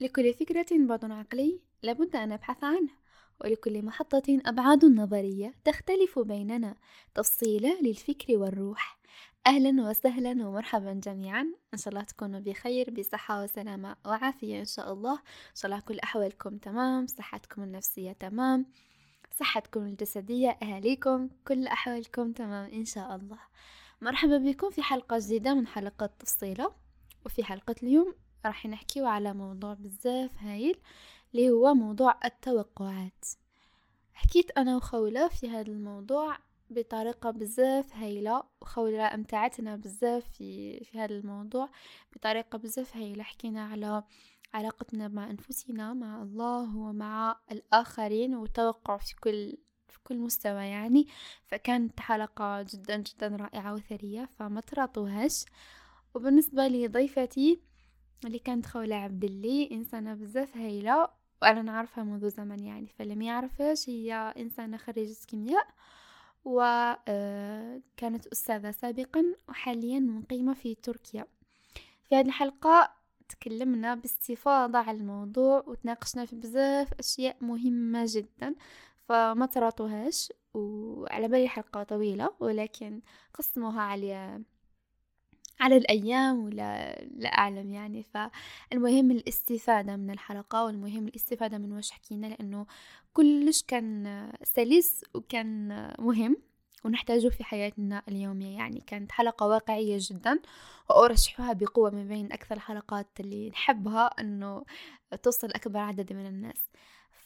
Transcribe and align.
لكل 0.00 0.34
فكرة 0.34 0.66
بعد 0.86 1.04
عقلي 1.10 1.60
لابد 1.82 2.16
أن 2.16 2.32
أبحث 2.32 2.64
عنه 2.64 2.88
ولكل 3.40 3.84
محطة 3.84 4.40
أبعاد 4.46 4.84
نظرية 4.84 5.54
تختلف 5.64 6.18
بيننا 6.18 6.74
تفصيلة 7.14 7.80
للفكر 7.82 8.36
والروح. 8.36 8.98
أهلا 9.46 9.88
وسهلا 9.88 10.30
ومرحبا 10.46 10.92
جميعا. 10.92 11.42
إن 11.74 11.78
شاء 11.78 11.88
الله 11.88 12.04
تكونوا 12.04 12.40
بخير 12.40 12.90
بصحة 12.90 13.42
وسلامة 13.42 13.96
وعافية 14.06 14.60
إن 14.60 14.64
شاء 14.64 14.92
الله. 14.92 15.12
إن 15.14 15.54
شاء 15.54 15.70
الله 15.70 15.80
كل 15.80 15.98
أحوالكم 15.98 16.58
تمام 16.58 17.06
صحتكم 17.06 17.62
النفسية 17.62 18.12
تمام 18.12 18.66
صحتكم 19.38 19.80
الجسدية 19.80 20.50
أهاليكم 20.62 21.28
كل 21.48 21.66
أحوالكم 21.66 22.32
تمام 22.32 22.70
إن 22.70 22.84
شاء 22.84 23.16
الله. 23.16 23.38
مرحبا 24.00 24.38
بكم 24.38 24.70
في 24.70 24.82
حلقة 24.82 25.18
جديدة 25.20 25.54
من 25.54 25.66
حلقة 25.66 26.06
تفصيلة. 26.06 26.72
وفي 27.26 27.44
حلقة 27.44 27.74
اليوم 27.82 28.14
راح 28.46 28.66
نحكيو 28.66 29.06
على 29.06 29.34
موضوع 29.34 29.74
بزاف 29.74 30.30
هايل 30.38 30.76
اللي 31.34 31.50
هو 31.50 31.74
موضوع 31.74 32.20
التوقعات. 32.24 33.24
حكيت 34.14 34.50
أنا 34.58 34.76
وخولة 34.76 35.28
في 35.28 35.50
هذا 35.50 35.72
الموضوع 35.72 36.38
بطريقة 36.70 37.30
بزاف 37.30 37.96
هايلة 37.96 38.42
وخولة 38.60 39.14
أمتعتنا 39.14 39.76
بزاف 39.76 40.24
في 40.32 40.80
في 40.84 40.98
هذا 40.98 41.14
الموضوع 41.14 41.68
بطريقة 42.16 42.58
بزاف 42.58 42.96
هايلة. 42.96 43.22
حكينا 43.22 43.64
على 43.64 44.02
علاقتنا 44.54 45.08
مع 45.08 45.30
أنفسنا 45.30 45.94
مع 45.94 46.22
الله 46.22 46.76
ومع 46.76 47.40
الآخرين 47.52 48.34
والتوقع 48.34 48.96
في 48.96 49.14
كل 49.20 49.58
في 49.88 49.98
كل 50.04 50.18
مستوى 50.18 50.64
يعني. 50.66 51.06
فكانت 51.46 52.00
حلقة 52.00 52.62
جدا 52.62 52.96
جدا 52.96 53.36
رائعة 53.36 53.74
وثرية 53.74 54.28
فما 54.38 54.60
تراطوهاش. 54.60 55.44
وبالنسبة 56.14 56.68
لضيفتي 56.68 57.60
اللي 58.24 58.38
كانت 58.38 58.66
خولة 58.66 58.96
عبد 58.96 59.24
الله 59.24 59.68
إنسانة 59.72 60.14
بزاف 60.14 60.56
هايلة 60.56 61.08
وأنا 61.42 61.62
نعرفها 61.62 62.04
منذ 62.04 62.28
زمن 62.28 62.64
يعني 62.64 62.86
فلم 62.98 63.22
يعرفش 63.22 63.88
هي 63.88 64.14
إنسانة 64.14 64.76
خريجة 64.76 65.16
كيمياء 65.28 65.66
وكانت 66.44 68.26
أستاذة 68.26 68.70
سابقا 68.70 69.24
وحاليا 69.48 70.00
مقيمة 70.00 70.54
في 70.54 70.74
تركيا. 70.74 71.26
في 72.08 72.14
هذه 72.16 72.26
الحلقة 72.26 72.92
تكلمنا 73.28 73.94
باستفاضة 73.94 74.78
على 74.78 74.98
الموضوع 74.98 75.64
وتناقشنا 75.66 76.24
في 76.24 76.36
بزاف 76.36 76.92
أشياء 76.98 77.36
مهمة 77.40 78.04
جدا 78.08 78.54
فما 79.08 79.46
تراطوهاش 79.46 80.32
وعلى 80.54 81.28
بالي 81.28 81.48
حلقة 81.48 81.82
طويلة 81.82 82.30
ولكن 82.40 83.00
قسموها 83.34 83.80
على 83.80 84.42
على 85.60 85.76
الأيام 85.76 86.44
ولا 86.44 86.98
لا 87.16 87.28
أعلم 87.28 87.70
يعني. 87.70 88.02
فالمهم 88.02 89.10
الاستفادة 89.10 89.96
من 89.96 90.10
الحلقة 90.10 90.64
والمهم 90.64 91.08
الاستفادة 91.08 91.58
من 91.58 91.72
وش 91.72 91.90
حكينا 91.90 92.26
لأنه 92.26 92.66
كلش 93.12 93.62
كان 93.62 94.32
سلس 94.42 95.04
وكان 95.14 95.68
مهم 95.98 96.36
ونحتاجه 96.84 97.28
في 97.28 97.44
حياتنا 97.44 98.02
اليومية 98.08 98.56
يعني. 98.56 98.80
كانت 98.86 99.12
حلقة 99.12 99.46
واقعية 99.46 99.98
جدا 100.00 100.40
وأرشحها 100.90 101.52
بقوة 101.52 101.90
من 101.90 102.08
بين 102.08 102.32
أكثر 102.32 102.54
الحلقات 102.54 103.06
اللي 103.20 103.50
نحبها 103.50 104.06
أنه 104.06 104.64
توصل 105.22 105.50
أكبر 105.50 105.78
عدد 105.78 106.12
من 106.12 106.26
الناس. 106.26 106.70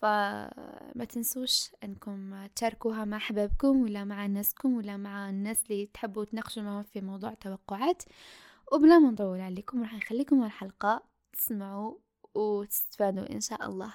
فما 0.00 1.04
تنسوش 1.08 1.70
أنكم 1.84 2.46
تشاركوها 2.56 3.04
مع 3.04 3.16
أحبابكم 3.16 3.82
ولا 3.82 4.04
مع 4.04 4.26
ناسكم 4.26 4.76
ولا 4.76 4.96
مع 4.96 5.30
الناس 5.30 5.62
اللي 5.62 5.86
تحبوا 5.86 6.24
تناقشوا 6.24 6.62
معهم 6.62 6.82
في 6.82 7.00
موضوع 7.00 7.34
توقعات. 7.34 8.02
وبلا 8.72 8.98
ما 8.98 9.10
نطول 9.10 9.40
عليكم 9.40 9.82
راح 9.82 9.94
نخليكم 9.94 10.44
الحلقة. 10.44 11.02
تسمعوا 11.32 11.94
وتستفادوا 12.34 13.32
إن 13.32 13.40
شاء 13.40 13.68
الله. 13.68 13.94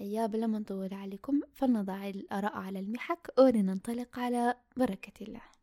يا 0.00 0.26
بلا 0.26 0.46
ما 0.46 0.58
نطول 0.58 0.94
عليكم 0.94 1.40
فلنضع 1.52 2.08
الآراء 2.08 2.56
على 2.56 2.78
المحك 2.80 3.32
ولننطلق 3.38 4.18
على 4.18 4.54
بركة 4.76 5.24
الله. 5.24 5.59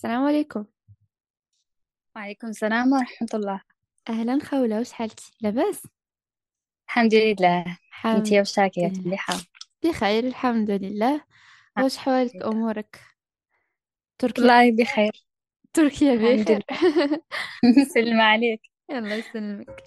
السلام 0.00 0.24
عليكم. 0.24 0.64
وعليكم 2.16 2.48
السلام 2.48 2.92
ورحمة 2.92 3.28
الله. 3.34 3.60
أهلا 4.08 4.38
خولة 4.44 4.80
وش 4.80 4.92
حالتي 4.92 5.32
لاباس؟ 5.40 5.86
الحمد 6.88 7.14
لله. 7.14 7.78
الحمد 7.88 8.16
أنتي 8.16 8.40
وش 8.40 8.58
راكي؟ 8.58 8.92
مليحة 9.04 9.34
بخير 9.84 10.26
الحمد 10.26 10.70
لله. 10.70 11.24
وش 11.84 11.96
حوالك 11.96 12.36
أمورك؟ 12.36 13.00
تركيا؟ 14.18 14.42
والله 14.42 14.72
بخير. 14.72 15.24
تركيا 15.72 16.14
بخير. 16.14 16.64
سلم 17.94 18.20
عليك. 18.20 18.60
الله 18.90 19.14
يسلمك. 19.14 19.82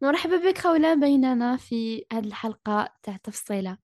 مرحبا 0.00 0.36
بك 0.36 0.58
خولة 0.58 0.94
بيننا 0.94 1.56
في 1.56 2.04
هذه 2.12 2.26
الحلقة 2.26 2.94
تاع 3.02 3.16
تفصيلة. 3.16 3.78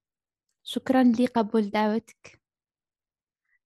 شكرا 0.63 1.03
لقبول 1.03 1.71
دعوتك. 1.71 2.38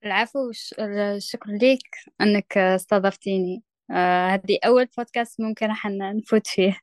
العفو 0.05 0.51
الشكر 0.79 1.51
ليك 1.51 1.83
إنك 2.21 2.59
استضفتيني. 2.59 3.63
آه، 3.91 4.29
هذه 4.29 4.59
أول 4.67 4.89
بودكاست 4.99 5.41
ممكن 5.41 5.67
راح 5.67 5.87
نفوت 5.87 6.47
فيه. 6.47 6.79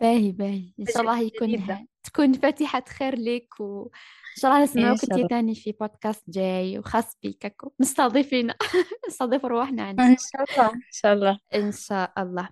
باهي 0.00 0.32
باهي. 0.32 0.72
إن 0.80 0.86
شاء 0.86 1.00
الله 1.00 1.20
يكون 1.20 1.86
تكون 2.02 2.32
فاتحة 2.32 2.84
خير 2.88 3.18
لك 3.18 3.60
وإن 3.60 3.90
شاء 4.36 4.50
الله 4.50 4.58
إن 4.58 4.64
نسمعوك 4.64 5.04
الله. 5.04 5.28
تاني 5.28 5.54
في 5.54 5.72
بودكاست 5.72 6.24
جاي 6.28 6.78
وخاص 6.78 7.16
هكا 7.24 7.50
مستضيفين 7.78 8.50
نستضيف 9.08 9.44
روحنا 9.44 9.82
عندي 9.82 10.02
إن 10.02 10.16
شاء 10.16 10.44
الله 10.58 10.72
إن 10.74 10.80
شاء 10.92 11.12
الله. 11.12 11.38
إن 11.54 11.72
شاء 11.72 12.12
الله. 12.18 12.48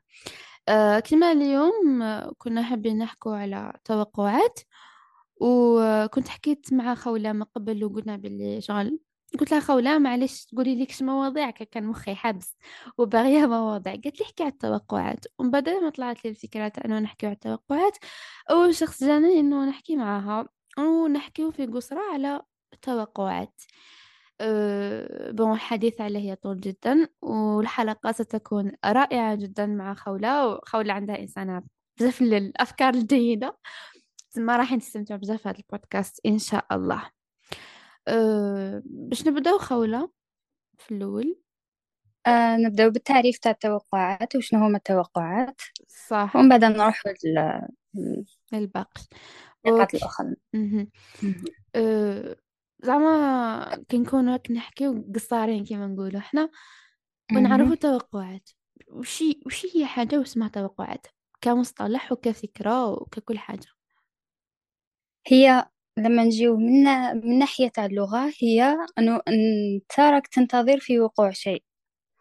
آه 0.69 1.01
كما 1.01 1.33
اليوم 1.33 2.03
كنا 2.39 2.63
حابين 2.63 2.99
نحكوا 2.99 3.37
على 3.37 3.73
توقعات 3.85 4.61
وكنت 5.41 6.29
حكيت 6.29 6.73
مع 6.73 6.95
خولة 6.95 7.33
ما 7.33 7.47
قبل 7.55 7.85
وقلنا 7.85 8.17
باللي 8.17 8.61
شغل 8.61 8.99
قلت 9.39 9.51
لها 9.53 9.61
خولة 9.61 9.99
معلش 9.99 10.45
تقولي 10.45 10.75
لي 10.75 10.87
كش 10.87 11.03
مواضيع 11.03 11.51
كان 11.51 11.85
مخي 11.87 12.15
حبس 12.15 12.57
وباغيها 12.99 13.47
مواضيع. 13.47 13.93
قالت 13.93 14.21
لي 14.21 14.27
احكي 14.27 14.43
على 14.43 14.53
التوقعات. 14.53 15.25
ومن 15.39 15.51
بعد 15.51 15.69
ما 15.69 15.91
طلعت 15.91 16.25
لي 16.25 16.31
الفكرة 16.31 16.73
أنه 16.85 16.99
نحكي 16.99 17.27
على 17.27 17.35
التوقعات 17.35 17.97
أول 18.51 18.75
شخص 18.75 19.05
جاني 19.05 19.41
أنه 19.41 19.65
نحكي 19.65 19.97
معاها 19.97 20.49
ونحكي 20.79 21.53
في 21.53 21.67
قصرى 21.67 22.01
على 22.13 22.43
التوقعات 22.73 23.63
أه 24.41 25.31
بون 25.31 25.53
الحديث 25.53 26.01
عليه 26.01 26.33
يطول 26.33 26.61
جدا 26.61 27.09
والحلقة 27.23 28.13
ستكون 28.13 28.73
رائعة 28.85 29.35
جدا 29.35 29.67
مع 29.67 29.95
خولة 29.95 30.49
وخولة 30.49 30.93
عندها 30.93 31.19
إنسانة 31.21 31.63
بزاف 31.99 32.23
الأفكار 32.23 32.95
الجيدة. 32.95 33.59
ما 34.37 34.57
راح 34.57 34.73
نستمتع 34.73 35.17
بزاف 35.17 35.47
هذا 35.47 35.59
البودكاست 35.59 36.21
إن 36.27 36.39
شاء 36.39 36.67
الله. 36.73 37.20
أه 38.09 38.83
باش 38.85 39.27
نبداو 39.27 39.59
خولة 39.59 40.11
في 40.79 40.95
الأول؟ 40.95 41.37
آه 42.27 42.57
نبدأ 42.57 42.89
بالتعريف 42.89 43.39
تاع 43.39 43.53
التوقعات 43.53 44.37
وشنو 44.37 44.65
هما 44.67 44.77
التوقعات؟ 44.77 45.61
صح. 45.89 46.37
ومن 46.37 46.49
بعد 46.49 46.65
نروح 46.65 47.03
الباقي 48.55 49.03
للنقاط 49.65 49.81
okay. 49.81 49.97
الأخرى. 49.97 50.35
أه 51.75 52.37
زعما 52.83 53.85
كي 53.89 53.99
نكونوا 53.99 54.35
هاك 54.35 54.51
نحكيو 54.51 55.05
قصارين 55.15 55.65
كيما 55.65 55.87
نقولوا 55.87 56.19
إحنا 56.21 56.51
ونعرفوا 57.37 57.65
مهم. 57.67 57.75
توقعات 57.75 58.51
وشي 58.89 59.41
وشي 59.47 59.69
هي 59.77 59.87
حاجة 59.87 60.19
واسمها 60.19 60.49
توقعات 60.49 61.07
كمصطلح 61.41 62.13
وكفكرة 62.13 62.87
وككل 62.91 63.39
حاجة. 63.39 63.67
هي 65.27 65.69
لما 65.97 66.25
نجيو 66.25 66.57
من 66.57 66.85
من 67.27 67.39
ناحية 67.39 67.69
تاع 67.69 67.87
اللغة 67.87 68.33
هي 68.43 68.77
أنه 68.99 69.21
أنت 69.29 70.01
راك 70.01 70.27
تنتظر 70.27 70.81
في 70.81 71.01
وقوع 71.01 71.31
شيء 71.31 71.63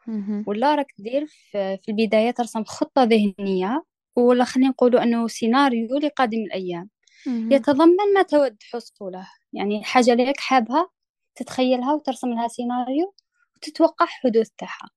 مهم. 0.08 0.44
ولا 0.48 0.76
راك 0.76 0.94
دير 0.98 1.26
في 1.28 1.78
في 1.84 1.92
البداية 1.92 2.32
ترسم 2.32 2.64
خطة 2.64 3.04
ذهنية 3.04 3.84
ولا 4.16 4.44
خلينا 4.44 4.70
نقولوا 4.70 5.04
أنه 5.04 5.28
سيناريو 5.28 5.98
لقادم 5.98 6.38
الأيام 6.38 6.90
مهم. 7.28 7.52
يتضمن 7.52 8.14
ما 8.16 8.22
تود 8.22 8.58
حصوله 8.74 9.28
يعني 9.54 9.82
اللي 9.98 10.24
راك 10.24 10.40
حابها 10.40 10.90
تتخيلها 11.36 11.94
وترسم 11.94 12.30
لها 12.30 12.48
سيناريو 12.48 13.14
وتتوقع 13.56 14.06
حدوث 14.06 14.50
تاعها. 14.58 14.90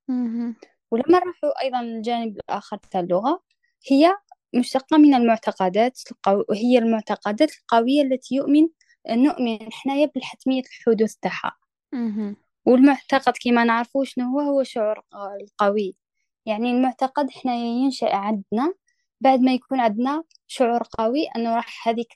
ولما 0.90 1.18
نروحوا 1.18 1.62
أيضا 1.62 1.80
الجانب 1.80 2.36
الآخر 2.36 2.76
تاع 2.76 3.00
اللغة 3.00 3.42
هي 3.90 4.16
مشتقة 4.54 4.98
من 4.98 5.14
المعتقدات 5.14 5.98
القو... 6.10 6.44
وهي 6.48 6.78
المعتقدات 6.78 7.50
القوية 7.58 8.02
التي 8.02 8.34
يؤمن 8.34 8.68
نؤمن 9.10 9.72
حنايا 9.72 10.10
بالحتمية 10.14 10.62
الحدوث 10.62 11.14
تاعها. 11.14 11.56
والمعتقد 12.66 13.32
كما 13.44 13.64
نعرفه 13.64 14.04
شنو 14.04 14.24
هو؟ 14.24 14.40
هو 14.40 14.62
شعور 14.62 15.02
القوي 15.40 15.94
يعني 16.46 16.70
المعتقد 16.70 17.28
إحنا 17.28 17.54
ينشأ 17.54 18.14
عندنا 18.14 18.74
بعد 19.20 19.40
ما 19.40 19.52
يكون 19.54 19.80
عندنا 19.80 20.22
شعور 20.46 20.82
قوي 20.98 21.26
أنه 21.36 21.56
راح 21.56 21.88
هذيك 21.88 22.14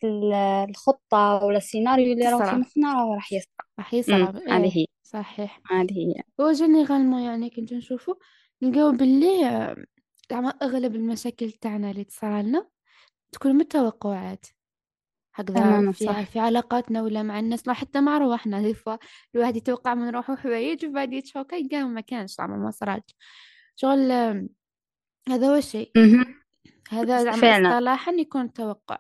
الخطة 0.68 1.44
ولا 1.44 1.56
السيناريو 1.56 2.12
اللي 2.12 2.26
راهو 2.28 2.50
في 2.50 2.56
مخنا 2.56 2.94
راهو 2.94 3.14
راح 3.14 3.32
يصير 3.32 3.48
راح 3.78 3.94
يصرى 3.94 4.22
هذه 4.48 4.64
إيه 4.64 4.76
هي. 4.76 4.86
صحيح. 5.02 5.60
هذه 5.70 5.92
هي. 5.92 6.22
هو 6.40 6.52
généralement 6.52 7.22
يعني 7.22 7.50
كنت 7.50 7.72
نشوفو 7.72 8.14
نلقاو 8.62 8.92
باللي 8.92 9.86
زعما 10.30 10.48
أغلب 10.48 10.94
المشاكل 10.94 11.52
تاعنا 11.52 11.90
اللي 11.90 12.04
تصرى 12.04 12.42
لنا 12.42 12.68
تكون 13.32 13.54
من 13.54 13.60
التوقعات. 13.60 14.46
هكذا 15.34 15.92
في 15.92 16.04
صح. 16.04 16.22
في 16.22 16.38
علاقاتنا 16.38 17.02
ولا 17.02 17.22
مع 17.22 17.38
الناس 17.38 17.68
لا 17.68 17.72
حتى 17.74 18.00
مع 18.00 18.18
روحنا 18.18 18.62
des 18.62 18.74
fois 18.74 18.96
الواحد 19.34 19.56
يتوقع 19.56 19.94
من 19.94 20.08
روحه 20.08 20.36
حوايج 20.36 20.86
وبعد 20.86 21.12
يتشوكا 21.12 21.56
يلقاه 21.56 21.82
ما 21.82 22.00
كانش 22.00 22.34
زعما 22.34 22.56
ما 22.56 22.70
صراتش 22.70 23.14
شغل 23.76 24.12
هذا 25.28 25.48
هو 25.48 25.54
الشيء. 25.54 25.92
هذا 26.90 27.24
زعما 27.24 27.68
اصطلاحا 27.68 28.12
يكون 28.12 28.52
توقع. 28.52 28.98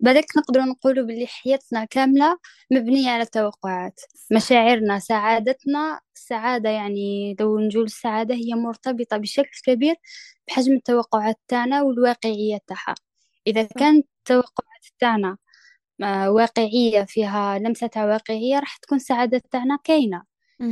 بالك 0.00 0.24
نقدر 0.36 0.60
نقولوا 0.60 1.06
باللي 1.06 1.26
حياتنا 1.26 1.84
كاملة 1.84 2.38
مبنية 2.72 3.10
على 3.10 3.22
التوقعات. 3.22 4.00
مشاعرنا 4.32 4.98
سعادتنا 4.98 6.00
السعادة 6.16 6.70
يعني 6.70 7.36
لو 7.40 7.58
نقول 7.58 7.84
السعادة 7.84 8.34
هي 8.34 8.54
مرتبطة 8.54 9.16
بشكل 9.16 9.50
كبير 9.66 9.94
بحجم 10.48 10.72
التوقعات 10.72 11.36
تاعنا 11.48 11.82
والواقعية 11.82 12.58
تاعها. 12.66 12.94
إذا 13.46 13.62
كانت 13.62 14.06
التوقعات 14.18 14.84
تاعنا 14.98 15.36
آه، 16.02 16.30
واقعية 16.30 17.04
فيها 17.04 17.58
لمسة 17.58 17.90
واقعية 17.96 18.58
راح 18.60 18.76
تكون 18.76 18.96
السعادة 18.98 19.42
تاعنا 19.50 19.78
كاينة. 19.84 20.22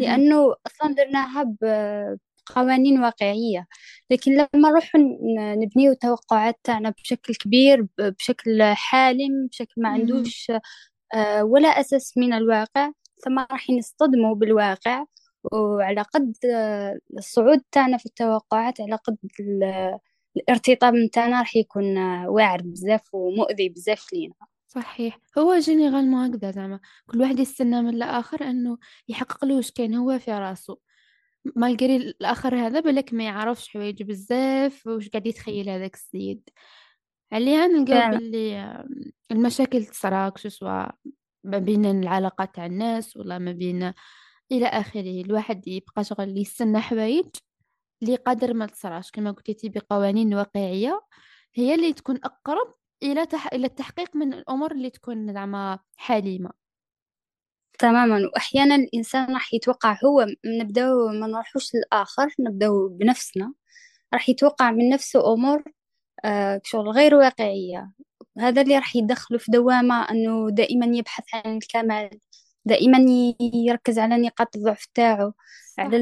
لأنه 0.00 0.54
أصلا 0.66 0.94
درناها 0.94 1.54
بقوانين 2.50 3.00
واقعية. 3.02 3.66
لكن 4.10 4.32
لما 4.32 4.68
نروح 4.70 4.90
نبنيو 5.56 5.92
التوقعات 5.92 6.60
تاعنا 6.64 6.90
بشكل 6.90 7.34
كبير 7.34 7.86
بشكل 7.98 8.62
حالم 8.62 9.46
بشكل 9.50 9.82
ما. 9.82 9.88
عندوش 9.88 10.52
آه، 11.14 11.44
ولا 11.44 11.68
أساس 11.68 12.16
من 12.18 12.32
الواقع 12.32 12.90
ثم 13.24 13.38
راح 13.38 13.70
نصطدموا 13.70 14.34
بالواقع. 14.34 15.04
وعلى 15.52 16.02
قد 16.02 16.34
آه، 16.54 16.98
الصعود 17.18 17.62
تاعنا 17.72 17.96
في 17.96 18.06
التوقعات 18.06 18.80
على 18.80 18.94
قد 18.96 19.16
ال- 19.40 19.98
الارتطام 20.36 21.08
تاعنا 21.12 21.38
راح 21.38 21.56
يكون 21.56 21.98
آه، 21.98 22.28
واعر 22.30 22.62
بزاف 22.62 23.14
ومؤذي 23.14 23.68
بزاف 23.68 24.12
لينا. 24.12 24.34
صحيح. 24.68 25.18
هو 25.38 25.58
جينيرالمون 25.58 26.34
هكذا 26.34 26.50
زعما. 26.50 26.80
كل 27.06 27.20
واحد 27.20 27.38
يستنى 27.38 27.82
من 27.82 27.88
الآخر 27.94 28.44
أنه 28.44 28.78
يحقق 29.08 29.44
له 29.44 29.56
واش 29.56 29.70
كاين 29.70 29.94
هو 29.94 30.18
في 30.18 30.32
راسو 30.32 30.76
مالغري 31.56 31.96
الآخر 31.96 32.54
هذا 32.56 32.80
بالك 32.80 33.14
ما 33.14 33.24
يعرفش 33.24 33.68
حوايج 33.68 34.02
بزاف 34.02 34.86
واش 34.86 35.08
قاعد 35.08 35.26
يتخيل 35.26 35.68
هذاك 35.70 35.94
السيد. 35.94 36.48
عليها 37.32 37.66
نلقاو 37.66 38.10
باللي 38.10 38.84
المشاكل 39.32 39.84
تصرا 39.84 40.32
سواء 40.36 40.94
ما 41.44 41.58
بين 41.58 41.86
العلاقات 41.86 42.54
تاع 42.54 42.66
الناس 42.66 43.16
ولا 43.16 43.38
ما 43.38 43.52
بين 43.52 43.92
إلى 44.52 44.66
آخره. 44.66 45.20
الواحد 45.20 45.68
يبقى 45.68 46.04
شغل 46.04 46.38
يستنى 46.38 46.80
حوايج 46.80 47.26
اللي 48.02 48.16
قادر 48.16 48.54
ما 48.54 48.66
تصراش 48.66 49.10
كما 49.10 49.30
قلتي 49.30 49.68
بقوانين 49.68 50.34
واقعية 50.34 51.02
هي 51.54 51.74
اللي 51.74 51.92
تكون 51.92 52.16
أقرب 52.24 52.74
إلى 53.02 53.26
تح... 53.26 53.52
إلى 53.52 53.66
التحقيق 53.66 54.16
من 54.16 54.34
الأمور 54.34 54.72
اللي 54.72 54.90
تكون 54.90 55.32
زعما 55.34 55.78
حليمة. 55.96 56.61
تماما. 57.82 58.30
وأحيانا 58.34 58.74
الإنسان 58.74 59.34
راح 59.34 59.54
يتوقع 59.54 59.98
هو 60.04 60.26
نبدأ 60.60 60.86
ما 61.20 61.26
نروحوش 61.26 61.74
للآخر 61.74 62.28
نبدأ 62.40 62.68
بنفسنا. 62.90 63.54
راح 64.14 64.28
يتوقع 64.28 64.70
من 64.70 64.88
نفسه 64.88 65.34
أمور 65.34 65.64
آه 66.24 66.60
شغل 66.64 66.88
غير 66.88 67.14
واقعية. 67.14 67.92
هذا 68.38 68.62
اللي 68.62 68.76
راح 68.76 68.96
يدخله 68.96 69.38
في 69.38 69.52
دوامة 69.52 70.10
أنه 70.10 70.50
دائما 70.50 70.86
يبحث 70.96 71.24
عن 71.34 71.56
الكمال. 71.56 72.10
دائما 72.64 72.98
يركز 73.40 73.98
على 73.98 74.16
نقاط 74.16 74.56
الضعف 74.56 74.86
تاعو 74.94 75.32
على 75.78 75.96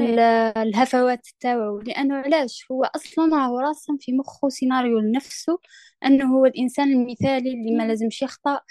الهفوات 0.57 1.27
تاعو. 1.39 1.79
لأنه 1.79 2.15
علاش؟ 2.15 2.65
هو 2.71 2.83
أصلا 2.83 3.35
راهو 3.35 3.59
راسم 3.59 3.97
في 3.97 4.13
مخه 4.13 4.49
سيناريو 4.49 4.99
لنفسه 4.99 5.59
أنه 6.05 6.37
هو 6.37 6.45
الإنسان 6.45 6.91
المثالي 6.91 7.53
اللي 7.53 7.75
ما 7.77 7.83
لازمش. 7.83 8.25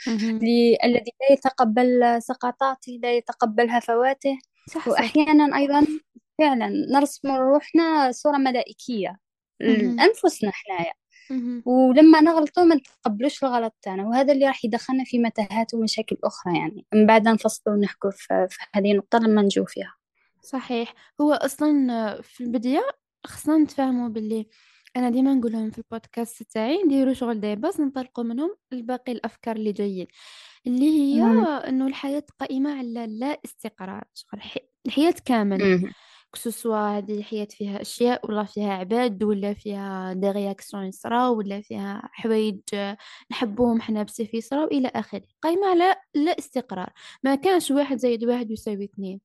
اللي 0.06 0.78
الذي 0.84 1.12
لا 1.20 1.32
يتقبل 1.32 2.18
سقطاته 2.22 2.98
لا 3.02 3.12
يتقبل 3.12 3.70
هفواته. 3.70 4.38
صح. 4.68 4.88
وأحيانا 4.88 5.56
أيضا 5.56 5.86
فعلا 6.38 6.68
نرسم 6.94 7.30
روحنا 7.30 8.12
صورة 8.12 8.36
ملائكية 8.36 9.18
مهم. 9.60 9.96
لأنفسنا 9.96 10.50
حنايا. 10.52 10.92
مهم. 11.30 11.62
ولما 11.66 12.20
نغلطوا 12.20 12.64
ما 12.64 12.74
نتقبلوش 12.74 13.44
الغلط 13.44 13.74
تاعنا 13.82 14.06
وهذا 14.08 14.32
اللي 14.32 14.46
راح 14.46 14.64
يدخلنا 14.64 15.04
في 15.04 15.18
متاهات 15.18 15.74
ومشاكل 15.74 16.16
أخرى 16.24 16.58
يعني 16.58 16.86
من 16.94 17.06
بعد 17.06 17.28
نفصلوا 17.28 17.76
ونحكوا 17.76 18.10
في 18.10 18.46
في 18.50 18.58
هذه 18.74 18.92
النقطة 18.92 19.18
لما 19.18 19.42
نجو 19.42 19.64
فيها 19.64 19.94
صحيح 20.42 20.94
هو 21.20 21.32
أصلا 21.32 22.20
في 22.22 22.40
البداية 22.44 22.82
خصنا 23.26 23.58
نتفاهموا 23.58 24.08
باللي 24.08 24.46
أنا 24.96 25.10
ديما 25.10 25.34
نقول 25.34 25.52
لهم 25.52 25.70
في 25.70 25.78
البودكاست 25.78 26.42
تاعي 26.42 26.82
نديروا 26.82 27.12
شغل 27.12 27.40
des 27.40 27.55
bases 27.55 27.80
ننطلقوا 27.80 28.24
منهم 28.24 28.56
الباقي 28.72 29.12
الأفكار 29.12 29.56
اللي 29.56 29.72
جايين 29.72 30.06
اللي 30.66 30.84
هي 30.90 31.22
مم. 31.22 31.46
إنه 31.46 31.86
الحياة 31.86 32.22
قائمة 32.38 32.78
على 32.78 33.06
لا 33.06 33.40
استقرار 33.44 34.04
شغل 34.14 34.30
الح- 34.40 34.58
الحياة 34.86 35.14
كامل 35.24 35.64
مم. 35.64 35.92
que 36.32 36.54
ce 36.54 36.69
soit 36.69 36.98
هذه 36.98 37.18
الحياة 37.18 37.48
فيها 37.50 37.80
أشياء 37.80 38.26
ولا 38.26 38.44
فيها 38.44 38.72
عباد 38.72 39.22
ولا 39.24 39.54
فيها 39.54 40.12
des 40.12 40.30
réactions 40.30 40.86
يصراو 40.86 41.38
ولا 41.38 41.60
فيها 41.60 42.08
حوايج 42.12 42.60
نحبوهم 43.30 43.80
حنا 43.80 44.02
بزاف 44.02 44.34
يصراو 44.34 44.64
إلى 44.64 44.88
آخره. 44.88 45.22
قايمة 45.42 45.66
على 45.66 45.96
لا 46.14 46.38
استقرار. 46.38 46.90
ما 47.22 47.34
كانش 47.34 47.70
واحد 47.70 47.96
زائد 47.96 48.24
واحد 48.24 48.50
يساوي 48.50 48.84
اثنين 48.84 49.20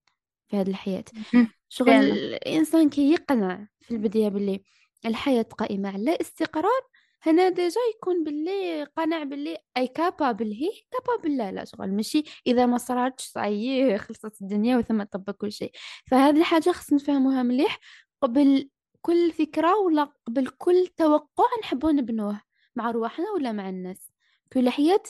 في 0.48 0.58
هذه 0.58 0.70
الحياة. 0.70 1.04
شغل 1.70 1.90
الإنسان 1.90 2.90
كي 2.90 3.12
يقنع 3.12 3.68
في 3.82 3.92
البداية 3.92 4.30
باللي 4.30 4.64
الحياة 5.06 5.42
قائمة 5.42 5.90
على 5.90 6.18
استقرار 6.22 6.82
هنا 7.26 7.50
ديجا 7.50 7.82
يكون 7.96 8.24
باللي 8.24 8.84
قنع 8.84 9.24
باللي 9.24 9.58
أي 9.78 9.88
كابابل 9.88 10.52
هي 10.52 10.70
كابابل 10.92 11.38
لا 11.38 11.52
لا 11.52 11.66
شغل. 11.66 11.92
ماشي؟ 11.92 12.24
إذا 12.48 12.66
ما 12.66 12.78
صراتش 12.78 13.24
صعي 13.26 13.98
خلصت 13.98 14.42
الدنيا 14.42 14.78
وثم 14.78 15.04
طب 15.04 15.32
كل 15.32 15.52
شيء. 15.52 15.72
فهذه 16.08 16.38
الحاجة 16.38 16.70
خص 16.72 16.94
نفهموها 16.94 17.44
مليح. 17.44 17.80
قبل 18.22 18.70
كل 19.02 19.32
فكرة 19.32 19.76
ولا 19.78 20.04
قبل 20.28 20.48
كل 20.48 20.88
توقع 20.98 21.46
نحبو 21.64 21.90
نبنوه 21.90 22.42
مع 22.76 22.92
رواحنا 22.92 23.26
ولا 23.32 23.52
مع 23.52 23.70
الناس؟ 23.70 24.12
كل 24.54 24.70
حياة 24.70 25.04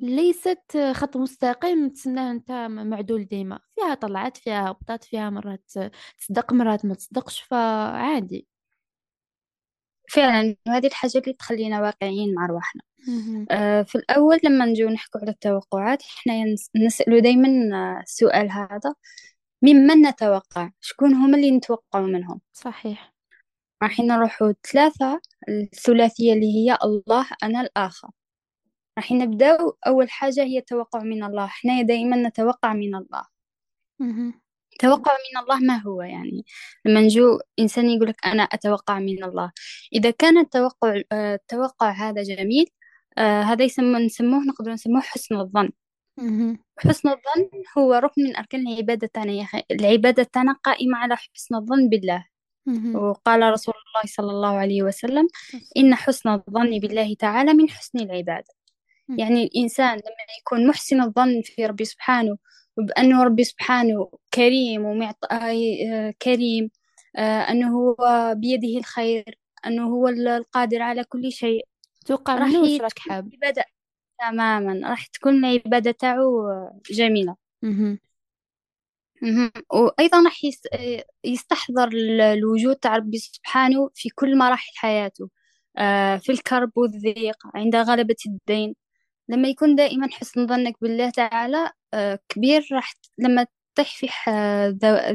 ليست 0.00 0.92
خط 0.92 1.16
مستقيم 1.16 1.88
تسناه 1.88 2.30
أنت 2.30 2.52
معدول 2.70 3.24
ديما. 3.24 3.60
فيها 3.74 3.94
طلعات 3.94 4.36
فيها 4.36 4.70
هبطات 4.70 5.04
فيها 5.04 5.30
مرات 5.30 5.70
تصدق 6.18 6.52
مرات 6.52 6.84
ما 6.86 6.94
تصدقش 6.94 7.40
فعادي. 7.40 8.46
فعلا 10.12 10.56
وهذه 10.68 10.86
الحاجة 10.86 11.18
اللي 11.18 11.32
تخلينا 11.32 11.80
واقعيين 11.82 12.34
مع 12.34 12.46
رواحنا. 12.46 12.82
آه، 13.50 13.82
في 13.82 13.94
الأول 13.98 14.38
لما 14.44 14.64
نجو 14.66 14.88
نحكوا 14.88 15.20
على 15.20 15.30
التوقعات 15.30 16.02
إحنا 16.02 16.34
ينس- 16.34 16.70
نسألوا 16.76 17.20
دايما 17.20 17.48
آه، 17.48 18.00
السؤال 18.02 18.50
هذا 18.50 18.94
ممن 19.62 20.06
نتوقع؟ 20.06 20.70
شكون 20.80 21.14
هم 21.14 21.34
اللي 21.34 21.50
نتوقع 21.50 22.00
منهم؟ 22.00 22.40
صحيح. 22.52 23.14
راح 23.82 24.00
نروحوا 24.00 24.52
ثلاثة 24.72 25.20
الثلاثية 25.48 26.32
اللي 26.32 26.54
هي 26.54 26.78
الله 26.84 27.26
أنا 27.42 27.60
الآخر. 27.60 28.08
راح 28.98 29.12
نبدأ 29.12 29.58
أول 29.86 30.10
حاجة 30.10 30.42
هي 30.42 30.58
التوقع 30.58 31.02
من 31.02 31.24
الله. 31.24 31.44
إحنا 31.44 31.82
دائما 31.82 32.16
نتوقع 32.16 32.72
من 32.72 32.94
الله. 32.94 33.24
توقع 34.80 35.12
من 35.12 35.42
الله 35.42 35.58
ما 35.60 35.82
هو 35.82 36.02
يعني. 36.02 36.44
لما 36.84 37.00
نجو 37.00 37.40
إنسان 37.58 37.90
يقولك 37.90 38.26
أنا 38.26 38.42
أتوقع 38.42 38.98
من 38.98 39.24
الله. 39.24 39.52
إذا 39.92 40.10
كان 40.10 40.38
التوقع 40.38 41.02
آه، 41.12 41.34
التوقع 41.34 41.90
هذا 41.90 42.22
جميل 42.22 42.66
آه، 43.18 43.42
هذا 43.42 43.64
يسمى 43.64 44.06
نسموه 44.06 44.44
نقدر 44.44 44.72
نسموه 44.72 45.00
حسن 45.00 45.36
الظن. 45.36 45.70
حسن 46.78 47.08
الظن 47.08 47.50
هو 47.78 47.94
ركن 47.94 48.22
من 48.22 48.36
أركان 48.36 48.68
العبادة 48.68 49.06
تاعنا 49.14 49.32
يا 49.32 49.42
أخي. 49.42 49.62
العبادة 49.70 50.22
تاعنا 50.22 50.52
قائمة 50.64 50.98
على 50.98 51.16
حسن 51.16 51.54
الظن 51.54 51.88
بالله. 51.88 52.26
وقال 52.94 53.42
رسول 53.52 53.74
الله 53.74 54.12
صلى 54.16 54.30
الله 54.30 54.56
عليه 54.56 54.82
وسلم 54.82 55.28
إن 55.76 55.94
حسن 55.94 56.28
الظن 56.28 56.78
بالله 56.78 57.14
تعالى 57.18 57.54
من 57.54 57.70
حسن 57.70 57.98
العبادة. 57.98 58.54
يعني 59.18 59.44
الإنسان 59.44 59.92
لما 59.96 60.26
يكون 60.40 60.66
محسن 60.66 61.00
الظن 61.00 61.42
في 61.44 61.66
ربي 61.66 61.84
سبحانه 61.84 62.36
وبأنه 62.78 63.24
ربي 63.24 63.44
سبحانه 63.44 64.10
كريم 64.34 64.84
ومعط... 64.84 65.24
آه، 65.32 66.14
كريم 66.22 66.70
آه، 67.16 67.40
أنه 67.40 67.68
هو 67.78 67.96
بيده 68.36 68.78
الخير 68.78 69.38
أنه 69.66 69.86
هو 69.86 70.08
القادر 70.08 70.82
على 70.82 71.04
كل 71.04 71.32
شيء. 71.32 71.66
توقع 72.06 72.34
راح 72.34 72.48
منه 72.48 72.60
واش 72.60 72.70
ي- 72.70 72.76
راك 72.78 72.92
تكون 72.92 73.12
حاب. 73.12 73.26
العبادة 73.28 73.64
تماما 74.20 74.88
راح 74.88 75.06
تكون 75.06 75.44
العبادة 75.44 75.90
تاعو 75.90 76.48
جميلة. 76.90 77.36
وأيضا 79.72 80.22
راح 80.24 80.44
يس- 80.44 80.68
يستحضر 81.24 81.88
ال- 81.88 82.20
الوجود 82.20 82.76
تاع 82.76 82.96
ربي 82.96 83.18
سبحانه 83.18 83.90
في 83.94 84.08
كل 84.08 84.38
مراحل 84.38 84.72
حياته 84.76 85.28
آه، 85.78 86.16
في 86.16 86.32
الكرب 86.32 86.70
والضيق 86.76 87.36
عند 87.54 87.76
غلبة 87.76 88.16
الدين. 88.26 88.74
لما 89.30 89.48
يكون 89.48 89.74
دائما 89.74 90.08
حسن 90.12 90.46
ظنك 90.46 90.74
بالله 90.80 91.10
تعالى 91.10 91.70
آه، 91.94 92.18
كبير 92.28 92.68
راح 92.72 92.94
لما 93.18 93.46
تطيح 93.74 93.96
في 93.96 94.08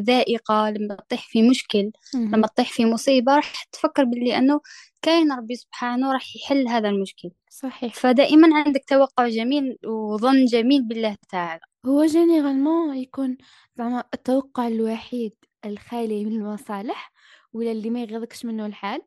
ذائقة 0.07 0.69
لما 0.69 0.95
تطيح 0.95 1.27
في 1.27 1.49
مشكل. 1.49 1.91
لما 2.15 2.47
تطيح 2.47 2.71
في 2.71 2.85
مصيبة 2.85 3.35
راح 3.35 3.63
تفكر 3.63 4.03
باللي 4.03 4.37
أنه 4.37 4.61
كاين 5.01 5.31
ربي 5.31 5.55
سبحانه 5.55 6.13
راح 6.13 6.35
يحل 6.35 6.67
هذا 6.67 6.89
المشكل. 6.89 7.31
صحيح. 7.49 7.93
فدائما 7.93 8.47
عندك 8.65 8.85
توقع 8.87 9.27
جميل 9.27 9.77
وظن 9.85 10.45
جميل 10.45 10.83
بالله 10.83 11.15
تعالى. 11.29 11.61
هو 11.85 12.05
généralement 12.05 12.97
يكون 12.97 13.37
زعما 13.77 14.03
التوقع 14.13 14.67
الوحيد 14.67 15.33
الخالي 15.65 16.25
من 16.25 16.31
المصالح 16.31 17.11
ولا 17.53 17.71
اللي 17.71 17.89
ما 17.89 18.01
يغضكش 18.01 18.45
منه 18.45 18.65
الحال؟ 18.65 19.01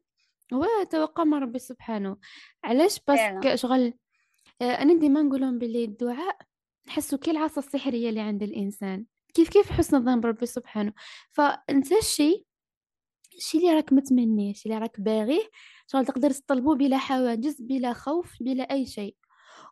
هو 0.53 0.67
توقع 0.91 1.25
من 1.25 1.43
ربي 1.43 1.59
سبحانه. 1.59 2.17
علاش؟ 2.65 3.01
parce 3.09 3.39
que 3.39 3.57
شغل 3.57 3.95
آه، 4.61 4.65
أنا 4.65 4.95
ديما 4.95 5.23
نقولهم 5.23 5.59
باللي 5.59 5.85
الدعاء 5.85 6.39
نحسو 6.89 7.19
كي 7.19 7.31
العصا 7.31 7.61
السحرية 7.61 8.09
اللي 8.09 8.21
عند 8.21 8.43
الإنسان. 8.43 9.07
كيف 9.35 9.49
كيف 9.49 9.73
حسن 9.73 9.97
الظن 9.97 10.21
بربي 10.21 10.47
سبحانه. 10.47 10.93
فانت 11.31 11.93
الشي 11.93 12.45
الشي 13.37 13.59
اللي 13.59 13.73
راك 13.75 13.93
متمنيه 13.93 14.51
الشي 14.51 14.69
اللي 14.69 14.81
راك 14.81 15.01
باغيه 15.01 15.51
شغل 15.87 16.07
تقدر 16.07 16.31
تطلبه 16.31 16.75
بلا 16.75 16.99
حواجز 16.99 17.63
بلا 17.63 17.93
خوف 17.93 18.37
بلا 18.41 18.63
أي 18.63 18.87
شيء. 18.87 19.17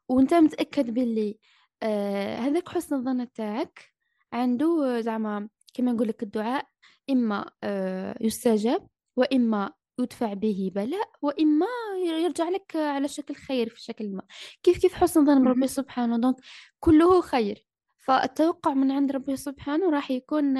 وأنت 0.08 0.34
متأكد 0.34 0.90
باللي 0.94 1.38
آه 1.82 2.36
هذاك 2.38 2.68
حسن 2.68 2.96
الظن 2.96 3.32
تاعك 3.32 3.92
عنده 4.32 4.98
آه، 4.98 5.00
زعما 5.00 5.48
كما 5.74 5.92
نقول 5.92 6.08
لك 6.08 6.22
الدعاء 6.22 6.66
إما 7.10 7.50
آه 7.64 8.16
يستجاب 8.20 8.88
وإما 9.16 9.72
يدفع 9.98 10.32
به 10.34 10.70
بلاء 10.74 11.10
واما 11.22 11.66
يرجع 12.06 12.48
لك 12.48 12.76
على 12.76 13.08
شكل 13.08 13.34
خير 13.34 13.68
في 13.68 13.82
شكل 13.82 14.08
ما. 14.08 14.22
كيف 14.62 14.78
كيف 14.78 14.94
حسن 14.94 15.26
ظن 15.26 15.42
مهم. 15.42 15.66
سبحانه؟ 15.66 16.16
دونك 16.18 16.36
كله 16.80 17.20
خير. 17.20 17.66
فالتوقع 17.98 18.74
من 18.74 18.90
عند 18.92 19.12
ربي 19.12 19.36
سبحانه 19.36 19.90
راح 19.90 20.10
يكون 20.10 20.58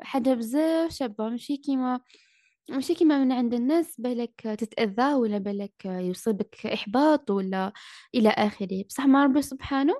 حاجة 0.00 0.34
بزاف 0.34 0.90
شابة. 0.92 1.28
ماشي 1.28 1.56
كيما 1.56 2.00
ماشي 2.70 2.94
كيما 2.94 3.24
من 3.24 3.32
عند 3.32 3.54
الناس 3.54 4.00
بالك 4.00 4.40
تتأذى 4.40 5.14
ولا 5.14 5.38
بالك 5.38 5.84
يصيبك 5.84 6.66
إحباط 6.66 7.30
ولا 7.30 7.72
إلى 8.14 8.28
آخره. 8.28 8.84
بصح 8.88 9.06
مع 9.06 9.24
ربي 9.24 9.42
سبحانه 9.42 9.94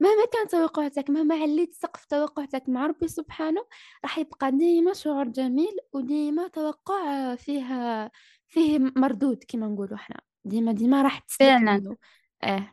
مهما 0.00 0.24
كان 0.32 0.48
توقعاتك 0.48 1.10
مهما 1.10 1.34
عليت 1.34 1.74
سقف 1.74 2.04
توقعاتك 2.04 2.68
مع 2.68 2.86
ربي 2.86 3.08
سبحانه 3.08 3.66
راح 4.04 4.18
يبقى 4.18 4.50
ديما 4.52 4.92
شعور 4.92 5.28
جميل 5.28 5.76
وديما 5.92 6.48
توقع 6.48 7.34
فيه 7.34 8.10
فيه 8.48 8.78
مردود 8.96 9.44
كما 9.48 9.66
نقولوا 9.66 9.94
إحنا 9.96 10.20
ديما 10.44 10.72
ديما 10.72 11.02
راح 11.02 11.22
فعلا. 11.28 11.96
آه. 12.44 12.72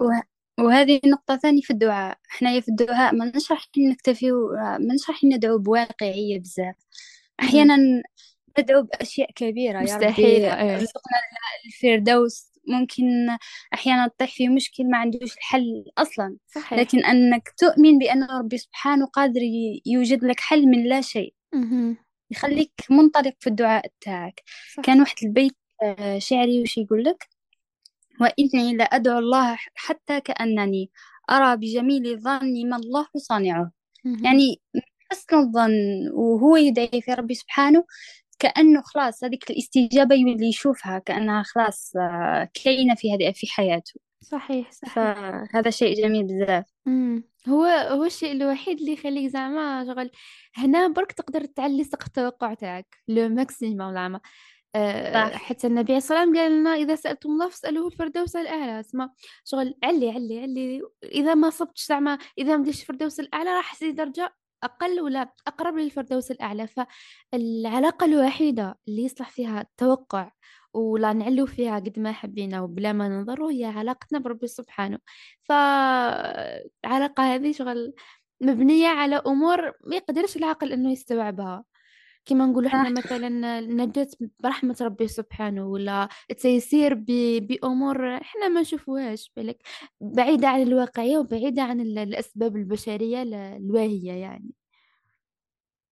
وه- 0.00 0.22
وهذه 0.60 1.00
نقطة 1.06 1.36
ثانية 1.36 1.60
في 1.60 1.70
الدعاء. 1.72 2.18
إحنا 2.30 2.60
في 2.60 2.68
الدعاء 2.68 3.14
ما 3.14 3.32
نشرح 3.36 3.66
نكتفي 3.78 4.30
ما 4.80 4.94
نشرح 4.94 5.24
ندعو 5.24 5.58
بواقعية 5.58 6.38
بزاف. 6.40 6.74
أحيانا 7.40 8.02
ندعو 8.58 8.82
بأشياء 8.82 9.30
كبيرة 9.32 9.72
يا 9.72 9.96
ربي. 9.96 10.06
مستحيلة 10.06 10.48
آه. 10.48 10.74
ارزقنا 10.74 11.18
الفردوس. 11.66 12.53
ممكن 12.68 13.04
أحيانا 13.74 14.08
تطيح 14.08 14.34
في 14.34 14.48
مشكل 14.48 14.90
ما 14.90 14.98
عندوش 14.98 15.36
الحل 15.36 15.84
أصلا. 15.98 16.36
صحيح. 16.46 16.78
لكن 16.78 17.04
أنك 17.04 17.48
تؤمن 17.58 17.98
بأن 17.98 18.24
ربي 18.24 18.58
سبحانه 18.58 19.06
قادر 19.06 19.40
يوجد 19.86 20.24
لك 20.24 20.40
حل 20.40 20.66
من 20.66 20.84
لا 20.88 21.00
شيء. 21.00 21.34
مهم. 21.54 21.96
يخليك 22.30 22.72
منطلق 22.90 23.34
في 23.40 23.46
الدعاء 23.46 23.86
تاعك 24.00 24.42
كان 24.82 25.00
واحد 25.00 25.16
البيت 25.22 25.56
آه، 25.82 26.18
شعري 26.18 26.62
وش 26.62 26.78
يقول 26.78 27.04
لك؟ 27.04 27.28
وإني 28.20 28.76
لأدعو 28.76 29.18
الله 29.18 29.58
حتى 29.74 30.20
كأنني 30.20 30.90
أرى 31.30 31.56
بجميل 31.56 32.20
ظني 32.20 32.64
ما 32.64 32.76
الله 32.76 33.06
صانعه. 33.16 33.72
مهم. 34.04 34.24
يعني 34.24 34.60
حسن 35.12 35.36
الظن 35.36 35.72
وهو 36.12 36.56
يدعي 36.56 37.02
في 37.02 37.14
ربي 37.14 37.34
سبحانه 37.34 37.84
كأنه 38.38 38.82
خلاص 38.82 39.24
هذيك 39.24 39.50
الاستجابة 39.50 40.14
يولي 40.14 40.48
يشوفها 40.48 40.98
كأنها 40.98 41.42
خلاص 41.42 41.92
آه، 41.96 42.48
كاينة 42.64 42.94
في 42.94 43.14
هذه 43.14 43.32
في 43.32 43.46
حياته. 43.46 43.94
صحيح 44.20 44.70
صحيح. 44.72 44.94
فهذا 44.94 45.70
شيء 45.70 46.02
جميل 46.02 46.24
بزاف. 46.24 46.64
امم 46.86 47.24
هو 47.48 47.64
هو 47.64 48.04
الشيء 48.04 48.32
الوحيد 48.32 48.80
اللي 48.80 48.92
يخليك 48.92 49.30
زعما 49.30 49.84
شغل. 49.86 50.10
هنا 50.56 50.88
برك 50.88 51.12
تقدر 51.12 51.44
تعلي 51.44 51.84
سقف 51.84 52.06
التوقع 52.06 52.54
تاعك 52.54 52.96
لو 53.08 53.28
ماكسيموم 53.28 53.92
زعما. 53.94 54.20
أه 54.74 55.30
صح. 55.30 55.32
حتى 55.36 55.66
النبي 55.66 55.92
عليه 55.92 55.94
والسلام 55.94 56.36
قال 56.36 56.52
لنا 56.52 56.74
إذا 56.74 56.94
سألتم 56.94 57.30
الله 57.30 57.48
فاسألوه 57.48 57.86
الفردوس 57.86 58.36
الأعلى. 58.36 58.80
اسمع 58.80 59.10
شغل 59.44 59.74
علي 59.82 60.10
علي 60.10 60.40
علي. 60.42 60.82
إذا 61.04 61.34
ما 61.34 61.50
صبتش 61.50 61.86
زعما 61.86 62.18
إذا 62.38 62.56
ما 62.56 62.64
ديش 62.64 62.80
الفردوس 62.80 63.20
الأعلى 63.20 63.50
راح 63.50 63.74
تزيد 63.74 63.94
درجة 63.94 64.34
أقل 64.64 65.00
ولا 65.00 65.32
أقرب 65.46 65.76
للفردوس 65.76 66.30
الأعلى 66.30 66.66
فالعلاقة 66.66 68.04
الوحيدة 68.06 68.78
اللي 68.88 69.04
يصلح 69.04 69.30
فيها 69.30 69.60
التوقع 69.60 70.30
ولا 70.74 71.12
نعلو 71.12 71.46
فيها 71.46 71.74
قد 71.74 71.98
ما 71.98 72.12
حبينا 72.12 72.60
وبلا 72.60 72.92
ما 72.92 73.08
ننظروا 73.08 73.50
هي 73.52 73.64
علاقتنا 73.64 74.18
بربي 74.18 74.46
سبحانه. 74.46 74.98
فالعلاقة 75.42 77.34
هذه 77.34 77.52
شغل 77.52 77.94
مبنية 78.40 78.88
على 78.88 79.16
أمور 79.16 79.72
ما 79.84 79.96
يقدرش 79.96 80.36
العقل 80.36 80.72
إنه 80.72 80.92
يستوعبها. 80.92 81.64
كما 82.26 82.46
نقول 82.46 82.66
إحنا 82.66 82.90
مثلا 82.90 83.58
النجاة 83.58 84.08
برحمة 84.40 84.76
ربي 84.80 85.08
سبحانه 85.08 85.66
ولا 85.66 86.08
التيسير 86.30 86.94
ب- 86.94 87.46
بأمور 87.46 88.16
إحنا 88.16 88.48
ما 88.48 88.60
نشوفوهاش 88.60 89.32
بالك 89.36 89.58
بعيدة 90.00 90.48
عن 90.48 90.62
الواقعية 90.62 91.18
وبعيدة 91.18 91.62
عن 91.62 91.80
ال- 91.80 91.98
الأسباب 91.98 92.56
البشرية 92.56 93.22
ال- 93.22 93.34
الواهية 93.34 94.12
يعني. 94.12 94.50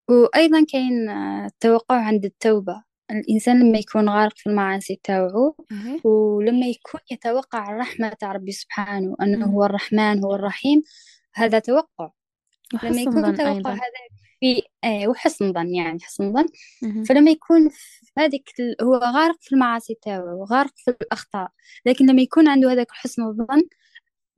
وأيضا 0.09 0.65
كاين 0.71 1.09
آه، 1.09 1.45
التوقع 1.45 1.95
عند 1.95 2.25
التوبة. 2.25 2.83
الإنسان 3.11 3.59
لما 3.69 3.77
يكون 3.77 4.09
غارق 4.09 4.37
في 4.37 4.49
المعاصي 4.49 4.99
تاوعو 5.03 5.55
إيه 5.71 6.01
ولما 6.07 6.65
يكون 6.65 6.99
يتوقع 7.11 7.69
الرحمة 7.69 8.09
تاع 8.09 8.31
ربي 8.31 8.51
سبحانه 8.51 9.15
أنه. 9.21 9.45
هو 9.45 9.65
الرحمن 9.65 10.23
هو 10.23 10.35
الرحيم 10.35 10.81
هذا 11.33 11.59
توقع. 11.59 12.09
لما 12.83 13.01
يكون 13.01 13.35
توقع 13.35 13.71
هذا 13.71 13.79
في 14.43 14.61
آه 14.83 15.07
وحسن 15.07 15.53
ظن 15.53 15.75
يعني 15.75 15.99
حسن 15.99 16.33
ظن. 16.33 16.45
فلما 17.05 17.31
يكون 17.31 17.69
في 17.69 18.11
هذيك 18.19 18.49
هو 18.81 18.95
غارق 18.95 19.37
في 19.41 19.55
المعاصي 19.55 19.95
تاعو 20.01 20.41
وغارق 20.41 20.71
في 20.75 20.91
الأخطاء. 20.91 21.49
لكن 21.85 22.05
لما 22.05 22.21
يكون 22.21 22.47
عنده 22.47 22.71
هذاك 22.71 22.87
حسن 22.91 23.23
الظن 23.23 23.63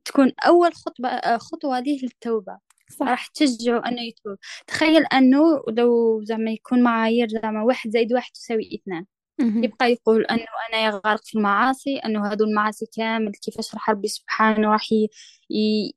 تكون 0.06 0.32
أول 0.48 0.74
خطوة 0.74 1.10
آه، 1.10 1.38
خطوة 1.38 1.80
ليه 1.80 2.00
للتوبة. 2.04 2.58
صح. 3.00 3.08
راح 3.08 3.28
تشجعه 3.28 3.80
أنه 3.88 4.02
يتوب. 4.02 4.38
تخيل 4.68 5.06
أنه 5.06 5.64
لو 5.70 6.22
زعما 6.24 6.52
يكون 6.52 6.84
معايير 6.84 7.28
زعما 7.28 7.64
واحد 7.64 7.90
زائد 7.90 8.14
واحد 8.14 8.32
تساوي 8.32 8.70
اثنان. 8.76 9.06
يبقى 9.40 9.92
يقول 9.92 10.26
أنه 10.26 10.46
أنا 10.74 11.02
غارق 11.06 11.26
في 11.26 11.38
المعاصي 11.38 11.98
أنه 11.98 12.32
هذو 12.32 12.46
المعاصي 12.46 12.86
كامل 12.98 13.32
كيفاش 13.32 13.74
راح 13.74 13.90
ربي 13.90 14.08
سبحانه 14.08 14.72
راح 14.72 14.88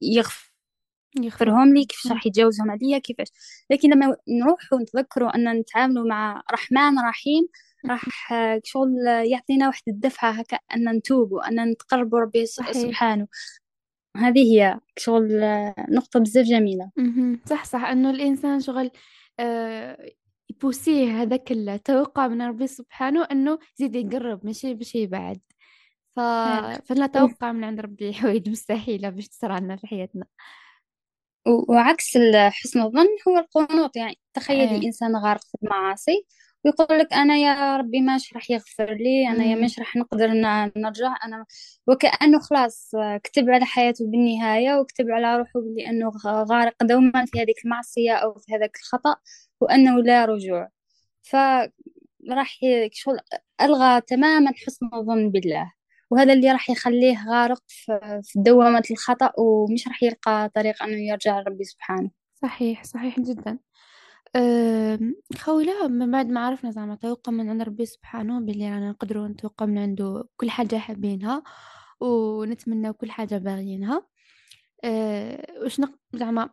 يغفر 0.03 0.48
يغفرهم 1.21 1.75
لي 1.75 1.85
كيفاش. 1.85 2.13
راح 2.13 2.27
يتجاوزهم 2.27 2.71
عليا 2.71 2.99
كيفاش؟ 2.99 3.29
لكن 3.71 3.91
لما 3.91 4.17
نروحوا 4.29 4.79
نتذكروا 4.79 5.37
أن 5.37 5.53
نتعاملوا 5.53 6.09
مع 6.09 6.43
رحمن 6.53 6.99
رحيم 6.99 7.49
راح 7.87 8.05
شغل 8.65 9.07
يعطينا 9.07 9.67
واحد 9.67 9.83
الدفعة 9.89 10.31
هكا 10.31 10.59
أن 10.77 10.97
نتوبوا 10.97 11.49
أن 11.49 11.71
نتقربوا 11.71 12.19
ربي 12.21 12.47
سبحانه. 12.47 13.29
هذه 14.17 14.39
هي 14.55 14.81
شغل 14.99 15.41
نقطة 15.89 16.21
بزاف 16.21 16.47
جميلة. 16.47 16.91
صح 17.47 17.65
صح. 17.65 17.85
أنه 17.85 18.11
الإنسان 18.11 18.61
شغل 18.61 18.91
آه 19.41 20.11
يبوسيه 20.51 21.23
هذاك 21.23 21.53
التوقع 21.53 22.29
من 22.29 22.43
ربي 22.43 22.67
سبحانه 22.67 23.25
أنه 23.25 23.59
يزيد 23.81 23.97
يقرب 23.97 24.47
ماشي 24.47 24.75
باش 24.75 24.95
يبعد. 24.95 25.41
ف... 26.17 26.21
فنتوقع 26.85 27.53
من 27.53 27.65
عند 27.65 27.81
ربي 27.81 28.13
حوايج 28.19 28.51
مستحيلة 28.51 29.09
باش 29.09 29.29
تصير 29.29 29.59
لنا 29.59 29.77
في 29.77 29.87
حياتنا. 29.87 30.25
و- 31.47 31.73
وعكس 31.73 32.17
ال- 32.17 32.53
حسن 32.53 32.81
الظن 32.83 33.07
هو 33.29 33.39
القنوط 33.39 33.97
يعني 33.97 34.19
تخيلي 34.35 34.71
إيه. 34.77 34.87
إنسان 34.87 35.17
غارق 35.17 35.41
في 35.41 35.59
المعاصي 35.63 36.25
ويقول 36.65 36.99
لك 36.99 37.13
أنا 37.13 37.37
يا 37.37 37.77
ربي 37.77 38.01
ماش 38.01 38.35
راح 38.35 38.51
يغفر 38.51 38.95
لي 38.95 39.29
أنا 39.29 39.45
يا 39.45 39.55
مم. 39.55 39.61
ماش 39.61 39.79
راح 39.79 39.97
نقدر 39.97 40.29
ن- 40.29 40.73
نرجع 40.77 41.15
أنا 41.25 41.45
وكأنه 41.87 42.39
خلاص 42.41 42.95
آه، 42.95 43.17
كتب 43.25 43.51
على 43.51 43.65
حياته 43.65 44.05
بالنهاية 44.11 44.75
وكتب 44.81 45.11
على 45.11 45.37
روحه 45.37 45.61
بلي 45.61 45.87
أنه 45.91 46.09
غ- 46.09 46.45
غارق 46.53 46.83
دوما 46.83 47.25
في 47.27 47.41
هذيك 47.43 47.57
المعصية 47.65 48.13
أو 48.13 48.35
في 48.35 48.55
هذاك 48.55 48.77
الخطأ 48.77 49.17
وأنه 49.61 50.03
لا 50.03 50.25
رجوع. 50.25 50.69
فراح 51.23 52.63
ي- 52.63 52.91
شغل 52.93 53.19
ألغى 53.61 54.01
تماما 54.01 54.51
حسن 54.67 54.89
الظن 54.95 55.31
بالله. 55.31 55.73
وهذا 56.11 56.33
اللي 56.33 56.53
راح 56.53 56.71
يخليه 56.71 57.25
غارق 57.29 57.63
في 57.69 58.23
دوامة 58.37 58.83
الخطأ 58.91 59.33
ومش 59.39 59.89
راح 59.89 60.03
يلقى 60.03 60.51
طريق 60.55 60.83
أنه 60.83 60.97
يرجع 61.09 61.41
لربي 61.41 61.65
سبحانه. 61.65 62.11
صحيح 62.35 62.85
صحيح 62.85 63.21
جدا. 63.21 63.59
أم، 64.37 65.15
خويلا 65.39 65.87
من 65.89 66.11
بعد 66.11 66.27
ما 66.29 66.41
عرفنا 66.47 66.71
زعما 66.71 66.95
توقع 66.95 67.33
من 67.33 67.51
عند 67.51 67.63
ربي 67.63 67.87
سبحانه 67.87 68.41
باللي 68.41 68.71
رانا 68.71 68.91
نقدروا 68.91 69.29
نتوقع 69.29 69.67
من 69.67 69.79
عنده 69.79 70.29
كل 70.37 70.51
حاجة 70.51 70.77
حابينها 70.77 71.43
ونتمنى 72.01 72.93
كل 72.93 73.11
حاجة 73.11 73.39
باغيينها. 73.39 74.07
أه، 74.85 75.47
وش 75.65 75.81
نق... 75.81 75.93
زعما 76.15 76.51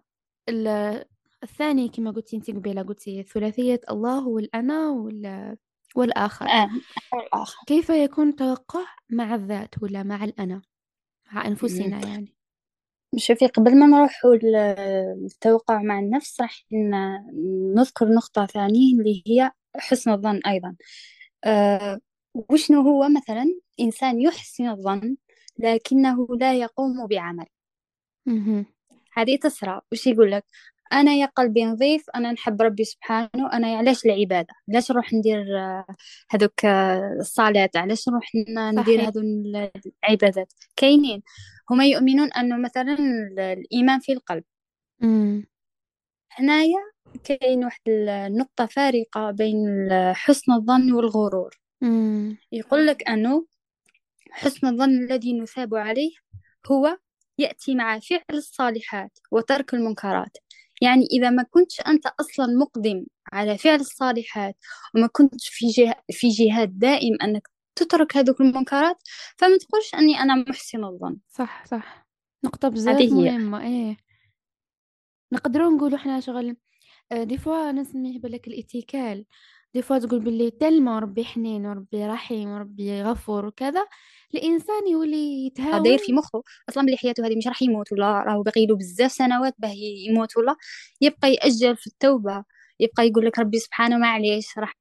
ال- 0.49 1.05
الثاني 1.43 1.89
كما 1.89 2.11
قلتي 2.11 2.37
انت 2.37 2.51
قبيلة 2.51 2.81
قلتي 2.83 3.23
ثلاثية 3.23 3.81
الله 3.91 4.27
والأنا 4.27 4.89
وال... 4.89 5.57
والآخر. 5.95 6.45
آه. 6.45 6.69
الآخر 7.13 7.57
كيف 7.67 7.89
يكون 7.89 8.29
التوقع 8.29 8.85
مع 9.09 9.35
الذات 9.35 9.83
ولا 9.83 10.03
مع 10.03 10.23
الأنا؟ 10.23 10.61
مع 11.31 11.47
أنفسنا 11.47 12.07
يعني. 12.07 12.35
شوفي 13.17 13.47
قبل 13.47 13.79
ما 13.79 13.85
نروح 13.85 14.21
للتوقع 14.25 15.81
مع 15.81 15.99
النفس 15.99 16.41
راح 16.41 16.65
نذكر 17.75 18.13
نقطة 18.13 18.45
ثانية 18.45 18.93
اللي 18.93 19.23
هي 19.27 19.51
حسن 19.75 20.11
الظن 20.11 20.41
أيضا. 20.47 20.75
أه 21.43 21.99
وشنو 22.33 22.81
هو؟ 22.81 23.09
مثلا 23.09 23.45
إنسان 23.79 24.21
يحسن 24.21 24.69
الظن 24.69 25.15
لكنه 25.59 26.27
لا 26.39 26.53
يقوم 26.53 27.07
بعمل. 27.07 27.45
هذه 29.13 29.35
تسرى 29.35 29.81
وش 29.91 30.07
يقول 30.07 30.31
لك؟ 30.31 30.45
أنا 30.93 31.13
يا 31.13 31.25
قلبي 31.25 31.65
نظيف 31.65 32.05
أنا 32.15 32.31
نحب 32.31 32.61
ربي 32.61 32.83
سبحانه 32.83 33.53
أنا 33.53 33.77
علاش 33.77 34.05
العبادة؟ 34.05 34.53
علاش 34.69 34.91
نروح 34.91 35.13
ندير 35.13 35.57
آه، 35.59 35.85
هذوك 36.29 36.65
آه، 36.65 37.15
الصلاة؟ 37.19 37.69
علاش 37.75 38.09
نروح 38.09 38.31
ندير 38.57 39.01
هذو 39.07 39.21
العبادات؟ 40.03 40.53
كاينين. 40.75 41.23
هما 41.71 41.85
يؤمنون 41.85 42.31
أنه 42.33 42.57
مثلا 42.57 42.93
ال- 42.93 43.39
الإيمان 43.39 43.99
في 43.99 44.11
القلب. 44.13 44.43
مم. 44.99 45.45
هنايا 46.31 46.77
كاين 47.23 47.63
واحد 47.65 47.81
النقطة 47.87 48.65
فارقة 48.65 49.31
بين 49.31 49.89
حسن 50.13 50.51
الظن 50.51 50.91
والغرور. 50.91 51.59
مم. 51.81 52.37
يقول 52.51 52.87
لك 52.87 53.09
أنه 53.09 53.45
حسن 54.31 54.67
الظن 54.67 54.89
الذي 55.03 55.39
نثاب 55.39 55.75
عليه 55.75 56.11
هو 56.71 56.97
يأتي 57.37 57.75
مع 57.75 57.99
فعل 57.99 58.21
الصالحات 58.33 59.19
وترك 59.31 59.73
المنكرات. 59.73 60.37
يعني 60.81 61.05
إذا 61.11 61.29
ما 61.29 61.43
كنتش 61.43 61.81
أنت 61.81 62.05
أصلا 62.19 62.45
مقدم 62.45 63.05
على 63.33 63.57
فعل 63.57 63.79
الصالحات 63.79 64.55
وما 64.95 65.07
كنتش 65.07 65.49
في 65.49 65.67
جهة 65.67 65.95
في 66.11 66.29
جهاد 66.29 66.79
دائم 66.79 67.17
أنك 67.23 67.49
تترك 67.75 68.17
هذوك 68.17 68.41
المنكرات 68.41 68.97
فما 69.37 69.57
تقولش 69.57 69.95
أني 69.95 70.19
أنا 70.19 70.35
محسن 70.35 70.83
الظن. 70.83 71.17
صح 71.29 71.65
صح. 71.65 72.07
نقطة 72.45 72.67
بزاف 72.69 73.01
مهمة 73.01 73.63
إيه. 73.63 73.97
نقدروا 75.31 75.71
نقولوا 75.71 75.97
إحنا 75.97 76.19
شغل 76.19 76.57
آه، 77.11 77.23
دي 77.23 77.37
فوا 77.37 77.71
نسميه 77.71 78.19
بالك 78.19 78.47
الاتكال 78.47 79.25
دي 79.75 79.81
فوا 79.81 79.97
تقول 79.97 80.19
باللي 80.19 80.51
تلمى 80.51 80.99
ربي 80.99 81.25
حنين 81.25 81.65
وربي 81.65 82.05
رحيم 82.05 82.49
وربي 82.49 83.01
غفور 83.01 83.45
وكذا. 83.45 83.87
الإنسان 84.35 84.87
يولي 84.87 85.49
داير 85.49 85.69
يتهاون 85.69 85.97
في 85.97 86.13
مخه. 86.13 86.43
أصلا 86.69 86.85
بلي 86.85 86.97
حياته 86.97 87.27
هذه 87.27 87.35
مش 87.37 87.47
راح 87.47 87.61
يموت 87.61 87.91
ولا 87.91 88.23
راهو 88.23 88.43
باقي 88.43 88.65
له 88.65 88.75
بزاف 88.75 89.11
سنوات 89.11 89.55
باه 89.57 89.73
يموت 90.09 90.37
ولا. 90.37 90.55
يبقى 91.01 91.33
يأجل 91.33 91.77
في 91.77 91.87
التوبة. 91.87 92.43
يبقى 92.79 93.07
يقول 93.07 93.25
لك 93.25 93.39
ربي 93.39 93.59
سبحانه 93.59 93.97
معليش 93.97 94.57
راح 94.57 94.73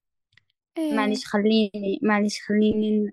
إيه. 0.79 0.93
معليش 0.93 1.27
خليني 1.27 1.99
معليش 2.03 2.41
خليني. 2.43 3.11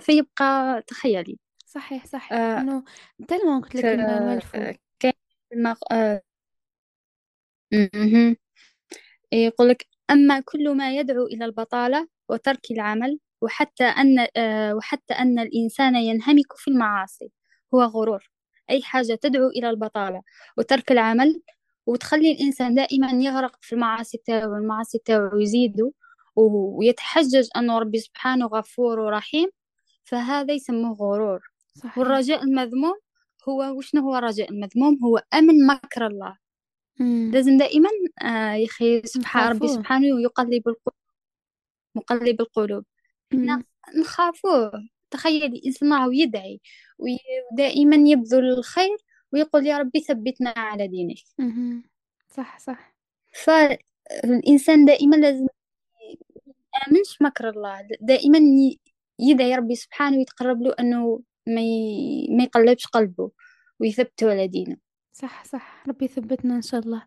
فيبقى 0.00 0.82
تخيلي. 0.86 1.38
صحيح 1.66 2.06
صحيح. 2.06 2.32
آه 2.32 2.60
إنه 2.60 2.84
تلمى 3.28 3.60
قلت 3.62 3.76
لك 3.76 3.84
نبقى 3.84 4.20
نولفو 4.20 4.58
ك- 4.58 4.80
كاين. 4.98 5.66
آه. 5.92 6.22
يقول 9.32 9.68
لك 9.68 9.91
أما 10.10 10.40
كل 10.40 10.76
ما 10.76 10.96
يدعو 10.96 11.26
إلى 11.26 11.44
البطالة 11.44 12.08
وترك 12.28 12.70
العمل 12.70 13.18
وحتى 13.42 13.84
أن 13.84 14.26
آه 14.36 14.74
وحتى 14.74 15.14
أن 15.14 15.38
الإنسان 15.38 15.96
ينهمك 15.96 16.52
في 16.56 16.68
المعاصي 16.70 17.30
هو 17.74 17.82
غرور 17.82 18.30
أي 18.70 18.82
حاجة 18.82 19.14
تدعو 19.14 19.48
إلى 19.48 19.70
البطالة 19.70 20.22
وترك 20.58 20.92
العمل 20.92 21.42
وتخلي 21.86 22.32
الإنسان 22.32 22.74
دائما 22.74 23.10
يغرق 23.12 23.56
في 23.60 23.72
المعاصي 23.74 24.18
تاعو 24.26 24.56
المعاصي 24.56 24.98
تاعو 24.98 25.38
يزيدوا 25.40 25.90
ويتحجج 26.36 27.48
أن 27.56 27.70
ربي 27.70 27.98
سبحانه 27.98 28.46
غفور 28.46 29.00
ورحيم 29.00 29.48
فهذا 30.04 30.52
يسموه 30.54 30.96
غرور. 30.96 31.40
صحيح. 31.74 31.98
والرجاء 31.98 32.42
المذموم 32.44 32.94
هو 33.48 33.78
وشنو 33.78 34.02
هو 34.02 34.16
الرجاء 34.16 34.50
المذموم؟ 34.50 34.98
هو 35.04 35.22
أمن 35.34 35.66
مكر 35.66 36.06
الله. 36.06 36.41
لازم 37.30 37.56
دائما 37.58 37.88
آه 38.22 38.54
يخي 38.54 39.02
سبحان 39.04 39.48
ربي 39.56 39.68
سبحانه 39.68 40.20
يقلب 40.22 40.68
القلوب 40.68 40.94
مقلب 41.94 42.40
القلوب. 42.40 42.84
امم 43.32 43.64
نخافوه. 44.00 44.72
تخيلي 45.10 45.46
الإنسان 45.46 45.92
راهو 45.92 46.10
يدعي 46.10 46.60
وي- 46.98 47.18
ودائما 47.52 47.96
يبذل 47.96 48.44
الخير 48.44 48.96
ويقول 49.32 49.66
يا 49.66 49.78
ربي 49.78 50.00
ثبتنا 50.00 50.54
على 50.56 50.88
دينك. 50.88 51.16
صح 52.28 52.58
صح. 52.58 52.94
فالإنسان 53.44 54.84
دائما 54.84 55.16
لازم 55.16 55.46
يآمنش 56.74 57.22
مكر 57.22 57.48
الله. 57.48 57.88
دائما 58.00 58.38
ي- 58.38 58.78
يدعي 59.18 59.54
ربي 59.56 59.74
سبحانه 59.74 60.16
ويتقرب 60.18 60.62
له 60.62 60.74
أنه 60.80 61.20
ما, 61.46 61.60
ي... 61.60 62.26
ما 62.30 62.44
يقلبش 62.44 62.86
قلبه 62.86 63.30
ويثبته 63.80 64.30
على 64.30 64.48
دينه. 64.48 64.76
صح 65.12 65.44
صح. 65.44 65.84
ربي 65.88 66.04
يثبتنا 66.04 66.56
إن 66.56 66.62
شاء 66.62 66.80
الله. 66.80 67.06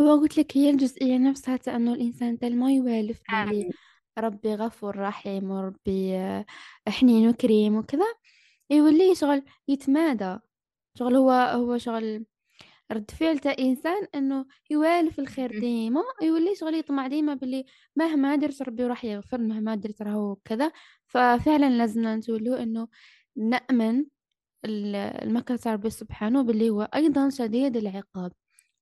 هو 0.00 0.20
قلت 0.20 0.38
لك 0.38 0.56
هي 0.56 0.70
الجزئية 0.70 1.18
نفسها 1.18 1.56
تاع 1.56 1.76
إنه 1.76 1.92
الإنسان 1.94 2.38
تاع 2.38 2.48
ما 2.48 2.72
يوالف 2.72 3.20
باللي 3.28 3.42
آمين. 3.50 3.70
ربي 4.18 4.54
غفور 4.54 4.96
رحيم 4.98 5.50
وربي 5.50 6.16
آه، 6.16 6.44
حنين 6.88 7.28
وكريم 7.28 7.76
وكذا. 7.76 8.04
يولي 8.70 9.14
شغل 9.14 9.42
يتمادى. 9.68 10.38
شغل 10.98 11.16
هو 11.16 11.30
هو 11.30 11.78
شغل 11.78 12.26
رد 12.92 13.10
فعل 13.10 13.38
تاع 13.38 13.54
إنسان 13.58 14.06
إنه 14.14 14.46
يوالف 14.70 15.18
الخير 15.20 15.60
ديما 15.60 16.02
يولي 16.22 16.54
شغل 16.54 16.74
يطمع 16.74 17.06
ديما 17.06 17.34
باللي 17.34 17.64
مهما 17.96 18.36
درت 18.36 18.62
ربي 18.62 18.84
راح 18.86 19.04
يغفر 19.04 19.38
مهما 19.38 19.74
درت 19.74 20.02
راهو 20.02 20.36
كذا. 20.44 20.72
ففعلا 21.06 21.70
لازمنا 21.70 22.16
نتولو 22.16 22.54
إنه 22.54 22.88
نأمن 23.36 24.04
المكر 24.64 25.56
ربي 25.66 25.90
سبحانه 25.90 26.42
باللي 26.42 26.70
هو 26.70 26.82
أيضا 26.82 27.30
شديد 27.30 27.76
العقاب 27.76 28.32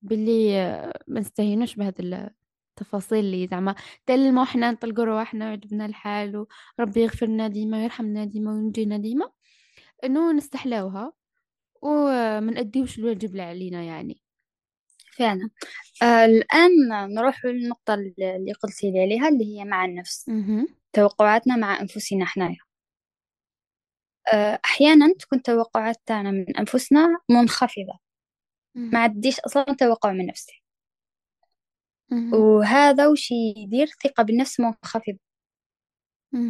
باللي 0.03 0.59
آه، 0.59 1.01
ما 1.09 1.21
نستهينوش 1.21 1.75
بهذه 1.75 2.31
التفاصيل 2.71 3.19
اللي 3.19 3.47
زعما 3.47 3.75
تلمو 4.07 4.43
إحنا 4.43 4.71
نطلقوا 4.71 5.05
رواحنا 5.05 5.45
ويعجبنا 5.47 5.87
الحال 5.87 6.47
وربي 6.79 7.01
يغفر 7.03 7.27
لنا 7.27 7.49
ديما 7.49 7.79
ويرحمنا 7.79 8.25
ديما 8.25 8.53
وينجينا 8.53 8.97
ديما 8.97 9.31
انه 10.05 10.33
نستحلاوها 10.33 11.13
وما 11.83 12.41
نأديوش 12.41 12.99
الواجب 12.99 13.31
اللي 13.31 13.43
علينا 13.43 13.83
يعني. 13.83 14.21
فعلا. 15.19 15.51
آه 16.03 16.25
الآن 16.25 16.71
نروح 17.15 17.45
للنقطة 17.45 17.95
اللي 17.95 18.53
قلتي 18.63 18.91
لي 18.91 19.01
عليها 19.03 19.29
اللي 19.29 19.59
هي 19.59 19.65
مع 19.65 19.85
النفس. 19.85 20.29
توقعاتنا 20.93 21.57
مع 21.57 21.81
أنفسنا 21.81 22.25
حنايا. 22.25 22.57
آه 22.57 22.74
أحيانا 24.65 25.15
تكون 25.19 25.43
توقعات 25.43 25.97
تاعنا 26.07 26.31
من 26.31 26.57
أنفسنا 26.57 27.19
منخفضة. 27.31 27.99
ما 28.93 28.99
عنديش 28.99 29.41
أصلا 29.41 29.65
توقع 29.65 30.13
من 30.13 30.27
نفسي. 30.27 30.63
وهذا 32.35 33.07
وش 33.07 33.31
يدير؟ 33.57 33.87
ثقة 33.87 34.23
بالنفس 34.23 34.61
منخفضة. 34.61 35.19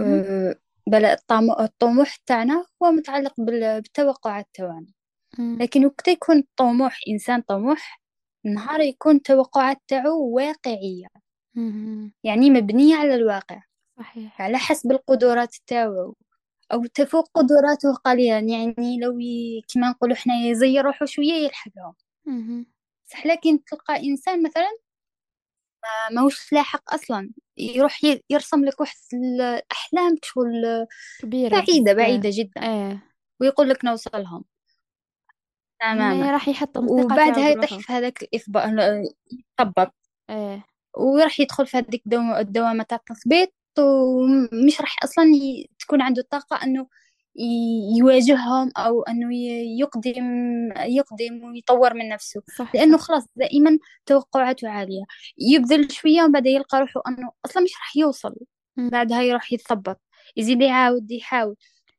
آه 0.03 0.55
بل 0.87 1.05
الطمو- 1.05 1.61
الطموح 1.61 2.17
تاعنا 2.17 2.67
هو 2.83 2.91
متعلق 2.91 3.35
بال- 3.41 3.81
بالتوقعات 3.81 4.47
تاعنا 4.55 4.87
لكن 5.61 5.85
وقت 5.87 6.09
يكون 6.09 6.45
طموح 6.57 6.99
إنسان 7.09 7.41
طموح 7.41 8.01
نهار 8.45 8.81
يكون 8.81 9.17
التوقعات 9.17 9.77
تاعو 9.89 10.31
واقعية. 10.37 11.07
يعني 12.25 12.51
مبنية 12.51 12.97
على 12.97 13.15
الواقع. 13.15 13.63
صحيح. 13.99 14.43
على 14.43 14.59
حسب 14.59 14.91
القدرات 14.93 15.57
تاعو 15.67 16.15
أو 16.75 16.87
تفوق 16.87 17.29
قدراته 17.35 17.95
قليلا. 18.05 18.39
يعني 18.39 18.99
لو. 19.01 19.19
كما 19.75 19.91
نقولوا 19.91 20.17
حنا 20.17 20.35
يزي 20.35 20.81
روحو 20.81 21.05
شوية 21.07 21.33
يلحقهم. 21.33 21.95
صح 23.07 23.27
لكن 23.27 23.65
تلقى 23.65 24.09
إنسان 24.09 24.43
مثلا 24.43 24.69
ما- 25.83 26.15
ماهوش 26.15 26.53
لاحق 26.53 26.95
أصلا. 26.95 27.31
يروح. 27.57 28.01
يرسم 28.31 28.65
لك 28.65 28.81
واحد 28.81 28.97
الأحلام 29.15 30.17
شغل 30.23 30.87
كبيرة 31.21 31.51
بعيدة 31.51 31.93
بزاف. 31.93 31.97
بعيدة 31.97 32.31
جدا. 32.33 32.63
إيه. 32.63 33.11
ويقول 33.41 33.69
لك 33.69 33.85
نوصلهم. 33.85 34.45
تماما. 35.81 36.13
هنا 36.13 36.31
راح 36.33 36.65
تاعو 36.65 37.01
وبعدها 37.05 37.49
يطيح 37.49 37.79
في 37.79 37.93
هذاك 37.93 38.23
الإثبات 38.23 38.65
يتطبق 39.33 39.91
إيه. 40.31 40.67
وراح 40.97 41.41
يدخل 41.41 41.67
في 41.67 41.77
هذيك 41.77 42.03
الدوامة 42.07 42.41
الدوامة 42.41 42.85
تاع 42.85 42.99
التثبيت. 42.99 43.55
ومش 43.79 44.81
راح 44.81 44.97
أصلا 45.05 45.25
ي... 45.25 45.71
تكون 45.79 46.03
عنده 46.03 46.23
الطاقة 46.23 46.65
أنه 46.65 46.87
يواجههم 47.99 48.73
أو 48.77 49.03
أنه 49.03 49.35
يقدم 49.81 50.25
يقدم 50.79 51.45
ويطور 51.45 51.95
من 51.95 52.09
نفسه. 52.09 52.43
صح 52.59 52.75
لأنه 52.75 52.99
صح. 52.99 53.05
خلاص 53.05 53.25
دائما 53.37 53.79
توقعاته 54.07 54.69
عالية. 54.69 55.03
يبذل 55.39 55.93
شوية 55.93 56.23
ومن 56.23 56.33
بعد 56.33 56.47
يلقى 56.47 56.81
روحه 56.81 57.03
أنه 57.09 57.33
أصلا 57.47 57.63
مش 57.63 57.73
راح 57.73 57.97
يوصل. 57.97 58.35
بعدها 58.77 59.23
يروح 59.23 59.53
يتثبط. 59.53 60.01
يزيد 60.37 60.61
يعاود 60.61 61.11
يحاول. 61.11 61.57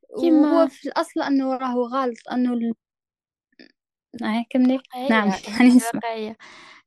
وهو 0.10 0.30
كما 0.30 0.68
في 0.68 0.88
الأصل 0.88 1.22
أنه 1.22 1.58
راهو 1.58 1.86
غلط 1.86 2.18
ال... 2.54 2.74
آه 4.24 4.46
كملي. 4.50 4.80
نعم 5.10 5.28
واقعية 5.28 5.68
نسمع 5.76 5.92
واقعية 5.96 6.38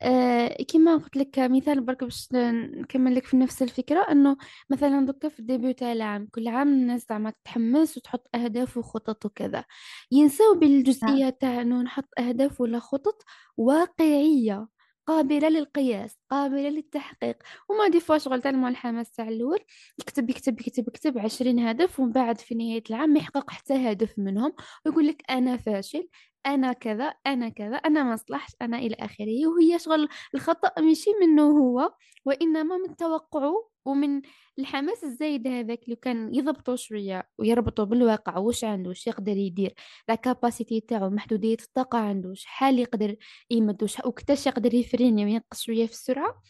آه 0.03 0.57
كما 0.69 0.97
قلت 0.97 1.17
لك 1.17 1.39
مثال 1.39 1.81
برك 1.81 2.05
باش 2.05 2.29
نكمل 2.33 3.15
لك 3.15 3.25
في 3.27 3.37
نفس 3.37 3.63
الفكرة 3.63 4.01
إنه 4.11 4.37
مثلا 4.71 5.07
دوكا 5.07 5.29
في 5.29 5.39
الديبيو 5.41 5.73
تاع 5.73 5.93
العام 5.93 6.27
كل 6.35 6.49
عام 6.49 6.69
الناس 6.69 7.07
زعما 7.09 7.31
تتحمس 7.31 7.97
وتحط 7.97 8.29
أهداف 8.35 8.77
وخطط 8.77 9.25
وكذا. 9.27 9.65
ينساو 10.13 10.53
نعم. 10.53 10.61
بالجزئية 10.61 11.31
تاع 11.31 11.61
إنه 11.61 11.83
نحط 11.83 12.09
أهداف 12.19 12.61
ولا 12.61 12.79
خطط 12.79 13.25
واقعية 13.57 14.69
قابلة 15.07 15.49
للقياس 15.49 16.19
قابلة 16.31 16.69
للتحقيق. 16.69 17.37
وما 17.71 17.89
دي 17.89 18.01
فوا 18.01 18.19
شغل 18.19 18.43
تاع 18.43 18.51
الحماس 18.51 19.11
تاع 19.11 19.29
الأول 19.29 19.59
يكتب 19.99 20.31
يكتب 20.31 20.61
يكتب 20.61 20.89
يكتب 20.89 21.19
عشرين 21.19 21.59
هدف 21.61 22.01
ومن 22.01 22.13
بعد 22.13 22.39
في 22.41 22.55
نهاية 22.55 22.83
العام 22.91 23.17
يحقق 23.17 23.51
حتى 23.51 23.75
هدف 23.93 24.19
منهم 24.19 24.53
ويقول 24.87 25.07
لك 25.07 25.23
أنا 25.31 25.57
فاشل. 25.57 26.09
أنا 26.47 26.73
كذا 26.73 27.05
أنا 27.27 27.49
كذا 27.49 27.77
أنا 27.77 28.03
ما 28.03 28.17
صلحش 28.17 28.53
أنا 28.63 28.79
إلى 28.79 28.97
آخره. 29.01 29.47
وهي 29.47 29.79
شغل 29.79 30.09
الخطأ 30.35 30.81
ماشي 30.81 31.11
منه 31.21 31.43
هو 31.43 31.93
وإنما 32.25 32.77
من 32.77 32.97
توقعه 32.97 33.69
ومن 33.85 34.23
الحماس 34.59 35.05
الزايد 35.05 35.47
هذاك 35.47 35.85
اللي 35.85 35.97
كان 35.97 36.35
يضبطه 36.35 36.77
شوية 36.77 37.29
ويربطه 37.39 37.85
بالواقع 37.85 38.39
واش 38.39 38.65
عنده 38.65 38.89
واش 38.89 39.07
يقدر 39.07 39.37
يدير 39.37 39.75
لا 40.09 40.15
كاباسيتي 40.15 40.81
تاعو 40.81 41.11
محدودية 41.11 41.57
الطاقة 41.63 41.99
عنده 41.99 42.35
شحال 42.35 42.79
يقدر 42.79 43.17
يمد 43.51 43.89
وكتاش 44.05 44.47
يقدر 44.47 44.75
يفريني 44.75 45.25
وينقص 45.25 45.61
شوية 45.63 45.87
في 45.87 45.93
السرعة 45.93 46.43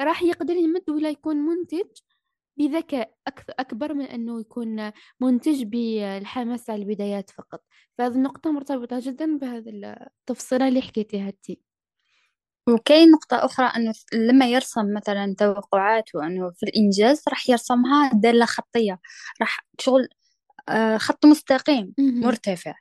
راح 0.00 0.22
يقدر 0.22 0.54
يمد 0.54 0.90
ولا 0.90 1.10
يكون 1.10 1.36
منتج 1.36 1.86
بذكاء 2.58 3.14
أكبر 3.58 3.94
من 3.94 4.04
أنه 4.04 4.40
يكون 4.40 4.92
منتج 5.20 5.62
بالحماس 5.62 6.70
على 6.70 6.82
البدايات 6.82 7.30
فقط 7.30 7.62
فهذه 7.98 8.12
النقطة 8.12 8.52
مرتبطة 8.52 9.00
جدا 9.00 9.38
بهذه 9.38 9.68
التفصيلة 9.68 10.68
اللي 10.68 10.82
حكيتيها 10.82 11.28
أنتي 11.28 11.60
وكاين 12.68 13.10
نقطة 13.10 13.44
أخرى 13.44 13.66
أنه 13.66 13.92
لما 14.14 14.46
يرسم 14.46 14.94
مثلا 14.94 15.34
توقعاته 15.38 16.26
أنه 16.26 16.50
في 16.50 16.62
الإنجاز 16.66 17.22
راح 17.28 17.50
يرسمها 17.50 18.10
دالة 18.14 18.44
خطية 18.46 19.00
راح 19.40 19.66
شغل 19.80 20.08
آه، 20.68 20.96
خط 20.96 21.26
مستقيم. 21.26 21.94
مرتفع. 21.98 22.74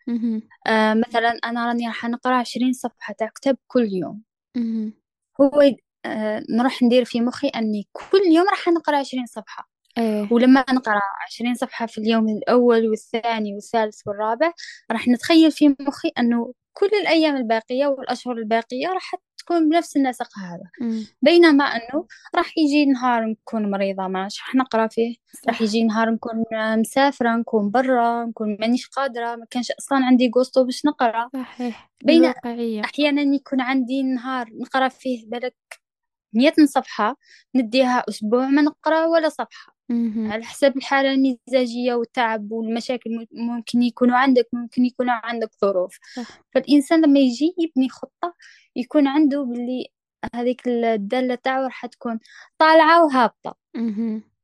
آه، 0.68 0.94
مثلا 0.94 1.30
أنا 1.46 1.68
راني 1.68 1.88
راح 1.88 2.06
نقرأ 2.06 2.36
عشرين 2.36 2.74
صفحة 2.74 3.13
تاع 3.13 3.28
كتاب 3.36 3.58
كل 3.68 3.88
يوم. 3.92 4.22
هو 5.42 5.62
نروح 6.50 6.84
ندير 6.84 7.06
في 7.06 7.22
مخي 7.22 7.48
أني 7.48 7.88
كل 7.91 8.22
يوم 8.32 8.46
راح 8.50 8.67
نقرأ 8.67 8.98
عشرين 8.98 9.26
صفحة. 9.26 9.70
إيه. 9.98 10.28
ولما 10.32 10.65
نقرأ 10.72 11.02
عشرين 11.28 11.56
صفحة 11.56 11.86
في 11.86 11.98
اليوم 11.98 12.30
الأول 12.30 12.89
والثاني 12.89 13.54
والثالث 13.54 14.08
والرابع 14.08 14.52
راح 14.91 15.08
نتخيل 15.08 15.52
في 15.52 15.76
مخي 15.80 16.12
أنه 16.20 16.54
كل 16.74 16.89
الأيام 17.02 17.36
الباقية 17.36 17.88
والأشهر 17.88 18.38
الباقية 18.38 18.88
راح 18.88 19.12
تكون 19.38 19.70
بنفس 19.70 19.98
النسق 19.98 20.39
هذا. 20.39 20.70
مم. 20.82 21.06
بينما 21.22 21.63
أنه 21.63 22.08
راح 22.36 22.58
يجي 22.58 22.86
نهار 22.86 23.26
نكون 23.26 23.72
مريضة 23.72 24.08
ما 24.08 24.24
راح 24.24 24.56
نقرأ 24.56 24.88
فيه؟ 24.88 25.15
راح 25.48 25.62
يجي 25.62 25.84
نهار 25.84 26.10
نكون 26.10 26.43
مسافرة 26.54 27.36
نكون 27.36 27.72
برا 27.72 28.26
نكون 28.26 28.58
مانيش 28.60 28.88
قادرة 28.88 29.36
ما 29.36 29.46
كانش 29.50 29.72
أصلا 29.72 30.06
عندي 30.06 30.30
قوستو 30.30 30.63
باش 30.63 30.86
نقرأ. 30.86 31.30
صحيح. 31.34 31.91
بين 32.04 32.34
أحيانا 32.86 33.36
يكون 33.36 33.62
عندي 33.62 34.04
نهار 34.04 34.50
نقرأ 34.54 34.88
فيه 34.88 35.26
بالك 35.28 35.56
مية 36.34 36.54
صفحة 36.66 37.18
نديها 37.56 38.04
أسبوع 38.10 38.48
ما 38.48 38.62
نقرأ 38.62 39.06
ولا 39.06 39.30
صفحة. 39.30 39.78
مهم. 39.90 40.32
على 40.32 40.44
حسب 40.44 40.78
الحالة 40.78 41.12
المزاجية 41.12 41.94
والتعب 41.94 42.52
والمشاكل 42.52 43.28
ممكن 43.32 43.84
يكونوا 43.84 44.18
عندك 44.18 44.48
ممكن 44.54 44.86
يكون 44.86 45.10
عندك 45.10 45.50
ظروف. 45.62 45.98
فالإنسان 46.52 47.02
لما 47.06 47.20
يجي 47.20 47.56
يبني 47.58 47.90
خطة 47.90 48.36
يكون 48.76 49.08
عنده 49.08 49.44
باللي 49.44 49.88
هذيك 50.36 50.68
الدالة 50.68 51.36
تاعو 51.36 51.63
راح 51.63 51.86
تكون 51.86 52.20
طالعة 52.58 53.06
وهابطة. 53.06 53.56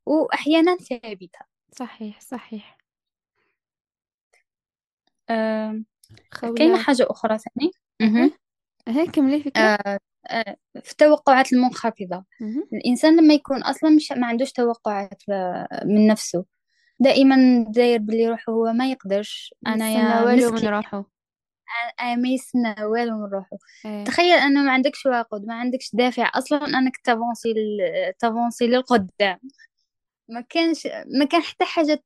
وأحيانا 0.06 0.78
ثابتة. 0.78 1.40
صحيح 1.72 2.22
صحيح. 2.22 2.78
آم، 5.30 5.86
كاينة 6.58 6.84
حاجة 6.84 7.08
أخرى 7.10 7.38
ثاني 7.38 7.72
اهي 8.88 9.08
كملي 9.08 9.44
فكرة. 9.44 9.62
آه، 9.62 10.00
في 10.84 10.92
التوقعات 10.92 11.54
المنخفضة. 11.54 12.26
الإنسان 12.74 13.18
لما 13.18 13.34
يكون 13.34 13.64
أصلا 13.64 13.90
مش 13.90 14.12
ما 14.12 14.28
عندوش 14.28 14.52
توقعات 14.52 15.24
آه، 15.30 15.82
من 15.86 16.08
نفسه. 16.08 16.46
دائما 17.00 17.66
داير 17.70 18.00
باللي 18.00 18.28
روحه 18.30 18.54
هو 18.54 18.74
ما 18.74 18.92
يقدرش. 18.92 19.54
أنا 19.68 19.90
يا 19.92 20.24
والو 20.26 20.52
من 20.52 20.68
روحه. 20.68 21.06
ما 22.18 22.30
يسنى 22.30 22.76
والو 22.86 23.18
من 23.18 23.30
روحه. 23.34 23.58
إيه. 23.86 24.04
تخيل 24.04 24.34
أنه 24.38 24.64
ما 24.64 24.72
عندكش 24.72 25.06
واقد 25.06 25.46
ما 25.46 25.54
عندكش 25.54 25.90
دافع. 25.94 26.32
أصلا 26.36 26.66
أنك 26.66 26.98
تافونسي 26.98 27.54
ل- 27.54 28.14
تافونسي 28.20 28.68
للقدام 28.68 29.40
ما 30.30 30.42
كانش 30.42 30.88
ما 31.20 31.26
كان 31.26 31.42
حتى 31.42 31.66
حاجة 31.66 32.04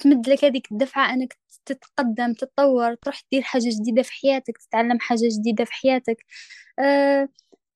تمد 0.00 0.28
لك 0.28 0.44
هذيك 0.44 0.72
الدفعة 0.72 1.12
أنك 1.14 1.36
تتقدم 1.66 2.32
تتطور 2.34 2.94
تروح 2.94 3.22
دير 3.32 3.42
حاجة 3.42 3.68
جديدة 3.80 4.02
في 4.02 4.12
حياتك 4.12 4.58
تتعلم 4.58 5.00
حاجة 5.00 5.28
جديدة 5.40 5.64
في 5.64 5.72
حياتك. 5.72 6.16
أه، 6.78 7.28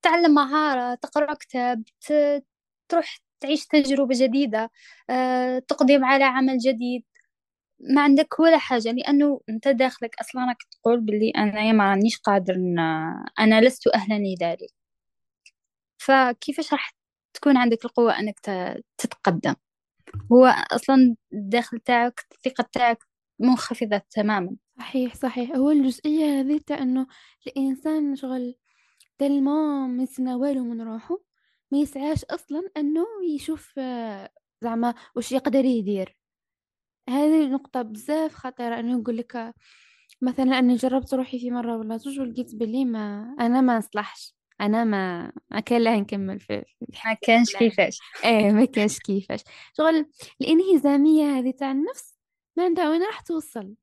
تعلم 0.02 0.34
مهارة 0.34 0.94
تقرأ 0.94 1.34
كتاب 1.34 1.84
تروح 2.88 3.18
تعيش 3.40 3.66
تجربة 3.66 4.14
جديدة. 4.18 4.70
أه، 5.10 5.58
تقدم 5.58 6.04
على 6.04 6.24
عمل 6.24 6.58
جديد. 6.58 7.04
ما 7.80 8.02
عندك 8.02 8.40
ولا 8.40 8.58
حاجة 8.58 8.92
لأنه 8.92 9.40
أنت 9.48 9.68
داخلك 9.68 10.16
أصلا 10.20 10.46
راك 10.48 10.62
تقول 10.72 11.00
باللي 11.00 11.30
أنا 11.36 11.72
ما 11.72 11.90
رانيش 11.90 12.18
قادر 12.18 12.54
أنا 13.40 13.60
لست 13.60 13.86
أهلا 13.88 14.14
لذلك. 14.18 14.70
فكيفاش 15.98 16.72
راح 16.72 16.94
تكون 17.34 17.56
عندك 17.56 17.84
القوة 17.84 18.18
أنك 18.20 18.40
تتقدم؟ 18.98 19.54
هو 20.32 20.46
أصلا 20.72 21.16
الداخل 21.32 21.78
تاعك 21.78 22.20
الثقة 22.32 22.68
تاعك 22.72 22.98
منخفضة 23.38 24.02
تماما. 24.10 24.56
صحيح 24.78 25.14
صحيح. 25.14 25.50
هو 25.56 25.70
الجزئية 25.70 26.40
هذه 26.40 26.60
تاع 26.66 26.78
إنه 26.78 27.06
الإنسان 27.46 28.16
شغل 28.16 28.54
تلما 29.18 29.86
ما 30.18 30.36
والو 30.36 30.64
من 30.64 30.82
روحه 30.82 31.18
ما 31.72 31.78
يسعاش 31.78 32.24
أصلا 32.24 32.70
إنه 32.76 33.06
يشوف 33.34 33.72
آه، 33.78 34.30
زعما 34.62 34.94
واش 35.16 35.32
يقدر 35.32 35.64
يدير. 35.64 36.16
هذه 37.08 37.46
نقطة 37.48 37.82
بزاف 37.82 38.34
خطيرة. 38.34 38.80
انه 38.80 38.98
نقول 38.98 39.16
لك 39.16 39.54
مثلا 40.22 40.58
أنا 40.58 40.76
جربت 40.76 41.14
روحي 41.14 41.38
في 41.38 41.50
مرة 41.50 41.76
ولا 41.76 41.96
زوج 41.96 42.20
ولقيت 42.20 42.54
بلي 42.54 42.84
ما 42.84 43.36
أنا 43.40 43.60
ما 43.60 43.78
نصلحش. 43.78 44.34
أنا 44.60 44.84
ما 44.84 45.32
ما 45.50 45.60
كان 45.60 45.82
لها 45.82 45.96
نكمل 45.96 46.40
في 46.40 46.64
ما 47.06 47.14
كانش 47.22 47.56
كيفاش. 47.56 47.98
إيه 48.24 48.52
ما 48.52 48.64
كانش 48.64 48.98
كيفاش. 48.98 49.40
شغل 49.78 50.06
الإنهزامية 50.40 51.24
هذه 51.38 51.50
تاع 51.50 51.70
النفس 51.70 52.14
ما 52.56 52.64
عندها 52.64 52.90
وين 52.90 53.02
راح 53.02 53.20
توصل؟ 53.20 53.74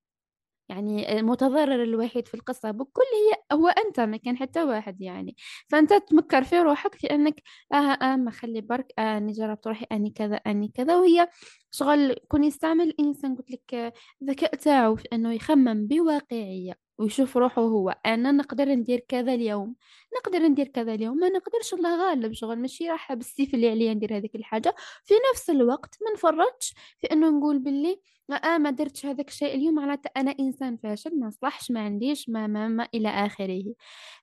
يعني 0.69 1.19
المتضرر 1.19 1.83
الوحيد 1.83 2.27
في 2.27 2.33
القصة 2.33 2.71
بكل 2.71 3.01
هي 3.01 3.57
هو 3.57 3.67
أنت 3.67 3.99
ما 3.99 4.17
كان 4.17 4.37
حتى 4.37 4.63
واحد 4.63 5.01
يعني. 5.01 5.35
فأنت 5.69 5.93
تمكر 5.93 6.43
في 6.43 6.59
روحك 6.59 6.95
في 6.95 7.07
أنك 7.07 7.41
آه 7.73 7.75
آه 7.75 8.15
ما 8.15 8.31
خلي 8.31 8.61
برك 8.61 8.93
آه 8.99 9.17
أني 9.17 9.31
جربت 9.31 9.67
روحي 9.67 9.85
أني 9.91 10.09
كذا 10.11 10.35
أني 10.35 10.67
كذا. 10.75 10.95
وهي 10.95 11.27
شغل 11.71 12.15
كون 12.27 12.43
يستعمل 12.43 12.87
الإنسان 12.87 13.35
قلت 13.35 13.51
لك 13.51 13.93
الذكاء 14.21 14.55
تاعو 14.55 14.95
في 14.95 15.07
أنه 15.13 15.33
يخمم 15.33 15.87
بواقعية. 15.87 16.73
ويشوف 17.01 17.37
روحه 17.37 17.61
هو 17.61 17.89
أنا 18.05 18.31
نقدر 18.31 18.69
ندير 18.69 18.99
كذا 18.99 19.33
اليوم 19.33 19.75
نقدر 20.17 20.39
ندير 20.39 20.67
كذا 20.67 20.93
اليوم 20.93 21.17
ما 21.17 21.29
نقدرش 21.29 21.73
الله 21.73 22.09
غالب 22.09 22.33
شغل 22.33 22.59
ماشي 22.59 22.89
راح 22.89 23.13
بالسيف 23.13 23.53
اللي 23.53 23.69
عليا 23.69 23.93
ندير 23.93 24.17
هذيك 24.17 24.35
الحاجة. 24.35 24.75
في 25.05 25.13
نفس 25.33 25.49
الوقت 25.49 25.97
ما 26.01 26.11
نفرطش 26.13 26.73
في 26.99 27.07
أنه 27.07 27.29
نقول 27.29 27.59
باللي 27.59 28.01
آه 28.31 28.57
ما 28.57 28.69
درتش 28.69 29.05
هذاك 29.05 29.27
الشيء 29.29 29.55
اليوم 29.55 29.75
معناته 29.75 30.09
أنا 30.17 30.35
إنسان 30.39 30.77
فاشل 30.77 31.19
ما 31.19 31.29
صلحش 31.29 31.71
ما 31.71 31.79
عنديش 31.79 32.29
ما 32.29 32.47
ما, 32.47 32.67
ما 32.67 32.87
إلى 32.93 33.09
آخره. 33.09 33.63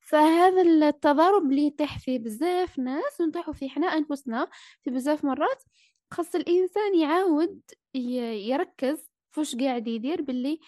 فهذا 0.00 0.62
التضارب 0.62 1.50
اللي 1.50 1.66
يطيح 1.66 1.98
فيه 1.98 2.18
بزاف 2.18 2.78
ناس 2.78 3.20
ونطيحوا 3.20 3.54
فيه 3.54 3.68
حنا 3.68 3.86
أنفسنا 3.86 4.48
في 4.84 4.90
بزاف 4.90 5.24
مرات 5.24 5.62
خاص 6.10 6.34
الإنسان 6.34 6.98
يعاود 6.98 7.60
يركز 7.94 9.10
فوش 9.30 9.56
قاعد 9.56 9.88
يدير 9.88 10.22
باللي 10.22 10.60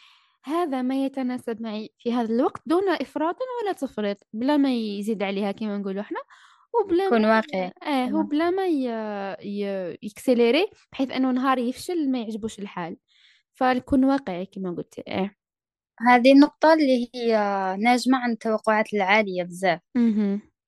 هذا 0.45 0.83
ما 0.83 1.05
يتناسب 1.05 1.63
معي 1.63 1.91
في 1.99 2.13
هذا 2.13 2.35
الوقت 2.35 2.63
دون 2.67 2.89
إفراط 2.89 3.37
ولا 3.63 3.73
تفريط 3.73 4.27
بلا 4.33 4.57
ما 4.57 4.75
يزيد 4.75 5.23
عليها 5.23 5.53
كما 5.53 5.79
نقولوا 5.79 6.01
إحنا 6.01 6.21
وبلا 6.75 7.05
يكون 7.05 7.23
ما 7.23 7.37
واقعي. 7.37 7.65
آه 7.83 8.07
تمام 8.07 8.15
وبلا 8.15 8.51
ما 8.51 8.67
ي... 8.67 8.85
ي... 9.43 9.99
يكسليري 10.03 10.67
بحيث 10.93 11.11
أنه 11.11 11.31
نهار 11.31 11.59
يفشل 11.59 12.11
ما 12.11 12.19
يعجبوش 12.19 12.59
الحال. 12.59 12.97
فنكون 13.55 14.05
واقعي 14.05 14.47
كما 14.47 14.71
قلت 14.71 14.99
إيه 14.99 15.37
هذه 16.09 16.33
النقطة 16.33 16.73
اللي 16.73 17.11
هي 17.15 17.37
ناجمة 17.81 18.19
عن 18.19 18.31
التوقعات 18.31 18.95
العالية 18.95 19.43
بزاف. 19.43 19.81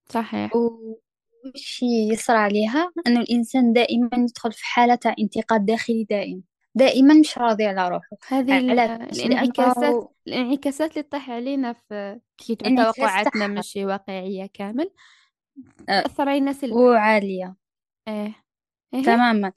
صحيح. 0.08 0.50
وش 0.56 1.82
يصرى 1.82 2.36
عليها؟ 2.36 2.92
أن 3.06 3.16
الإنسان 3.16 3.72
دائما 3.72 4.10
يدخل 4.14 4.52
في 4.52 4.64
حالة 4.64 4.98
انتقاد 5.18 5.66
داخلي 5.66 6.04
دائم. 6.04 6.42
دائما 6.74 7.14
مش 7.14 7.38
راضي 7.38 7.66
على 7.66 7.88
روحه. 7.88 8.16
هذه 8.28 8.70
علاش 8.70 9.20
الانعكاسات 9.20 10.08
الانعكاسات 10.26 10.90
اللي 10.90 11.02
تطيح 11.02 11.30
علينا 11.30 11.72
في 11.72 12.20
كي 12.36 12.54
توقعاتنا 12.54 13.46
مش 13.46 13.72
واقعية 13.76 14.46
كامل. 14.54 14.90
تأثر 15.86 16.28
علينا 16.28 16.52
سلبا 16.52 16.76
وعالية. 16.76 17.54
إيه. 18.08 18.34
إيه. 18.94 19.02
تماما. 19.02 19.52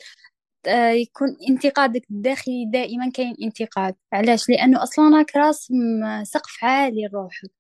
يكون 0.92 1.38
انتقادك 1.50 2.02
الداخلي 2.12 2.66
دائما 2.66 3.12
كاين 3.12 3.36
انتقاد. 3.44 3.96
علاش؟ 4.14 4.50
لأنه 4.50 4.84
أصلا 4.84 5.18
راك 5.18 5.36
راسم 5.36 5.76
سقف 6.24 6.64
عالي 6.64 7.08
لروحك. 7.08 7.52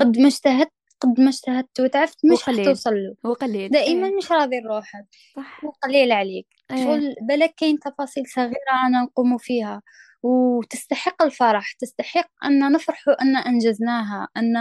قد 0.00 0.18
ما 0.18 0.28
اجتهدت 0.28 0.72
قد 1.00 1.20
ما 1.20 1.28
اجتهدت 1.28 1.80
وتعبت 1.80 2.16
مش 2.24 2.48
راح 2.48 2.64
توصل 2.64 2.94
له. 2.94 3.14
هو 3.26 3.32
قليل 3.32 3.70
دائما 3.70 4.06
إيه. 4.06 4.16
مش 4.16 4.32
راضي 4.32 4.60
لروحك. 4.60 5.06
صح. 5.36 5.64
وقليل 5.64 6.12
عليك. 6.12 6.46
إيه 6.70 6.84
شغل 6.84 7.14
بالك 7.28 7.54
كاين 7.56 7.78
تفاصيل 7.78 8.24
صغيرة 8.26 8.52
أنا 8.86 9.02
نقوم 9.02 9.38
فيها. 9.38 9.82
وتستحق 10.22 11.22
الفرح 11.22 11.72
تستحق 11.72 12.30
أن 12.44 12.72
نفرح 12.72 13.04
أن 13.22 13.36
أنجزناها 13.36 14.28
أن 14.36 14.56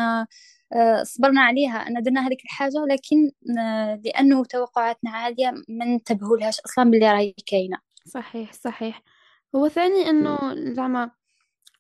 آه، 0.75 1.03
صبرنا 1.03 1.41
عليها 1.41 1.77
أن 1.87 2.01
درنا 2.03 2.27
هذيك 2.27 2.45
الحاجة. 2.45 2.85
لكن 2.89 3.31
آه، 3.59 4.01
لأنه 4.05 4.45
توقعاتنا 4.45 5.11
عالية 5.11 5.51
ما 5.69 5.85
ننتبهولهاش 5.85 6.59
أصلا 6.59 6.91
باللي 6.91 7.11
راهي 7.11 7.33
كاينة. 7.45 7.77
صحيح 8.05 8.53
صحيح. 8.53 9.01
هو 9.55 9.67
ثاني 9.67 10.09
إنه 10.09 10.37
زعما 10.73 11.11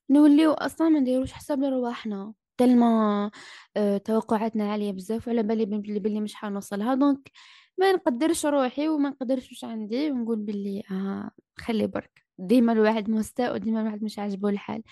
نوليو 0.09 0.51
أصلا 0.51 0.89
ما 0.89 0.99
نديروش 0.99 1.33
حساب 1.33 1.59
لرواحنا. 1.63 2.33
tellement 2.57 3.31
آه، 3.77 3.97
توقعاتنا 3.97 4.71
عالية 4.71 4.91
بزاف 4.91 5.27
وعلى 5.27 5.43
بالي 5.43 5.65
بلي 5.99 6.21
مش 6.21 6.35
حنوصلها. 6.35 6.95
donc 6.95 7.31
ما 7.77 7.91
نقدرش 7.91 8.45
روحي 8.45 8.87
وما 8.89 9.09
نقدرش 9.09 9.49
واش 9.51 9.63
عندي 9.63 10.11
ونقول 10.11 10.39
بلي 10.39 10.83
آه 10.91 11.31
خلي 11.57 11.87
برك. 11.87 12.23
ديما 12.37 12.73
الواحد 12.73 13.09
مستاء 13.09 13.53
وديما 13.53 13.81
الواحد 13.81 14.03
مش 14.03 14.19
عاجبه 14.19 14.49
الحال. 14.49 14.83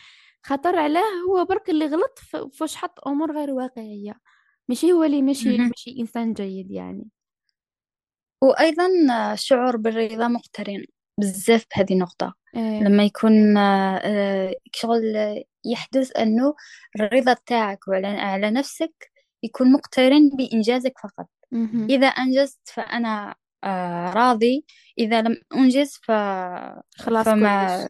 خطر 0.44 0.76
عليه 0.76 1.02
هو 1.30 1.46
برك 1.46 1.70
اللي 1.70 1.86
غلط 1.86 2.20
فاش 2.54 2.76
حط 2.76 3.08
أمور 3.08 3.32
غير 3.38 3.52
واقعية. 3.52 4.20
ماشي 4.70 4.92
هو 4.92 5.04
اللي 5.04 5.22
ماشي. 5.22 5.58
ماشي 5.58 5.96
إنسان 6.00 6.34
جيد 6.34 6.72
يعني. 6.72 7.08
وأيضا 8.44 8.88
آه، 9.12 9.34
الشعور 9.34 9.78
بالرضا 9.78 10.28
مقترن 10.28 10.86
بزاف 11.20 11.66
بهذه 11.76 11.94
النقطة. 11.94 12.36
إيه. 12.56 12.84
لما 12.84 13.04
يكون 13.04 13.58
آه، 13.58 13.98
آه، 14.04 14.56
شغل 14.74 15.44
يحدث 15.66 16.18
أنه 16.18 16.56
الرضا 17.00 17.36
تاعك 17.46 17.88
وعلى 17.88 18.08
على 18.08 18.52
نفسك 18.52 19.11
يكون 19.44 19.72
مقترن 19.72 20.30
بإنجازك 20.30 20.94
فقط. 21.04 21.28
مهم. 21.52 21.88
إذا 21.90 22.08
أنجزت 22.08 22.60
فأنا 22.74 23.36
آه، 23.64 24.14
راضي. 24.14 24.66
إذا 25.00 25.22
لم 25.22 25.42
أنجز 25.56 26.00
ف... 26.04 26.12
خلاص 26.96 27.26
فما 27.26 27.78
كلش 27.78 27.88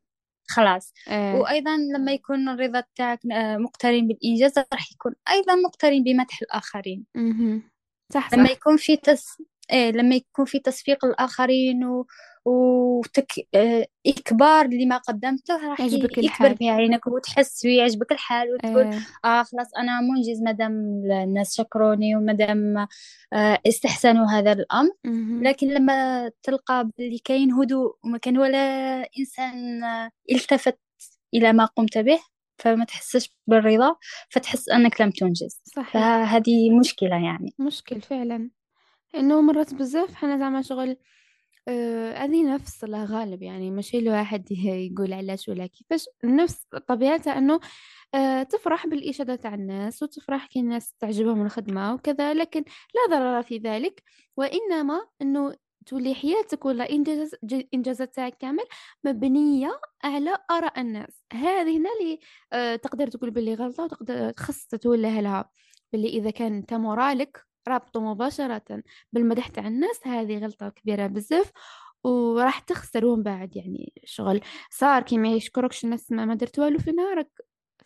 خلاص. 0.47 0.93
إيه. 1.07 1.33
وأيضا 1.33 1.77
لما 1.77 2.11
يكون 2.11 2.49
الرضا 2.49 2.83
تاعك 2.95 3.19
آه، 3.31 3.57
مقترن 3.57 4.07
بالإنجاز 4.07 4.57
راح 4.57 4.91
يكون 4.91 5.13
أيضا 5.29 5.55
مقترن 5.55 6.03
بمدح 6.03 6.41
الآخرين. 6.41 7.05
مهم. 7.15 7.71
صح 8.13 8.33
لما 8.33 8.45
صح. 8.45 8.51
يكون 8.51 8.77
في 8.77 8.97
تس... 8.97 9.41
إيه 9.71 9.91
لما 9.91 10.15
يكون 10.15 10.45
في 10.45 10.59
تصفيق 10.59 11.05
الآخرين 11.05 11.85
و... 11.85 12.05
وتك... 12.45 13.33
آه، 13.55 13.87
إكبار 14.07 14.67
لما 14.67 14.97
قدمته 14.97 15.69
راح 15.69 15.79
يعجبك 15.79 16.17
يكبر 16.17 16.55
في 16.55 16.69
عينك 16.69 17.07
وتحس 17.07 17.65
ويعجبك 17.65 18.11
الحال 18.11 18.53
وتقول 18.53 18.85
إيه. 18.85 18.99
آه 19.25 19.43
خلاص 19.43 19.67
أنا 19.77 20.01
منجز 20.01 20.41
مادام 20.41 20.71
الناس 21.11 21.57
شكروني 21.57 22.15
ومادام 22.15 22.87
آه 23.33 23.59
استحسنوا 23.67 24.25
هذا 24.25 24.51
الأمر. 24.51 24.91
لكن 25.41 25.67
لما 25.67 26.31
تلقى 26.43 26.89
باللي 26.97 27.17
كاين 27.17 27.51
هدوء 27.51 27.95
وما 28.03 28.17
كان 28.17 28.37
ولا 28.37 28.97
إنسان 29.19 29.83
التفت 30.31 30.79
إلى 31.33 31.53
ما 31.53 31.65
قمت 31.65 31.97
به 31.97 32.19
فما 32.57 32.85
تحسش 32.85 33.35
بالرضا 33.47 33.95
فتحس 34.29 34.69
أنك 34.69 35.01
لم 35.01 35.11
تنجز. 35.11 35.61
صحيح. 35.63 35.93
فهذه 35.93 36.79
مشكلة 36.79 37.15
يعني. 37.15 37.53
مشكل 37.59 38.01
فعلا. 38.01 38.49
إنه 39.15 39.41
مرات 39.41 39.73
بزاف 39.73 40.15
حنا 40.15 40.37
زعما 40.37 40.61
شغل 40.61 40.97
آه، 41.67 42.13
هذه 42.13 42.53
نفس 42.53 42.83
الله 42.83 43.05
غالب 43.05 43.43
يعني 43.43 43.71
ماشي 43.71 43.97
الواحد 43.99 44.51
يقول 44.91 45.13
علاش 45.13 45.49
ولا 45.49 45.67
كيفاش 45.67 46.09
النفس 46.23 46.65
طبيعتها 46.87 47.37
إنه 47.37 47.59
آه، 48.15 48.43
تفرح 48.43 48.87
بالإشادة 48.87 49.35
تاع 49.35 49.53
الناس 49.53 50.03
وتفرح 50.03 50.45
كي 50.47 50.59
الناس 50.59 50.93
تعجبهم 50.99 51.45
الخدمة 51.45 51.93
وكذا 51.93 52.33
لكن 52.33 52.63
لا 52.95 53.17
ضرر 53.17 53.41
في 53.43 53.57
ذلك 53.57 54.03
وإنما 54.37 55.07
أنه 55.21 55.55
تولي 55.85 56.15
حياتك 56.15 56.65
ولا 56.65 56.89
إنجازات 57.73 58.15
تاعك 58.15 58.37
كامل 58.37 58.63
مبنية 59.03 59.81
على 60.03 60.37
آراء 60.51 60.81
الناس. 60.81 61.23
هذه 61.33 61.77
هنا 61.77 61.89
اللي 61.99 62.19
آه، 62.53 62.75
تقدر 62.75 63.07
تقول 63.07 63.31
باللي 63.31 63.53
غلطة 63.53 63.83
وتقدر 63.83 64.33
خص 64.37 64.65
تتوله 64.65 65.19
لها. 65.21 65.49
باللي 65.93 66.09
إذا 66.09 66.29
كان 66.31 66.53
أنت 66.53 66.73
مورالك 66.73 67.50
رابطة 67.73 67.99
مباشرة 67.99 68.83
بالمدح 69.13 69.47
تاع 69.47 69.67
الناس 69.67 70.07
هذه 70.07 70.37
غلطة 70.37 70.69
كبيرة 70.69 71.07
بزاف 71.07 71.51
وراح 72.03 72.59
تخسر 72.59 73.05
ومن 73.05 73.23
بعد 73.23 73.55
يعني 73.55 73.93
شغل. 74.05 74.41
صار 74.69 75.01
كي 75.01 75.17
ما 75.17 75.27
يشكركش 75.27 75.83
الناس 75.83 76.11
ما 76.11 76.25
ما 76.25 76.35
درت 76.35 76.59
والو 76.59 76.79
في 76.79 76.91
نهارك 76.91 77.29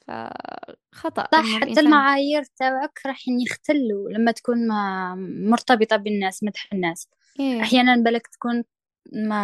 فخطأ. 0.08 1.28
صح 1.32 1.40
إنه 1.40 1.60
حتى 1.60 1.80
المعايير 1.80 2.44
تاعك 2.44 3.00
راح 3.06 3.20
يختلوا 3.28 4.10
لما 4.10 4.32
تكون 4.32 4.68
ما 4.68 5.16
مرتبطة 5.50 5.96
بالناس 5.96 6.44
مدح 6.44 6.68
الناس. 6.74 7.10
إيه. 7.40 7.62
أحيانا 7.62 7.96
بالك 7.96 8.28
تكون 8.28 8.64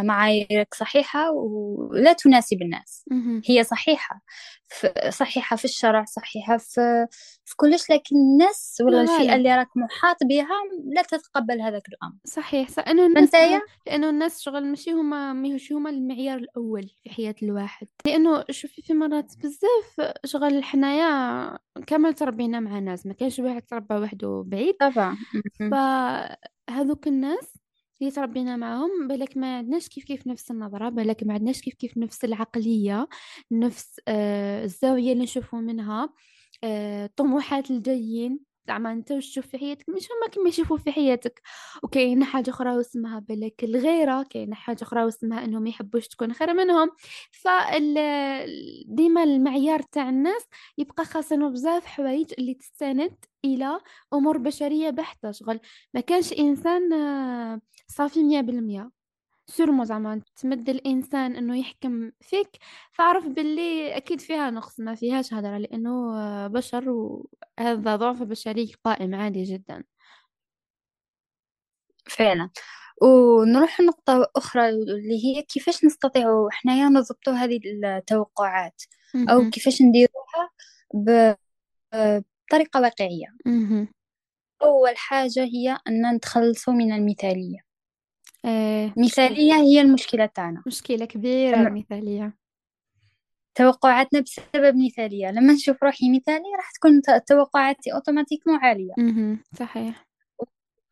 معاييرك 0.04 0.74
صحيحة 0.74 1.32
ولا 1.32 2.14
تناسب 2.14 2.62
الناس. 2.62 3.06
هي 3.46 3.64
صحيحة 3.64 4.22
صحيحة 5.10 5.56
في 5.56 5.66
الشرع 5.66 6.06
صحيحة 6.06 6.58
في 6.58 7.08
في 7.46 7.56
كلش 7.56 7.92
لكن 7.92 8.16
الناس 8.16 8.78
ولا 8.86 9.02
الفئة 9.02 9.36
اللي 9.36 9.56
راك 9.56 9.68
محاط 9.76 10.18
بها 10.24 10.48
لا 10.96 11.02
تتقبل 11.02 11.62
هذاك 11.62 11.84
الأمر. 11.90 12.16
صحيح 12.26 12.70
صح. 12.70 12.88
انه 12.88 13.06
الناس 13.06 13.36
لأنه 13.88 14.10
الناس 14.10 14.42
شغل 14.42 14.66
ماشي 14.66 14.92
هما 14.92 15.34
ماهوش 15.34 15.72
هما 15.72 15.90
المعيار 15.90 16.38
الأول 16.38 16.90
في 17.04 17.10
حياة 17.10 17.36
الواحد. 17.44 17.88
لأنه 18.06 18.44
شوفي 18.50 18.82
في 18.82 18.94
مرات 18.94 19.34
بزاف 19.38 20.14
شغل 20.26 20.64
حنايا 20.64 21.60
كامل 21.88 22.14
تربينا 22.14 22.60
مع 22.60 22.80
ناس 22.80 23.06
ما 23.06 23.14
كانش 23.14 23.40
واحد 23.40 23.62
تربى 23.62 23.96
وحده 23.96 24.44
بعيد. 24.48 24.76
طبعا. 24.80 25.18
فهذوك 25.72 27.08
الناس 27.08 27.54
اللي 28.02 28.12
تربينا 28.12 28.56
معهم 28.58 29.08
بالك 29.08 29.38
ما 29.38 29.58
عندناش 29.58 29.88
كيف 29.90 30.04
كيف 30.04 30.28
نفس 30.28 30.52
النظرة 30.52 30.90
بالك 30.90 31.24
ما 31.24 31.34
عندناش 31.34 31.62
كيف 31.62 31.74
كيف 31.74 31.98
نفس 31.98 32.26
العقلية 32.26 33.08
نفس 33.52 34.02
آه 34.08 34.64
الزاوية 34.64 35.12
اللي 35.14 35.24
نشوفوا 35.24 35.60
منها 35.60 36.14
آه 36.64 37.10
طموحات 37.18 37.72
الجايين. 37.72 38.51
زعما 38.72 38.92
انت 38.92 39.12
واش 39.12 39.30
تشوف 39.32 39.48
في 39.48 39.58
حياتك؟ 39.58 39.90
مش 39.90 40.08
هما 40.12 40.28
كما 40.32 40.50
يشوفوا 40.50 40.78
في 40.78 40.92
حياتك. 40.92 41.42
وكاين 41.84 42.24
حاجة 42.24 42.50
أخرى 42.50 42.78
واسمها 42.78 43.20
بالك 43.20 43.64
الغيرة 43.64 44.24
كاينة 44.24 44.56
حاجة 44.56 44.78
أخرى 44.84 45.04
واسمها 45.04 45.46
إنهم 45.46 45.68
يحبوش 45.68 46.08
تكون 46.08 46.34
خير 46.34 46.54
منهم. 46.54 46.90
ف 47.32 47.48
ديما 48.86 49.24
المعيار 49.24 49.82
تاع 49.82 50.10
الناس 50.10 50.44
يبقى 50.78 51.06
خاصنا 51.06 51.50
بزاف 51.50 51.86
حوايج 51.86 52.34
اللي 52.40 52.54
تستند 52.54 53.16
إلى 53.46 53.80
أمور 54.14 54.38
بشرية 54.38 54.90
بحتة. 54.90 55.32
شغل 55.32 55.60
ما 55.94 56.02
كانش 56.02 56.34
إنسان 56.34 56.94
آه، 56.94 57.62
صافي 57.88 58.24
100% 58.24 59.01
تسرمو 59.52 59.84
زعما 59.84 60.22
تمد 60.36 60.70
الإنسان 60.70 61.36
إنه 61.36 61.60
يحكم 61.60 62.12
فيك. 62.22 62.50
فأعرف 62.92 63.28
باللي 63.28 63.98
أكيد 63.98 64.22
فيها 64.22 64.50
نقص 64.50 64.80
ما 64.80 64.96
فيهاش 64.96 65.34
هدره 65.34 65.58
لأنه 65.58 66.48
بشر 66.48 66.90
وهذا 66.90 67.96
ضعف 67.96 68.24
بشري 68.24 68.74
قائم 68.84 69.16
عادي 69.16 69.44
جدا. 69.44 69.84
فعلا. 72.06 72.50
ونروح 73.02 73.82
لنقطة 73.82 74.32
أخرى 74.36 74.70
اللي 74.70 75.26
هي 75.26 75.42
كيفاش 75.42 75.86
نستطيع 75.86 76.50
حنايا 76.52 76.90
نضبطو 76.90 77.32
هذه 77.32 77.60
التوقعات؟ 77.66 78.84
أو 79.30 79.50
كيفاش 79.50 79.82
نديروها 79.82 80.50
بطريقة 81.94 82.82
واقعية. 82.82 83.36
أول 84.64 84.98
حاجة 84.98 85.44
هي 85.44 85.78
أن 85.88 86.16
نتخلصوا 86.16 86.74
من 86.74 86.94
المثالية. 86.94 87.71
مشكلة 88.46 88.94
مثالية 88.98 89.54
هي 89.54 89.82
المشكلة 89.82 90.26
تاعنا. 90.26 90.64
مشكلة 90.68 91.06
كبيرة 91.06 91.58
لما 91.58 91.68
المثالية. 91.68 92.38
توقعاتنا 93.56 94.20
بسبب 94.20 94.76
مثالية. 94.76 95.32
لما 95.32 95.54
نشوف 95.54 95.84
روحي 95.84 96.10
مثالي 96.10 96.46
راح 96.58 96.72
تكون 96.72 97.02
توقعاتي 97.28 97.94
أوتوماتيكمون 97.94 98.58
عالية. 98.58 98.94
مهم. 98.98 99.44
صحيح. 99.56 100.08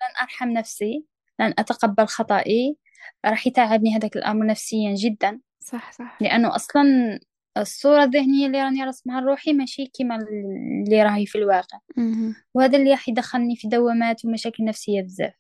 لن 0.02 0.16
أرحم 0.22 0.50
نفسي 0.50 1.06
لن 1.40 1.54
أتقبل 1.60 2.06
خطأي. 2.06 2.76
راح 3.26 3.48
يتعبني 3.48 3.96
هذاك 3.96 4.16
الأمر 4.16 4.46
نفسيا 4.46 4.96
جدا. 4.96 5.40
صح 5.60 5.92
صح. 5.92 6.18
لأنه 6.22 6.56
أصلا 6.56 6.84
الصورة 7.58 8.04
الذهنية 8.04 8.48
اللي 8.48 8.64
راني 8.64 8.84
رسمها 8.84 9.22
لروحي 9.22 9.54
ماشي 9.54 9.86
كيما 9.86 10.16
اللي 10.16 11.04
راهي 11.04 11.26
في 11.26 11.38
الواقع. 11.38 11.80
مهم. 11.98 12.36
وهذا 12.54 12.78
اللي 12.78 12.92
راح 12.92 13.10
يدخلني 13.10 13.56
في 13.56 13.68
دوامات 13.68 14.26
ومشاكل 14.26 14.66
نفسية 14.66 15.02
بزاف. 15.02 15.34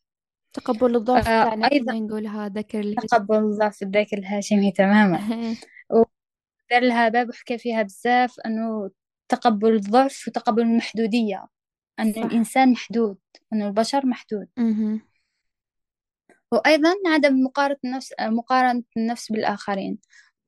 تقبل 0.53 0.95
الضعف 0.95 1.27
آه 1.27 1.43
تاعنا 1.43 1.71
أيضا 1.71 1.91
كما 1.91 1.99
نقولها 1.99 2.49
ذكر 2.49 2.79
الهشام 2.79 3.07
تقبل 3.07 3.37
الضعف 3.37 3.83
الذاكر 3.83 4.17
الهاشمي 4.17 4.71
تماما. 4.71 5.19
ودار 5.91 6.81
لها 6.83 7.09
باب 7.09 7.29
وحكى 7.29 7.57
فيها 7.57 7.83
بزاف 7.83 8.39
أنه 8.45 8.91
تقبل 9.29 9.73
الضعف 9.73 10.27
وتقبل 10.27 10.61
المحدودية 10.61 11.45
أن 11.99 12.13
صح. 12.13 12.17
الإنسان 12.17 12.71
محدود 12.71 13.17
أن 13.53 13.61
البشر 13.61 14.05
محدود. 14.05 14.47
وأيضا 16.51 16.93
عدم 17.07 17.43
مقارنة 17.43 17.77
النفس 17.85 18.13
مقارنة 18.21 18.83
النفس 18.97 19.31
بالآخرين. 19.31 19.97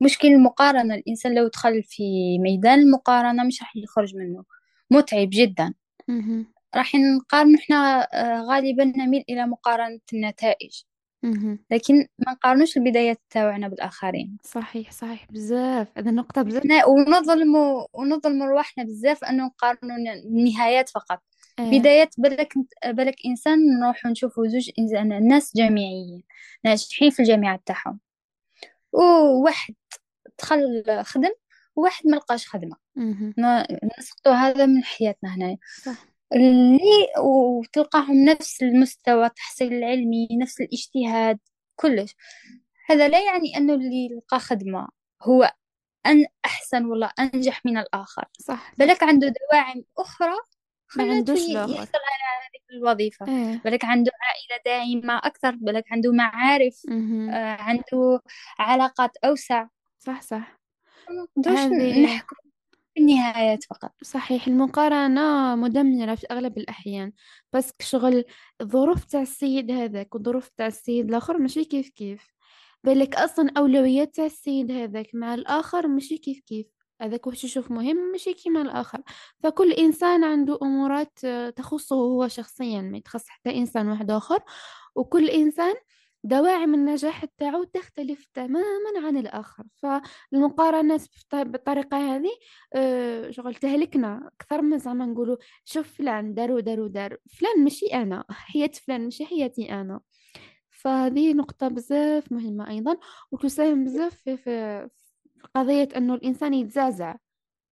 مشكل 0.01 0.27
المقارنة 0.27 0.95
الإنسان 0.95 1.35
لو 1.35 1.47
دخل 1.47 1.83
في 1.83 2.03
ميدان 2.39 2.79
المقارنة 2.79 3.43
مش 3.43 3.61
راح 3.61 3.75
يخرج 3.75 4.15
منه. 4.15 4.43
متعب 4.91 5.29
جدا. 5.31 5.73
راح 6.75 6.95
نقارن 6.95 7.55
إحنا 7.55 8.07
آه، 8.13 8.41
غالبا 8.41 8.83
نميل 8.83 9.23
إلى 9.29 9.47
مقارنة 9.47 9.99
النتائج. 10.13 10.81
لكن 11.71 11.95
ما 11.95 12.31
نقارنوش 12.31 12.77
البدايات 12.77 13.21
تاعنا 13.29 13.67
بالآخرين. 13.67 14.37
صحيح 14.43 14.91
صحيح 14.91 15.25
بزاف. 15.31 15.87
هذا 15.97 16.11
نقطة 16.11 16.41
بزاف. 16.41 16.63
ونظلم 16.87 17.55
ونظلم 17.93 18.43
رواحنا 18.43 18.83
بزاف 18.83 19.23
أنه 19.23 19.45
نقارنوا 19.45 19.97
النهايات 19.97 20.89
فقط. 20.89 21.23
آه. 21.59 21.71
بدايات 21.71 22.15
بالك 22.17 22.53
بالك 22.85 23.15
إنسان 23.25 23.59
نروح 23.79 24.05
نشوفوا 24.05 24.47
زوج 24.47 24.69
إنسان 24.79 25.27
ناس 25.27 25.51
جامعيين 25.55 26.23
ناجحين 26.63 27.09
في 27.09 27.19
الجامعة 27.19 27.59
تاعهم. 27.65 27.99
وواحد 28.93 29.73
دخل 30.39 30.83
خدم 31.03 31.31
وواحد 31.75 32.07
ما 32.07 32.15
لقاش. 32.15 32.45
ن- 33.37 33.65
نسقطوا 33.99 34.33
هذا 34.33 34.65
من 34.65 34.83
حياتنا 34.83 35.35
هنا 35.35 35.57
صح. 35.83 36.10
اللي 36.33 37.07
وتلقاهم 37.19 38.25
نفس 38.25 38.63
المستوى 38.63 39.25
التحصيل 39.25 39.73
العلمي 39.73 40.27
نفس 40.31 40.61
الاجتهاد 40.61 41.39
كلش. 41.75 42.15
هذا 42.89 43.07
لا 43.07 43.25
يعني 43.25 43.57
أنه 43.57 43.73
اللي 43.73 44.07
لقى 44.07 44.39
خدمة 44.39 44.87
هو 45.21 45.53
أن 46.05 46.25
أحسن 46.45 46.85
ولا 46.85 47.05
أنجح 47.05 47.65
من 47.65 47.77
الآخر. 47.77 48.25
صح. 48.39 48.73
بلك 48.77 49.03
عنده 49.03 49.33
دواعم 49.51 49.83
أخرى 49.97 50.35
ما 50.95 51.03
عندوش 51.03 51.39
يحصل 51.39 51.77
على 51.77 52.23
هذه 52.41 52.77
الوظيفة. 52.77 53.27
إيه. 53.27 53.61
بلك 53.65 53.85
عنده 53.85 54.11
عائلة 54.21 54.63
داعمة 54.65 55.17
أكثر 55.17 55.55
بلك 55.55 55.85
عنده 55.91 56.11
معارف. 56.11 56.81
آه، 56.89 57.55
عنده 57.61 58.21
علاقات 58.59 59.17
أوسع. 59.17 59.67
صح 59.99 60.21
صح. 60.21 60.59
هذه 61.47 62.03
نحكم. 62.03 62.35
النهايات 62.97 63.63
فقط. 63.63 63.91
صحيح 64.03 64.47
المقارنة 64.47 65.55
مدمرة 65.55 66.15
في 66.15 66.27
أغلب 66.31 66.57
الأحيان. 66.57 67.11
بس 67.53 67.73
شغل 67.81 68.23
الظروف 68.61 69.05
تاع 69.05 69.21
السيد 69.21 69.71
هذاك 69.71 70.15
والظروف 70.15 70.49
تاع 70.57 70.67
السيد 70.67 71.09
الآخر 71.09 71.37
ماشي 71.37 71.63
كيف 71.65 71.89
كيف. 71.89 72.27
بالك 72.83 73.15
أصلا 73.15 73.51
أولويات 73.57 74.15
تاع 74.15 74.25
السيد 74.25 74.71
هذاك 74.71 75.07
مع 75.13 75.33
الآخر 75.33 75.87
ماشي 75.87 76.17
كيف 76.17 76.39
كيف. 76.39 76.67
هذاك 77.01 77.27
واش 77.27 77.43
يشوف 77.43 77.71
مهم 77.71 77.97
ماشي 78.11 78.33
كيما 78.33 78.61
الآخر. 78.61 79.01
فكل 79.43 79.71
إنسان 79.71 80.23
عنده 80.23 80.59
أمورات 80.63 81.19
آه، 81.25 81.49
تخصه 81.49 81.95
هو 81.95 82.27
شخصيا 82.27 82.81
ما 82.81 82.99
تخص 82.99 83.27
حتى 83.29 83.57
إنسان 83.57 83.87
واحد 83.89 84.11
آخر. 84.11 84.39
وكل 84.95 85.29
إنسان 85.29 85.73
دواعم 86.23 86.73
النجاح 86.73 87.25
تاعو 87.25 87.63
تختلف 87.63 88.25
تماما 88.33 89.07
عن 89.07 89.17
الآخر. 89.17 89.63
فالمقارنات 89.75 91.01
بط- 91.01 91.35
بالطريقة 91.47 91.97
هذه 92.15 92.29
آه، 92.75 93.31
شغل 93.31 93.55
تهلكنا. 93.55 94.29
أكثر 94.41 94.61
من 94.61 94.77
زعما 94.79 95.05
نقولوا 95.05 95.37
شوف 95.65 95.93
فلان 95.97 96.33
دارو 96.33 96.59
دارو 96.59 96.87
دار 96.87 97.17
فلان 97.39 97.63
ماشي 97.63 97.85
أنا. 97.85 98.23
حياة 98.29 98.71
فلان 98.87 99.03
ماشي 99.03 99.25
حياتي 99.25 99.71
أنا. 99.73 99.99
فهذه 100.69 101.33
نقطة 101.33 101.67
بزاف 101.67 102.31
مهمة 102.31 102.69
أيضا. 102.69 102.97
وتساهم 103.31 103.83
بزاف 103.85 104.15
في, 104.15 104.37
في 104.37 104.87
قضية 105.55 105.89
أنه 105.97 106.13
الإنسان 106.13 106.53
يتزازع 106.53 107.15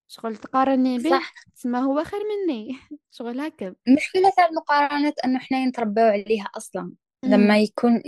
شغل 0.08 0.36
تقارني 0.36 0.98
به 0.98 1.10
صح. 1.10 1.34
تسمى 1.56 1.80
هو 1.80 2.04
خير 2.04 2.20
مني. 2.20 2.78
شغل 3.12 3.40
هكا 3.40 3.76
مشكلة 3.88 4.32
تاع 4.38 4.46
المقارنات 4.50 5.20
أنه 5.20 5.38
إحنا 5.38 5.66
نتربوا 5.66 6.04
عليها 6.04 6.48
أمم، 6.76 6.96
لما 7.34 7.60
يكون 7.60 8.02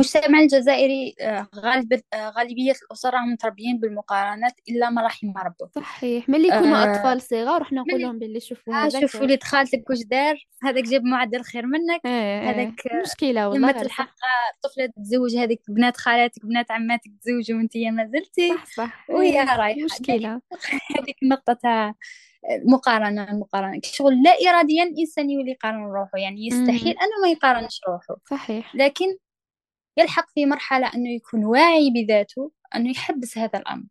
المجتمع 0.00 0.40
الجزائري 0.40 1.14
آه، 1.20 1.46
غالب 1.56 2.00
آه، 2.14 2.28
غالبية 2.30 2.72
الأسر 2.82 3.14
راهم 3.14 3.32
متربيين 3.32 3.78
بالمقارنات 3.78 4.52
إلا 4.68 4.90
ما 4.90 5.02
راح 5.02 5.24
يمربوا 5.24 5.66
صحيح. 5.74 6.28
ملي 6.28 6.48
يكونوا 6.48 6.76
آه، 6.76 6.92
أطفال 6.96 7.22
صغار 7.22 7.60
رحنا 7.60 7.80
نقول 7.80 8.00
لهم 8.02 8.18
باللي 8.18 8.40
شوفوا 8.40 8.74
ها 8.74 8.86
هذاك. 8.86 9.00
شوفوا 9.00 9.20
وليد 9.20 9.42
خالتك 9.42 9.90
واش 9.90 9.98
دار 10.02 10.46
هذاك 10.62 10.84
جاب 10.84 11.04
معدل 11.04 11.42
خير 11.42 11.66
منك. 11.66 12.00
إيه 12.06 12.50
هذاك 12.50 12.86
آه، 12.86 13.00
مشكلة 13.00 13.48
والله 13.48 13.70
غير 13.70 13.78
تلحق 13.80 14.08
آه، 14.08 14.54
الطفلة 14.56 14.86
تتزوج 14.86 15.36
هذيك 15.36 15.60
بنات 15.68 15.96
خالاتك 15.96 16.46
بنات 16.46 16.70
عماتك 16.70 17.10
تزوجوا 17.22 17.58
وانتي 17.58 17.90
ما 17.90 18.06
زلتي. 18.06 18.48
صح 18.48 18.64
صح. 18.66 19.10
وهي 19.10 19.40
إيه 19.42 19.56
رايحة. 19.56 19.84
مشكلة. 19.84 20.40
هذيك 20.98 21.16
النقطة 21.22 21.52
تاع 21.52 21.94
المقارنة 22.50 23.30
المقارنة 23.30 23.80
شغل 23.84 24.22
لا 24.22 24.50
إراديا 24.50 24.82
الإنسان 24.82 25.30
يولي 25.30 25.50
يقارن 25.50 25.84
روحه 25.84 26.18
يعني 26.18 26.46
يستحيل 26.46 26.88
أنه 26.98 27.22
ما 27.22 27.28
يقارنش 27.28 27.80
روحه. 27.88 28.16
صحيح. 28.30 28.76
لكن 28.76 29.06
يلحق 29.98 30.30
في 30.34 30.46
مرحلة 30.46 30.86
أنه 30.94 31.10
يكون 31.10 31.44
واعي 31.44 31.90
بذاته 31.90 32.52
أنه 32.74 32.90
يحبس 32.90 33.38
هذا 33.38 33.58
الأمر. 33.58 33.84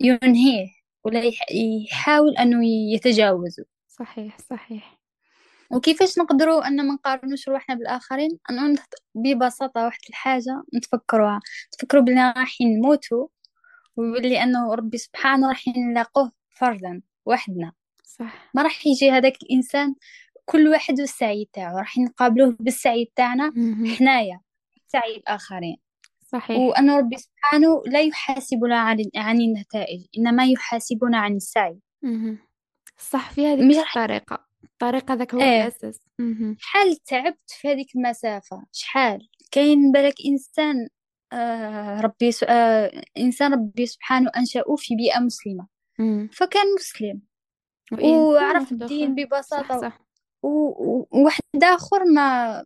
ينهيه 0.00 0.66
ولا 1.04 1.20
يح- 1.24 1.52
يحاول 1.52 2.36
أنه 2.36 2.66
يتجاوزه. 2.94 3.64
صحيح 3.88 4.38
صحيح. 4.50 4.98
وكيفاش 5.70 6.18
نقدروا 6.18 6.66
أن 6.66 6.86
ما 6.86 6.94
نقارنوش 6.94 7.48
روحنا 7.48 7.74
بالآخرين؟ 7.74 8.38
أنه 8.50 8.74
ببساطة 9.14 9.84
واحد 9.84 9.98
الحاجة 10.08 10.62
نتفكروها. 10.74 11.40
نتفكروا 11.74 12.02
بلي 12.02 12.32
رايحين 12.36 12.78
نموتوا 12.78 13.26
وباللي 13.96 14.42
أنه 14.42 14.74
ربي 14.74 14.98
سبحانه 14.98 15.48
راح 15.48 15.64
نلاقوه 15.68 16.32
فردا 16.50 17.02
وحدنا. 17.26 17.72
صح. 18.04 18.50
ما 18.54 18.62
راح 18.62 18.86
يجي 18.86 19.10
هذاك 19.10 19.42
الإنسان 19.42 19.94
كل 20.44 20.68
واحد 20.68 21.00
والسعي 21.00 21.48
تاعو 21.52 21.78
راح 21.78 21.98
نقابلوه 21.98 22.56
بالسعي 22.60 23.12
تاعنا. 23.16 23.52
حنايا. 23.98 24.40
سعي 24.88 25.16
الآخرين. 25.16 25.76
صحيح. 26.32 26.58
وأن 26.58 26.90
ربي 26.90 27.16
سبحانه 27.16 27.82
لا 27.86 28.00
يحاسبنا 28.00 28.78
عن 28.78 29.02
عن 29.16 29.40
النتائج 29.40 30.06
إنما 30.18 30.46
يحاسبنا 30.46 31.18
عن 31.18 31.36
السعي. 31.36 31.78
مهم. 32.02 32.38
صح 32.98 33.30
في 33.30 33.56
مش 33.56 33.76
راح 33.76 33.96
الطريقة. 33.96 34.46
الطريقة 34.64 35.14
ذاك 35.14 35.34
هو 35.34 35.40
إيه. 35.40 35.62
الأساس. 35.62 36.00
شحال 36.58 36.96
تعبت 36.96 37.50
في 37.60 37.68
هذيك 37.68 37.96
المسافة؟ 37.96 38.66
شحال؟ 38.72 39.28
كاين 39.52 39.92
بالك 39.92 40.14
إنسان 40.26 40.88
آه 41.32 42.00
ربي 42.00 42.32
س... 42.32 42.44
آه 42.48 43.02
إنسان 43.18 43.52
ربي 43.52 43.86
سبحانه 43.86 44.30
أنشأه 44.36 44.74
في 44.78 44.96
بيئة 44.96 45.18
مسلمة. 45.20 45.66
مم. 45.98 46.28
فكان 46.32 46.66
مسلم. 46.74 47.20
وعرف 48.02 48.72
الدين 48.72 49.08
صح 49.08 49.14
ببساطة. 49.24 49.80
صح. 49.80 50.00
و- 50.42 51.06
وواحد 51.18 51.40
آخر 51.64 52.04
ما 52.14 52.64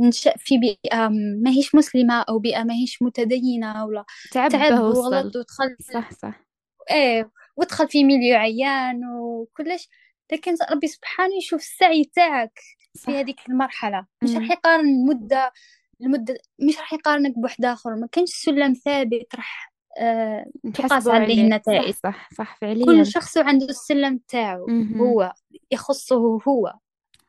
نشأ 0.00 0.34
في 0.36 0.58
بيئة 0.58 1.08
ماهيش 1.42 1.74
مسلمة 1.74 2.20
أو 2.22 2.38
بيئة 2.38 2.62
ماهيش 2.62 3.02
متدينة 3.02 3.84
ولا 3.84 4.04
تعب 4.32 4.80
وغلط 4.80 5.36
ودخل 5.36 5.76
صح 5.94 6.12
صح. 6.12 6.46
إيه 6.90 7.30
ودخل 7.56 7.88
في 7.88 8.04
ميليو 8.04 8.36
عيان 8.36 9.00
وكلش. 9.06 9.88
لكن 10.32 10.54
ربي 10.70 10.86
سبحانه 10.86 11.36
يشوف 11.36 11.60
السعي 11.60 12.04
تاعك 12.04 12.60
في 12.94 13.10
هذيك 13.10 13.40
المرحلة. 13.48 14.06
مش 14.22 14.30
راح. 14.34 14.50
يقارن 14.50 14.88
المدة 14.88 15.52
المدة 16.00 16.38
مش 16.58 16.78
راح 16.78 16.92
يقارنك 16.92 17.38
بواحد 17.38 17.64
آخر. 17.64 17.96
ما 17.96 18.08
كانش 18.12 18.30
سلم 18.30 18.72
ثابت 18.72 19.34
راح 19.34 19.72
آه 19.98 20.46
تقاس 20.74 21.08
عليه. 21.08 21.40
النتائج 21.44 21.94
صح 21.94 22.00
صح 22.00 22.30
صح 22.34 22.58
كل 22.60 22.66
فعليا 22.66 23.04
شخص 23.04 23.38
عنده 23.38 23.66
السلم 23.66 24.20
تاعو. 24.28 24.66
هو 24.96 25.32
يخصه 25.70 26.40
هو. 26.48 26.74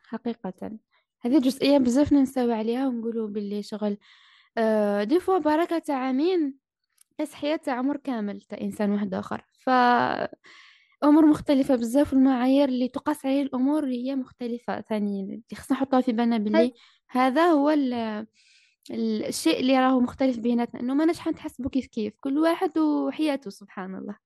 حقيقة. 0.08 0.78
هذه 1.20 1.38
جزئية 1.38 1.78
بزاف 1.78 2.12
ننساو 2.12 2.50
عليها 2.50 2.88
ونقولوا 2.88 3.28
باللي 3.28 3.62
شغل. 3.62 3.96
آه 4.58 5.04
دي 5.04 5.20
فوا 5.20 5.38
بركة 5.38 5.78
تاع 5.78 5.96
عامين 5.96 6.54
قيس 7.18 7.34
حياة 7.34 7.56
تاع 7.56 7.74
عمر 7.74 7.96
كامل 7.96 8.40
تاع 8.40 8.60
إنسان 8.60 8.90
واحد 8.90 9.14
آخر. 9.14 9.44
ف 9.60 9.70
أمور 11.04 11.26
مختلفة 11.26 11.74
بزاف 11.76 12.12
والمعايير 12.12 12.68
اللي 12.68 12.88
تقاس 12.88 13.26
عليه 13.26 13.42
الأمور 13.42 13.84
اللي 13.84 14.08
هي 14.10 14.16
مختلفة. 14.16 14.80
ثاني 14.80 15.20
اللي 15.22 15.42
خصنا 15.54 15.76
نحطها 15.76 16.00
في 16.00 16.12
بالنا 16.12 16.38
باللي 16.38 16.72
هذا 17.10 17.46
هو 17.46 17.70
ال- 17.70 18.26
ال- 18.90 19.24
الشيء 19.24 19.60
اللي 19.60 19.78
راهو 19.80 20.00
مختلف 20.00 20.38
بيناتنا. 20.38 20.80
إنه 20.80 20.94
ما 20.94 21.04
نجح 21.04 21.28
نتحسبوا 21.28 21.70
كيف 21.70 21.86
كيف. 21.86 22.14
كل 22.20 22.38
واحد 22.38 22.78
وحياته 22.78 23.50
سبحان 23.50 23.94
الله. 23.94 24.16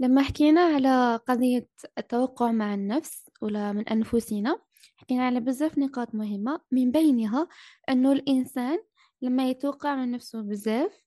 لما 0.00 0.22
حكينا 0.22 0.60
على 0.60 1.20
قضية 1.28 1.68
التوقع 1.98 2.52
مع 2.52 2.74
النفس 2.74 3.30
ولا 3.42 3.72
من 3.72 3.88
أنفسنا 3.88 4.58
حكينا 4.96 5.26
على 5.26 5.40
بزاف 5.40 5.78
نقاط 5.78 6.14
مهمة 6.14 6.60
من 6.70 6.90
بينها 6.90 7.48
أنه 7.88 8.12
الإنسان 8.12 8.78
لما 9.22 9.50
يتوقع 9.50 9.94
من 9.94 10.10
نفسه 10.10 10.40
بزاف 10.40 11.02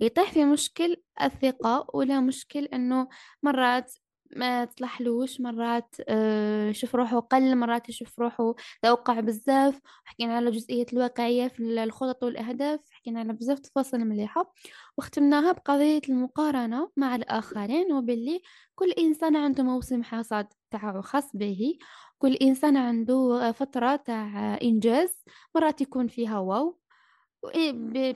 يطيح 0.00 0.32
في 0.32 0.44
مشكل 0.44 0.96
الثقة 1.22 1.86
ولا 1.94 2.20
مشكل 2.20 2.64
أنه 2.64 3.08
مرات 3.42 3.94
ما 4.36 4.64
تصلحلوش 4.64 5.40
مرات 5.40 5.94
آه، 6.08 6.68
يشوف 6.68 6.94
روحه 6.94 7.20
قل 7.20 7.56
مرات 7.56 7.88
يشوف 7.88 8.18
روحه. 8.18 8.54
توقع 8.82 9.20
بزاف 9.20 9.80
حكينا 10.04 10.36
على 10.36 10.50
جزئية 10.50 10.86
الواقعية 10.92 11.48
في 11.48 11.84
الخطط 11.84 12.22
والأهداف 12.24 12.80
حكينا 12.90 13.20
على 13.20 13.32
بزاف 13.32 13.58
تفاصيل 13.58 14.04
مليحة. 14.04 14.52
واختمناها 14.98 15.52
بقضية 15.52 16.00
المقارنة 16.08 16.90
مع 16.96 17.14
الآخرين 17.14 17.92
وباللي 17.92 18.40
كل 18.74 18.90
إنسان 18.90 19.36
عنده 19.36 19.62
موسم 19.62 20.02
حصاد 20.02 20.46
تاعو 20.70 21.02
خاص 21.02 21.36
به. 21.36 21.78
كل 22.18 22.34
إنسان 22.34 22.76
عنده 22.76 23.52
فترة 23.52 23.96
تاع 23.96 24.58
إنجاز 24.62 25.24
مرات 25.54 25.80
يكون 25.80 26.08
فيها 26.08 26.38
واو. 26.38 26.78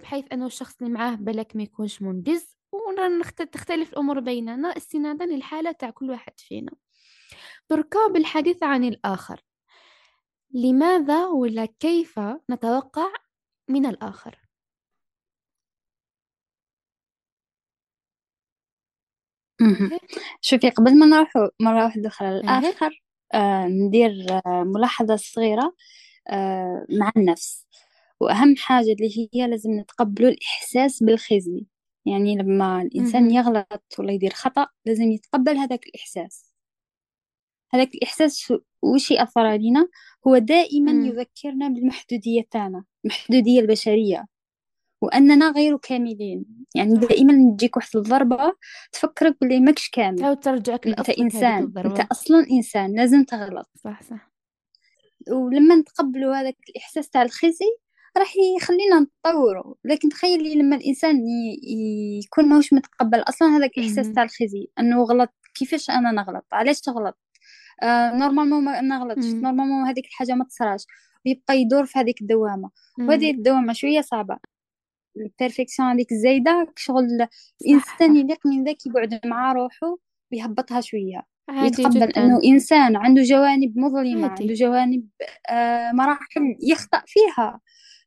بحيث 0.02 0.24
أنه 0.32 0.46
الشخص 0.46 0.76
اللي 0.82 0.92
معاه 0.94 1.14
بالك 1.14 1.56
ما 1.56 1.62
يكونش 1.62 2.02
منجز. 2.02 2.61
وتختلف 2.72 3.92
الأمور 3.92 4.20
بيننا. 4.20 4.68
استنادا 4.76 5.26
للحالة 5.26 5.72
تاع 5.72 5.90
كل 5.90 6.10
واحد 6.10 6.40
فينا. 6.40 6.72
دركا 7.70 8.08
بالحديث 8.08 8.62
عن 8.62 8.84
الآخر. 8.84 9.40
لماذا 10.54 11.26
ولا 11.26 11.66
كيف 11.66 12.20
نتوقع 12.50 13.12
من 13.68 13.86
الآخر؟ 13.86 14.38
شوفي 20.40 20.70
قبل 20.70 20.98
ما 20.98 21.06
نروح 21.06 21.32
مرة 21.60 21.84
واحدة 21.84 22.08
أخرى 22.08 22.28
للآخر 22.30 23.02
آه 23.34 23.66
ندير 23.66 24.10
آه 24.46 24.62
ملاحظة 24.64 25.16
صغيرة 25.16 25.74
آه 26.28 26.86
مع 26.90 27.12
النفس. 27.16 27.66
وأهم 28.20 28.56
حاجة 28.56 28.92
اللي 28.92 29.28
هي 29.34 29.46
لازم 29.48 29.70
نتقبلوا 29.80 30.30
الإحساس 30.30 31.02
بالخزي. 31.02 31.66
يعني 32.06 32.36
لما 32.36 32.82
الإنسان 32.82 33.30
يغلط 33.30 33.94
ولا 33.98 34.12
يدير 34.12 34.30
خطأ 34.30 34.66
لازم 34.86 35.10
يتقبل 35.10 35.56
هذاك 35.56 35.86
الإحساس. 35.86 36.52
هذاك 37.74 37.94
الإحساس 37.94 38.52
وش 38.82 39.10
يأثر 39.10 39.46
علينا؟ 39.46 39.88
هو 40.26 40.38
دائما 40.38 40.92
مم. 40.92 41.06
يذكرنا 41.06 41.68
بالمحدودية 41.68 42.42
تاعنا 42.50 42.84
المحدودية 43.04 43.60
البشرية 43.60 44.26
وأننا 45.02 45.50
غير 45.50 45.76
كاملين. 45.76 46.44
يعني. 46.74 46.94
دائما 46.94 47.54
تجيك 47.56 47.76
واحد 47.76 47.96
الضربة 47.96 48.52
تفكرك 48.92 49.36
باللي 49.40 49.60
ماكش 49.60 49.90
كامل. 49.90 50.18
تعاود 50.18 50.40
ترجعك 50.40 50.86
أنت 50.86 51.10
إنسان 51.10 51.72
أنت 51.76 52.00
أصلا 52.00 52.46
إنسان 52.50 52.96
لازم 52.96 53.24
تغلط. 53.24 53.70
صح 53.84 54.02
صح. 54.02 54.32
ولما 55.30 55.74
نتقبلوا 55.74 56.34
هذاك 56.34 56.56
الإحساس 56.68 57.10
تاع 57.10 57.22
الخزي 57.22 57.76
راح 58.18 58.32
يخلينا 58.56 59.00
نتطوروا 59.00 59.74
لكن 59.84 60.08
تخيلي 60.08 60.54
لما 60.54 60.76
الإنسان 60.76 61.16
ي- 61.16 62.20
يكون 62.24 62.48
ماهوش 62.48 62.72
متقبل 62.72 63.20
أصلا 63.20 63.48
هذاك 63.56 63.78
الإحساس 63.78 64.06
مهم. 64.06 64.14
تاع 64.14 64.22
الخزي 64.22 64.68
أنه 64.78 65.02
غلط 65.02 65.30
كيفاش 65.54 65.90
أنا 65.90 66.10
نغلط؟ 66.10 66.44
علاش 66.52 66.88
نغلط 66.88 67.18
آه 67.82 68.16
normalement 68.16 68.64
ما 68.64 68.80
نغلطش. 68.80 69.24
normalement 69.24 69.86
هذيك 69.88 70.06
الحاجة 70.06 70.32
ما 70.34 70.44
تصراش. 70.44 70.84
ويبقى 71.26 71.58
يدور 71.58 71.86
في 71.86 71.98
هذيك 71.98 72.20
الدوامة. 72.22 72.70
مم. 72.98 73.08
وهذه 73.08 73.30
الدوامة 73.30 73.72
شوية 73.72 74.00
صعبة. 74.00 74.38
البيرفكسيون 75.16 75.88
هذيك 75.88 76.12
الزايدة 76.12 76.72
شغل 76.76 77.08
صح. 77.20 77.28
يليق 78.16 78.46
من 78.46 78.64
ذاك 78.64 78.86
يقعد 78.86 79.20
مع 79.26 79.52
روحه 79.52 79.96
ويهبطها 80.32 80.80
عادي 81.48 81.82
يتقبل 81.82 82.08
جدا. 82.08 82.24
أنه 82.24 82.40
إنسان 82.44 82.96
عنده 82.96 83.22
جوانب 83.22 83.78
مظلمة 83.78 84.28
عنده 84.28 84.54
جوانب 84.54 85.08
آه 85.50 85.92
مراحل 85.92 86.56
يخطأ 86.62 87.02
فيها. 87.06 87.60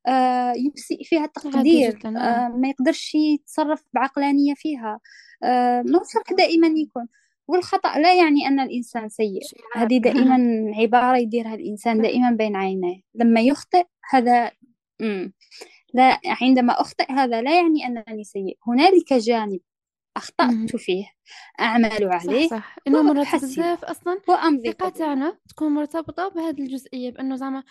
آه 0.07 0.53
يسيء 0.75 1.03
فيها 1.03 1.25
التقدير 1.25 1.99
آه 2.05 2.07
آه. 2.07 2.47
ما 2.47 2.67
يقدرش 2.67 3.15
يتصرف 3.15 3.83
بعقلانية 3.93 4.53
فيها. 4.53 4.99
آه 5.43 5.83
شرط 6.13 6.37
دائما 6.37 6.67
يكون. 6.67 7.07
والخطأ 7.47 7.99
لا 7.99 8.13
يعني 8.13 8.47
أن 8.47 8.59
الإنسان 8.59 9.09
سيء. 9.09 9.41
هذه 9.75 9.97
دائما 9.97 10.37
عبارة 10.81 11.17
يديرها 11.17 11.55
الإنسان 11.55 12.01
دائما 12.01 12.31
بين 12.31 12.55
عينيه. 12.55 13.01
لما 13.15 13.41
يخطئ 13.41 13.83
هذا 14.09 14.51
مم. 14.99 15.33
لا 15.93 16.19
عندما 16.25 16.81
أخطئ 16.81 17.11
هذا 17.11 17.41
لا 17.41 17.55
يعني 17.61 17.85
أنني 17.87 18.23
سيء. 18.23 18.57
هنالك 18.67 19.13
جانب 19.13 19.59
أخطأت. 20.17 20.75
فيه. 20.75 21.05
أعمل 21.59 21.91
صح 21.91 22.27
عليه 22.27 22.47
صح. 22.47 22.75
إنه 22.87 23.01
مرات 23.01 23.17
وأحسن. 23.17 23.47
بزاف 23.47 23.85
أصلا. 23.85 24.21
وأمضي 24.27 24.69
الثقة 24.69 24.89
تاعنا 24.89 25.37
تكون 25.49 25.71
مرتبطة 25.71 26.27
بهذه 26.27 26.61
الجزئية 26.61 27.11
بأنه 27.11 27.35
زعما 27.35 27.63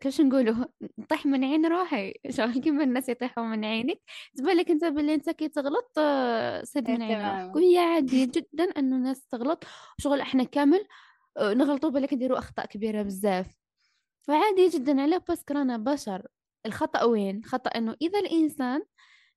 كيفاش 0.00 0.20
نقولوا 0.20 0.64
نطيح 0.98 1.26
من 1.26 1.44
عين 1.44 1.66
روحي. 1.66 2.14
شغل 2.36 2.58
كيما 2.60 2.84
الناس 2.84 3.08
يطيحوا 3.08 3.44
من 3.44 3.64
عينك 3.64 3.98
تبالك 4.36 4.70
أنت 4.70 4.84
باللي 4.84 5.14
أنت 5.14 5.30
كي 5.30 5.48
تغلط 5.48 5.92
آه، 5.98 6.64
سد 6.64 6.90
من 6.90 7.02
عين 7.02 7.16
روحك 7.20 7.32
تماما 7.32 7.52
وهي 7.54 7.78
عادي 7.78 8.26
جدا 8.26 8.64
أنه 8.78 8.96
الناس 8.96 9.26
تغلط. 9.26 9.64
شغل 9.98 10.20
إحنا 10.20 10.44
كامل 10.44 10.84
آه، 11.36 11.54
نغلطوا 11.54 11.90
بالك 11.90 12.12
نديروا 12.14 12.38
أخطاء 12.38 12.66
كبيرة 12.66 13.02
بزاف. 13.02 13.46
فعادي 14.22 14.68
جدا 14.68 15.02
على 15.02 15.20
باسكو 15.28 15.54
رانا 15.54 15.76
بشر. 15.76 16.26
الخطأ 16.66 17.04
وين؟ 17.04 17.42
خطأ 17.44 17.70
إنه 17.70 17.96
إذا 18.02 18.18
الإنسان 18.18 18.82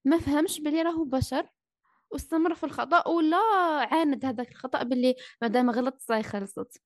ما 0.06 0.18
فهمش 0.18 0.60
بلي 0.62 0.82
راهو 0.82 1.04
بشر 1.06 1.48
واستمر 2.14 2.56
في 2.56 2.64
الخطأ 2.64 3.08
ولا 3.08 3.38
عاند 3.92 4.26
هذاك 4.26 4.52
الخطأ 4.52 4.84
باللي 4.84 5.16
مادام 5.42 5.70
غلط 5.70 5.96
صاي 6.00 6.24
خلصت. 6.24 6.82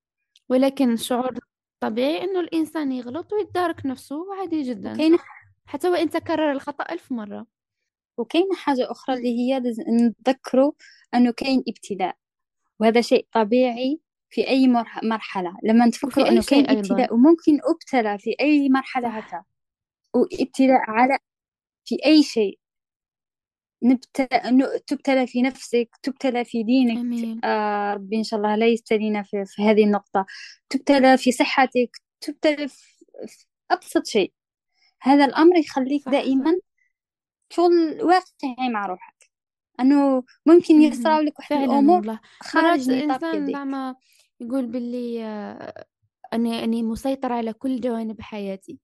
ولكن 0.49 0.93
الشعور 0.93 1.37
الطبيعي 1.83 2.23
إنه 2.23 2.39
الإنسان 2.39 2.91
يغلط 2.91 3.33
ويتدارك 3.33 3.85
نفسه 3.85 4.35
عادي 4.39 4.61
جدا. 4.61 4.91
وكاين 4.93 5.17
حتى 5.65 5.89
وإن 5.89 6.09
تكرر 6.09 6.51
الخطأ 6.51 6.93
ألف 6.93 7.11
مرة. 7.11 7.45
وكاين 8.17 8.47
حاجة 8.55 8.91
أخرى 8.91 9.15
اللي 9.15 9.39
هي 9.39 9.59
لازم 9.59 9.83
نتذكروا 9.89 10.71
أنه 11.13 11.31
كاين 11.31 11.63
ابتلاء 11.67 12.15
وهذا 12.79 13.01
شيء 13.01 13.27
طبيعي 13.31 13.99
في 14.29 14.47
أي 14.47 14.67
مرح- 14.67 15.03
مرحلة. 15.03 15.57
لما 15.63 15.85
أي 16.25 16.29
أنه 16.29 16.41
كاين 16.49 16.69
ابتلاء 16.69 17.13
وممكن 17.13 17.59
أبتلى 17.63 18.17
في 18.19 18.35
أي 18.39 18.69
مرحلة 18.69 19.07
هكا. 19.09 19.43
وابتلاء 20.13 20.79
على 20.89 21.19
في 21.85 21.97
أي 22.05 22.23
شيء. 22.23 22.59
نبت... 23.83 24.21
ن- 24.45 24.79
تبتلى 24.87 25.27
في 25.27 25.41
نفسك 25.41 25.89
تبتلى 26.03 26.45
في 26.45 26.63
دينك. 26.63 26.97
أمين. 26.97 27.45
آه 27.45 27.93
ربي 27.93 28.17
إن 28.17 28.23
شاء 28.23 28.39
الله 28.39 28.55
لا 28.55 28.67
يبتلينا 28.67 29.23
في, 29.23 29.45
في 29.45 29.61
هذه 29.61 29.83
النقطة. 29.83 30.25
تبتلى 30.69 31.17
في 31.17 31.31
صحتك 31.31 31.89
تبتلى 32.21 32.67
في, 32.67 32.87
في 33.27 33.45
أبسط 33.71 34.05
شيء. 34.05 34.33
هذا 35.01 35.25
الأمر 35.25 35.55
يخليك 35.55 36.03
صح. 36.05 36.11
دائما 36.11 36.59
شغل 37.49 38.01
واقعي 38.01 38.69
مع 38.69 38.85
روحك. 38.85 39.17
أنه 39.79 40.23
ممكن 40.45 40.79
مهم. 40.79 41.21
لك 41.21 41.39
واحد 41.39 41.55
الأمور 41.55 42.17
خارج 42.41 42.89
مرات 42.89 43.03
نطاق 43.03 43.23
إنسان 43.23 43.43
يديك 43.43 43.55
زعما 43.55 43.95
يقول 44.39 44.65
باللي 44.65 45.23
آه، 45.25 45.85
أني 46.33 46.63
أني 46.63 46.83
مسيطر 46.83 47.33
على 47.33 47.53
كل 47.53 47.81
جوانب 47.81 48.21
حياتي. 48.21 48.79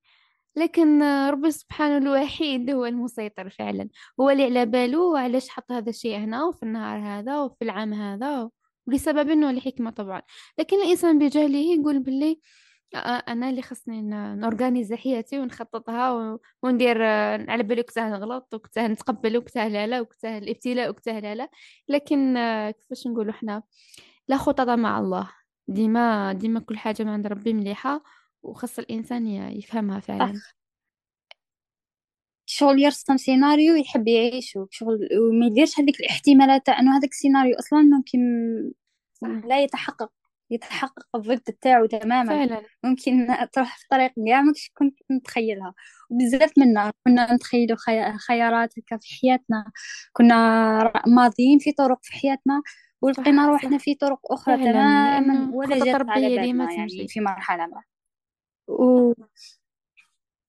لكن 0.56 1.02
آه، 1.02 1.30
ربي 1.30 1.52
سبحانه 1.52 1.98
الوحيد 1.98 2.70
هو 2.72 2.86
المسيطر 2.86 3.50
فعلا. 3.50 3.90
هو 4.20 4.30
اللي 4.30 4.44
على 4.44 4.66
باله 4.66 5.20
علاش 5.20 5.50
حط 5.50 5.72
هذا 5.72 5.90
الشيء 5.90 6.18
هنا 6.18 6.44
وفي 6.46 6.64
النهار 6.64 7.00
هذا 7.00 7.40
وفي 7.40 7.62
العام 7.62 7.94
هذا 7.94 8.50
ولسبب 8.88 9.30
ولحكمة 9.44 9.90
طبعا. 9.92 10.22
لكن 10.60 10.82
الإنسان 10.82 11.20
بجهله 11.20 11.58
يقول 11.60 12.00
باللي 12.00 12.40
آه، 12.96 12.98
أنا 13.28 13.50
اللي 13.50 13.62
خصني 13.62 14.02
ن- 14.02 14.40
نورغانيزي 14.40 14.98
حياتي 14.98 15.40
ونخططها 15.40 16.38
وندير 16.64 16.98
آه، 17.06 17.46
على 17.52 17.64
بالي 17.64 17.82
وقتها 17.82 18.10
نغلط 18.10 18.54
وقتها 18.54 18.88
نتقبل 18.88 19.38
وقتها 19.38 19.70
لا 19.70 19.88
لا 19.88 20.02
وقتها 20.02 20.38
الابتلاء 20.38 20.90
وقتها 20.90 21.20
لا 21.20 21.36
لا. 21.36 21.50
لكن 21.90 22.38
آه، 22.38 22.72
كيفاش 22.72 23.08
نقولوا 23.08 23.34
حنا 23.34 23.64
لا 24.28 24.38
خطط 24.38 24.70
مع 24.70 25.00
الله. 25.00 25.30
ديما 25.68 26.34
ديما 26.34 26.60
كل 26.60 26.78
حاجة 26.78 27.04
من 27.04 27.10
عند 27.10 27.28
ربي 27.28 27.54
مليحة. 27.54 28.04
وخص 28.44 28.80
الإنسان 28.80 29.28
يفهمها 29.28 30.00
فعلا. 30.00 30.42
شغل 32.46 32.80
يرسم 32.80 33.18
سيناريو 33.18 33.76
يحب 33.76 34.08
يعيشه 34.08 34.68
شغل 34.72 35.10
وما 35.18 35.46
يديرش 35.46 35.80
هذيك 35.80 36.00
الاحتمالات 36.00 36.66
تاع 36.66 36.80
إنه 36.80 36.98
هذاك 36.98 37.10
السيناريو 37.10 37.56
أصلا 37.60 37.82
ممكن 37.82 38.20
صح. 39.14 39.28
لا 39.28 39.62
يتحقق 39.62 40.12
يتحقق 40.50 41.16
الضد 41.16 41.40
تاعو 41.40 41.86
تماما. 41.86 42.30
فعلا. 42.30 42.62
ممكن 42.84 43.28
تروح 43.54 43.78
في 43.78 43.86
طريق 43.90 44.12
كاع 44.28 44.42
ماكش 44.42 44.72
كنت 44.74 45.00
متخيلها. 45.10 45.74
وبزاف 46.10 46.52
منا 46.58 46.94
كنا 47.06 47.34
نتخيلوا 47.34 47.78
خي... 47.78 48.14
خيارات 48.18 48.80
هكا 48.80 48.98
في 48.98 49.20
حياتنا. 49.22 49.72
كنا 50.14 51.04
ماضيين 51.08 51.60
في 51.60 51.72
طرق 51.72 52.00
في 52.02 52.14
حياتنا 52.14 52.62
ولقينا 53.02 53.48
روحنا 53.48 53.78
في 53.78 53.96
طرق 53.96 54.36
فعلا. 54.46 54.72
تماما 54.72 55.56
ولا 55.56 55.86
جات 55.86 56.10
على 56.10 56.38
بالنا 56.38 56.72
يعني 56.72 57.08
في 57.08 57.20
مرحلة 57.20 57.68
ما. 57.68 57.84
و... 58.68 59.14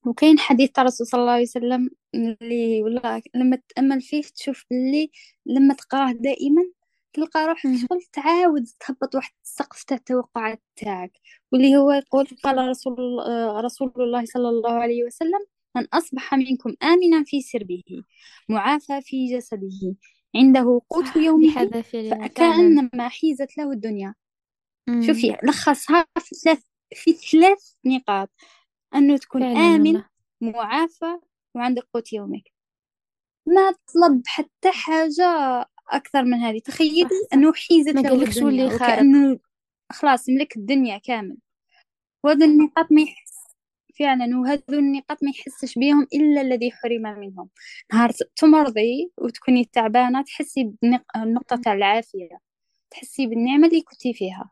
وكاين 0.06 0.38
حديث 0.38 0.70
تاع 0.70 0.82
الرسول 0.82 1.06
صلى 1.06 1.20
الله 1.20 1.32
عليه 1.32 1.42
وسلم 1.42 1.90
اللي 2.14 2.82
والله 2.82 3.22
لما 3.34 3.58
تأمل 3.68 4.00
فيه 4.02 4.22
تشوف 4.22 4.64
باللي 4.70 5.10
لما 5.46 5.74
تقراه 5.74 6.12
دائما 6.12 6.62
تلقى 7.12 7.46
روحك 7.46 7.62
شغل 7.62 8.02
تعاود 8.12 8.64
تهبط 8.80 9.14
واحد 9.14 9.32
السقف 9.44 9.82
تاع 9.84 9.96
التوقعات 9.96 10.62
تاعك 10.76 11.12
واللي 11.52 11.76
هو 11.76 11.92
يقول 11.92 12.26
قال 12.42 12.68
رسول 12.68 12.96
رسول 13.64 13.92
الله 13.96 14.24
صلى 14.24 14.48
الله 14.48 14.72
عليه 14.72 15.04
وسلم 15.04 15.40
من 15.76 15.86
أصبح 15.92 16.34
منكم 16.34 16.74
آمنا 16.82 17.24
في 17.26 17.40
سربه 17.42 17.82
معافى 18.48 19.00
في 19.02 19.36
جسده 19.36 19.96
عنده 20.36 20.80
قوت 20.90 21.16
يومه 21.16 21.50
فكأنما 22.10 23.08
حيزت 23.08 23.58
له 23.58 23.72
الدنيا. 23.72 24.14
شوفي 25.06 25.36
لخصها 25.42 26.06
في 26.18 26.34
ثلاث 26.34 26.62
في 26.94 27.12
ثلاث 27.12 27.72
نقاط. 27.84 28.30
أنه 28.94 29.16
تكون 29.16 29.42
آمن 29.42 30.02
معافى 30.40 31.18
وعندك 31.54 31.82
قوت 31.94 32.12
يومك. 32.12 32.52
ما 33.46 33.70
طلب 33.70 34.22
حتى 34.26 34.70
حاجة 34.70 35.60
أكثر 35.90 36.24
من 36.24 36.34
هذه. 36.34 36.58
تخيلي 36.58 37.08
أنه 37.32 37.52
حيزت 37.52 37.94
له 37.94 38.22
الدنيا 38.22 38.74
وكأنه 38.74 39.38
خلاص 39.92 40.28
ملك 40.28 40.56
الدنيا 40.56 40.98
كامل. 40.98 41.36
وهذا 42.24 42.46
النقاط 42.46 42.92
ما 42.92 43.02
يحس 43.02 43.34
فعلا 43.98 44.38
وهذو 44.38 44.78
النقاط 44.78 45.22
ما 45.22 45.30
يحسش 45.30 45.78
بهم 45.78 46.06
إلا 46.14 46.40
الذي 46.40 46.70
حرم 46.70 47.02
منهم. 47.02 47.50
نهار 47.92 48.10
تمرضي 48.36 49.12
وتكوني 49.18 49.64
تعبانة 49.64 50.22
تحسي 50.22 50.72
بنقطة 50.82 51.56
تاع 51.56 51.72
العافية. 51.72 52.38
تحسي 52.90 53.26
بالنعمة 53.26 53.68
اللي 53.68 53.82
كنتي 53.82 54.14
فيها. 54.14 54.50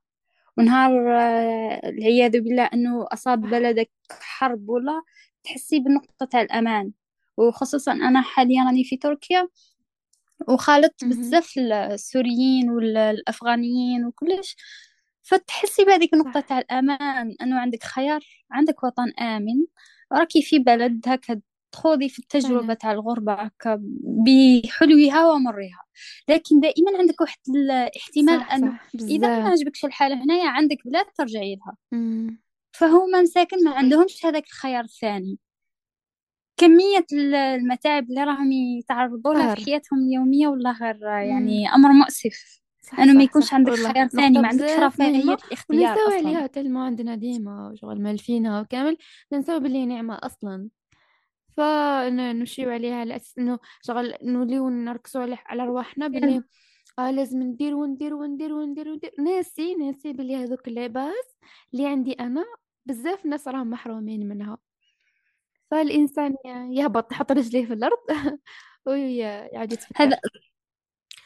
ونهار 0.58 1.12
آه، 1.18 1.80
العياذ 1.88 2.40
بالله 2.40 2.64
أنه 2.64 3.06
أصاب 3.12 3.40
بلدك 3.40 3.90
حرب 4.10 4.68
ولا 4.68 5.02
تحسي 5.44 5.80
بالنقطة 5.80 6.26
تاع 6.26 6.40
الأمان. 6.42 6.92
وخصوصا 7.36 7.92
أنا 7.92 8.22
حاليا 8.22 8.64
راني 8.64 8.84
في 8.84 8.96
تركيا 8.96 9.48
وخالطت 10.48 11.04
بزاف 11.04 11.58
السوريين 11.58 12.70
والأفغانيين 12.70 14.04
وكلش. 14.06 14.56
فتحسي 15.22 15.84
بهذيك 15.84 16.14
النقطة 16.14 16.40
تاع 16.40 16.58
الأمان 16.58 17.36
أنه 17.42 17.60
عندك 17.60 17.82
خيار 17.84 18.20
عندك 18.50 18.84
وطن 18.84 19.10
آمن. 19.20 19.66
راكي 20.12 20.42
في 20.42 20.58
بلد 20.58 21.02
هكا 21.08 21.40
تخوضي 21.72 22.08
في 22.08 22.18
التجربة 22.18 22.74
تاع 22.74 22.92
الغربة 22.92 23.32
هكا 23.32 23.80
بحلوها 24.02 25.32
ومرها 25.32 25.82
لكن 26.28 26.60
دائما 26.60 26.98
عندك 26.98 27.20
واحد 27.20 27.38
الاحتمال 27.48 28.40
صح 28.40 28.52
أنه 28.52 28.70
صح 28.70 28.90
إذا 28.94 29.28
ما 29.42 29.48
عجبكش 29.48 29.84
الحالة 29.84 30.24
هنايا 30.24 30.48
عندك 30.48 30.78
بلاد 30.84 31.06
ترجعي 31.14 31.56
لها. 31.56 31.76
فهما 32.72 33.22
مساكن 33.22 33.64
ما 33.64 33.70
عندهمش 33.70 34.26
هذاك 34.26 34.46
الخيار 34.46 34.84
الثاني. 34.84 35.38
كمية 36.56 37.06
المتاعب 37.12 38.04
اللي 38.10 38.24
راهم 38.24 38.52
يتعرضوا 38.52 39.34
لها 39.34 39.54
في 39.54 39.64
حياتهم 39.64 39.98
اليومية 39.98 40.48
والله 40.48 40.72
غير 40.72 41.02
يعني 41.02 41.74
أمر 41.74 41.92
مؤسف. 41.92 42.62
أنه 42.98 43.12
ما 43.12 43.22
يكونش 43.22 43.54
عندك 43.54 43.72
خيار 43.72 44.08
ثاني 44.08 44.38
ما 44.38 44.48
عندكش 44.48 44.70
رفاهية 44.70 45.22
الاختيار 45.22 45.94
أصلا. 45.94 46.16
عليها 46.16 46.46
تلمو 46.46 46.80
عندنا 46.80 47.14
ديما 47.14 47.74
شغل 47.74 48.02
مالفينها 48.02 48.60
وكامل 48.60 48.96
ننساو 49.32 49.60
بلي 49.60 49.86
نعمة 49.86 50.18
أصلا. 50.22 50.68
فنمشيو 51.56 52.70
عليها 52.70 52.94
على 52.96 53.16
أساس 53.16 53.38
إنه 53.38 53.58
شغل 53.82 54.14
نوليو 54.22 54.68
نركزوا 54.68 55.36
على 55.46 55.64
رواحنا 55.64 56.08
بلي 56.08 56.42
آه 56.98 57.10
لازم 57.10 57.42
ندير 57.42 57.74
وندير 57.74 58.14
وندير 58.14 58.52
وندير 58.52 58.88
وندير. 58.88 59.12
ناسي 59.18 59.74
ناسي 59.74 60.12
بلي 60.12 60.36
هذوك 60.36 60.68
اللعباس 60.68 61.36
اللي 61.74 61.86
عندي 61.86 62.12
أنا. 62.12 62.44
بزاف 62.86 63.26
ناس 63.26 63.48
راهم 63.48 63.70
محرومين 63.70 64.28
منها. 64.28 64.58
فالإنسان 65.70 66.36
يهبط 66.70 67.12
يحط 67.12 67.32
رجليه 67.32 67.66
في 67.66 67.72
الأرض 67.72 67.98
ويعود 68.86 69.72
يتفكر. 69.72 70.04
هذا 70.04 70.18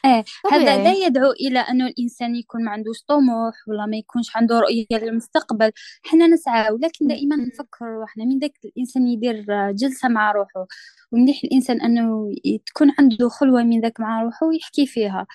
إيه 0.05 0.23
هذا 0.51 0.83
لا 0.83 0.93
يدعو 0.93 1.31
إلى 1.31 1.59
انه 1.59 1.87
الإنسان 1.87 2.35
يكون 2.35 2.65
ما 2.65 2.71
عندوش 2.71 3.03
طموح 3.03 3.53
ولا 3.67 3.85
ما 3.85 3.97
يكونش 3.97 4.35
عنده 4.35 4.59
رؤية 4.59 4.85
للمستقبل. 4.91 5.71
حنا 6.03 6.27
نسعى 6.27 6.71
ولكن 6.71 7.07
دائما 7.07 7.35
نفكر 7.35 7.85
روحنا 7.85 8.25
من 8.25 8.39
ذاك 8.39 8.53
الإنسان 8.65 9.07
يدير 9.07 9.45
جلسة 9.71 10.09
مع 10.09 10.31
روحه 10.31 10.67
ومليح 11.11 11.41
الإنسان 11.43 11.81
أنه 11.81 12.31
تكون 12.65 12.91
عنده 12.99 13.29
خلوة 13.29 13.63
من 13.63 13.81
ذاك 13.81 13.99
مع 13.99 14.21
روحه 14.23 14.47
ويحكي 14.47 14.85
فيها. 14.87 15.27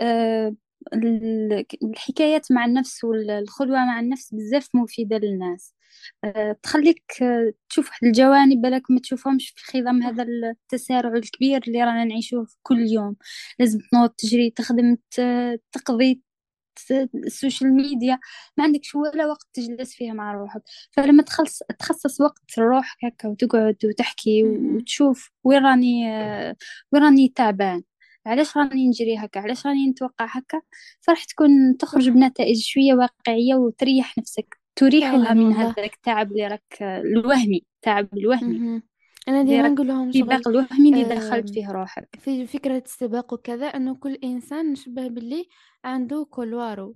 أه 0.00 0.54
الحكايات 1.82 2.52
مع 2.52 2.64
النفس 2.64 3.04
والخلوة 3.04 3.76
مع 3.78 4.00
النفس 4.00 4.34
بزاف 4.34 4.68
مفيدة 4.74 5.18
للناس. 5.18 5.74
تخليك 6.62 7.02
تشوف 7.68 7.88
واحد 7.88 8.04
الجوانب 8.04 8.60
بالك 8.62 8.90
ما 8.90 9.00
تشوفهمش 9.00 9.54
في 9.56 9.64
خضم 9.64 10.02
هذا 10.02 10.22
التسارع 10.22 11.12
الكبير 11.12 11.62
اللي 11.68 11.84
رانا 11.84 12.04
نعيشوه 12.04 12.46
كل 12.62 12.78
يوم. 12.78 13.16
لازم 13.58 13.78
تنوض 13.92 14.10
تجري 14.10 14.50
تخدم 14.50 14.96
تقضي 15.72 16.22
ال 17.14 17.22
social 17.22 17.72
media. 17.74 18.18
ما 18.56 18.64
عندكش 18.64 18.94
ولا 18.94 19.26
وقت 19.26 19.46
تجلس 19.52 19.94
فيها 19.94 20.12
مع 20.14 20.32
روحك. 20.34 20.62
فلما 20.92 21.22
تخلص 21.22 21.62
تخصص 21.78 22.20
وقت 22.20 22.58
لروحك 22.58 23.04
هكا 23.04 23.28
وتقعد 23.28 23.76
وتحكي 23.84 24.44
وتشوف 24.44 25.30
وين 25.44 25.62
راني 25.62 26.06
وين 26.92 27.02
راني 27.02 27.28
تعبان. 27.28 27.82
علاش 28.26 28.56
راني 28.56 28.88
نجري 28.88 29.16
هكا؟ 29.18 29.40
علاش 29.40 29.66
راني 29.66 29.90
نتوقع 29.90 30.26
هكا؟ 30.26 30.60
فراح 31.00 31.24
تكون 31.24 31.76
تخرج 31.78 32.08
بنتائج 32.08 32.62
شوية 32.62 32.94
واقعية 32.94 33.54
وتريح 33.54 34.18
نفسك. 34.18 34.58
تريحها 34.76 35.34
من 35.34 35.52
هذاك 35.52 35.94
التعب 35.94 36.32
اللي 36.32 36.46
راك 36.46 36.76
الوهمي 36.82 37.64
التعب 37.76 38.08
الوهمي. 38.14 38.82
أنا 39.28 39.42
ديما 39.42 39.68
نقول 39.68 39.88
لهم 39.88 40.08
السباق 40.08 40.48
الوهمي 40.48 40.88
اللي 40.88 41.04
دخلت 41.04 41.50
فيه 41.50 41.72
روحك. 41.72 42.08
في 42.18 42.46
فكرة 42.46 42.82
السباق 42.86 43.34
وكذا 43.34 43.66
إنه 43.66 43.94
كل 43.94 44.14
إنسان 44.24 44.72
نشبه 44.72 45.08
باللي 45.08 45.48
عنده 45.84 46.26
كولوارو 46.30 46.94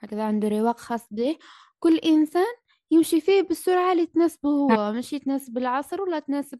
هكذا 0.00 0.22
عنده 0.22 0.48
رواق 0.48 0.78
خاص 0.78 1.06
به. 1.10 1.36
كل 1.78 1.96
إنسان 1.96 2.54
يمشي 2.90 3.20
فيه 3.20 3.42
بالسرعة 3.42 3.92
اللي 3.92 4.06
تناسبه 4.06 4.48
هو 4.48 4.92
ماشي 4.92 5.18
تناسب 5.18 5.58
العصر 5.58 6.02
ولا 6.02 6.18
تناسب 6.18 6.58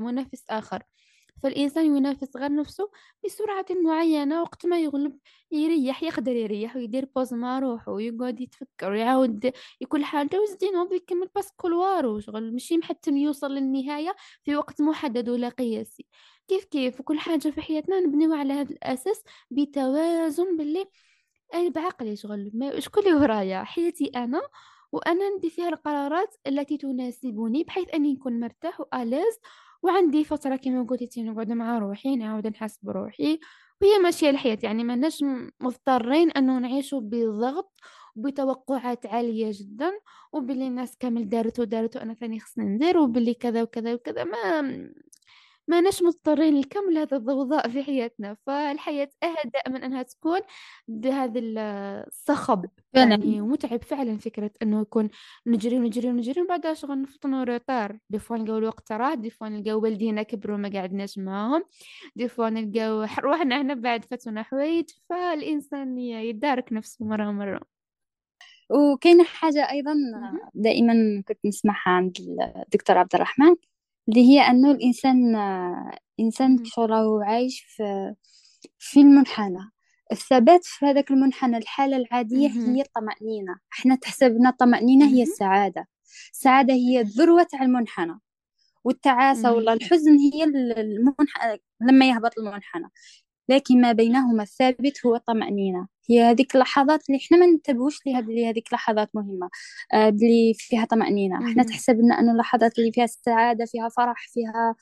منافس 0.00 0.44
آخر. 0.50 0.82
فالإنسان 1.42 1.96
ينافس 1.96 2.36
غير 2.36 2.54
نفسه 2.54 2.90
بسرعة 3.24 3.66
معينة 3.84 4.42
وقت 4.42 4.66
ما 4.66 4.80
يغلب 4.80 5.18
يريح 5.52 6.02
يقدر 6.02 6.32
يريح 6.32 6.76
ويدير 6.76 7.08
بوز 7.16 7.34
مع 7.34 7.58
روحه 7.58 7.92
ويقعد 7.92 8.40
يتفكر 8.40 8.90
ويعاود 8.90 9.52
يكون 9.80 10.04
حالته 10.04 10.40
ويزيد 10.40 10.62
ينوض 10.62 10.92
يكمل 10.92 11.28
بس 11.36 11.52
كلوارو 11.56 12.20
شغل 12.20 12.52
ماشي 12.52 12.76
محتم 12.78 13.16
يوصل 13.16 13.50
للنهاية 13.50 14.16
في 14.42 14.56
وقت 14.56 14.80
محدد 14.80 15.28
ولا 15.28 15.48
قياسي. 15.48 16.06
كيف 16.48 16.64
كيف؟ 16.64 17.00
وكل 17.00 17.18
حاجة 17.18 17.48
في 17.48 17.60
حياتنا 17.60 18.00
نبنيو 18.00 18.34
على 18.34 18.52
هذا 18.52 18.70
الأساس 18.70 19.22
بتوازن 19.50 20.56
باللي 20.56 20.84
أنا 21.54 21.68
بعقلي 21.68 22.16
شغل 22.16 22.50
ما 22.54 22.80
شكون 22.80 23.02
اللي 23.06 23.14
ورايا؟ 23.14 23.64
حياتي 23.64 24.06
أنا 24.16 24.42
وأنا 24.92 25.28
ندي 25.28 25.50
فيها 25.50 25.68
القرارات 25.68 26.34
التي 26.46 26.76
تناسبني 26.76 27.64
بحيث 27.64 27.94
أني 27.94 28.12
نكون 28.12 28.40
مرتاح 28.40 28.80
وآلاز 28.80 29.38
وعندي 29.82 30.24
فترة 30.24 30.56
كما 30.56 30.82
قلتي 30.82 31.22
نقعد 31.22 31.52
مع 31.52 31.78
روحي 31.78 32.16
نعاود 32.16 32.46
نحس 32.46 32.78
بروحي 32.82 33.40
وهي 33.82 33.98
ماشية 34.02 34.30
الحياة. 34.30 34.58
يعني 34.62 34.84
ما 34.84 34.96
نش 34.96 35.24
مضطرين 35.60 36.30
أنه 36.30 36.58
نعيشوا 36.58 37.00
بضغط 37.00 37.72
بتوقعات 38.16 39.06
عالية 39.06 39.50
جدا 39.54 39.92
وباللي 40.32 40.66
الناس 40.66 40.96
كامل 40.96 41.28
دارت 41.28 41.60
ودارت 41.60 41.96
وأنا 41.96 42.14
ثاني 42.14 42.40
خصني 42.40 42.64
ندير 42.64 42.98
وباللي 42.98 43.34
كذا 43.34 43.62
وكذا 43.62 43.94
وكذا. 43.94 44.24
ما 44.24 44.60
ما 45.68 45.80
نش 45.80 46.02
مضطرين 46.02 46.60
لكمل 46.60 46.98
هذا 46.98 47.16
الضوضاء 47.16 47.68
في 47.68 47.82
حياتنا 47.82 48.36
فالحياة 48.46 49.08
أهدأ 49.22 49.62
من 49.68 49.82
أنها 49.82 50.02
تكون 50.02 50.40
بهذا 50.88 51.40
الصخب 51.40 52.66
يعني 52.94 53.40
متعب 53.40 53.82
فعلا 53.82 54.18
فكرة 54.18 54.50
أنه 54.62 54.80
يكون 54.80 55.08
نجري 55.46 55.78
ونجري 55.78 56.08
ونجري 56.08 56.42
وبعدها 56.42 56.74
شغل 56.74 57.02
نفطن 57.02 57.34
روطار 57.34 57.98
دي 58.10 58.18
فوا 58.18 58.36
نلقاو 58.36 58.58
الوقت 58.58 58.92
راح 58.92 59.14
دي 59.14 59.30
فوا 59.30 59.48
نلقاو 59.48 59.82
والدينا 59.82 60.22
كبروا 60.22 60.56
ما 60.56 60.68
قعدناش 60.68 61.18
معاهم 61.18 61.64
دي 62.16 62.28
فوا 62.28 62.50
نلقاو 62.50 63.06
روحنا 63.24 63.60
هنا 63.60 63.74
بعد 63.74 64.04
فاتونا 64.04 64.42
حوايج 64.42 64.90
فالإنسان 65.08 65.98
يدارك 65.98 66.72
نفسه 66.72 67.04
مرة 67.04 67.30
مرة 67.30 67.60
وكاينة 68.70 69.24
حاجة 69.24 69.70
أيضا 69.70 69.94
دائما 70.54 71.22
كنت 71.28 71.38
نسمعها 71.46 71.90
عند 71.90 72.16
الدكتور 72.66 72.98
عبد 72.98 73.14
الرحمن 73.14 73.56
اللي 74.08 74.20
هي 74.28 74.40
أنه 74.40 74.70
الإنسان 74.70 75.36
إنسان 76.20 76.64
شغله 76.64 77.24
عايش 77.24 77.60
في 77.60 78.14
في 78.78 79.00
المنحنى. 79.00 79.70
الثبات 80.12 80.64
في 80.64 80.86
هذاك 80.86 81.10
المنحنى 81.10 81.56
الحالة 81.56 81.96
العادية 81.96 82.48
هي 82.48 82.80
الطمأنينة. 82.80 83.56
إحنا 83.72 83.94
تحسبنا 83.96 84.48
الطمأنينة 84.48 85.06
هي 85.08 85.22
السعادة. 85.22 85.88
السعادة 86.32 86.74
هي 86.74 87.00
الذروة 87.00 87.42
تاع 87.42 87.62
المنحنى. 87.62 88.18
والتعاسة 88.84 89.52
ولا 89.52 89.72
الحزن 89.72 90.18
هي 90.18 90.44
المنحنى 90.44 91.60
لما 91.80 92.08
يهبط 92.08 92.38
المنحنى. 92.38 92.88
لكن 93.48 93.80
ما 93.80 93.92
بينهما 93.92 94.42
الثابت 94.42 95.06
هو 95.06 95.16
الطمأنينة. 95.16 95.88
هي 96.10 96.22
هذيك 96.22 96.54
اللحظات 96.54 97.08
اللي 97.08 97.20
إحنا 97.24 97.36
ما 97.38 97.46
ننتبهوش 97.46 98.06
ليها 98.06 98.20
بلي 98.20 98.50
هذيك 98.50 98.72
لحظات 98.72 99.10
مهمة 99.14 99.50
آه 99.92 100.10
بلي 100.10 100.54
فيها 100.58 100.84
طمأنينة. 100.84 101.36
إحنا 101.36 101.48
مهم. 101.48 101.62
تحسب 101.62 101.94
لنا 102.00 102.20
أنه 102.20 102.32
اللحظات 102.32 102.78
اللي 102.78 102.92
فيها 102.92 103.06
سعادة 103.06 103.64
فيها 103.64 103.88
فرح 103.88 104.26
فيها 104.28 104.74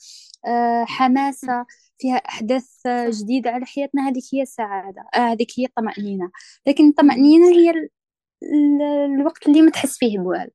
آه 0.47 0.85
حماسة 0.85 1.67
فيها 1.99 2.17
أحداث 2.17 2.87
آه، 2.87 3.11
صح. 3.11 3.21
جديدة 3.23 3.51
على 3.51 3.67
حياتنا 3.67 4.09
هذيك 4.09 4.25
هي 4.35 4.43
السعادة. 4.43 5.03
آه 5.15 5.19
هذيك 5.19 5.49
هي 5.59 5.65
الطمأنينة. 5.65 6.31
لكن 6.67 6.83
مهم. 6.85 6.91
الطمأنينة 6.91 7.49
هي 7.49 7.71
ال- 7.71 7.89
ال- 8.43 9.15
الوقت 9.21 9.47
اللي 9.49 9.63
ما 9.63 9.71
تحس 9.71 9.99
فيه 9.99 10.19
بوال. 10.19 10.51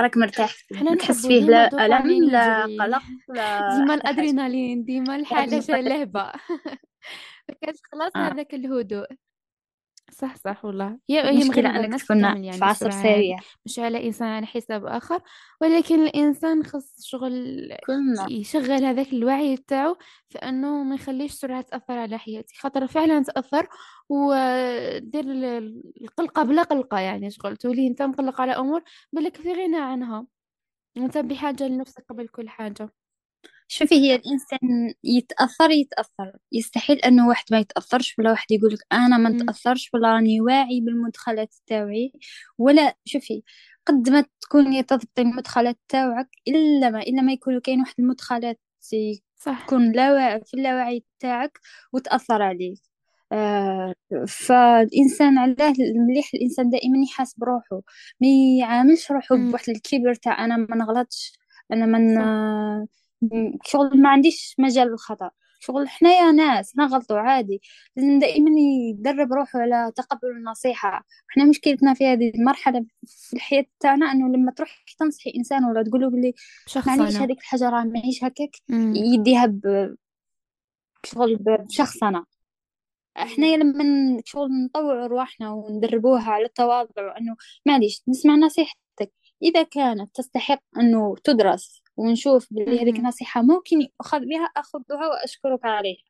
راك 0.00 0.16
مرتاح 0.16 0.54
ما 0.72 0.94
تحس 0.94 1.26
فيه 1.26 1.40
لا 1.40 1.64
الدوبامين 1.64 2.24
لا 2.24 2.62
قلق 2.64 3.02
لا 3.28 3.76
ديما 3.78 3.94
الأدرينالين 3.94 4.84
ديما 4.84 5.16
نقطة 5.16 5.76
لهبة 5.80 6.32
مكانش 7.50 7.78
خلاص. 7.92 8.12
هذاك 8.16 8.54
الهدوء. 8.54 9.06
صح 10.12 10.36
صح 10.36 10.64
والله. 10.64 10.98
هي 11.10 11.20
هي 11.20 11.30
المشكلة 11.30 11.70
أنك 11.70 12.02
كامل 12.08 12.44
يعني 12.44 12.52
في 12.52 12.64
عصر 12.64 12.86
هذه 12.86 13.02
سريع. 13.02 13.38
مش 13.66 13.78
على 13.78 14.06
إنسان 14.06 14.28
على 14.28 14.46
حساب 14.46 14.86
آخر. 14.86 15.20
ولكن 15.60 16.02
الإنسان 16.04 16.64
خص 16.64 17.04
شغل 17.04 17.68
كلنا. 17.86 18.26
يشغل 18.30 18.84
هذاك 18.84 19.12
الوعي 19.12 19.56
تاعو 19.56 19.96
في 20.28 20.38
أنه 20.38 20.82
ما 20.82 20.94
يخليش 20.94 21.32
السرعة 21.32 21.60
تأثر 21.62 21.98
على 21.98 22.18
حياتي. 22.18 22.54
خاطر 22.58 22.86
فعلا 22.86 23.22
تأثر 23.22 23.66
ودير 24.08 25.24
ال- 25.24 25.82
القلقة 26.00 26.42
بلا 26.42 26.62
قلقة 26.62 26.98
يعني 26.98 27.30
شغل 27.30 27.56
تولي 27.56 27.86
أنت 27.86 28.02
مقلق 28.02 28.40
على 28.40 28.52
أمور 28.52 28.82
بالك 29.12 29.36
في 29.36 29.52
غنى 29.52 29.76
عنها. 29.78 30.26
أنت 30.96 31.18
بحاجة 31.18 31.68
لنفسك 31.68 32.04
قبل 32.08 32.28
كل 32.28 32.48
حاجة. 32.48 32.92
شوفي 33.72 33.94
هي 33.94 34.14
الإنسان 34.14 34.94
يتأثر 35.04 35.70
يتأثر. 35.70 36.32
يستحيل 36.52 36.96
أنه 36.98 37.28
واحد 37.28 37.44
ما 37.50 37.58
يتأثرش 37.58 38.14
ولا 38.18 38.30
واحد 38.30 38.50
يقولك 38.52 38.78
أنا 38.92 39.18
ما 39.18 39.28
مم. 39.30 39.36
نتأثرش 39.36 39.90
ولا 39.94 40.08
راني 40.14 40.40
واعي 40.40 40.80
بالمدخلات 40.80 41.54
تاوعي. 41.66 42.12
ولا 42.58 42.96
شوفي 43.04 43.42
قد 43.86 44.10
ما 44.10 44.24
تكوني 44.40 44.82
تضبطي 44.82 45.22
المدخلات 45.22 45.78
تاوعك 45.88 46.28
إلا 46.48 46.90
ما 46.90 47.00
إلا 47.02 47.22
ما 47.22 47.32
يكون 47.32 47.60
كاين 47.60 47.80
واحد 47.80 47.94
المدخلات 47.98 48.60
صح. 49.36 49.66
تكون 49.66 49.92
لا 49.92 50.12
واعي 50.12 50.40
في 50.46 50.54
اللاوعي 50.54 51.04
تاعك 51.20 51.58
وتأثر 51.92 52.42
عليك. 52.42 52.78
آه 53.32 53.94
فالإنسان 54.28 55.38
علاه 55.38 55.74
مليح 56.08 56.30
الإنسان 56.34 56.70
دائما 56.70 56.98
يحاسب 57.04 57.38
بروحه 57.38 57.82
ما 58.20 58.28
يعاملش 58.60 59.10
روحه. 59.12 59.36
بواحد 59.36 59.68
الكبر 59.70 60.14
تاع 60.14 60.44
أنا 60.44 60.56
ما 60.56 60.76
نغلطش 60.76 61.32
أنا 61.72 61.86
من 61.86 62.14
صح. 62.16 62.22
م- 62.22 62.99
شغل 63.64 64.02
ما 64.02 64.08
عنديش 64.08 64.54
مجال 64.58 64.88
للخطأ. 64.88 65.30
شغل 65.62 65.88
حنايا 65.88 66.32
ناس 66.32 66.76
نغلطوا 66.76 67.18
عادي. 67.18 67.60
لازم 67.96 68.18
دائما 68.18 68.50
يدرب 68.90 69.32
روحه 69.32 69.60
على 69.60 69.92
تقبل 69.96 70.28
النصيحة. 70.30 71.04
إحنا 71.30 71.44
مشكلتنا 71.44 71.94
في 71.94 72.06
هذه 72.06 72.30
المرحلة 72.34 72.86
في 73.06 73.36
الحياة 73.36 73.64
تاعنا 73.80 74.12
إنه 74.12 74.28
لما 74.28 74.52
تروح 74.52 74.84
تنصحي 74.98 75.32
إنسان 75.36 75.64
ولا 75.64 75.82
تقوله 75.82 76.10
بلي 76.10 76.34
معليش 76.86 77.16
هذيك 77.16 77.38
الحاجة 77.38 77.70
راه 77.70 77.84
معيش 77.84 78.24
هكاك. 78.24 78.50
يديها 79.14 79.46
ب- 79.46 79.96
بشغل 81.04 81.36
ب- 81.36 81.66
بشخصنة 81.66 82.24
إحنا 83.16 83.46
لما 83.56 84.22
شغل 84.24 84.48
نطوع 84.64 85.06
رواحنا 85.06 85.50
وندربوها 85.52 86.30
على 86.30 86.44
التواضع 86.44 87.06
وانه 87.14 87.36
معليش 87.66 88.02
نسمع 88.08 88.34
نصيحتك. 88.34 89.12
إذا 89.42 89.62
كانت 89.62 90.10
تستحق 90.16 90.62
إنه 90.76 91.14
تدرس 91.24 91.79
ونشوف 91.96 92.46
باللي 92.50 92.82
هذيك 92.82 92.94
مهم. 92.94 93.06
نصيحة 93.06 93.42
ممكن 93.42 93.80
يؤخذ 93.80 94.20
بها 94.20 94.44
أخذها 94.56 95.08
وأشكرك 95.08 95.64
عليها 95.64 96.02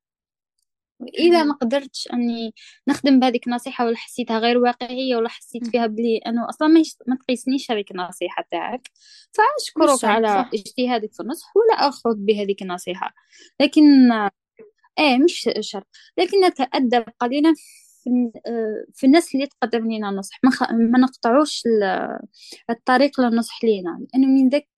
وإذا 1.00 1.44
ما. 1.44 1.54
قدرتش 1.54 2.08
أني 2.12 2.54
نخدم 2.88 3.20
بهذيك 3.20 3.46
النصيحة 3.46 3.86
ولا 3.86 3.96
حسيتها 3.96 4.38
غير 4.38 4.58
واقعية 4.58 5.16
ولا 5.16 5.28
حسيت. 5.28 5.66
فيها 5.66 5.86
بلي 5.86 6.18
انه 6.18 6.48
أصلا 6.48 6.68
ما, 6.68 6.80
يش... 6.80 6.96
ما 7.06 7.16
تقيسنيش 7.16 7.70
هذيك 7.70 7.90
النصيحة 7.90 8.44
تاعك 8.50 8.90
شرط 9.60 10.04
على 10.04 10.48
اجتهادك 10.54 11.12
في 11.12 11.20
النصح 11.20 11.56
ولا 11.56 11.88
أخذ 11.88 12.14
بهذيك 12.14 12.62
النصيحة 12.62 13.14
لكن 13.60 14.12
إيه 14.98 15.18
مش 15.18 15.48
شرط 15.60 15.86
لكن 16.18 16.44
نتأدب 16.46 17.04
قليلا 17.20 17.54
في, 18.04 19.06
الناس 19.06 19.34
اللي 19.34 19.46
تقدم 19.46 19.92
لنا 19.92 20.10
نصح 20.10 20.38
ما, 20.44 20.50
خ... 20.50 20.62
ما 20.72 20.98
نقطعوش 20.98 21.62
ال- 21.66 22.18
الطريق 22.70 23.20
للنصح 23.20 23.64
لينا 23.64 24.06
لأنه 24.14 24.26
من 24.26 24.48
ذاك 24.48 24.68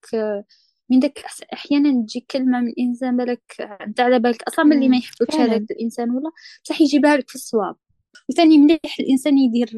من 0.93 1.01
ذاك 1.01 1.18
أحس- 1.18 1.47
أحيانا 1.53 2.03
تجي 2.03 2.26
كلمة 2.30 2.61
من 2.61 2.72
إنسان 2.78 3.16
بالك 3.16 3.43
أنت 3.61 4.01
على 4.01 4.18
بالك 4.18 4.43
أصلا 4.43 4.64
من 4.64 4.72
اللي 4.72 4.88
ما 4.88 4.97
مم. 4.97 5.03
يحبكش 5.03 5.34
هذاك 5.34 5.51
فعلا 5.51 5.66
الإنسان 5.70 6.11
ولا 6.11 6.30
بصح 6.64 6.80
يجيبها 6.80 7.16
لك 7.16 7.28
في 7.28 7.34
الصواب. 7.34 7.76
وثاني 8.28 8.59
مليح 8.59 8.80
الإنسان 9.01 9.38
يدير 9.38 9.70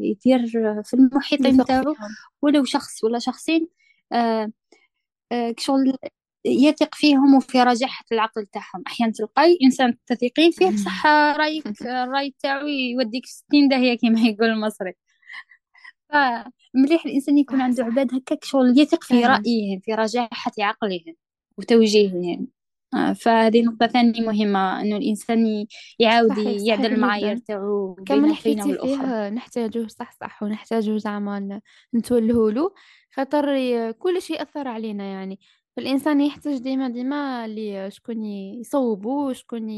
يدير 0.00 0.46
في 0.84 0.94
المحيطين 0.94 1.64
فيهم. 1.64 1.94
ولو 2.42 2.64
شخص 2.64 3.04
ولا 3.04 3.18
شخصين 3.18 3.68
آه، 4.12 4.52
آه، 5.32 5.54
شغل 5.58 5.96
يثق 6.44 6.94
فيهم 6.94 7.34
وفي 7.34 7.62
رجاحة 7.62 8.04
العقل 8.12 8.46
تاعهم. 8.46 8.82
أحيانا 8.86 9.12
تلقاي 9.12 9.58
إنسان 9.64 9.96
تثقين 10.06 10.50
فيه 10.50 10.70
بصح 10.70 11.06
رايك 11.06 11.64
الراي 11.82 12.34
تاعو 12.42 12.66
يوديك 12.66 13.26
ستين 13.26 13.68
داهية 13.68 13.98
كما 13.98 14.20
يقول 14.20 14.48
المصري. 14.50 14.92
فمليح 16.12 17.06
الإنسان 17.06 17.38
يكون 17.38 17.60
عنده 17.60 17.84
عباد 17.84 18.14
هكاك 18.14 18.44
شغل 18.44 18.78
يثق 18.78 19.04
في 19.04 19.22
فعلا 19.22 19.26
رأيهم 19.38 19.80
في 19.80 19.94
رجاحة 19.94 20.52
عقلهم 20.58 21.14
وتوجيههم 21.58 22.48
آه، 22.94 23.12
فهذه 23.12 23.62
نقطة 23.62 23.86
ثانية 23.86 24.20
مهمة 24.20 24.80
إنه 24.80 24.96
الإنسان 24.96 25.66
يعاود 25.98 26.38
يعدل 26.38 26.86
المعايير 26.86 27.36
تاعو 27.36 27.94
كما 28.06 28.34
حكيتي 28.34 28.62
والأخرى. 28.70 28.96
فيه 28.96 29.28
نحتاجه 29.28 29.86
صح 29.88 30.12
صح 30.20 30.42
ونحتاجه 30.42 30.96
زعما 30.96 31.38
ن- 31.40 31.60
نتولهولو 31.94 32.74
خاطر 33.14 33.46
كل 33.92 34.22
شيء 34.22 34.36
يأثر 34.38 34.68
علينا 34.68 35.04
يعني. 35.04 35.40
فالإنسان 35.76 36.20
يحتاج 36.20 36.58
ديما 36.58 36.88
ديما 36.88 37.88
شكون 37.88 38.24
يصوبو 38.24 39.32
شكون 39.32 39.68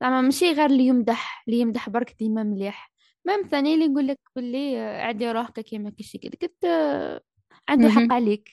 زعما 0.00 0.20
ماشي 0.20 0.52
غير 0.52 0.66
اللي 0.66 0.86
يمدح 0.86 1.44
اللي 1.48 1.60
يمدح 1.60 1.88
برك 1.90 2.16
ديما 2.18 2.42
مليح. 2.42 2.93
ما 3.26 3.42
ثاني 3.42 3.74
اللي 3.74 3.84
يقول 3.84 4.06
لك 4.06 4.20
باللي 4.36 4.80
عادي 4.80 5.32
روحك 5.32 5.60
كيما 5.60 5.90
كده 6.22 6.36
كنت 6.40 6.64
عنده 7.68 7.88
حق. 7.90 8.12
عليك. 8.12 8.50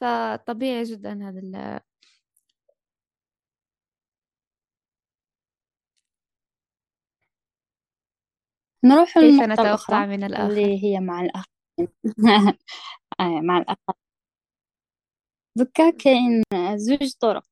فطبيعي 0.00 0.82
جدا 0.82 1.28
هذا 1.28 1.38
ال- 1.40 1.80
نروح 8.84 9.14
كيف 9.14 9.40
للنقطة 9.40 9.62
الأخرى 9.62 10.06
من 10.06 10.24
الآخر؟ 10.24 10.50
اللي 10.50 10.84
هي 10.84 11.00
مع 11.00 11.20
الآخرين. 11.20 11.88
آه، 13.20 13.40
مع 13.40 13.58
الآخر 13.58 13.94
ذكا 15.58 15.90
كاين 15.90 16.42
زوج 16.76 17.12
طرق. 17.20 17.44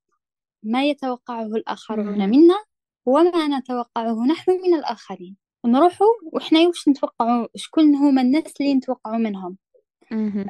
ما 0.63 0.85
يتوقعه 0.85 1.47
الآخرون. 1.47 2.29
منا 2.31 2.65
وما 3.07 3.59
نتوقعه 3.59 4.27
نحن 4.27 4.51
من 4.51 4.75
الآخرين. 4.75 5.42
نروحوا 5.67 6.07
وإحنا 6.33 6.61
واش 6.61 6.89
نتوقعوا؟ 6.89 7.47
شكون 7.57 7.95
هما 7.95 8.23
الناس 8.23 8.53
اللي 8.61 8.75
نتوقعوا 8.75 9.17
منهم. 9.17 9.57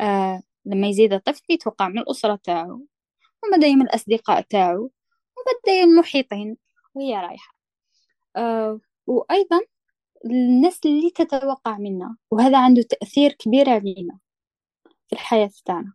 آه 0.00 0.42
لما 0.66 0.86
يزيد 0.88 1.12
الطفل 1.12 1.42
يتوقع 1.50 1.88
من 1.88 1.98
الأسرة 1.98 2.40
تاعو 2.44 2.86
وبعدين 3.46 3.78
من 3.78 3.82
الأصدقاء 3.82 4.40
تاعو 4.40 4.90
وبعدين 5.38 5.84
المحيطين 5.84 6.56
وهي 6.94 7.14
رايحة. 7.14 7.54
آه 8.36 8.80
وأيضا 9.06 9.60
الناس 10.24 10.80
اللي 10.84 11.10
تتوقع 11.10 11.78
منا 11.78 12.16
وهذا 12.30 12.58
عنده 12.58 12.82
تأثير 12.82 13.32
كبير 13.32 13.70
علينا 13.70 14.18
في 15.08 15.12
الحياة 15.12 15.50
تاعنا. 15.64 15.92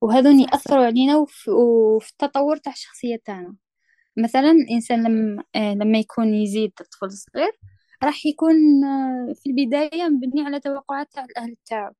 وهذون 0.00 0.40
يأثروا 0.40 0.86
علينا 0.86 1.16
وفي, 1.16 1.50
وفي 1.50 2.10
التطور 2.10 2.56
تاع 2.56 2.72
الشخصية 2.72 3.16
تاعنا. 3.24 3.56
مثلا 4.16 4.50
الإنسان 4.50 5.02
لما 5.02 5.44
آه 5.54 5.74
لما 5.74 5.98
يكون 5.98 6.34
يزيد 6.34 6.72
طفل 6.72 7.12
صغير 7.12 7.52
راح 8.04 8.26
يكون 8.26 8.84
آه 8.84 9.32
في 9.34 9.50
البداية 9.50 10.04
مبني 10.08 10.42
على 10.46 10.60
توقعات 10.60 11.12
تاع 11.12 11.24
الأهل 11.24 11.56
تاعو 11.66 11.92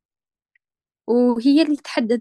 وهي 1.06 1.62
اللي 1.62 1.76
تحدد 1.76 2.20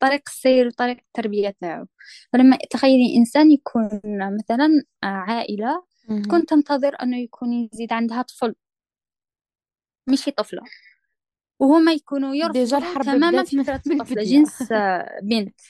طريق 0.00 0.22
السير 0.26 0.66
وطريق 0.66 0.96
التربية 0.96 1.54
تاعو. 1.60 1.86
فلما 2.32 2.58
تخيلي 2.70 3.16
إنسان 3.16 3.50
يكون 3.50 3.88
مثلا 4.40 4.82
آه، 5.04 5.06
عائلة. 5.06 5.84
تكون 6.24 6.46
تنتظر 6.46 6.96
أنه 7.02 7.18
يكون 7.18 7.52
يزيد 7.52 7.92
عندها 7.92 8.22
طفل. 8.22 8.54
ماشي 10.06 10.30
طفلة. 10.30 10.62
وهما 11.58 11.92
يكونوا 11.92 12.34
يرفضوا 12.34 12.78
الحرب 12.78 13.04
تماما 13.04 13.44
فكرة 13.44 13.82
الطفلة 13.92 14.22
جنس 14.22 14.72
آه، 14.72 15.20
بنت. 15.22 15.60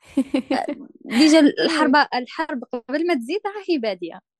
ديجا 1.04 1.40
الحرب 1.40 1.96
الحرب 2.14 2.64
قبل 2.64 3.06
ما 3.06 3.14
تزيد 3.14 3.40
راهي 3.46 3.78
بادية. 3.78 4.33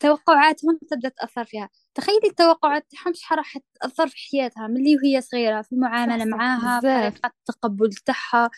توقعاتهم 0.00 0.78
تبدأ 0.90 1.08
تأثر 1.08 1.44
فيها. 1.44 1.68
تخيلي 1.94 2.26
التوقعات 2.26 2.86
تاعهم 2.90 3.14
شحال 3.14 3.38
راح 3.38 3.58
تأثر 3.80 4.08
في 4.08 4.16
حياتها 4.30 4.66
ملي 4.66 4.96
وهي 4.96 5.20
صغيرة 5.20 5.62
في 5.62 5.76
صح 6.20 6.26
معاها 6.26 6.80
طريقة 6.80 7.32
التقبل 7.48 7.92
تاعها 7.92 8.50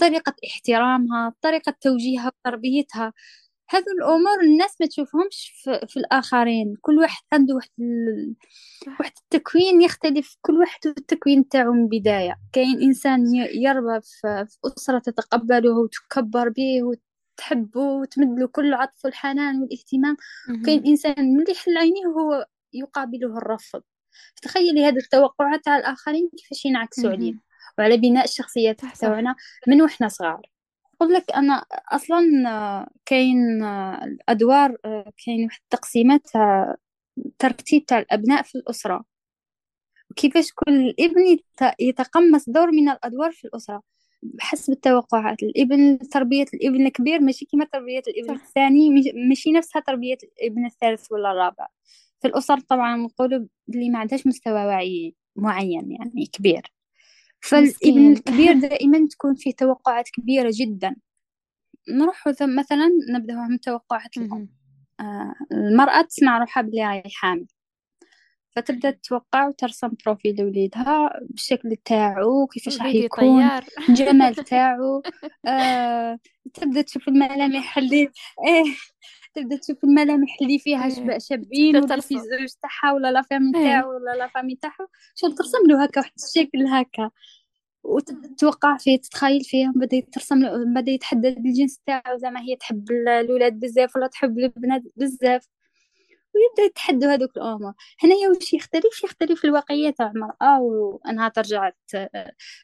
طريقة 0.00 0.34
احترامها 0.46 1.30
في 1.30 1.36
طريقة 1.42 1.74
توجيهها 1.80 2.32
وتربيتها 2.46 3.12
هذو 3.70 3.84
الأمور 3.98 4.40
الناس 4.42 4.76
ما 4.80 4.86
تشوفهمش 4.86 5.52
في, 5.64 5.86
في 5.88 5.96
الآخرين. 5.96 6.76
كل 6.80 6.98
واحد 6.98 7.22
عنده 7.32 7.54
واحد 7.54 7.70
ال... 7.80 8.34
واحد 9.00 9.12
التكوين 9.22 9.82
يختلف 9.82 10.36
كل 10.42 10.58
واحد 10.58 10.86
التكوين 10.86 11.48
تاعو 11.48 11.72
من 11.72 11.82
البداية 11.84 12.36
كاين 12.52 12.82
إنسان 12.82 13.34
يربى 13.34 14.00
في, 14.02 14.46
في 14.48 14.58
أسرة 14.66 14.98
تتقبله 14.98 15.70
وتكبر 15.78 16.48
به 16.48 16.82
وتحبه 17.34 17.80
وتمد 17.80 18.38
له 18.38 18.46
كل 18.46 18.66
العطف 18.66 19.04
والحنان 19.04 19.62
والاهتمام. 19.62 20.16
كاين 20.66 20.86
إنسان 20.86 21.34
من 21.36 21.44
يحل 21.50 21.78
عينيه 21.78 22.06
وهو 22.06 22.46
يقابله 22.72 23.38
الرفض. 23.38 23.82
تخيلي 24.42 24.84
هذه 24.84 24.96
التوقعات 24.96 25.68
على 25.68 25.80
الآخرين 25.80 26.30
كيفاش 26.38 26.64
ينعكسوا 26.64 27.10
علينا. 27.10 27.40
وعلى 27.78 27.96
بناء 27.96 28.24
الشخصيات 28.24 28.80
تاعنا 28.80 29.34
من 29.66 29.82
وإحنا 29.82 30.08
صغار. 30.08 30.50
نقول 30.94 31.12
لك 31.12 31.32
أنا 31.32 31.64
أصلا 31.92 32.20
كاين 33.06 33.64
الأدوار 34.04 34.76
كاين 35.26 35.44
واحد 35.44 35.60
التقسيمات 35.64 36.28
ترتيب 37.38 37.84
تاع 37.86 37.98
الأبناء 37.98 38.42
في 38.42 38.54
الأسرة. 38.54 39.04
وكيفاش 40.10 40.52
كل 40.54 40.94
ابن 41.00 41.38
يتقمص 41.80 42.50
دور 42.50 42.70
من 42.70 42.88
الأدوار 42.88 43.32
في 43.32 43.44
الأسرة. 43.44 43.82
بحسب 44.24 44.72
التوقعات 44.72 45.42
الإبن 45.42 45.98
تربية 45.98 46.46
الإبن 46.54 46.86
الكبير 46.86 47.20
ماشي 47.20 47.46
كما 47.52 47.64
تربية 47.64 48.02
الإبن 48.08 48.34
الثاني 48.34 48.90
ماشي 49.28 49.52
نفسها 49.52 49.82
تربية 49.82 50.18
الإبن 50.22 50.66
الثالث 50.66 51.12
ولا 51.12 51.32
الرابع. 51.32 51.66
في 52.20 52.28
الأسر 52.28 52.60
طبعا 52.60 52.96
نقولوا 52.96 53.46
اللي 53.68 53.90
ما 53.90 53.98
عندهاش 53.98 54.26
مستوى 54.26 54.64
وعي 54.64 55.14
معين 55.36 55.92
يعني 55.92 56.26
كبير. 56.32 56.62
فالإبن 57.40 58.12
الكبير 58.12 58.52
دائما 58.52 59.08
تكون 59.10 59.34
فيه 59.34 59.52
توقعات 59.52 60.08
كبيرة 60.08 60.50
جدا. 60.54 60.96
نروح 61.88 62.28
مثلا 62.42 62.90
نبدأ 63.10 63.34
من 63.34 63.60
توقعات 63.60 64.16
الأم 64.16 64.48
آه 65.00 65.34
المرأة 65.52 66.02
تسمع 66.02 66.38
روحها 66.38 66.62
بلي 66.62 66.86
راهي 66.86 67.02
حامل. 67.14 67.46
فتبدأ 68.56 68.90
تتوقع 68.90 69.48
وترسم 69.48 69.90
بروفيل 70.06 70.36
لوليدها 70.40 71.20
بالشكل 71.30 71.76
تاعو 71.84 72.46
كيفاش 72.46 72.78
راح 72.78 72.86
يكون 72.94 73.42
الجمال 73.88 74.34
تاعو. 74.44 75.02
آه 75.46 76.18
تبدأ 76.54 76.82
تشوف 76.82 77.08
الملامح 77.08 77.78
اللي 77.78 78.08
إيه 78.46 78.64
تبدأ 79.34 79.56
تشوف 79.56 79.84
الملامح 79.84 80.36
اللي 80.42 80.58
فيها 80.58 80.84
إيه. 80.84 81.18
شابين 81.18 81.76
ولا 81.76 82.00
في 82.00 82.14
الزوج 82.14 82.48
تاعها 82.62 82.94
ولا 82.94 83.12
لا 83.12 83.22
فامي. 83.22 83.52
تاعو 83.52 83.90
ولا 83.94 84.16
لا 84.18 84.28
فامي 84.28 84.54
تاعها 84.56 84.88
شغل 85.14 85.34
ترسم 85.34 85.58
له 85.68 85.84
هكا 85.84 86.00
واحد 86.00 86.12
الشكل 86.24 86.66
هكا. 86.66 87.10
وتتوقع 87.84 88.76
فيه 88.76 88.96
تتخيل 88.98 89.44
فيه 89.44 89.72
بدا 89.76 90.00
ترسم 90.12 90.40
بدا 90.74 90.92
يتحدد 90.92 91.26
الجنس 91.46 91.78
تاعو. 91.86 92.16
زعما 92.18 92.40
هي 92.40 92.56
تحب 92.56 92.90
الاولاد 92.90 93.60
بزاف 93.60 93.96
ولا 93.96 94.06
تحب 94.06 94.38
البنات 94.38 94.82
بزاف. 94.96 95.46
ويبدأ 96.34 96.62
يتحدوا 96.62 97.14
هذوك 97.14 97.36
الأمور. 97.36 97.72
هنايا 98.02 98.28
واش 98.28 98.52
يختلف؟ 98.54 99.04
يختلف 99.04 99.44
الواقعية 99.44 99.90
تاع 99.90 100.06
المرأة 100.10 100.60
وأنها 100.60 101.28
ترجع 101.28 101.70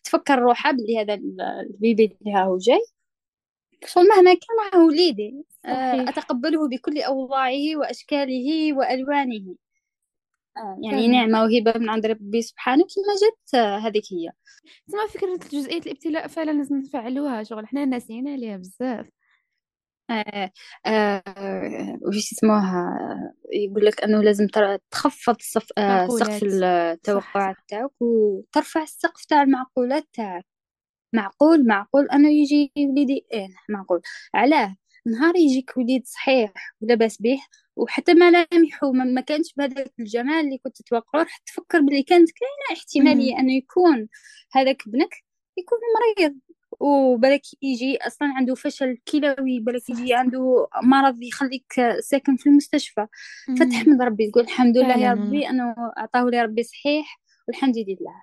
تفكر 0.04 0.38
روحها 0.38 0.72
بلي 0.72 1.00
هذا 1.00 1.14
البيبي 1.14 2.04
اللي 2.22 2.38
هو 2.38 2.58
جاي. 2.58 2.80
مهما 3.96 4.34
كان 4.34 4.80
هو 4.80 4.86
وليدي 4.86 5.44
آه، 5.64 6.08
أتقبله 6.08 6.68
بكل 6.68 6.98
أوضاعه 7.02 7.76
وأشكاله 7.76 8.72
وألوانه. 8.72 9.56
آه، 10.56 10.78
يعني 10.82 11.08
نعمة 11.08 11.42
وهبة 11.42 11.72
من 11.78 11.88
عند 11.90 12.06
ربي 12.06 12.42
سبحانه 12.42 12.84
كما 12.84 13.14
جت 13.14 13.54
آه، 13.54 13.78
هذيك 13.78 14.04
هي. 14.12 14.32
زعما 14.86 15.06
فكرة 15.08 15.38
جزئية 15.52 15.78
الابتلاء 15.78 16.26
فعلا 16.28 16.50
لازم 16.50 16.76
نفعلوها. 16.76 17.42
شغل 17.42 17.66
حنا 17.66 17.84
ناسيين 17.84 18.28
عليها 18.28 18.56
بزاف. 18.56 19.10
وش 22.08 22.32
اسمها 22.32 22.98
يقول 23.52 23.86
لك 23.86 24.04
أنه 24.04 24.22
لازم 24.22 24.46
تخفض 24.90 25.36
صف 25.40 25.66
آه 25.78 26.08
سقف 26.08 26.40
التوقعات 26.44 27.56
تاعك 27.68 27.90
وترفع 28.00 28.82
السقف 28.82 29.24
تاع 29.24 29.42
المعقولات 29.42 30.08
تاعك. 30.12 30.46
معقول 31.12 31.66
معقول 31.66 32.08
أنه 32.10 32.28
يجي 32.30 32.72
وليدي 32.76 33.26
إيه 33.32 33.48
معقول. 33.68 34.00
علاه 34.34 34.76
نهار 35.06 35.36
يجيك 35.36 35.76
وليد 35.76 36.06
صحيح 36.06 36.52
ولاباس 36.80 37.22
به 37.22 37.38
وحتى 37.76 38.14
ملامحه 38.14 38.92
ما 38.92 39.20
كانش 39.20 39.54
بهذاك 39.56 39.92
الجمال 40.00 40.44
اللي 40.44 40.58
كنت 40.58 40.76
تتوقعه 40.82 41.20
راح 41.20 41.38
تفكر 41.38 41.80
باللي 41.80 42.02
كانت 42.02 42.28
كاينة 42.30 42.80
احتمالية 42.80 43.38
أنه 43.38 43.52
يكون 43.56 44.08
هذاك 44.52 44.82
ابنك 44.86 45.14
يكون 45.56 45.78
مريض. 46.18 46.34
وبالك 46.80 47.42
يجي 47.62 47.98
أصلا 48.06 48.28
عنده 48.36 48.54
فشل 48.54 48.96
كلوي 49.12 49.60
بالك 49.60 49.90
يجي 49.90 50.14
عنده 50.14 50.68
مرض 50.82 51.22
يخليك 51.22 51.72
ساكن 52.00 52.36
في 52.36 52.48
المستشفى. 52.48 53.06
فتحمد 53.60 54.02
ربي 54.02 54.30
تقول 54.30 54.44
الحمد 54.44 54.78
لله 54.78 54.98
يا 54.98 55.12
ربي 55.12 55.48
انه 55.48 55.74
أعطاه 55.98 56.24
لي 56.24 56.42
ربي 56.42 56.62
صحيح 56.62 57.20
والحمد 57.48 57.78
لله. 57.78 58.14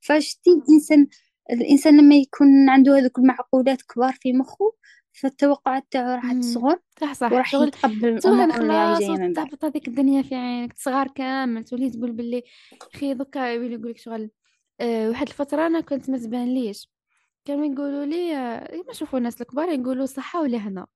فشتي 0.00 0.50
الإنسان 0.50 1.06
الإنسان 1.50 2.00
لما 2.00 2.14
يكون 2.14 2.68
عنده 2.68 2.98
هذوك 2.98 3.18
المعقولات 3.18 3.82
كبار 3.82 4.12
في 4.12 4.32
مخه 4.32 4.74
فالتوقعات 5.12 5.84
تاعو 5.90 6.14
راح 6.14 6.32
تصغر 6.32 6.78
صح 7.00 7.12
صح. 7.12 7.32
وراح 7.32 7.54
يتقبل 7.54 8.08
الأمور 8.08 8.44
اللي 8.44 8.98
جاية 9.00 9.10
من 9.10 9.32
بعد. 9.32 9.46
تهبط 9.46 9.64
هذيك 9.64 9.88
الدنيا 9.88 10.22
في 10.22 10.34
عينك 10.34 10.72
صغار 10.76 11.08
كامل 11.08 11.64
تولي 11.64 11.90
تقول 11.90 12.12
باللي 12.12 12.42
خي 12.96 13.14
دوكا 13.14 13.52
يقول 13.52 13.90
لك 13.90 13.98
شغل 13.98 14.30
أه 14.80 15.08
واحد 15.08 15.28
الفترة 15.28 15.66
أنا 15.66 15.80
كنت 15.80 16.10
ما 16.10 16.18
تبان 16.18 16.54
ليش 16.54 16.91
كانوا 17.44 17.66
يقولوا 17.66 18.04
لي 18.04 18.36
أه 18.36 18.82
ما 18.86 18.92
شوفوا 18.92 19.18
الناس 19.18 19.40
الكبار 19.40 19.68
يقولوا 19.68 20.06
صحة 20.06 20.42
ولهنا. 20.42 20.86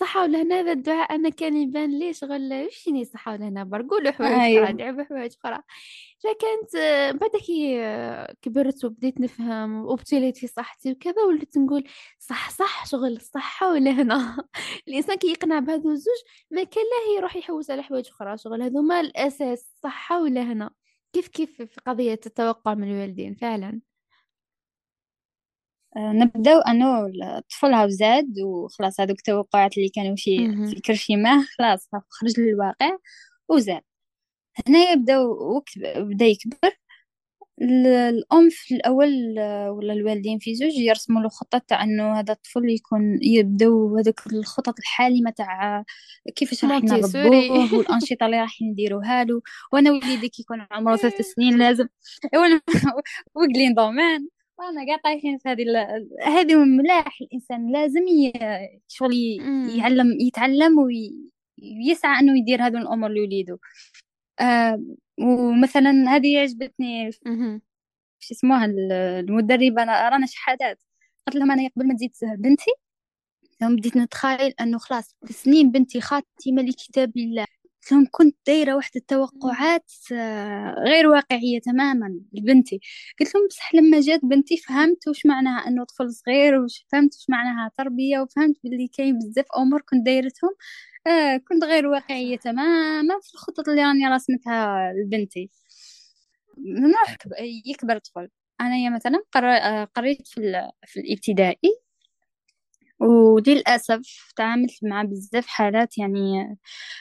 صحة 0.00 0.22
ولهنا 0.22 0.60
هذا 0.60 0.72
الدعاء 0.72 1.14
أنا 1.14 1.28
كان 1.28 1.56
يبان 1.56 1.98
لي 1.98 2.12
شغل 2.12 2.66
وشيني 2.66 3.04
صحة 3.04 3.32
ولهنا؟ 3.32 3.64
برقول 3.64 4.12
حوايج 4.14 4.32
أيوه. 4.32 4.64
أخرى 4.64 4.72
ندعي 4.72 4.92
بحوايج 4.92 5.32
أخرى. 5.44 5.62
فكانت 6.24 6.76
بعد 7.20 7.30
كي 7.30 7.78
كبرت 8.42 8.84
وبديت 8.84 9.20
نفهم 9.20 9.84
وابتليت 9.84 10.36
في 10.36 10.46
صحتي 10.46 10.92
وكذا 10.92 11.22
وليت 11.22 11.58
نقول 11.58 11.84
صح 12.18 12.50
صح 12.50 12.86
شغل 12.86 13.16
الصحة 13.16 13.72
ولهنا. 13.72 14.36
الإنسان 14.88 15.16
كي 15.16 15.26
يقنع 15.26 15.58
بهذو 15.58 15.90
الزوج 15.90 16.18
ما 16.50 16.64
كان 16.64 16.84
له 16.84 17.16
يروح 17.18 17.36
يحوس 17.36 17.70
على 17.70 17.82
حوايج 17.82 18.08
أخرى 18.08 18.38
شغل 18.38 18.62
هذو 18.62 18.82
ما 18.82 19.00
الأساس 19.00 19.72
صحة 19.82 20.22
ولهنا. 20.22 20.70
كيف 21.12 21.28
كيف 21.28 21.62
في 21.62 21.80
قضية 21.86 22.20
التوقع 22.26 22.74
من 22.74 22.90
الوالدين؟ 22.90 23.34
فعلا. 23.34 23.80
نبداو 25.96 26.60
انه 26.60 27.06
الطفل 27.06 27.72
هاو 27.74 27.88
زاد 27.88 28.40
وخلاص 28.40 29.00
هذوك 29.00 29.18
التوقعات 29.18 29.78
اللي 29.78 29.88
كانوا 29.88 30.16
في 30.16 30.36
في 30.70 30.80
كرشيمه 30.80 31.46
خلاص 31.58 31.88
خرج 32.10 32.40
للواقع 32.40 32.96
وزاد. 33.48 33.82
هنا 34.68 34.90
يبداو 34.92 35.54
وقت 35.56 35.78
بدا 35.96 36.26
يكبر. 36.26 36.76
الأم 37.62 38.48
في 38.50 38.74
الأول 38.74 39.10
ولا 39.68 39.92
الوالدين 39.92 40.38
في 40.38 40.54
زوج 40.54 40.72
يرسموا 40.74 41.22
له 41.22 41.28
خطة 41.28 41.58
تاع 41.58 41.84
إنه 41.84 42.12
هذا 42.20 42.32
الطفل 42.32 42.70
يكون 42.70 43.18
يبداو 43.22 43.98
هذوك 43.98 44.26
الخطط 44.26 44.78
الحالمه 44.78 45.30
تاع 45.30 45.84
كيفاش 46.36 46.64
راح 46.64 46.82
نربوه 46.82 47.74
والأنشطة 47.78 48.26
اللي 48.26 48.40
راح 48.40 48.62
نديروها 48.62 49.24
له 49.24 49.42
وأنا 49.72 49.90
وليدي 49.90 50.28
كي 50.28 50.42
يكون 50.42 50.66
عمره 50.70 50.96
ثلاث 50.96 51.20
سنين 51.20 51.58
لازم 51.58 51.86
وقلين 53.34 53.74
دومان 53.74 54.28
وأنا 54.58 54.86
قاعد 54.86 55.00
طايحين 55.04 55.38
في 55.38 55.48
هذه 55.48 55.64
هذه 56.24 56.56
ملاح 56.64 57.18
الإنسان 57.22 57.72
لازم. 57.72 58.04
شغل 58.88 59.14
يعلم 59.78 60.20
يتعلم 60.20 60.78
ويسعى 60.78 62.20
إنه 62.20 62.38
يدير 62.38 62.66
هذه 62.66 62.78
الأمور 62.78 63.10
لوليده 63.10 63.58
آه 64.40 64.82
ومثلا 65.20 65.90
هذه 66.16 66.38
عجبتني 66.40 67.10
شو 68.18 68.34
اسمها 68.34 68.66
المدربة 68.66 69.82
أنا 69.82 70.08
رانا 70.08 70.26
شحاتات 70.26 70.82
قلت 71.26 71.36
لهم 71.36 71.50
أنا 71.50 71.68
قبل 71.76 71.86
ما 71.88 71.94
تزيد 71.94 72.12
بنتي 72.38 72.70
يوم 73.62 73.76
بديت 73.76 73.96
نتخيل 73.96 74.54
إنه 74.60 74.78
خلاص 74.78 75.16
سنين 75.30 75.70
بنتي 75.70 76.00
خاتمة 76.00 76.62
لكتاب 76.62 77.16
الله. 77.16 77.46
لهم 77.92 78.06
كنت 78.10 78.36
دايرة 78.46 78.74
واحد 78.76 78.90
التوقعات 78.96 79.90
آه، 80.12 80.74
غير 80.86 81.06
واقعية 81.08 81.60
تماما 81.60 82.20
لبنتي. 82.32 82.80
قلت 83.20 83.34
لهم 83.34 83.46
بصح 83.48 83.74
لما 83.74 84.00
جات 84.00 84.20
بنتي 84.24 84.56
فهمت 84.56 85.08
وش 85.08 85.26
معناها 85.26 85.68
إنه 85.68 85.84
طفل 85.84 86.12
صغير 86.12 86.60
وش 86.60 86.86
فهمت 86.92 87.14
وش 87.14 87.26
معناها 87.30 87.70
تربية 87.78 88.18
وفهمت 88.20 88.56
باللي 88.64 88.88
كاين 88.88 89.18
بزاف 89.18 89.46
أمور 89.58 89.80
كنت 89.82 90.06
دايرتهم. 90.06 90.50
آه 91.06 91.36
كنت 91.36 91.64
غير 91.64 91.86
واقعية 91.86 92.36
تماما 92.38 93.14
في 93.22 93.34
الخطط 93.34 93.68
اللي 93.68 93.82
راني 93.84 94.06
رسمتها 94.08 94.92
لبنتي. 94.92 95.50
نروح 96.58 97.16
يكبر 97.66 97.98
طفل 97.98 98.28
أنا 98.60 98.90
مثلا 98.96 99.22
آه، 99.36 99.84
قريت 99.84 100.28
في, 100.28 100.70
في 100.86 101.00
الابتدائي. 101.00 101.85
وللأسف 103.00 104.32
تعاملت 104.36 104.72
مع 104.84 105.02
بزاف 105.02 105.46
حالات 105.46 105.98
يعني 105.98 106.56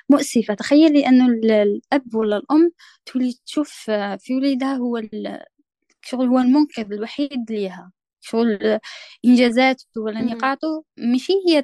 مؤسفة. 0.10 0.54
تخيلي 0.54 1.08
أنه 1.08 1.28
الأب 1.28 2.16
ولا 2.16 2.38
الأم 2.38 2.72
تولي 3.06 3.34
تشوف 3.48 3.72
في 4.20 4.36
وليدها 4.36 4.76
هو 4.78 4.98
الشغل 4.98 6.28
هو 6.28 6.40
المنقذ 6.40 6.94
الوحيد 6.94 7.52
ليها. 7.52 7.92
شغل 8.26 8.80
إنجازاته 9.26 9.86
ولا 9.98 10.22
نقاطه 10.22 10.84
ماشي 10.98 11.34
هي 11.50 11.64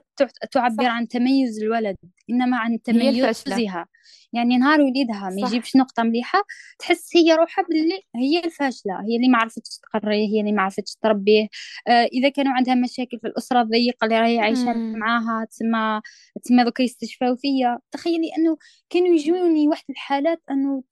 تعبر 0.52 0.84
صح. 0.84 0.90
عن 0.90 1.08
تميز 1.08 1.64
الولد 1.64 1.96
إنما 2.30 2.58
عن 2.58 2.82
تميزها 2.82 3.88
يعني 4.34 4.58
نهار 4.58 4.82
وليدها 4.82 5.30
ما 5.30 5.48
يجيبش 5.48 5.76
نقطة 5.76 6.04
مليحة 6.04 6.44
تحس 6.80 7.10
هي 7.16 7.34
روحها 7.34 7.66
باللي 7.66 8.02
هي 8.16 8.40
الفاشلة 8.46 8.94
هي 8.94 9.16
اللي 9.16 9.28
ما 9.30 9.38
عرفتش 9.38 9.80
تقريه 9.94 10.28
هي 10.28 10.40
اللي 10.40 10.52
ما 10.52 10.62
عرفتش 10.62 10.96
تربيه 11.02 11.48
آه 11.88 12.06
إذا 12.14 12.30
كانوا 12.30 12.54
عندها 12.54 12.76
مشاكل 12.76 13.20
في 13.20 13.28
الأسرة 13.28 13.62
الضيقة 13.62 14.06
اللي 14.06 14.20
راهي 14.20 14.40
عايشة 14.40 14.74
معاها 14.74 15.46
تسمى 15.46 16.02
تسمى 16.44 16.64
دوكا 16.64 16.84
يستشفاو 16.84 17.36
فيا. 17.36 17.80
تخيلي 17.92 18.32
أنه 18.38 18.58
كانوا 18.90 19.08
يجوني 19.16 19.68
واحد 19.68 19.84
الحالات 19.90 20.42
أنه 20.52 20.84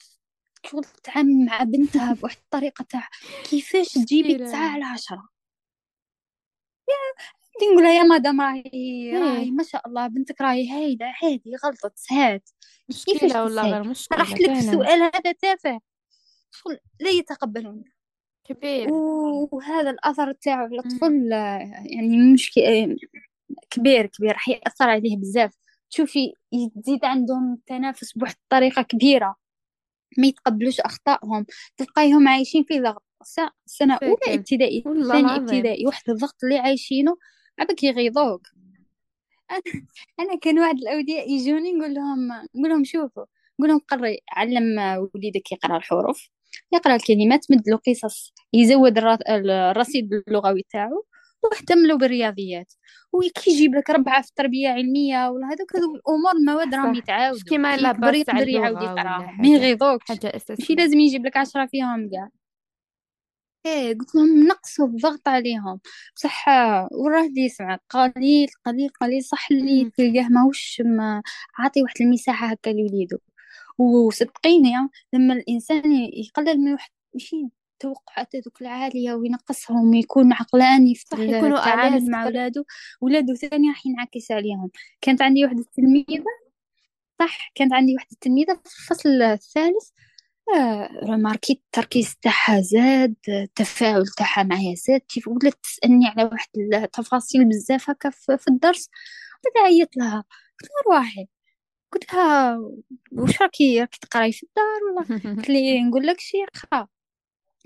شغل 0.66 0.84
تتعامل 0.84 1.46
مع 1.46 1.64
بنتها 1.64 2.14
بواحد 2.14 2.38
الطريقة 2.44 2.86
تاع 2.90 3.08
كيفاش 3.50 3.94
تجيبي 3.94 4.38
تسعة 4.38 4.70
على 4.74 4.84
عشرة. 4.86 5.39
يا 6.90 7.72
نقول 7.72 7.84
لها 7.84 7.94
يا 7.94 8.04
مدام 8.04 8.42
راهي 8.42 9.12
راهي 9.14 9.52
ما 9.52 9.64
شاء 9.64 9.88
الله 9.88 10.08
بنتك 10.08 10.42
راهي 10.42 10.70
هايلة 10.72 11.06
عادي 11.24 11.56
غلطت 11.66 11.94
سهات 11.96 12.50
مشكلة 12.90 13.44
والله 13.44 13.72
غير 13.72 13.84
مشكلة 13.84 14.18
طرحت 14.18 14.42
لك 14.42 14.50
السؤال 14.50 15.02
هذا 15.02 15.32
تافه. 15.32 15.80
شغل 16.52 16.80
لا 17.00 17.10
يتقبلون. 17.10 17.84
كبير. 18.44 18.88
وهذا 18.92 19.90
الأثر 19.90 20.32
تاعو 20.32 20.66
على 20.66 20.80
الطفل 20.80 21.32
يعني 21.86 22.34
مشكلة 22.34 22.96
كبير 23.70 24.06
كبير 24.06 24.32
راح 24.32 24.50
يأثر 24.50 24.90
عليه 24.90 25.18
بزاف. 25.18 25.54
تشوفي 25.90 26.34
يزيد 26.52 27.06
عندهم 27.06 27.62
تنافس 27.66 28.14
بواحد 28.18 28.36
الطريقة 28.44 28.82
كبيرة. 28.82 29.36
ما 30.18 30.28
يتقبلوش 30.28 30.80
أخطائهم. 30.80 31.46
تلقايهم 31.78 32.28
عايشين 32.28 32.64
في 32.64 32.80
ضغط. 32.80 33.09
سنة 33.66 33.94
أولى 34.04 34.34
ابتدائي 34.34 34.84
ثاني 35.12 35.36
ابتدائي 35.36 35.86
واحد 35.86 36.10
الضغط 36.10 36.36
اللي 36.44 36.58
عايشينه. 36.58 37.18
عبك 37.60 37.84
يغيظوك. 37.84 38.42
أنا, 39.52 39.62
أنا 40.20 40.40
كان 40.42 40.60
واحد 40.60 40.76
الأودياء 40.78 41.32
يجوني 41.32 41.74
نقول 41.74 41.94
لهم 41.94 42.28
نقول 42.56 42.70
لهم 42.70 42.84
شوفوا 42.84 43.26
نقول 43.60 43.70
لهم 43.70 43.80
قري 43.80 44.20
علم 44.32 44.80
وليدك 45.14 45.52
يقرأ 45.52 45.78
الحروف 45.78 46.30
يقرأ 46.74 46.96
الكلمات 46.96 47.46
مد 47.52 47.70
له 47.70 47.78
قصص 47.88 48.34
يزود 48.54 48.98
الرصيد 49.30 50.14
اللغوي 50.14 50.66
تاعو 50.70 51.06
واهتملوا 51.44 51.98
بالرياضيات. 51.98 52.74
وكي 53.14 53.52
يجيب 53.52 53.76
لك 53.76 53.90
ربعة 53.90 54.22
في 54.22 54.30
التربية 54.30 54.70
علمية 54.70 55.30
ولا 55.30 55.48
هذوك 55.48 55.76
هذوك 55.76 55.96
الأمور 55.96 56.32
المواد 56.32 56.76
راهم 56.76 56.96
يتعاودوا. 56.96 57.44
كيما 57.50 57.78
لا 57.78 57.90
يقدر 57.90 58.48
يعاود 58.48 58.82
يقراهم 58.82 59.42
ما 59.42 59.48
يغيظوكش. 59.48 60.12
ماشي 60.60 60.76
لازم 60.76 61.00
يجيب 61.00 61.26
لك 61.26 61.38
عشرة 61.38 61.66
فيهم 61.66 62.10
كاع. 62.10 62.30
إيه 63.70 63.98
قلت 63.98 64.16
لهم 64.16 64.48
نقصوا 64.48 64.88
الضغط 64.88 65.28
عليهم. 65.28 65.80
بصح 66.16 66.48
وراه 66.92 67.26
اللي 67.26 67.42
يسمع. 67.46 67.80
قليل 67.90 68.48
قليل 68.66 68.90
قليل. 69.02 69.24
صح 69.24 69.48
اللي 69.52 69.92
تلقاه 69.98 70.28
ماهوش 70.30 70.82
عاطي 71.60 71.82
واحد 71.84 71.96
المساحة 72.02 72.48
هكا 72.48 72.70
لوليدو. 72.70 73.18
وصدقيني 73.78 74.72
لما 75.14 75.34
الإنسان 75.34 75.92
يقلل 76.14 76.58
من 76.60 76.72
واحد 76.74 76.90
ماشي 77.14 77.36
التوقعات 77.74 78.36
هذوك 78.36 78.62
العالية 78.62 79.14
وينقصهم 79.14 79.90
ويكون 79.90 80.34
عقلاني 80.34 80.96
في 80.96 81.06
التعامل 81.14 82.12
مع 82.12 82.26
ولادو 82.26 82.64
ولادو 83.02 83.36
ثاني 83.36 83.68
راح 83.70 83.86
ينعكس 83.86 84.32
عليهم. 84.32 84.70
كانت 85.02 85.22
عندي 85.22 85.44
واحدة 85.46 85.60
التلميذة 85.62 86.26
صح 87.20 87.52
كانت 87.56 87.74
عندي 87.74 87.94
واحدة 87.94 88.10
التلميذة 88.12 88.54
في 88.54 88.80
الفصل 88.80 89.10
الثالث. 89.10 89.90
آه 90.56 91.16
ماركي 91.16 91.54
التركيز 91.54 92.16
تاعها 92.22 92.62
زاد 92.62 93.16
التفاعل 93.30 94.08
تاعها 94.08 94.44
معايا 94.44 94.76
زاد 94.76 95.02
كيف 95.02 95.28
ولات 95.28 95.54
تسألني 95.64 96.08
على 96.08 96.24
واحد 96.24 96.48
التفاصيل 96.74 97.50
بزاف 97.50 97.90
هكا 97.90 98.10
في 98.10 98.48
الدرس 98.48 98.90
بدأ 99.46 99.66
عيط 99.66 99.98
لها 99.98 100.24
قلت 100.62 100.70
لها 100.72 100.96
روحي 100.98 101.28
قلت 101.94 102.14
لها 102.14 102.58
واش 103.12 103.42
راكي 103.42 103.82
راكي 103.82 104.00
تقراي 104.02 104.32
في 104.32 104.44
الدار 104.44 104.80
ولا؟ 104.92 105.36
قلت 105.36 105.50
لي 105.50 105.84
نقول 105.84 106.08
لك 106.08 106.20
شيخة 106.20 106.88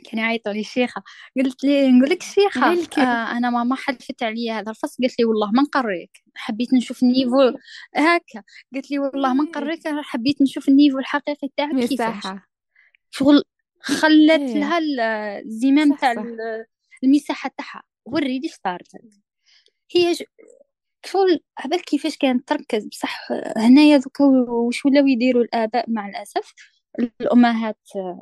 كان 0.05 0.19
يعيطوا 0.19 0.53
لي 0.53 0.59
الشيخه 0.59 1.03
قلت 1.37 1.63
لي 1.63 1.91
نقول 1.91 2.09
لك 2.09 2.21
الشيخه 2.21 2.71
آه 3.01 3.37
أنا 3.37 3.49
ماما 3.49 3.75
حلفت 3.75 4.23
عليا 4.23 4.59
هذا 4.59 4.69
الفصل 4.71 5.03
قالت 5.03 5.19
لي 5.19 5.25
والله 5.25 5.51
ما 5.51 5.61
نقريك 5.61 6.23
حبيت 6.35 6.73
نشوف 6.73 7.03
النيفو 7.03 7.57
هكا 7.95 8.43
قالت 8.73 8.91
لي 8.91 8.99
والله 8.99 9.33
ما 9.33 9.43
نقريك 9.43 9.79
حبيت 9.87 10.41
نشوف 10.41 10.69
النيفو 10.69 10.99
الحقيقي 10.99 11.49
تاعك 11.57 11.69
كيفاش. 11.89 12.23
شغل 13.13 13.43
خلت 13.79 14.41
إيه. 14.41 14.59
لها 14.59 14.79
الزمام 15.39 15.95
تاع 15.95 16.25
المساحة 17.03 17.51
تاعها 17.57 17.83
وريني 18.05 18.47
صارت 18.47 18.87
هي 19.95 20.15
شغل 21.05 21.39
عبالك 21.57 21.81
كيفاش 21.81 22.17
كانت 22.17 22.47
تركز؟ 22.47 22.85
بصح 22.85 23.31
هنايا 23.57 23.97
دوكا 23.97 24.23
واش 24.25 24.85
ولاو 24.85 25.07
يديروا 25.07 25.43
الآباء 25.43 25.89
مع 25.89 26.09
الأسف 26.09 26.53
الأمهات 27.21 27.79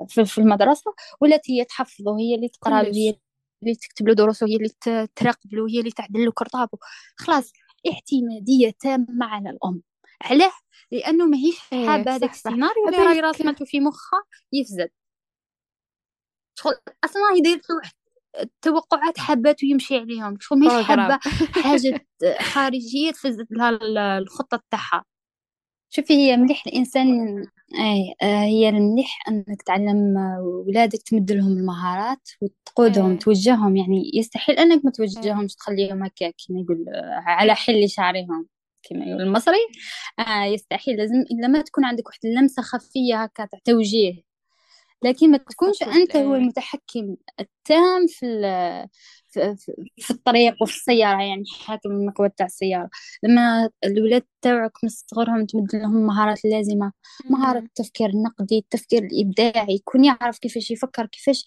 في 0.07 0.37
المدرسة 0.37 0.93
ولات 1.21 1.51
هي 1.51 1.65
تحفظ 1.65 2.07
وهي 2.07 2.35
اللي 2.35 2.49
تقرأ 2.49 2.81
هي 2.81 3.15
اللي 3.63 3.75
تكتب 3.75 4.07
له 4.07 4.13
دروس 4.13 4.43
وهي 4.43 4.55
اللي 4.55 4.69
تراقب 5.15 5.53
له 5.53 5.63
وهي 5.63 5.79
اللي 5.79 5.91
تعدل 5.91 6.25
له 6.25 6.31
كرطابه. 6.31 6.77
خلاص 7.15 7.51
اعتمادية 7.87 8.71
تامة 8.79 9.25
على 9.25 9.49
الأم. 9.49 9.81
علاه 10.21 10.51
لأنه 10.91 11.25
ماهيش 11.25 11.59
إيه، 11.73 11.87
حابه 11.87 12.15
هذاك 12.15 12.31
السيناريو 12.31 12.87
اللي 12.87 12.97
راهي 12.97 13.19
راسمته 13.19 13.65
في 13.65 13.79
مخها 13.79 14.23
يفزد. 14.53 14.89
شغل 16.55 16.73
أصلا 17.03 17.21
يدير 17.37 17.61
له 17.69 17.75
واحد 17.75 17.93
التوقعات 18.41 19.19
حابات 19.19 19.63
يمشي 19.63 19.97
عليهم. 19.97 20.37
شغل 20.39 20.59
ماهيش 20.59 20.85
حابة 20.85 21.19
حاجة 21.63 22.05
خارجية 22.39 23.11
تفزد 23.11 23.47
لها 23.51 24.17
الخطة 24.17 24.63
تاعها 24.71 25.05
شوفي 25.93 26.13
هي 26.13 26.37
مليح 26.37 26.67
الإنسان 26.67 27.07
اي 27.79 28.15
آه، 28.21 28.43
هي 28.43 28.69
المليح 28.69 29.19
إنك 29.27 29.61
تعلم 29.61 30.17
ولادك 30.67 31.01
تمد 31.01 31.31
لهم 31.31 31.51
المهارات 31.57 32.29
وتقودهم 32.41 33.11
أيه. 33.11 33.19
توجههم 33.19 33.77
يعني 33.77 34.11
يستحيل 34.13 34.59
إنك 34.59 34.85
ما 34.85 34.91
توجههمش 34.91 35.55
تخليهم 35.55 36.03
هكا 36.03 36.31
كما 36.47 36.59
يقول 36.59 36.85
على 37.25 37.55
حل 37.55 37.89
شعرهم. 37.89 38.47
كما 38.83 39.05
يقول 39.05 39.21
المصري 39.21 39.67
آه 40.19 40.45
يستحيل. 40.45 40.97
لازم 40.97 41.15
إلا 41.31 41.47
ما 41.47 41.61
تكون 41.61 41.85
عندك 41.85 42.07
واحد 42.07 42.19
اللمسة 42.25 42.61
خفية 42.61 43.23
هكا 43.23 43.45
تاع 43.45 43.59
توجيه. 43.65 44.13
لكن 45.03 45.31
ما 45.31 45.37
تكونش 45.37 45.83
أنت 45.83 46.15
هو 46.15 46.35
المتحكم 46.35 47.15
التام 47.39 48.07
في 48.07 48.25
في 49.97 50.11
الطريق 50.11 50.55
وفي 50.61 50.75
السيارة 50.75 51.21
يعني 51.21 51.43
حاكم 51.65 51.91
المقود 51.91 52.29
تاع 52.29 52.45
السيارة. 52.45 52.89
لما 53.23 53.69
الولاد 53.85 54.23
تاعك 54.41 54.71
من 54.83 54.89
صغرهم 54.89 55.45
تمد 55.45 55.75
لهم 55.75 55.97
المهارات 55.97 56.45
اللازمة 56.45 56.91
مهارة 57.29 57.59
التفكير 57.59 58.09
النقدي 58.09 58.57
التفكير 58.57 59.03
الإبداعي 59.03 59.75
يكون 59.75 60.05
يعرف 60.05 60.39
كيفاش 60.39 60.71
يفكر 60.71 61.05
كيفاش 61.05 61.45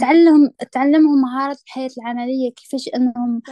تعلم 0.00 0.50
تعلمهم 0.72 1.20
مهارات 1.20 1.58
الحياة 1.66 1.90
العملية 1.98 2.50
كيفاش 2.52 2.88
أنهم 2.94 3.42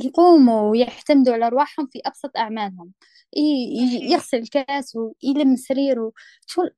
يقوموا 0.00 0.70
ويعتمدوا 0.70 1.34
على 1.34 1.46
أرواحهم 1.46 1.86
في 1.86 2.00
أبسط 2.06 2.36
أعمالهم. 2.36 2.92
يغسل 4.02 4.38
الكاس 4.38 4.96
ويلم 4.96 5.56
سريره 5.56 6.12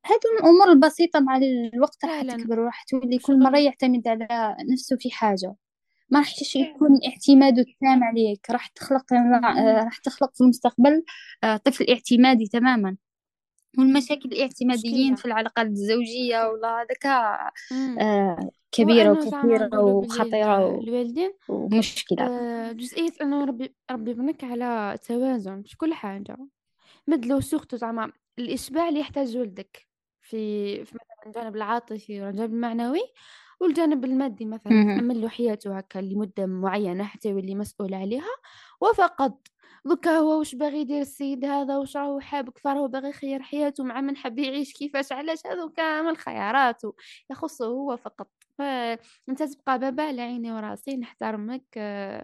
هذه 0.06 0.20
الأمور 0.40 0.68
البسيطة 0.72 1.20
مع 1.20 1.36
الوقت 1.74 2.04
راح 2.04 2.22
تكبر 2.22 2.60
وراح 2.60 2.84
تولي 2.84 3.18
كل 3.18 3.38
مرة 3.38 3.58
يعتمد 3.58 4.08
على 4.08 4.56
نفسه 4.72 4.96
في 4.96 5.10
حاجة. 5.10 5.54
ما 6.10 6.18
راح 6.18 6.56
يكون 6.56 6.98
اعتماده 7.06 7.62
التام 7.62 8.04
عليك 8.04 8.50
راح 8.50 8.66
تخلق 8.66 9.12
راح 9.84 9.98
تخلق 9.98 10.34
في 10.34 10.40
المستقبل 10.40 11.04
آه، 11.44 11.56
طفل 11.56 11.86
اعتمادي 11.90 12.46
تماما. 12.46 12.96
والمشاكل 13.78 14.28
الاعتماديين 14.32 15.14
في 15.14 15.24
العلاقات 15.24 15.66
الزوجية 15.66 16.48
ولا 16.48 16.68
هذاك 16.68 17.06
آه 17.06 18.50
كبيرة 18.72 19.12
وكثيرة 19.12 19.80
وخطيرة 19.80 20.80
الوالدين 20.80 21.32
ومشكلة. 21.48 22.26
آه 22.26 22.72
جزئية 22.72 23.12
أنه 23.22 23.44
ربي 23.44 23.74
ربي 23.90 24.10
ابنك 24.10 24.44
على 24.44 24.98
توازن 25.06 25.62
في 25.62 25.76
كل 25.76 25.94
حاجة. 25.94 26.36
مدلو 27.06 27.40
سوختو 27.40 27.76
زعما 27.76 28.12
الإشباع 28.38 28.88
اللي 28.88 29.00
يحتاج 29.00 29.36
ولدك 29.36 29.86
في, 30.20 30.84
في 30.84 30.94
مثلا 30.94 31.26
الجانب 31.26 31.56
العاطفي 31.56 32.22
والجانب 32.22 32.52
المعنوي 32.52 33.02
والجانب 33.64 34.04
المادي 34.04 34.44
مثلا 34.44 34.84
تأمن 34.84 35.20
له 35.20 35.28
حياته 35.28 35.78
هكا 35.78 35.98
لمدة 35.98 36.46
معينة 36.46 37.04
حتى 37.04 37.28
يولي 37.30 37.54
مسؤول 37.54 37.94
عليها 37.94 38.24
وفقط. 38.80 39.48
دوكا 39.86 40.10
هو 40.18 40.38
واش 40.38 40.54
باغي 40.54 40.78
يدير 40.80 41.00
السيد 41.00 41.44
هذا 41.44 41.76
واش 41.76 41.96
راهو 41.96 42.20
حاب 42.20 42.50
كثر 42.50 42.70
هو 42.78 42.88
باغي 42.88 43.08
يخير 43.08 43.42
حياته 43.42 43.84
مع 43.84 44.00
من 44.00 44.16
حب 44.16 44.38
يعيش 44.38 44.72
كيفاش 44.72 45.12
علاش 45.12 45.46
هذو 45.46 45.70
كامل 45.70 46.10
الخيارات؟ 46.10 46.82
يخصه 47.30 47.66
هو 47.66 47.96
فقط. 47.96 48.30
فانت 48.58 49.42
تبقى 49.42 49.78
بابا 49.78 50.02
على 50.02 50.22
عيني 50.22 50.52
وراسي 50.52 50.96
نحترمك 50.96 51.64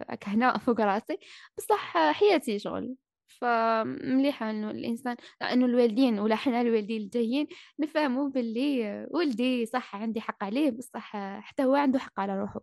هكا 0.09 0.27
هنا 0.31 0.57
فوق 0.65 0.81
راسي. 0.81 1.17
بصح 1.57 1.97
حياتي 2.11 2.59
شغل. 2.59 2.95
فمليحة 3.41 4.49
إنه 4.49 4.71
الإنسان 4.71 5.15
لأنه 5.41 5.65
الوالدين 5.65 6.19
ولا 6.19 6.35
حنا 6.35 6.61
الوالدين 6.61 7.01
الجايين 7.01 7.47
نفهموا 7.79 8.29
باللي 8.29 9.07
ولدي 9.11 9.65
صح 9.65 9.95
عندي 9.95 10.21
حق 10.21 10.43
عليه 10.43 10.71
بصح 10.71 11.13
حتى 11.39 11.63
هو 11.65 11.75
عنده 11.75 11.99
حق 11.99 12.19
على 12.19 12.39
روحه. 12.39 12.61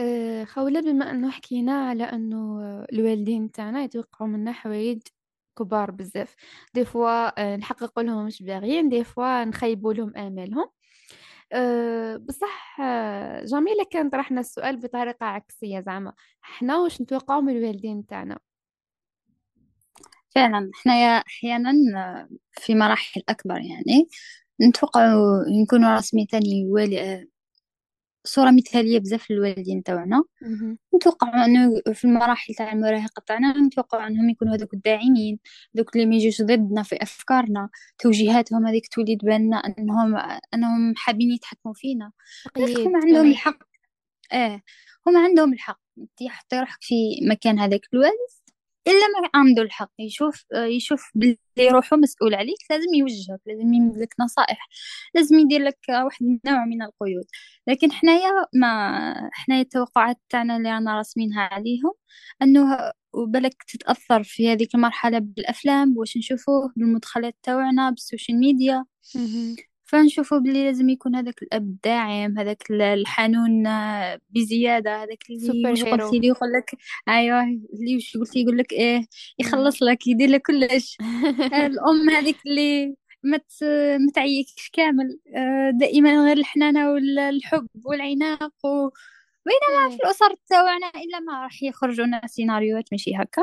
آه، 0.00 0.44
خولة 0.44 0.80
بما 0.80 1.10
أنه 1.10 1.30
حكينا 1.30 1.72
على 1.88 2.04
أنه 2.04 2.60
الوالدين 2.92 3.50
تاعنا 3.52 3.82
يتوقعوا 3.84 4.30
منا 4.30 4.52
حوايج 4.52 5.02
كبار 5.58 5.90
بزاف. 5.90 6.36
دي 6.74 6.84
فوا 6.84 7.56
نحقق 7.56 7.98
لهم 8.00 8.26
مش 8.26 8.42
باغيين 8.42 8.88
دي 8.88 9.04
فوا 9.04 9.44
نخيبوا 9.44 9.92
لهم 9.94 10.16
آمالهم. 10.16 10.70
أه 11.52 12.16
بصح 12.16 12.80
آه، 12.80 13.44
جميلة 13.44 13.84
كان 13.90 14.10
طرحنا 14.10 14.40
السؤال 14.40 14.76
بطريقة 14.76 15.26
عكسية 15.26 15.80
زعما. 15.80 16.12
إحنا 16.44 16.78
واش 16.78 17.02
نتوقعوا 17.02 17.40
من 17.40 17.56
الوالدين 17.56 18.06
تاعنا؟ 18.06 18.38
فعلا 20.34 20.70
إحنا 20.74 20.92
أحيانا 21.16 21.72
في 22.52 22.74
مراحل 22.74 23.22
أكبر 23.28 23.56
يعني. 23.56 24.08
نتوقع 24.62 25.14
نكونوا 25.62 25.96
رسمي 25.96 26.26
تاني 26.26 26.66
والي 28.18 28.24
صورة 28.24 28.50
مثالية 28.50 28.98
بزاف 28.98 29.30
للوالدين 29.30 29.82
تاعنا. 29.82 30.24
نتوقع 30.96 31.44
أنه 31.44 31.80
في 31.92 32.04
المراحل 32.04 32.54
تاع 32.54 32.72
المراهقة 32.72 33.22
تاعنا 33.26 33.58
نتوقع 33.58 34.06
أنهم 34.06 34.30
يكونوا 34.30 34.54
هذوك 34.54 34.74
الداعمين 34.74 35.38
دوك 35.74 35.96
اللي 35.96 36.06
ما 36.06 36.14
يجوش 36.14 36.42
ضدنا 36.42 36.82
في 36.82 36.96
أفكارنا 37.02 37.68
توجيهاتهم 37.98 38.66
هذيك 38.66 38.88
تولي 38.88 39.16
تبان 39.16 39.54
أنهم 39.54 40.16
أنهم 40.54 40.94
حابين 40.96 41.30
يتحكموا 41.30 41.74
فينا. 41.74 42.12
هم 42.56 42.96
عندهم 42.96 43.30
الحق. 43.30 43.58
آه 44.32 44.60
هم 45.06 45.16
عندهم 45.16 45.52
الحق. 45.52 45.80
أنت 45.98 46.30
حطي 46.30 46.60
روحك 46.60 46.78
في 46.82 46.94
مكان 47.30 47.58
هذاك 47.58 47.80
الوالد 47.94 48.37
إلا 48.88 49.20
ما 49.22 49.30
عنده 49.34 49.62
الحق 49.62 49.92
يشوف 49.98 50.44
يشوف 50.54 51.10
باللي 51.14 51.70
روحه 51.70 51.96
مسؤول 51.96 52.34
عليك 52.34 52.58
لازم 52.70 52.94
يوجهك 52.94 53.40
لازم 53.46 53.72
يمد 53.72 53.96
لك 53.98 54.14
نصائح 54.20 54.68
لازم 55.14 55.38
يدير 55.38 55.62
لك 55.62 55.78
واحد 55.88 56.22
النوع 56.22 56.64
من 56.64 56.82
القيود 56.82 57.24
لكن 57.66 57.92
حنايا 57.92 58.30
ما 58.54 59.30
حنايا 59.32 59.62
التوقعات 59.62 60.16
تاعنا 60.28 60.56
اللي 60.56 60.70
رانا 60.70 60.96
راسمينها 60.98 61.42
عليهم 61.42 61.92
أنه 62.42 62.92
وبالك 63.12 63.62
تتأثر 63.62 64.22
في 64.24 64.52
هذيك 64.52 64.74
المرحلة 64.74 65.18
بالأفلام 65.18 65.94
واش 65.96 66.16
نشوفوه 66.16 66.72
بالمدخلات 66.76 67.36
تاعنا 67.42 67.90
بال 67.90 68.02
social 68.02 68.38
media. 68.40 68.84
فنشوفوا 69.88 70.38
بلي 70.38 70.64
لازم 70.64 70.88
يكون 70.88 71.16
هذاك 71.16 71.42
الأب 71.42 71.62
الداعم 71.62 72.38
هذاك 72.38 72.62
ال- 72.70 72.82
الحنون 72.82 73.66
آه، 73.66 74.20
بزيادة 74.30 75.02
هذاك 75.02 75.18
اللي 75.30 75.70
واش 75.70 75.84
قلتي 75.84 76.18
لي؟ 76.18 76.26
يقول 76.28 76.52
لك 76.52 76.70
أيوه 77.08 77.42
اللي 77.44 77.94
واش 77.94 78.16
قلتي؟ 78.16 78.40
يقول 78.42 78.58
لك 78.58 78.72
إيه. 78.72 79.00
يخلص 79.38 79.82
لك 79.82 80.06
يدير 80.06 80.28
لك 80.30 80.42
كلش. 80.46 80.96
آه، 81.54 81.66
الأم 81.66 82.10
هذيك 82.10 82.36
اللي 82.46 82.94
ما 83.22 83.36
ت- 83.36 83.64
ما 84.00 84.10
تعيكش 84.14 84.70
كامل. 84.72 85.18
آه، 85.36 85.70
دائما 85.70 86.24
غير 86.24 86.36
الحنانة 86.36 86.90
والحب 86.92 87.66
والعناق 87.84 88.52
و... 88.66 88.88
بينما 89.46 89.90
في 89.90 89.96
الأسر 90.04 90.34
تاعنا 90.48 90.88
إلا 90.96 91.20
ما 91.20 91.42
راح 91.42 91.62
يخرجوا 91.62 92.06
لنا 92.06 92.20
سيناريوهات 92.26 92.84
ماشي 92.92 93.10
هكا. 93.16 93.42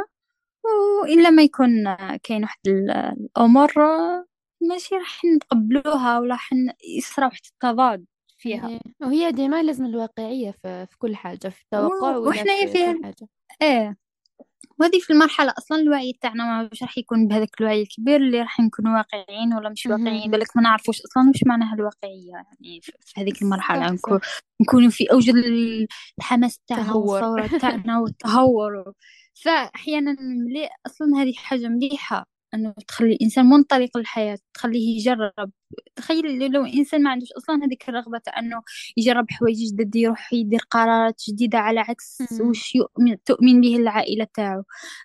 وإلا 1.03 1.29
ما 1.29 1.41
يكون 1.43 1.95
كاين 2.23 2.41
واحد 2.43 2.59
ال- 2.67 2.91
الأمور 3.37 3.71
آه، 3.77 4.25
ماشي 4.69 4.95
راح 4.95 5.21
نتقبلوها 5.25 6.19
ولا 6.19 6.33
راح 6.33 6.49
يصرى 6.97 7.25
واحد 7.25 7.39
التضاد 7.53 8.05
فيها. 8.37 8.67
إيه 8.69 8.79
وهي 9.01 9.31
ديما 9.31 9.63
لازم 9.63 9.85
الواقعية 9.85 10.51
في, 10.51 10.85
في 10.91 10.97
كل 10.97 11.15
حاجة 11.15 11.47
في 11.47 11.61
التوقع 11.63 12.15
و- 12.17 12.19
ولا 12.21 12.29
وحنايا 12.29 12.65
في 12.65 12.71
كل 12.73 12.77
فيها 12.77 12.99
حاجة. 13.03 13.27
إيه 13.61 13.97
وهذه 14.79 14.99
في 14.99 15.13
المرحلة 15.13 15.53
أصلا 15.57 15.77
الوعي 15.77 16.13
تاعنا 16.21 16.69
مش 16.71 16.81
راح 16.83 16.97
يكون 16.97 17.27
بهذاك 17.27 17.61
الوعي 17.61 17.81
الكبير 17.81 18.15
اللي 18.15 18.41
راح 18.41 18.59
نكون 18.59 18.87
واقعيين 18.87 19.53
ولا 19.53 19.69
مش 19.69 19.85
واقعيين. 19.85 20.31
بالك 20.31 20.47
ما 20.57 20.61
نعرفوش 20.61 21.01
أصلا 21.01 21.29
وش 21.29 21.43
معناها 21.45 21.75
الواقعية 21.75 22.31
يعني 22.31 22.81
في 22.81 22.91
هذيك 23.17 23.41
المرحلة 23.41 23.85
صح 23.87 23.91
نكون 23.93 24.19
نكونوا 24.61 24.89
في 24.89 25.11
أوج 25.11 25.29
ال- 25.29 25.87
الحماس 26.19 26.59
تهور. 26.67 27.23
والثورة 27.23 27.47
تاعنا 27.61 27.99
والتهور. 27.99 28.93
فأحيانا 29.43 30.15
ملي 30.21 30.69
أصلا 30.85 31.07
هذه 31.21 31.33
حاجة 31.33 31.67
مليحة. 31.67 32.34
أنه 32.55 32.73
تخلي 32.87 33.13
الإنسان 33.13 33.45
منطلق 33.45 33.97
للحياة 33.97 34.37
تخليه 34.53 34.97
يجرب. 34.97 35.51
تخيل 35.95 36.51
لو 36.51 36.65
إنسان 36.65 37.03
ما 37.03 37.09
عندوش 37.09 37.31
أصلا 37.31 37.65
هذيك 37.65 37.89
الرغبة 37.89 38.17
تاع 38.17 38.39
أنه 38.39 38.61
يجرب 38.97 39.31
حوايج 39.31 39.57
جدد 39.73 39.95
يروح 39.95 40.33
يدير 40.33 40.59
قرارات 40.71 41.21
جديدة 41.29 41.57
على 41.59 41.79
عكس. 41.79 42.21
وش 42.41 42.75
يؤمن 42.75 43.17
تؤمن 43.25 43.61
به 43.61 43.75
العائلة 43.77 44.27
تاعو. 44.33 44.63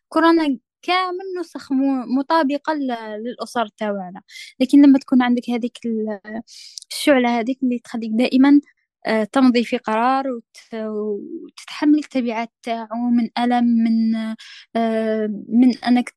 كورونا 0.09 0.59
كامل 0.83 1.41
نسخ 1.41 1.73
مطابقة 2.19 2.73
للأسر 2.75 3.67
تاعنا. 3.69 4.23
لكن 4.61 4.83
لما 4.83 4.99
تكون 4.99 5.23
عندك 5.23 5.51
هذيك 5.51 5.79
ال- 5.87 6.21
الشعلة 6.93 7.41
هذيك 7.41 7.59
اللي 7.63 7.79
تخليك 7.79 8.11
دائما 8.15 8.61
آه، 9.07 9.25
تمضي 9.25 9.65
في 9.65 9.77
قرار 9.79 10.29
وت- 10.29 10.75
وتتحمل 10.75 11.99
التبعات 11.99 12.53
تاعو 12.63 13.11
من 13.11 13.29
ألم 13.39 13.65
من 13.65 14.15
آه، 14.77 15.27
من 15.49 15.79
أنك 15.79 16.15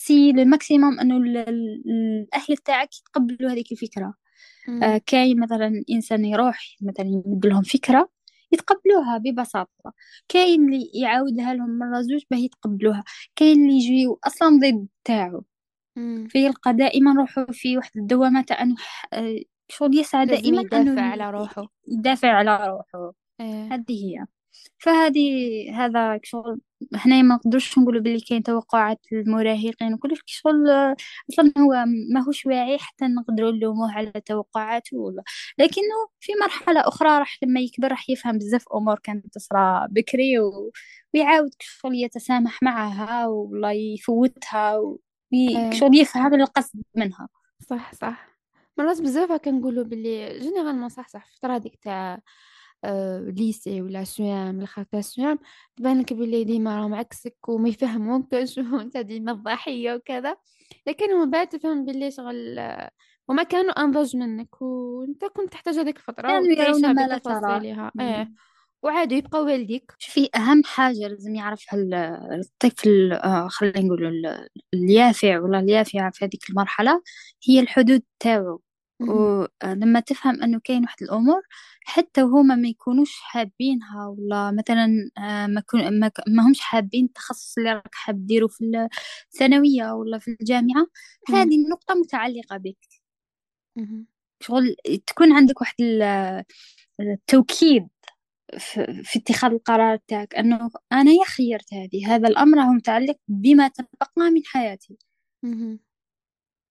تسي 0.00 0.30
الماكسيموم 0.30 1.00
أنه 1.00 1.16
ال- 1.16 1.36
ال- 1.36 1.82
الأهل 1.90 2.56
تاعك 2.56 2.88
يتقبلوا 2.98 3.50
هذيك 3.50 3.72
الفكرة. 3.72 4.14
مم. 4.68 4.82
آه، 4.84 5.00
كاين 5.06 5.40
مثلا 5.40 5.82
إنسان 5.90 6.24
يروح 6.24 6.76
مثلا 6.82 7.06
يمد 7.06 7.46
لهم 7.46 7.62
فكرة 7.62 8.10
يتقبلوها 8.52 9.18
ببساطة. 9.18 9.92
كاين 10.28 10.64
اللي 10.64 10.90
يعاودها 10.94 11.54
لهم 11.54 11.78
مرة 11.78 12.00
زوج 12.00 12.22
باه 12.30 12.38
يتقبلوها. 12.38 13.04
كاين 13.36 13.62
اللي 13.62 13.74
يجيو 13.76 14.20
أصلا 14.24 14.48
ضد 14.58 14.86
تاعو. 15.04 15.44
فيلقى 16.28 16.72
دائما 16.74 17.14
روحه 17.20 17.46
في 17.52 17.76
واحد 17.76 17.90
الدوامة 17.96 18.42
تاع 18.42 18.62
أنه 18.62 18.74
ح- 18.78 19.08
آه، 19.12 19.38
شغل 19.68 19.98
يسعى 19.98 20.26
دائما 20.26 20.60
يدافع 20.60 21.02
على 21.02 21.30
روحه. 21.30 21.66
يدافع 21.88 22.28
على 22.28 22.68
روحه. 22.68 23.12
إيه. 23.40 23.74
هذه 23.74 23.84
هي. 23.90 24.26
فهذه 24.80 25.30
هذا 25.74 26.20
شغل 26.22 26.60
إحنا 26.94 27.22
ما 27.22 27.34
نقدرش 27.34 27.78
نقولوا 27.78 28.00
باللي 28.02 28.20
كاين 28.20 28.42
توقعات 28.42 29.00
المراهقين 29.12 29.94
وكلش 29.94 30.20
شغل 30.26 30.70
آه، 30.70 30.96
أصلا 31.30 31.52
هو 31.58 31.84
ماهوش 32.14 32.46
واعي 32.46 32.78
حتى 32.78 33.04
نقدروا 33.04 33.52
نلوموه 33.52 33.92
على 33.92 34.12
توقعاته 34.26 34.96
ولا. 34.98 35.22
لكنه 35.58 36.08
في 36.20 36.32
مرحلة 36.42 36.80
أخرى 36.80 37.08
راح 37.18 37.38
لما 37.42 37.60
يكبر 37.60 37.88
راح 37.88 38.10
يفهم 38.10 38.38
بزاف 38.38 38.64
أمور 38.74 38.98
كانت 38.98 39.26
تصرى 39.34 39.86
بكري 39.90 40.38
و... 40.38 40.72
ويعاود 41.14 41.50
شغل 41.60 41.94
يتسامح 41.94 42.62
معها 42.62 43.26
ولا 43.26 43.72
يفوتها 43.72 44.80
إيه. 45.32 45.68
وشغل 45.68 45.96
يفهم 45.96 46.34
القصد 46.34 46.82
منها. 46.96 47.28
صح 47.60 47.94
صح. 47.94 48.30
مرات 48.78 49.00
بزاف 49.00 49.32
كنقولوا 49.32 49.84
باللي 49.84 50.38
généralement 50.38 50.88
صح 50.88 51.08
صح. 51.08 51.26
في 51.26 51.32
الفترة 51.34 51.56
هذيك 51.56 51.76
تاع 51.82 52.20
lycée 53.36 53.82
ولا 53.82 54.04
CEM 54.04 54.60
الخاطر 54.60 55.00
CEM 55.00 55.38
تبان 55.76 56.00
لك 56.00 56.12
باللي 56.12 56.44
ديما 56.44 56.76
راهم 56.80 56.94
عكسك 56.94 57.48
وما 57.48 57.68
يفهموكش 57.68 58.58
وانت 58.72 58.96
ديما 58.96 59.32
الضحية 59.32 59.94
وكذا. 59.94 60.36
لكن 60.86 61.20
من 61.20 61.30
بعد 61.30 61.48
تفهم 61.48 61.84
باللي 61.84 62.10
شغل 62.10 62.58
آه، 62.58 62.90
هما 63.30 63.42
كانوا 63.42 63.70
أنضج 63.72 64.16
منك 64.16 64.62
وأنت 64.62 65.24
كنت 65.24 65.52
تحتاج 65.52 65.78
هذيك 65.78 65.96
الفترة 65.96 66.22
كانوا 66.28 66.46
يرون 66.46 66.94
ما 66.94 67.06
لا 67.06 67.18
ترى. 67.18 67.60
إيه 68.00 68.24
مم. 68.24 68.34
وعادوا 68.82 69.16
يبقى 69.18 69.42
والديك. 69.44 69.92
شوفي 69.98 70.28
أهم 70.36 70.62
حاجة 70.64 71.08
لازم 71.08 71.34
يعرفها 71.34 71.78
ال- 71.78 71.94
الطفل 72.40 73.12
آه 73.12 73.48
خلينا 73.48 73.80
نقول 73.80 74.06
ال- 74.06 74.48
اليافع 74.74 75.38
ولا 75.38 75.58
اليافعة 75.58 76.10
في 76.10 76.24
هذيك 76.24 76.50
المرحلة 76.50 77.02
هي 77.48 77.60
الحدود 77.60 78.02
تاعو. 78.20 78.62
ولما 79.00 80.00
تفهم 80.00 80.42
أنه 80.42 80.60
كاين 80.64 80.82
واحد 80.82 81.02
الأمور 81.02 81.42
حتى 81.84 82.22
وهما 82.22 82.54
ما 82.54 82.68
يكونوش 82.68 83.20
حابينها 83.20 84.06
ولا 84.06 84.50
مثلا 84.50 85.10
آه 85.18 85.46
ما, 85.46 85.60
كون 85.60 86.00
ما, 86.00 86.10
همش 86.46 86.60
حابين 86.60 87.04
التخصص 87.04 87.58
اللي 87.58 87.72
راك 87.72 87.94
حاب 87.94 88.26
ديرو 88.26 88.48
في 88.48 88.88
الثانوية 89.32 89.92
ولا 89.92 90.18
في 90.18 90.36
الجامعة. 90.40 90.86
هذه 91.28 91.56
النقطة 91.64 91.94
متعلقة 91.94 92.56
بك. 92.56 92.78
شغل 94.42 94.76
تكون 95.06 95.32
عندك 95.32 95.60
واحد 95.60 95.74
ال- 95.80 96.44
التوكيد 97.00 97.88
في, 98.58 99.18
اتخاذ 99.18 99.50
القرار 99.52 99.96
تاعك 99.96 100.34
أنه 100.34 100.70
أنا 100.92 101.10
يا 101.12 101.24
خيرت 101.24 101.74
هذه 101.74 102.14
هذا 102.14 102.28
الأمر 102.28 102.60
هو 102.60 102.72
متعلق 102.72 103.16
بما 103.28 103.68
تبقى 103.68 104.12
من 104.30 104.42
حياتي. 104.46 104.98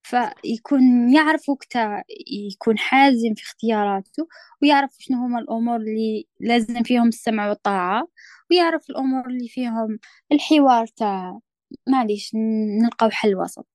فيكون 0.09 1.13
يعرف 1.13 1.49
وقتها 1.49 2.03
يكون 2.51 2.77
حازم 2.77 3.33
في 3.35 3.43
اختياراته 3.43 4.27
ويعرف 4.61 4.95
شنو 4.99 5.17
هما 5.17 5.39
الأمور 5.39 5.75
اللي 5.75 6.27
لازم 6.39 6.83
فيهم 6.83 7.07
السمع 7.07 7.49
والطاعة 7.49 8.07
ويعرف 8.51 8.89
الأمور 8.89 9.27
اللي 9.27 9.47
فيهم 9.47 9.99
الحوار 10.31 10.87
تاع 10.87 11.39
معليش 11.87 12.31
نلقاو 12.83 13.09
حل 13.09 13.35
وسط. 13.35 13.67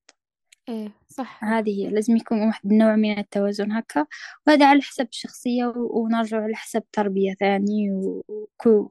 إيه 0.69 0.93
صح. 1.09 1.45
هذه 1.45 1.71
هي 1.71 1.91
لازم 1.91 2.17
يكون 2.17 2.43
واحد 2.43 2.73
النوع 2.73 2.97
من 2.97 3.19
التوازن 3.19 3.73
هكا 3.73 4.07
وهذا 4.47 4.67
على 4.67 4.83
حسب 4.83 5.09
الشخصية 5.09 5.73
ونرجع 5.77 6.43
على 6.43 6.57
حسب 6.57 6.79
التربية 6.81 7.35
ثاني 7.35 7.93
وكو 7.93 8.91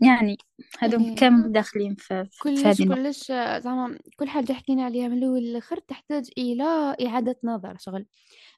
يعني 0.00 0.38
هذوم 0.78 1.02
إيه 1.04 1.14
كامل 1.14 1.52
داخلين 1.52 1.94
في, 1.94 2.28
كلش 2.42 2.82
كلش 2.82 3.26
زعما 3.62 3.98
كل 4.16 4.28
حاجة 4.28 4.52
حكينا 4.52 4.84
عليها 4.84 5.08
من 5.08 5.18
الأول 5.18 5.40
للآخر 5.40 5.78
تحتاج 5.78 6.30
إلى 6.38 6.96
إعادة 7.06 7.36
نظر 7.44 7.76
شغل. 7.78 8.06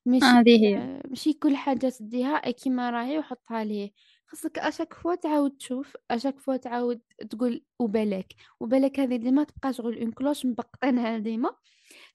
ماشي 0.07 0.25
هذه 0.25 0.67
هي. 0.67 1.01
ماشي 1.09 1.33
كل 1.33 1.57
حاجة 1.57 1.89
تديها 1.89 2.51
كيما 2.51 2.91
راهي 2.91 3.19
وحطها 3.19 3.65
ليه 3.65 3.91
خاصك 4.27 4.59
à 4.59 4.64
chaque 4.64 4.95
fois 4.95 5.15
تعاود 5.15 5.57
تشوف 5.57 5.97
à 6.11 6.15
chaque 6.15 6.41
fois 6.41 6.57
تعاود 6.57 7.01
تقول 7.31 7.65
وبالك 7.79 8.35
وبالك 8.61 9.01
هذه 9.01 9.17
اللي 9.17 9.31
ما 9.31 9.45
تبقى 9.45 9.73
شغل 9.73 9.99
اون 9.99 10.13
كلوش 10.13 10.47
مبقطينها 10.47 11.19
ديما. 11.19 11.51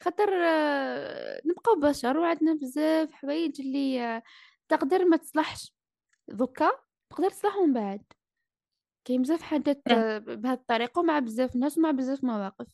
خاطر 0.03 0.29
آه، 0.45 1.41
نبقاو 1.45 1.79
بشر 1.79 2.17
وعندنا 2.17 2.53
بزاف 2.53 3.11
حوايج 3.13 3.61
اللي 3.61 4.01
آه، 4.01 4.23
تقدر 4.69 5.05
ما 5.05 5.17
تصلحش. 5.17 5.73
دوكا 6.27 6.71
تقدر 7.09 7.29
تصلح 7.29 7.55
من 7.65 7.73
بعد. 7.73 8.03
كاين 9.09 9.21
بزاف 9.21 9.53
آه. 9.53 9.63
آه، 9.87 10.17
بهذه 10.17 10.53
الطريقة 10.53 10.99
ومع 10.99 11.19
بزاف 11.19 11.55
ناس 11.55 11.77
ومع 11.77 11.91
بزاف 11.91 12.23
مواقف. 12.23 12.67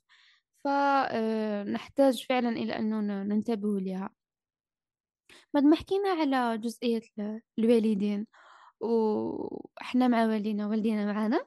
فنحتاج 0.64 2.26
فعلا 2.30 2.50
إلى 2.50 2.80
أنه 2.80 3.02
ننتبه 3.24 3.80
لها 3.80 4.10
بعد 5.54 5.64
ما 5.64 5.76
حكينا 5.76 6.10
على 6.10 6.58
جزئية 6.58 7.02
الوالدين 7.60 8.28
وإحنا 8.80 10.08
مع 10.08 10.26
والدينا 10.26 10.68
والدينا 10.68 11.14
معنا 11.14 11.46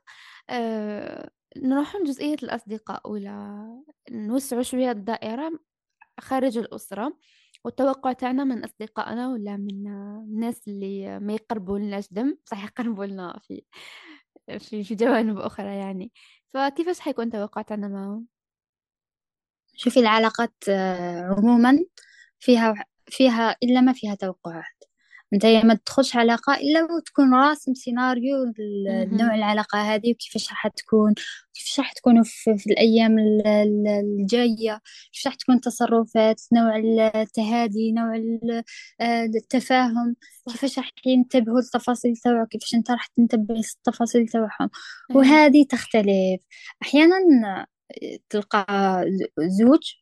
أه 0.51 1.31
نروح 1.57 1.97
لجزئية 1.97 2.37
الأصدقاء 2.43 3.11
ولا 3.11 3.67
نوسع 4.11 4.63
شوية 4.63 4.91
الدائرة 4.91 5.59
خارج 6.21 6.59
الأسرة. 6.59 7.19
والتوقع 7.65 8.13
تاعنا 8.13 8.45
من 8.45 8.65
أصدقائنا 8.65 9.29
ولا 9.29 9.57
من 9.57 9.87
الناس 9.87 10.69
اللي 10.69 11.21
ما 11.21 11.33
يقربوا 11.33 11.79
لناش 11.79 12.09
دم 12.13 12.37
صح 12.45 12.65
يقربوا 12.65 13.05
لنا 13.05 13.41
في 13.43 13.63
في 14.59 14.85
في 14.85 14.95
جوانب 14.95 15.39
أخرى 15.39 15.77
يعني 15.77 16.13
فكيفاش 16.55 17.01
حيكون 17.01 17.27
التوقع 17.27 17.63
تاعنا 17.63 17.89
معهم؟ 17.89 18.27
شوفي 19.77 20.01
العلاقات 20.01 20.55
آه، 20.69 21.23
عموما 21.23 21.79
فيها 22.39 22.75
فيها 23.07 23.57
إلا 23.63 23.81
ما 23.81 23.93
فيها 23.93 24.15
توقعات 24.15 24.78
أنت 25.35 25.47
ما 25.47 25.75
تدخلش 25.75 26.17
علاقة 26.17 26.55
إلا 26.55 26.83
وتكون 26.85 27.35
راسم 27.35 27.75
سيناريو 27.75 28.53
نوع 29.13 29.35
العلاقة 29.35 29.79
هذه 29.95 30.13
وكيفاش 30.13 30.51
راح 30.51 30.69
تكون 30.69 31.15
كيفاش 31.55 31.79
راح 31.81 31.93
تكونوا 31.93 32.23
في, 32.25 32.57
في 32.59 32.71
الأيام 32.71 33.17
الجاية 33.19 34.81
كيفاش 35.13 35.27
راح 35.27 35.35
تكون 35.35 35.61
تصرفات 35.61 36.41
نوع 36.53 36.77
التهادي 37.23 37.93
نوع 37.93 38.17
آه، 39.01 39.25
التفاهم 39.25 40.17
كيفاش 40.53 40.79
راح 40.79 40.91
ينتبهوا 41.07 41.61
للتفاصيل 41.61 42.17
تاعو 42.17 42.47
كيفاش 42.47 42.75
أنت 42.75 42.91
راح 42.91 43.07
تنتبه 43.07 43.55
للتفاصيل 43.55 44.29
تاعهم 44.29 44.71
وهذه 45.15 45.65
تختلف. 45.71 46.41
أحيانا 46.83 47.67
تلقى 48.31 48.67
زوج 49.39 49.95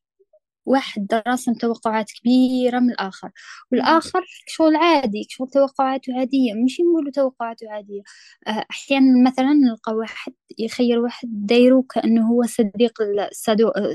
واحد 0.67 1.23
راسم 1.27 1.55
توقعات 1.55 2.11
كبيرة 2.13 2.79
من 2.79 2.91
الآخر 2.91 3.31
والآخر 3.73 4.25
شغل 4.47 4.77
عادي 4.77 5.27
شغل 5.29 5.49
توقعاته 5.49 6.19
عادية 6.19 6.55
مش 6.55 6.81
نقولوا 6.81 7.11
توقعاته 7.13 7.71
عادية. 7.71 8.03
آه، 8.47 8.65
أحيانا 8.71 9.31
مثلا 9.31 9.53
نلقى 9.53 9.93
واحد 9.95 10.33
يخير 10.59 10.99
واحد 10.99 11.29
دايرو 11.33 11.83
كأنه 11.83 12.29
هو 12.29 12.43
صديق 12.43 13.03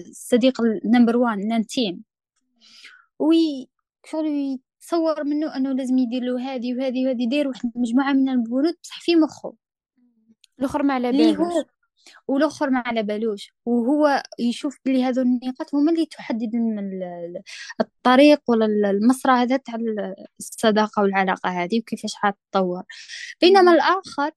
الصديق 0.09 0.61
ال 0.61 0.69
number 0.69 1.17
one 1.17 1.47
نانتين 1.47 2.03
oui 3.19 3.69
شغل 4.05 4.25
يتصور 4.81 5.23
منه 5.23 5.55
أنه 5.55 5.71
لازم 5.73 5.97
يدير 5.97 6.23
له 6.23 6.55
هذه 6.55 6.75
وهذه 6.75 7.05
وهذه 7.05 7.29
داير 7.29 7.47
واحد 7.47 7.71
مجموعة 7.75 8.13
من 8.13 8.29
البنود 8.29 8.73
بصح 8.83 9.01
في 9.01 9.15
مخه. 9.15 9.53
الآخر 10.59 10.83
ما 10.83 10.93
على 10.93 11.11
بالوش. 11.11 11.53
والآخر 12.27 12.69
ما 12.69 12.83
على 12.85 13.03
بالوش. 13.03 13.53
وهو 13.65 14.23
يشوف 14.39 14.79
بلي 14.85 15.03
هذو 15.03 15.21
النقاط 15.21 15.75
هما 15.75 15.91
اللي 15.91 16.05
تحدد 16.05 16.51
الطريق 17.81 18.41
ولا 18.47 18.65
المسرى 18.65 19.31
هذا 19.33 19.57
تاع 19.57 19.75
الصداقة 20.39 21.01
والعلاقة 21.01 21.49
هذه 21.49 21.79
وكيفاش 21.79 22.13
حتطور. 22.15 22.83
بينما 23.41 23.73
الآخر 23.73 24.31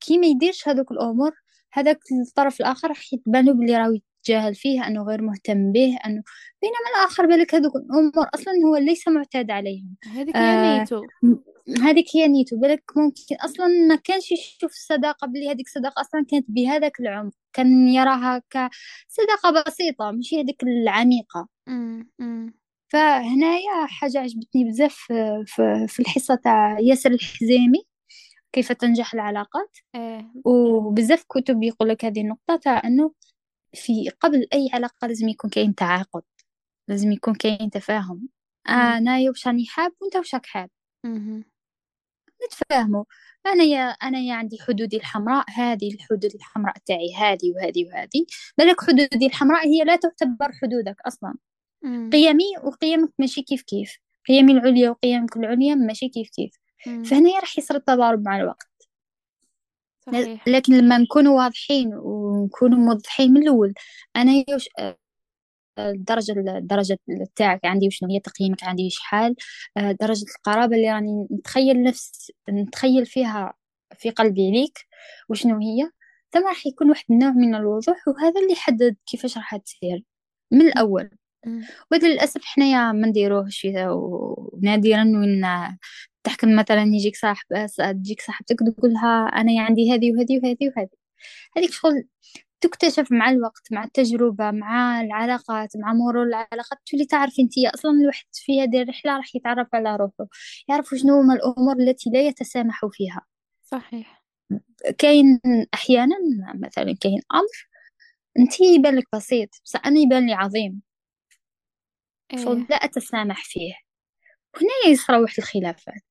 كي 0.00 0.18
ما 0.18 0.26
يديرش 0.26 0.68
هذوك 0.68 0.92
الأمور 0.92 1.32
هذاك 1.72 1.98
الطرف 2.28 2.60
الآخر 2.60 2.88
راح 2.88 3.12
يتبان 3.12 3.44
له 3.46 3.52
بلي 3.52 3.76
راهو 3.76 3.98
يتجاهل 4.22 4.54
فيه 4.54 4.86
أنه 4.86 5.02
غير 5.02 5.22
مهتم 5.22 5.72
به 5.72 5.98
أنه 6.06 6.22
بينما 6.62 6.90
الآخر 6.96 7.26
بالك 7.26 7.54
هذوك 7.54 7.76
الأمور 7.76 8.28
أصلا 8.34 8.52
هو 8.66 8.76
ليس 8.76 9.08
معتاد 9.08 9.50
عليهم. 9.50 9.96
هذيك 10.14 10.36
هي 10.36 10.78
نيته 10.78 11.02
هذيك 11.82 12.06
هي 12.14 12.28
نيته 12.28 12.56
بالك 12.60 12.82
ممكن 12.96 13.36
أصلا 13.44 13.66
ما 13.88 13.94
كانش 13.96 14.32
يشوف 14.32 14.70
الصداقة 14.72 15.26
بلي 15.26 15.50
هذيك 15.50 15.66
الصداقه 15.66 16.00
أصلا 16.00 16.24
كانت 16.30 16.46
بهذاك 16.48 17.00
العمق. 17.00 17.32
كان 17.52 17.88
يراها 17.88 18.42
كصداقة 18.50 19.62
بسيطة 19.66 20.10
ماشي 20.10 20.40
هذيك 20.40 20.62
العميقة. 20.62 21.48
فهنايا 22.88 23.86
حاجة 23.86 24.18
عجبتني 24.18 24.64
بزاف 24.64 24.96
في 25.86 26.00
الحصة 26.00 26.34
تاع 26.34 26.78
ياسر 26.80 27.10
الحزيمي 27.10 27.82
كيف 28.52 28.72
تنجح 28.72 29.14
العلاقات. 29.14 29.76
إيه. 29.94 30.32
وبزاف 30.44 31.24
كتب 31.28 31.62
يقول 31.62 31.88
لك 31.88 32.04
هذه 32.04 32.20
النقطة 32.20 32.56
تاع 32.56 32.82
أنه 32.84 33.12
في 33.74 34.10
قبل 34.20 34.46
أي 34.54 34.68
علاقة 34.72 35.06
لازم 35.06 35.28
يكون 35.28 35.50
كاين 35.50 35.74
تعاقد 35.74 36.22
لازم 36.88 37.12
يكون 37.12 37.34
كاين 37.34 37.70
تفاهم. 37.70 38.28
أنا 38.68 39.28
واش 39.28 39.46
راني 39.46 39.66
حاب 39.66 39.92
وأنت 40.00 40.16
واش 40.16 40.34
راك 40.34 40.46
حاب؟ 40.46 40.70
نتفاهموا. 42.46 43.04
أنا 43.46 43.64
يا 43.64 43.84
أنا 43.84 44.18
يا 44.18 44.34
عندي 44.34 44.58
حدودي 44.60 44.96
الحمراء 44.96 45.44
هذه 45.50 45.94
الحدود 45.94 46.34
الحمراء 46.34 46.74
تاعي 46.86 47.14
هذه 47.14 47.52
وهذه 47.56 47.84
وهذه. 47.86 48.26
بالك 48.58 48.80
حدودي 48.80 49.26
الحمراء 49.26 49.66
هي 49.66 49.84
لا 49.84 49.96
تعتبر 49.96 50.52
حدودك 50.62 50.96
أصلا. 51.06 51.34
مم. 51.82 52.10
قيمي 52.12 52.44
وقيمك 52.64 53.10
ماشي 53.18 53.42
كيف 53.42 53.62
كيف. 53.62 53.98
قيمي 54.28 54.52
العليا 54.52 54.90
وقيمك 54.90 55.36
العليا 55.36 55.74
ماشي 55.74 56.08
كيف 56.08 56.28
كيف. 56.30 56.52
فهنا 57.10 57.38
راح 57.40 57.58
يصير 57.58 57.76
التضارب 57.76 58.22
مع 58.24 58.36
الوقت. 58.40 58.71
صحيح. 60.06 60.48
لكن 60.48 60.78
لما 60.78 60.98
نكونوا 60.98 61.36
واضحين 61.42 61.94
ونكونوا 61.94 62.78
موضحين 62.78 63.32
من 63.32 63.42
الأول 63.42 63.74
أنا 64.16 64.44
يوش 64.48 64.68
الدرجة 65.78 66.32
الدرجة 66.58 66.98
تاعك 67.36 67.64
عندي 67.64 67.86
وشنو 67.86 68.08
هي 68.10 68.20
تقييمك 68.20 68.64
عندي 68.64 68.90
شحال 68.90 69.36
آه، 69.76 69.92
درجة 69.92 70.24
القرابة 70.38 70.76
اللي 70.76 70.92
راني 70.92 71.26
نتخيل 71.32 71.82
نفس 71.82 72.32
نتخيل 72.50 73.06
فيها 73.06 73.54
في 73.98 74.10
قلبي 74.10 74.50
ليك 74.50 74.78
وشنو 75.28 75.58
هي؟ 75.58 75.90
ثم 76.32 76.46
راح 76.48 76.66
يكون 76.66 76.90
واحد 76.90 77.04
النوع 77.10 77.30
من 77.30 77.54
الوضوح 77.54 78.08
وهذا 78.08 78.40
اللي 78.40 78.52
يحدد 78.52 78.96
كيفاش 79.06 79.36
راح 79.36 79.56
تصير 79.56 80.04
من 80.52 80.60
الأول. 80.60 81.10
وهذا 81.92 82.08
للأسف 82.08 82.44
حنايا 82.44 82.92
ما 82.92 83.08
نديروهش 83.08 83.66
ونادرا 83.76 85.04
وين 85.04 85.44
تحكم 86.24 86.56
مثلا 86.56 86.82
يجيك 86.82 87.16
صاحب 87.16 87.46
تجيك 87.78 88.20
صاحبتك 88.20 88.56
تقولها 88.76 89.26
أنا 89.26 89.62
عندي 89.62 89.92
هذه 89.92 90.12
وهذه 90.12 90.38
وهذه 90.42 90.72
وهذه. 90.76 90.88
هذيك 91.56 91.70
شغل 91.72 92.08
تكتشف 92.60 93.12
مع 93.12 93.30
الوقت 93.30 93.72
مع 93.72 93.84
التجربة 93.84 94.50
مع 94.50 95.00
العلاقات 95.00 95.76
مع 95.76 95.92
مرور 95.92 96.22
العلاقات 96.22 96.78
تولي 96.86 97.04
تعرف 97.06 97.32
أنت 97.40 97.74
أصلا 97.74 97.92
الواحد 97.92 98.26
في 98.32 98.62
هذه 98.62 98.82
الرحلة 98.82 99.16
راح 99.16 99.36
يتعرف 99.36 99.68
على 99.74 99.96
روحه. 99.96 100.26
يعرف 100.68 100.94
شنو 100.94 101.20
هما 101.20 101.34
الأمور 101.34 101.76
التي 101.80 102.10
لا 102.10 102.20
يتسامح 102.26 102.80
فيها. 102.92 103.22
صحيح. 103.64 104.24
كاين 104.98 105.40
أحيانا 105.74 106.16
مثلا 106.54 106.96
كاين 107.00 107.20
أمر 107.34 107.68
أنت 108.38 108.60
يبان 108.60 108.96
لك 108.96 109.08
بسيط 109.14 109.48
بس 109.64 109.76
أنا 109.76 110.00
يبان 110.00 110.26
لي 110.26 110.32
عظيم. 110.34 110.82
إيه. 112.34 112.66
لا 112.70 112.76
أتسامح 112.76 113.44
فيه. 113.44 113.74
هنا 114.56 114.92
يصرى 114.92 115.18
واحد 115.18 115.34
الخلافات. 115.38 116.02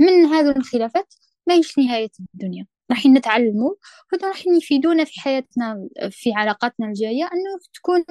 من 0.00 0.24
هذه 0.24 0.56
الخلافات 0.56 1.14
ما 1.46 1.54
هيش 1.54 1.78
نهاية 1.78 2.10
الدنيا. 2.34 2.66
راح 2.90 3.06
نتعلموا 3.06 3.74
وهذا 4.12 4.28
راح 4.28 4.46
يفيدونا 4.46 5.04
في 5.04 5.20
حياتنا 5.20 5.88
في 6.10 6.32
علاقاتنا 6.32 6.86
الجاية 6.86 7.24
أنه 7.24 7.58
تكون 7.74 8.04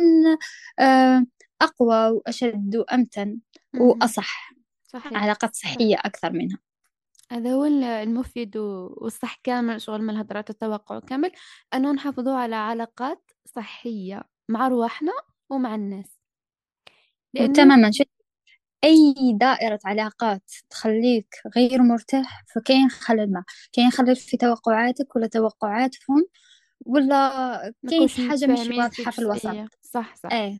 آه، 0.79 1.25
أقوى 1.61 2.09
وأشد 2.09 2.75
وأمتن 2.75 3.39
وأصح 3.79 4.53
صحيح. 4.87 5.13
علاقات 5.13 5.55
صحية 5.55 5.95
أكثر 5.95 6.31
منها. 6.31 6.57
هذا 7.31 7.53
هو 7.53 7.65
المفيد 7.65 8.57
والصح 8.57 9.39
كامل 9.43 9.81
شغل 9.81 10.01
من 10.01 10.17
هدرات 10.17 10.49
التوقع 10.49 10.99
كامل 10.99 11.31
أنه 11.73 11.91
نحافظوا 11.91 12.35
على 12.35 12.55
علاقات 12.55 13.31
صحية 13.45 14.23
مع 14.49 14.67
رواحنا 14.67 15.11
ومع 15.49 15.75
الناس. 15.75 16.19
لأنه... 17.33 17.53
تماما 17.53 17.91
أي 18.83 19.13
دائرة 19.33 19.79
علاقات 19.85 20.51
تخليك 20.69 21.35
غير 21.55 21.81
مرتاح 21.81 22.45
فكاين 22.55 22.89
خلل 22.89 23.31
ما. 23.31 23.43
كاين 23.73 23.91
خلل 23.91 24.15
في 24.15 24.37
توقعاتك 24.37 25.15
ولا 25.15 25.27
توقعاتهم 25.27 26.25
ولا 26.85 27.73
كاين 27.89 28.09
حاجة 28.09 28.47
مش 28.47 28.67
واضحة 28.67 29.11
في 29.11 29.19
الوسط. 29.19 29.55
صح 29.81 30.15
صح. 30.15 30.31
إيه. 30.31 30.59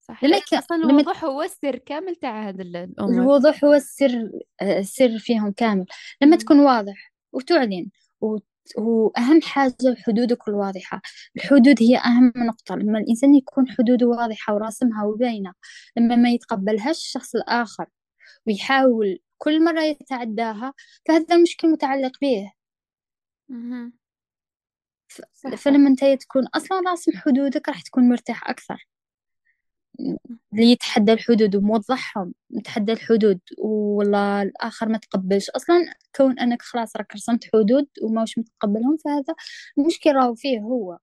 صح 0.00 0.24
لما 0.24 0.40
أصلا 0.54 0.76
الوضوح 0.76 1.24
هو 1.24 1.42
السر 1.42 1.76
كامل 1.76 2.16
تاع 2.16 2.48
هذا 2.48 2.62
الأمور. 2.62 3.22
الوضوح 3.22 3.64
هو 3.64 3.74
السر 3.74 4.30
السر 4.62 5.18
فيهم 5.18 5.52
كامل. 5.52 5.86
لما 6.22 6.36
تكون 6.36 6.60
واضح 6.60 7.12
وتعلن 7.32 7.90
وأهم 8.78 9.42
حاجة 9.42 9.74
حدودك 10.06 10.48
الواضحة. 10.48 11.02
الحدود 11.36 11.82
هي 11.82 11.96
أهم 11.98 12.32
نقطة. 12.36 12.74
لما 12.76 12.98
الإنسان 12.98 13.34
يكون 13.34 13.68
حدوده 13.70 14.06
واضحة 14.06 14.54
وراسمها 14.54 15.04
وباينة 15.04 15.52
لما 15.96 16.16
ما 16.16 16.30
يتقبلهاش 16.30 16.96
الشخص 16.98 17.34
الآخر 17.34 17.86
ويحاول 18.46 19.18
كل 19.38 19.64
مرة 19.64 19.82
يتعداها 19.82 20.74
فهذا 21.08 21.34
المشكل 21.36 21.68
متعلق 21.72 22.12
به. 22.22 22.52
فلما 25.58 25.88
أنت 25.88 26.04
تكون 26.04 26.46
أصلا 26.54 26.80
راسم 26.90 27.12
حدودك 27.16 27.68
راح 27.68 27.82
تكون 27.82 28.08
مرتاح 28.08 28.50
أكثر. 28.50 28.86
اللي 30.00 30.72
يتحدى 30.72 31.12
الحدود 31.12 31.56
وموضحهم 31.56 32.34
يتحدى 32.50 32.92
الحدود 32.92 33.40
والله 33.58 34.42
الآخر 34.42 34.88
ما 34.88 34.98
تقبلش. 34.98 35.50
أصلا 35.50 35.94
كون 36.16 36.38
أنك 36.38 36.62
خلاص 36.62 36.96
راك 36.96 37.14
رسمت 37.14 37.44
حدود 37.54 37.86
وماش 38.02 38.38
متقبلهم 38.38 38.96
فهذا 38.96 39.34
المشكلة 39.78 40.12
راهو 40.12 40.34
فيه 40.34 40.60
هو. 40.60 40.98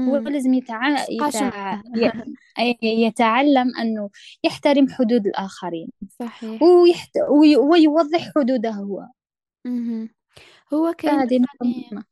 هو 0.00 0.20
مم. 0.20 0.28
لازم 0.28 0.54
يتع... 0.54 1.06
يتع... 1.10 1.82
يتعلم 2.82 3.76
أنه 3.76 4.10
يحترم 4.44 4.88
حدود 4.88 5.26
الآخرين. 5.26 5.88
صحيح. 6.18 6.62
ويحت... 6.62 7.10
وي... 7.30 7.56
ويوضح 7.56 8.32
حدوده 8.36 8.70
هو. 8.70 9.06
مهم. 9.64 10.08
هو 10.74 10.92
كاين 10.92 11.14
نقطة 11.16 11.28
ثاني 11.28 11.86
مهمة. 11.92 12.04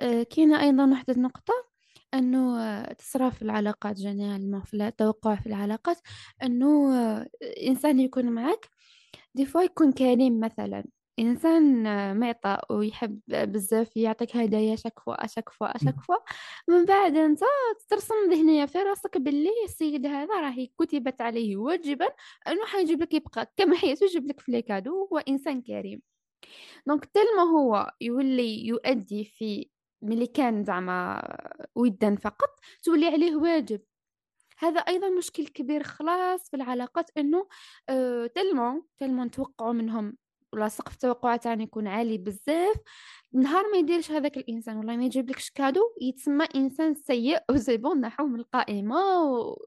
آه، 0.00 0.22
كاينة 0.22 0.62
أيضا 0.62 0.90
واحدة 0.90 1.14
النقطة 1.14 1.73
أنه 2.14 2.82
تصرى 2.92 3.30
في 3.30 3.42
العلاقات 3.42 3.96
généralement 3.96 4.62
في 4.62 4.74
التوقع 4.74 5.34
في 5.34 5.46
العلاقات 5.46 5.98
أنه 6.42 6.94
آه، 6.96 7.28
إنسان 7.68 8.00
يكون 8.00 8.26
معك 8.32 8.68
des 9.34 9.46
fois 9.46 9.62
يكون 9.62 9.92
كريم 9.92 10.40
مثلا. 10.40 10.84
إنسان 11.18 11.86
آه، 11.86 12.12
معطاء 12.12 12.72
ويحب 12.74 13.20
بزاف 13.28 13.96
يعطيك 13.96 14.36
هدايا 14.36 14.76
chaque 14.76 14.98
fois 15.00 15.26
chaque 15.26 15.48
fois 15.50 15.78
chaque 15.84 16.00
fois. 16.00 16.16
من 16.68 16.84
بعد 16.84 17.16
أنت 17.16 17.40
ترسم 17.88 18.14
ذهنيا 18.30 18.66
في 18.66 18.78
راسك 18.78 19.18
باللي 19.18 19.50
السيد 19.64 20.06
هذا 20.06 20.40
راهي 20.40 20.66
كتبت 20.80 21.20
عليه 21.20 21.56
واجبا 21.56 22.06
أنه 22.48 22.66
حيجيب 22.66 23.02
لك 23.02 23.14
يبقى 23.14 23.52
كما 23.56 23.76
حياتو 23.76 24.04
يجيب 24.04 24.26
لك 24.28 24.40
في 24.40 24.52
les 24.52 24.62
cadeaux 24.62 25.08
هو 25.12 25.18
إنسان 25.18 25.62
كريم. 25.62 26.02
donc 26.86 27.04
tellement 27.04 27.42
هو 27.42 27.90
يولي 28.00 28.66
يؤدي 28.66 29.24
في 29.24 29.68
ملي 30.04 30.26
كان 30.26 30.64
زعما 30.64 31.22
ودا 31.74 32.16
فقط 32.16 32.60
تولي 32.82 33.06
عليه 33.06 33.36
واجب. 33.36 33.80
هذا 34.58 34.80
أيضا 34.80 35.08
مشكل 35.08 35.46
كبير 35.46 35.82
خلاص 35.82 36.50
في 36.50 36.56
العلاقات 36.56 37.10
إنه 37.18 37.48
tellement 38.34 38.86
tellement 38.98 39.24
نتوقعوا 39.24 39.72
منهم. 39.72 40.16
ولا 40.52 40.68
سقف 40.68 40.92
التوقعات 40.94 41.46
يعني 41.46 41.64
يكون 41.64 41.86
عالي 41.86 42.18
بزاف. 42.18 42.76
نهار 43.32 43.64
ما 43.72 43.78
يديرش 43.78 44.10
هذاك 44.10 44.36
الإنسان 44.36 44.76
والله 44.76 44.96
ما 44.96 45.04
يجيب 45.04 45.30
لكش 45.30 45.50
كادو 45.50 45.80
يتسمى 46.02 46.44
إنسان 46.54 46.94
سيء 46.94 47.38
وزي 47.50 47.76
بون 47.76 48.00
نحوه 48.00 48.26
من 48.26 48.40
القائمة 48.40 48.96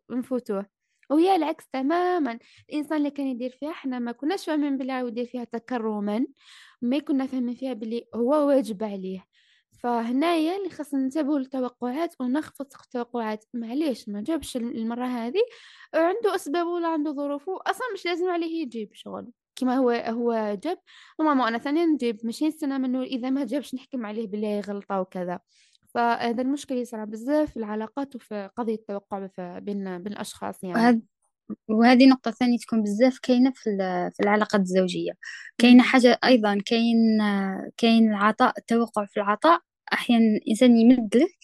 ونفوتوه. 0.09 0.65
وهي 1.09 1.35
العكس 1.35 1.67
تماما. 1.69 2.39
الإنسان 2.69 2.97
اللي 2.97 3.11
كان 3.11 3.27
يدير 3.27 3.49
فيها 3.59 3.71
إحنا 3.71 3.99
ما 3.99 4.11
كناش 4.11 4.45
فاهمين 4.45 4.77
بلي 4.77 5.07
يدير 5.07 5.25
فيها 5.25 5.43
تكرما 5.43 6.25
ما 6.81 6.99
كنا 6.99 7.25
فاهمين 7.25 7.55
فيها 7.55 7.73
بلي 7.73 8.07
هو 8.15 8.47
واجب 8.47 8.83
عليه. 8.83 9.26
فهنايا 9.79 10.57
اللي 10.57 10.69
خاصنا 10.69 10.99
ننتبهوا 10.99 11.39
للتوقعات 11.39 12.15
ونخفض 12.19 12.65
التوقعات. 12.85 13.45
معليش 13.53 14.09
ما 14.09 14.21
جابش 14.21 14.57
المرة 14.57 15.05
هذه. 15.05 15.41
عنده 15.93 16.35
أسبابه 16.35 16.69
ولا 16.69 16.87
عنده 16.87 17.11
ظروفه 17.11 17.59
أصلا 17.67 17.87
مش 17.93 18.05
لازم 18.05 18.29
عليه 18.29 18.61
يجيب 18.61 18.89
شغل. 18.93 19.27
كما 19.55 19.75
هو 19.77 19.89
هو 19.91 20.57
جاب. 20.63 20.77
ماما 21.19 21.47
أنا 21.47 21.57
ثانيا 21.57 21.85
نجيب 21.85 22.19
ماشي 22.23 22.47
نستنى 22.47 22.77
منه 22.79 23.03
إذا 23.03 23.29
ما 23.29 23.45
جابش 23.45 23.75
نحكم 23.75 24.05
عليه 24.05 24.27
بلي 24.27 24.59
غلطة 24.59 25.01
وكذا. 25.01 25.39
فهذا 25.93 26.41
المشكل 26.41 26.75
يصير 26.75 27.05
بزاف 27.05 27.51
في 27.51 27.57
العلاقات 27.57 28.15
وفي 28.15 28.49
قضية 28.57 28.75
التوقع 28.75 29.27
بين 29.59 29.97
بين 29.97 30.13
الأشخاص 30.13 30.63
يعني. 30.63 30.75
وهذا 30.75 30.99
وهذه 31.69 32.07
نقطة 32.09 32.31
ثانية 32.31 32.57
تكون 32.57 32.83
بزاف 32.83 33.19
كاينة 33.19 33.51
في 33.55 33.69
ال- 33.69 34.11
في 34.13 34.23
العلاقات 34.23 34.61
الزوجية. 34.61 35.11
كاينة. 35.57 35.83
حاجة 35.83 36.19
أيضا 36.23 36.57
كاين 36.65 36.97
كاين 37.77 38.09
العطاء 38.09 38.53
التوقع 38.57 39.05
في 39.05 39.17
العطاء 39.17 39.59
أحيانا 39.93 40.37
الإنسان 40.37 40.77
يمد 40.77 41.17
لك 41.17 41.37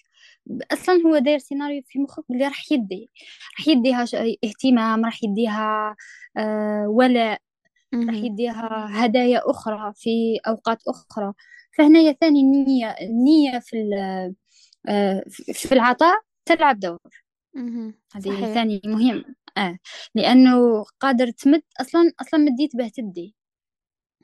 أصلا 0.71 0.95
هو 1.05 1.17
داير 1.17 1.37
سيناريو 1.39 1.81
في 1.87 1.99
مخك 1.99 2.23
بلي 2.29 2.43
راح 2.47 2.71
يدي 2.71 3.11
راح 3.59 3.67
يديها 3.67 4.05
اهتمام 4.43 5.05
راح 5.05 5.23
يديها 5.23 5.95
آه، 6.37 6.87
ولاء 6.89 7.41
راح. 7.93 8.15
يديها 8.15 8.87
هدايا 8.91 9.41
أخرى 9.45 9.93
في 9.95 10.39
أوقات 10.47 10.77
أخرى 10.87 11.33
فهنا 11.77 12.11
ثاني 12.13 12.41
النية 12.41 12.95
النية 13.01 13.59
في 13.59 13.77
آه، 14.87 15.23
في 15.53 15.71
العطاء 15.71 16.15
تلعب 16.45 16.79
دور. 16.79 16.99
هذه 18.15 18.53
ثاني 18.53 18.81
مهم 18.85 19.23
آه 19.57 19.77
لأنه 20.15 20.83
قادر 20.99 21.29
تمد 21.31 21.61
أصلا 21.81 22.11
أصلا 22.21 22.39
مديت 22.39 22.75
به 22.75 22.87
تدي. 22.87 23.35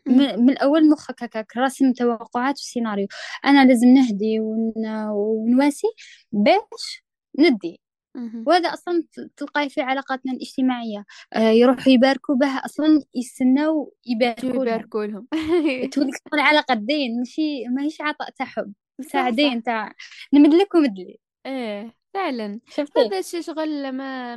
من, 0.10 0.46
من 0.46 0.50
الأول 0.50 0.90
مخك 0.90 1.24
هكاك 1.24 1.58
راسم 1.58 1.94
توقعات 1.94 2.56
وسيناريو. 2.56 3.08
أنا 3.46 3.66
لازم 3.66 3.88
نهدي 3.88 4.40
ون... 4.40 4.74
ونواسي 5.10 5.88
باش 6.32 7.04
ندي. 7.40 7.80
وهذا 8.48 8.74
أصلا 8.74 9.04
تلقاه 9.38 9.68
في 9.68 9.82
علاقاتنا 9.82 10.34
الاجتماعية. 10.34 11.06
آه 11.34 11.50
يروحوا 11.50 11.94
يباركوا 11.94 12.36
به 12.36 12.66
أصلا 12.66 13.04
يستناو 13.16 13.94
يباركوا 14.06 14.66
يباركوا 14.66 15.06
لهم. 15.06 15.28
تولي 15.94 16.12
تكون 16.12 16.40
علاقة 16.40 16.74
دين 16.74 17.18
ماشي 17.18 17.68
ماهيش 17.68 18.02
عطاء 18.02 18.30
تاع 18.30 18.46
حب. 18.46 18.74
تاع 19.12 19.30
دين 19.30 19.64
تاع 19.64 19.94
نمدلك 20.34 20.76
ومدلي. 20.76 21.20
إيه 21.46 21.94
فعلا. 22.14 22.60
شفتي؟ 22.70 23.00
هذا 23.00 23.20
الشيء 23.20 23.42
شغل 23.42 23.92
ما 23.92 24.36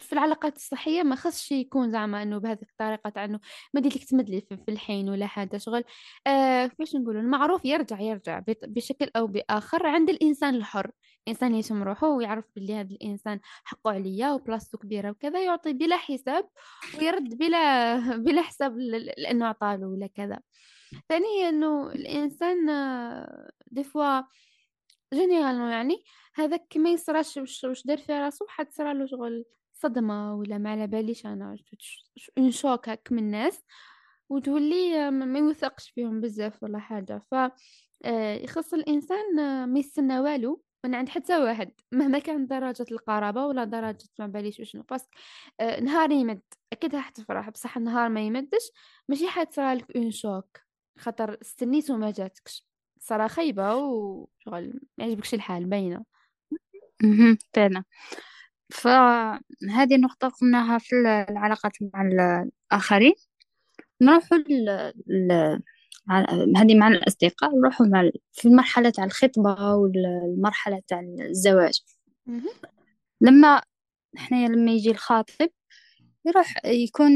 في 0.00 0.12
العلاقات 0.12 0.56
الصحية 0.56 1.02
ما 1.02 1.16
خصش 1.16 1.52
يكون 1.52 1.90
زعما 1.90 2.22
إنه 2.22 2.38
بهذه 2.38 2.62
الطريقة 2.62 3.10
تاع 3.10 3.24
إنه 3.24 3.40
ما 3.74 3.80
لك 3.80 4.04
تمدلي 4.04 4.40
في 4.40 4.58
الحين 4.68 5.08
ولا 5.08 5.26
حاجة 5.26 5.56
شغل 5.56 5.84
آه 6.26 6.66
كيفاش 6.66 6.96
نقولوا 6.96 7.20
المعروف 7.20 7.64
يرجع 7.64 8.00
يرجع 8.00 8.42
بشكل 8.62 9.10
أو 9.16 9.26
بآخر 9.26 9.86
عند 9.86 10.10
الإنسان 10.10 10.54
الحر. 10.54 10.90
الانسان 11.28 11.54
يشم 11.54 11.82
روحه 11.82 12.08
ويعرف 12.08 12.44
باللي 12.56 12.74
هذا 12.74 12.90
الإنسان 12.90 13.40
حقه 13.64 13.90
عليا 13.90 14.32
وبلاصتو 14.32 14.78
كبيرة 14.78 15.10
وكذا 15.10 15.44
يعطي 15.44 15.72
بلا 15.72 15.96
حساب 15.96 16.48
ويرد 16.98 17.38
بلا 17.38 17.96
بلا 18.24 18.42
حساب 18.42 18.78
لأنه 19.18 19.46
عطاله 19.46 19.86
ولا 19.86 20.06
كذا. 20.06 20.40
ثانيا 21.08 21.48
إنه 21.48 21.92
الإنسان 21.92 22.56
des 23.66 23.84
fois 23.84 24.22
généralement 25.14 25.70
يعني 25.70 26.04
هذاك 26.34 26.76
ما 26.76 26.90
يصراش 26.90 27.36
واش 27.64 27.86
دار 27.86 27.98
في 27.98 28.12
راسو 28.12 28.46
حد 28.48 28.72
صرا 28.72 28.92
له 28.94 29.06
شغل 29.06 29.44
صدمة 29.82 30.34
ولا 30.34 30.58
ما 30.58 30.70
على 30.70 30.86
باليش 30.86 31.26
أنا 31.26 31.56
un 32.38 32.50
choc 32.50 32.88
هاك 32.88 33.08
من 33.12 33.18
الناس 33.18 33.64
وتولي 34.28 35.10
ما 35.10 35.38
يوثقش 35.38 35.90
فيهم 35.90 36.20
بزاف 36.20 36.62
ولا 36.62 36.78
حاجة. 36.78 37.22
ف 37.30 37.34
آه، 38.04 38.34
يخص 38.36 38.74
الإنسان 38.74 39.38
آه، 39.38 39.66
ما 39.66 39.78
يستنى 39.78 40.20
والو 40.20 40.62
من 40.84 40.94
عند 40.94 41.08
حتى 41.08 41.38
واحد. 41.38 41.72
مهما 41.92 42.18
كان 42.18 42.46
درجة 42.46 42.86
القرابة 42.92 43.46
ولا 43.46 43.64
درجة 43.64 44.08
ما 44.18 44.26
باليش 44.26 44.60
وشنو 44.60 44.84
بس 44.92 45.06
آه، 45.60 45.80
نهار 45.80 46.10
يمد. 46.10 46.42
أكيد 46.72 46.94
راح 46.94 47.08
تفرح 47.10 47.50
بصح 47.50 47.76
النهار 47.76 48.08
ما 48.08 48.20
يمدش. 48.26 48.70
ماشي 49.08 49.28
حتصرى 49.28 49.74
لك 49.74 49.96
un 49.96 50.10
choc 50.10 50.58
خاطر 50.98 51.38
استنيت 51.42 51.90
وما 51.90 52.10
جاتكش. 52.10 52.66
صراحة 53.00 53.28
خايبة 53.28 53.74
وشغل 53.76 54.80
ما 54.98 55.04
يعجبكش 55.04 55.34
الحال 55.34 55.64
باينة. 55.64 56.04
فعلا. 57.54 57.84
فهذه 58.70 59.94
النقطة 59.94 60.28
قلناها 60.28 60.78
في 60.78 60.96
العلاقات 61.30 61.72
مع 61.94 62.02
الآخرين 62.72 63.12
نروحوا. 64.00 64.20
هذه 66.56 66.74
مع 66.78 66.88
الأصدقاء 66.88 67.56
نروحوا 67.58 67.86
مع 67.86 68.10
في 68.32 68.48
المرحلة 68.48 68.90
تاع 68.90 69.04
الخطبة 69.04 69.74
والمرحلة 69.74 70.82
تاع 70.88 71.00
الزواج. 71.00 71.80
لما 73.20 73.62
حنايا 74.16 74.48
لما 74.48 74.70
يجي 74.72 74.90
الخاطب 74.90 75.48
يروح 76.26 76.54
يكون 76.66 77.10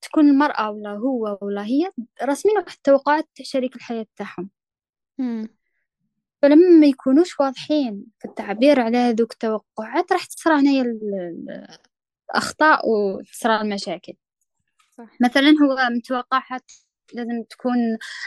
تكون 0.00 0.28
المرأة 0.28 0.70
ولا 0.70 0.90
هو 0.90 1.38
ولا 1.42 1.64
هي 1.64 1.90
راسمين 2.22 2.56
واحد 2.56 2.68
التوقعات 2.70 3.28
تاع 3.34 3.42
شريك 3.42 3.76
الحياة 3.76 4.06
تاعهم. 4.16 4.50
فلما 6.42 6.68
ما 6.80 6.86
يكونوش 6.86 7.40
واضحين 7.40 8.06
في 8.18 8.24
التعبير 8.28 8.80
على 8.80 8.98
هذوك 8.98 9.32
التوقعات 9.32 10.12
راح 10.12 10.24
تصرى 10.24 10.54
هنايا 10.60 10.82
ال- 10.82 11.14
ال- 11.14 11.78
الأخطاء 12.30 12.88
وتصرى 12.88 13.60
المشاكل. 13.60 14.12
صح. 14.98 15.08
مثلا 15.20 15.48
هو 15.62 15.88
متوقع 15.96 16.58
لازم 17.14 17.42
تكون 17.50 17.76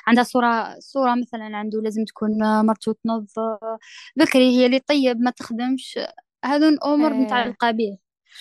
عندها 0.07 0.23
صورة 0.23 0.79
صورة 0.79 1.15
مثلا 1.15 1.57
عنده 1.57 1.81
لازم 1.81 2.05
تكون 2.05 2.31
مرته 2.65 2.93
تنظ 3.03 3.33
بكري 4.15 4.57
هي 4.57 4.65
اللي 4.65 4.79
طيب 4.79 5.17
ما 5.21 5.31
تخدمش. 5.31 5.99
هذون 6.45 6.77
أمور 6.85 7.11
آه 7.11 7.13
متعلقة 7.13 7.71
به. 7.71 7.97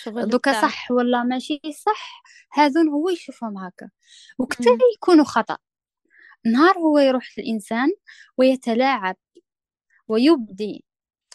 دوكا 0.07 0.61
صح 0.61 0.91
ولا 0.91 1.23
ماشي 1.23 1.61
صح 1.85 2.23
هذون 2.51 2.87
هو 2.89 3.09
يشوفهم 3.09 3.57
هكا. 3.57 3.89
مم. 4.71 4.77
يكونوا 4.95 5.23
خطأ. 5.25 5.57
نهار 6.45 6.77
هو 6.77 6.99
يروح 6.99 7.29
الإنسان 7.37 7.89
ويتلاعب 8.37 9.15
ويبدي 10.07 10.85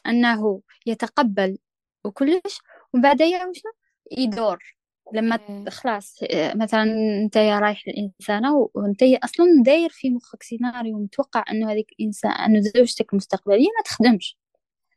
أنه 0.07 0.63
يتقبل 0.87 1.59
وكلش 2.05 2.61
ومن 2.95 3.03
بعد 3.03 3.23
وشنو 3.23 3.73
يدور. 4.13 4.79
لما 5.13 5.39
إيه. 5.49 5.71
خلاص 5.71 6.19
مثلا 6.55 6.83
أنت 7.25 7.37
يا 7.37 7.59
رايح 7.59 7.83
الانسانه 7.89 8.71
وأنت 8.75 9.03
أصلا 9.03 9.47
داير 9.65 9.89
في 9.91 10.11
مخك 10.11 10.43
سيناريو 10.43 10.99
متوقع 10.99 11.45
أنه 11.51 11.73
هذيك 11.73 11.93
الانسان 12.01 12.31
أنه 12.31 12.61
زوجتك 12.61 13.13
المستقبليه 13.13 13.69
ما 13.79 13.83
تخدمش. 13.85 14.39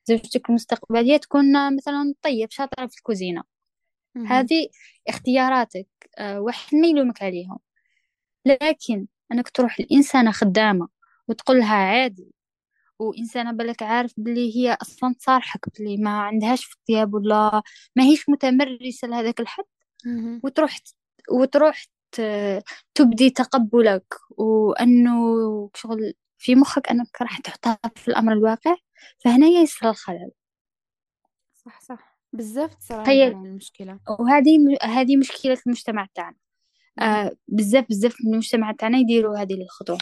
زوجتك 0.05 0.49
المستقبليه 0.49 1.17
تكون 1.17 1.75
مثلا 1.75 2.13
طيب 2.21 2.51
شاطرة 2.51 2.87
في 2.87 2.97
الكوزينة. 2.97 3.43
هذه 4.27 4.67
اختياراتك 5.07 5.87
آه، 6.17 6.41
واحد 6.41 6.75
ما 6.77 6.87
يلومك 6.87 7.23
عليهم. 7.23 7.59
لكن 8.45 9.07
أنك 9.31 9.49
تروح 9.49 9.79
الانسانه 9.79 10.31
خدامة 10.31 10.87
وتقول 11.27 11.59
لها 11.59 11.75
عادي 11.75 12.31
وإنسانة 13.01 13.51
بالك 13.51 13.83
عارف 13.83 14.13
بلي 14.17 14.55
هي 14.57 14.77
أصلا 14.81 15.13
تصارحك 15.13 15.59
بلي 15.79 15.97
ما 15.97 16.09
عندهاش 16.21 16.65
في 16.65 16.75
الطياب 16.75 17.13
ولا 17.13 17.61
ما 17.95 18.03
هيش 18.03 18.29
متمرسة 18.29 19.07
لهذاك 19.07 19.39
الحد. 19.39 19.63
وتروح 20.43 20.79
وتروح 21.31 21.85
تبدي 22.95 23.29
تقبلك. 23.29 24.13
وأنه 24.29 25.15
شغل 25.75 26.13
في 26.37 26.55
مخك 26.55 26.89
أنك 26.89 27.21
راح 27.21 27.37
تحطها 27.39 27.79
في 27.95 28.07
الأمر 28.07 28.33
الواقع 28.33 28.75
فهنا 29.19 29.47
يصير 29.47 29.89
الخلل. 29.89 30.31
صح 31.53 31.81
صح. 31.81 32.17
هي- 33.09 33.27
هاد 33.27 33.33
المشكلة. 33.45 33.99
وهذه 34.19 34.57
هذه 34.81 35.17
مشكلة 35.17 35.57
المجتمع 35.67 36.07
تاعنا. 36.15 36.35
آه 36.99 37.31
بزاف 37.47 37.85
بزاف 37.89 38.15
من 38.25 38.33
المجتمع 38.33 38.71
تاعنا 38.71 38.97
يديروا 38.97 39.37
هذه 39.37 39.53
الخطوة 39.61 39.97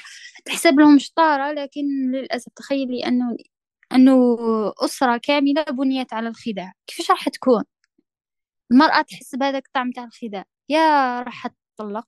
تحسب 0.46 0.80
لهم 0.80 1.00
شطارة 1.00 1.52
لكن 1.52 1.82
للأسف 2.12 2.52
تخيلي 2.56 3.08
أنه 3.08 3.38
أنه 3.94 4.38
أسرة 4.86 5.18
كاملة 5.18 5.64
بنيت 5.64 6.14
على 6.14 6.30
الخداع. 6.30 6.74
كيفاش 6.88 7.12
راح 7.12 7.30
تكون؟ 7.30 7.64
المرأة 8.72 9.02
تحس 9.02 9.36
بهذاك 9.36 9.66
الطعم 9.68 9.92
تاع 9.92 10.04
الخداع. 10.04 10.46
يا 10.70 11.20
راح 11.22 11.48
تطلق 11.78 12.08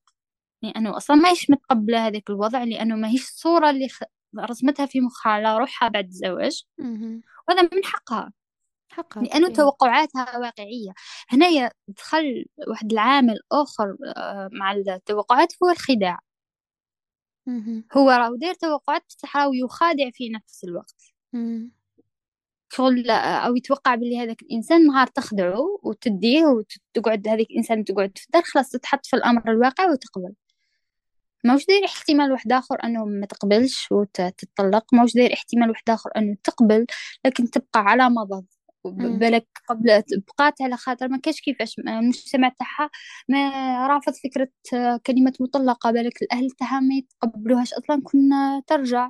لأنه 0.64 0.98
أصلا 0.98 1.16
ما 1.18 1.30
هيش 1.30 1.50
متقبلة 1.50 2.08
هذاك 2.08 2.30
الوضع 2.30 2.64
لأنه 2.64 2.96
ما 2.96 3.10
هيش 3.10 3.22
الصورة 3.22 3.70
اللي 3.70 3.90
خ... 3.90 4.04
رسمتها 4.40 4.86
في 4.86 5.02
مخها 5.02 5.32
على 5.32 5.58
روحها 5.58 5.90
بعد 5.90 6.08
الزواج. 6.08 6.64
وهذا 7.48 7.62
من 7.62 7.86
حقها. 7.86 8.34
حقها 8.92 9.24
لأنه 9.24 9.48
طبيعي. 9.48 9.54
توقعاتها 9.54 10.38
واقعية 10.38 10.92
هنايا 11.30 11.72
دخل 11.88 12.46
واحد 12.68 12.92
العامل 12.92 13.40
آخر 13.52 13.98
آه، 14.18 14.50
مع 14.54 14.72
التوقعات 14.72 15.54
هو 15.64 15.70
الخداع 15.70 16.20
مهم. 17.46 17.86
هو 17.98 18.10
راهو 18.10 18.36
داير 18.36 18.54
توقعات 18.54 19.04
بصح 19.10 19.38
راهو 19.38 19.54
يخادع 19.54 20.10
في 20.14 20.30
نفس 20.30 20.64
الوقت. 20.64 21.14
شغل 22.74 23.10
أو 23.12 23.56
يتوقع 23.56 23.96
باللي 23.96 24.20
هذاك 24.20 24.42
الإنسان 24.42 24.88
نهار 24.88 25.08
تخدعه 25.08 25.80
وتديه 25.84 26.46
وتقعد 26.46 27.28
هذيك 27.28 27.52
الإنسان 27.52 27.86
تقعد 27.86 28.18
في 28.18 28.26
الدار 28.26 28.44
خلاص 28.44 28.70
تتحط 28.70 29.06
في 29.06 29.16
الأمر 29.16 29.52
الواقع 29.52 29.92
وتقبل 29.92 30.34
ماوش 31.44 31.66
داير 31.66 31.86
احتمال 31.86 32.32
واحد 32.32 32.52
آخر 32.52 32.84
أنه 32.84 33.06
ما 33.06 33.26
تقبلش 33.26 33.92
وتطلق 33.92 34.94
ماوش 34.94 35.14
داير 35.14 35.34
احتمال 35.34 35.70
واحد 35.70 35.90
آخر 35.90 36.10
أنه 36.18 36.38
تقبل 36.44 36.86
لكن 37.26 37.50
تبقى 37.50 37.80
على 37.80 38.10
مضض 38.10 38.46
مم. 38.46 38.51
بالك 38.86 39.48
قبل 39.70 40.04
بقات 40.28 40.62
على 40.62 40.78
خاطر 40.78 41.08
ما 41.08 41.18
كاش 41.18 41.42
كيفاش 41.42 41.80
المجتمع 41.80 42.50
تاعها 42.60 42.90
ما 43.30 43.88
رافض 43.88 44.14
فكرة 44.14 44.50
كلمة 45.06 45.34
مطلقة 45.40 45.92
بالك 45.92 46.22
الأهل 46.22 46.52
تاعها 46.52 46.80
ما 46.80 46.96
يتقبلوهاش 46.96 47.74
أصلا 47.74 48.02
كنا 48.04 48.64
ترجع. 48.68 49.10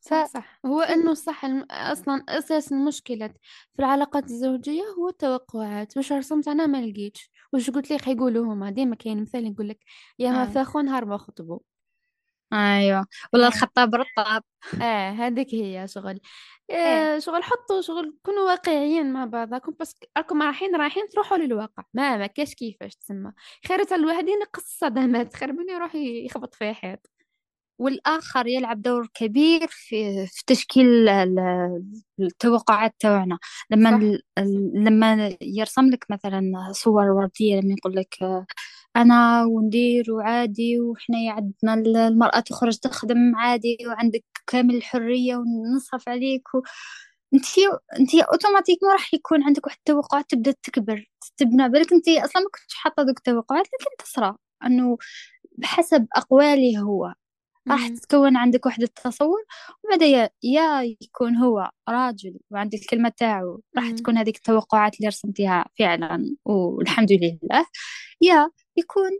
ف... 0.00 0.14
صح 0.14 0.60
هو 0.66 0.80
إنه 0.80 1.14
صح 1.14 1.44
الم... 1.44 1.66
أصلا 1.70 2.24
أساس 2.28 2.72
المشكلة. 2.72 3.28
في 3.74 3.78
العلاقات 3.78 4.24
الزوجية 4.24 4.82
هو 4.98 5.08
التوقعات. 5.08 5.96
واش 5.96 6.12
رسمت 6.12 6.48
أنا 6.48 6.66
ما 6.66 6.86
لقيتش. 6.86 7.30
واش 7.52 7.70
قلت 7.70 7.90
لي 7.90 8.12
يقولوا 8.12 8.54
هما 8.54 8.70
ديما 8.70 8.96
كاين 8.96 9.22
مثال 9.22 9.46
يقول 9.46 9.68
لك 9.68 9.78
يا 10.18 10.30
ما 10.30 10.42
آه. 10.42 10.46
فاخو 10.46 10.80
نهار 10.80 11.04
ما 11.04 11.18
خطبوا 11.18 11.58
أيوه. 12.52 13.06
ولا 13.32 13.44
آه. 13.44 13.48
الخطاب 13.48 13.94
رطاب 13.94 14.42
آه 14.82 15.10
هذيك 15.10 15.54
هي 15.54 15.88
شغل. 15.88 16.20
إيه. 16.70 16.76
آه 16.76 17.18
شغل 17.18 17.42
حطوا 17.42 17.80
شغل 17.80 18.18
كونوا 18.22 18.42
واقعيين 18.50 19.12
مع 19.12 19.24
بعضكم 19.24 19.72
بس 19.80 19.94
راكم 20.16 20.42
رايحين 20.42 20.76
رايحين 20.76 21.08
تروحوا 21.08 21.36
للواقع. 21.38 21.82
ما 21.94 22.16
ما 22.16 22.26
كاش 22.26 22.54
كيفاش 22.54 22.94
تسمى. 22.96 23.32
خير 23.68 23.84
تاع 23.84 23.96
الواحد 23.96 24.28
ينقص 24.28 24.62
الصدمات 24.64 25.34
خير 25.36 25.52
من 25.52 25.68
يروح 25.70 25.94
يخبط 25.94 26.54
في 26.54 26.72
حيط. 26.74 27.10
والآخر 27.80 28.46
يلعب 28.46 28.82
دور 28.82 29.08
كبير 29.14 29.66
في, 29.70 30.26
في 30.26 30.42
تشكيل 30.46 30.86
ال- 30.86 31.08
ال- 31.08 32.02
التوقعات 32.20 32.94
تاعنا. 33.00 33.38
لما 33.70 34.18
لما 34.74 35.36
يرسم 35.40 35.90
لك 35.90 36.06
مثلا 36.10 36.52
صور 36.72 37.04
وردية 37.10 37.60
لما 37.60 37.74
يقول 37.78 37.96
لك 37.96 38.14
أنا 38.98 39.44
وندير 39.44 40.12
وعادي 40.12 40.80
وإحنا 40.80 41.16
عندنا 41.32 41.74
ال- 41.74 41.96
المرأة 41.96 42.40
تخرج 42.40 42.76
تخدم 42.78 43.36
عادي 43.36 43.78
وعندك 43.86 44.24
كامل 44.46 44.74
الحرية 44.76 45.36
ونصرف 45.36 46.08
عليك 46.08 46.54
و... 46.54 46.62
انتي 47.34 47.60
انتي 48.00 48.22
اوتوماتيكمون 48.22 48.92
راح 48.92 49.14
يكون 49.14 49.42
عندك 49.44 49.66
واحد 49.66 49.78
التوقعات 49.78 50.30
تبدأ 50.30 50.54
تكبر 50.62 51.10
تبنى 51.36 51.68
بالك 51.68 51.92
انتي 51.92 52.24
أصلا 52.24 52.42
ما 52.42 52.48
كنتش 52.50 52.74
حاطة 52.74 53.02
دوك 53.02 53.18
التوقعات 53.18 53.66
لكن 53.66 53.96
تصرى 54.04 54.36
أنه 54.66 54.98
بحسب 55.58 56.06
اقواله 56.16 56.78
هو. 56.80 57.14
راح. 57.68 57.88
تتكون 57.88 58.36
عندك 58.36 58.66
واحد 58.66 58.82
التصور 58.82 59.44
وبعد 59.84 60.02
يا, 60.42 60.82
يكون 61.02 61.36
هو 61.36 61.70
راجل 61.88 62.38
وعندك 62.50 62.78
الكلمة 62.78 63.12
تاعو 63.16 63.60
راح. 63.76 63.90
تكون 63.90 64.18
هذيك 64.18 64.36
التوقعات 64.36 64.96
اللي 64.96 65.08
رسمتيها 65.08 65.64
فعلا 65.78 66.36
والحمد 66.44 67.12
لله 67.12 67.66
يا 68.20 68.50
يكون 68.76 69.10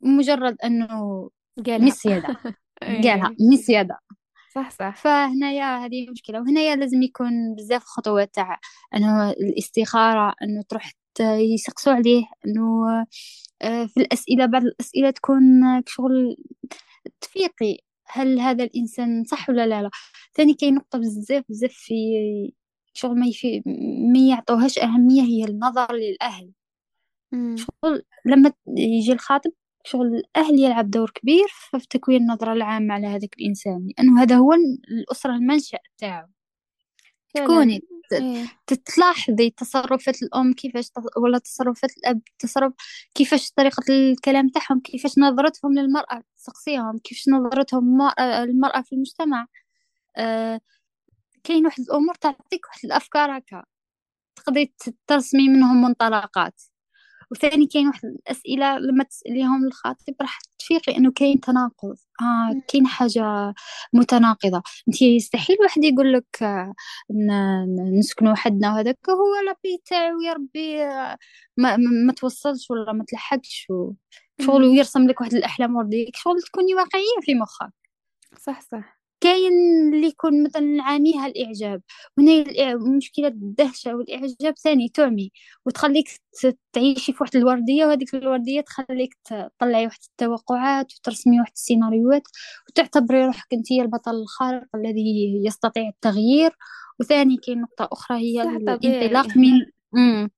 مجرد 0.00 0.56
أنه 0.64 1.30
قالها 1.66 1.78
مسيادة 1.78 2.28
قالها 3.04 3.28
إيه. 3.40 3.48
مسيادة 3.52 3.98
صح 4.54 4.70
صح 4.70 4.96
فهنايا 4.96 5.84
هذه 5.84 6.10
مشكلة 6.10 6.40
وهنايا 6.40 6.76
لازم 6.76 7.02
يكون 7.02 7.54
بزاف 7.54 7.84
خطوات 7.84 8.34
تاع 8.34 8.58
أنه 8.96 9.30
الاستخارة 9.30 10.34
أنه 10.42 10.62
تروح 10.68 10.92
يسقسوا 11.54 11.92
عليه 11.92 12.24
أنه 12.46 12.86
آه، 13.62 13.86
في 13.86 14.00
الأسئلة 14.00 14.46
بعض 14.46 14.62
الأسئلة 14.62 15.10
تكون 15.10 15.42
شغل 15.86 16.36
تفيقي 17.20 17.78
هل 18.06 18.40
هذا 18.40 18.64
الإنسان 18.64 19.24
صح 19.24 19.48
ولا 19.50 19.66
لا 19.66 19.82
لا. 19.82 19.90
ثاني 20.34 20.54
كاين 20.54 20.74
نقطة 20.74 20.98
بزاف 20.98 21.44
بزاف 21.48 21.72
في 21.72 21.94
شغل 22.94 23.18
ما 23.20 23.26
يفي 23.26 23.62
ما 24.12 24.18
يعطوهاش 24.28 24.78
أهمية 24.78 25.22
هي 25.22 25.44
النظر 25.44 25.92
للأهل. 25.92 26.52
مم. 27.32 27.56
شغل 27.56 28.02
لما 28.26 28.52
يجي 28.68 29.12
الخاطب 29.12 29.52
شغل 29.84 30.06
الأهل 30.16 30.60
يلعب 30.60 30.90
دور 30.90 31.10
كبير 31.10 31.46
في 31.48 31.88
تكوين 31.90 32.22
النظرة 32.22 32.52
العامة 32.52 32.94
على 32.94 33.06
هذاك 33.06 33.34
الإنسان 33.40 33.88
لأنه 33.98 34.22
هذا 34.22 34.36
هو 34.36 34.52
الأسرة 34.90 35.32
المنشأ 35.34 35.78
تاعو. 35.98 36.28
تكوني 37.34 37.80
إيه. 38.12 38.46
تلاحظي 38.96 39.50
تصرفات 39.50 40.22
الأم 40.22 40.52
كيفاش 40.52 40.90
ولا 41.16 41.38
تصرفات 41.38 41.90
الأب 41.98 42.20
تصرف 42.38 42.72
كيفاش 43.14 43.50
طريقة 43.52 43.82
الكلام 43.90 44.48
تاعهم 44.48 44.80
كيفاش 44.80 45.18
نظرتهم 45.18 45.74
للمرأة 45.74 46.22
تسقسيهم 46.36 46.98
كيفاش 46.98 47.28
نظرتهم 47.28 48.02
المرأة 48.20 48.82
في 48.82 48.92
المجتمع. 48.94 49.46
آه 50.16 50.60
كاين 51.44 51.66
واحد 51.66 51.80
الأمور 51.80 52.14
تعطيك 52.14 52.66
واحد 52.66 52.84
الأفكار 52.84 53.38
هكا. 53.38 53.64
تقدري 54.36 54.74
ترسمي 55.06 55.48
منهم 55.48 55.82
منطلقات. 55.82 56.62
وثاني 57.30 57.66
كاين 57.66 57.86
واحد 57.86 58.04
الأسئلة 58.04 58.78
لما 58.78 59.04
تسأليهم 59.04 59.66
الخاطب 59.66 60.14
راح 60.20 60.38
تفيقي 60.58 60.96
إنه 60.96 61.12
كاين 61.12 61.40
تناقض 61.40 61.96
مم. 62.20 62.62
كاين 62.68 62.86
حاجة 62.86 63.54
متناقضة 63.92 64.62
أنت 64.88 65.02
يستحيل 65.02 65.56
واحد 65.62 65.84
يقول 65.84 66.12
لك 66.12 66.42
آه 66.42 66.74
نسكنوا 67.98 68.32
وحدنا 68.32 68.72
وهذاك 68.74 68.98
هو 69.10 69.46
لابي 69.46 69.82
تاعو 69.86 70.20
يا 70.20 70.32
ربي 70.32 70.82
آه، 70.84 71.16
ما, 71.56 71.76
ما 71.76 72.12
توصلش 72.12 72.70
ولا 72.70 72.92
ما 72.92 73.04
تلحقش 73.08 73.66
شغل. 74.40 74.64
ويرسم 74.64 75.08
لك 75.08 75.20
واحد 75.20 75.34
الأحلام 75.34 75.76
ورديك 75.76 76.16
شغل 76.16 76.42
تكوني 76.42 76.74
واقعية 76.74 77.20
في 77.22 77.34
مخك 77.34 77.72
صح 78.38 78.60
صح 78.60 78.99
كاين 79.20 79.52
اللي 79.94 80.06
يكون 80.06 80.44
مثلا 80.44 80.82
عاميها 80.82 81.26
الإعجاب 81.26 81.82
وهنا 82.18 82.74
مشكلة 82.96 83.28
الدهشة 83.28 83.94
والإعجاب 83.94 84.54
ثاني 84.58 84.88
تعمي 84.88 85.32
وتخليك 85.66 86.08
تعيشي 86.72 87.12
في 87.12 87.18
واحد 87.20 87.36
الوردية 87.36 87.86
وهذيك 87.86 88.14
الوردية 88.14 88.60
تخليك 88.60 89.16
تطلعي 89.24 89.86
واحد 89.86 89.98
التوقعات 90.10 90.92
وترسمي 90.94 91.40
واحد 91.40 91.52
السيناريوهات 91.54 92.22
وتعتبري 92.68 93.26
روحك 93.26 93.46
انت 93.52 93.72
هي 93.72 93.82
البطل 93.82 94.14
الخارق 94.14 94.66
الذي 94.74 95.42
يستطيع 95.46 95.88
التغيير 95.88 96.56
وثاني 97.00 97.36
كاين 97.36 97.60
نقطة 97.60 97.88
أخرى 97.92 98.18
هي 98.18 98.42
الانطلاق 98.42 99.36
من 99.36 99.66
مم. 99.92 100.30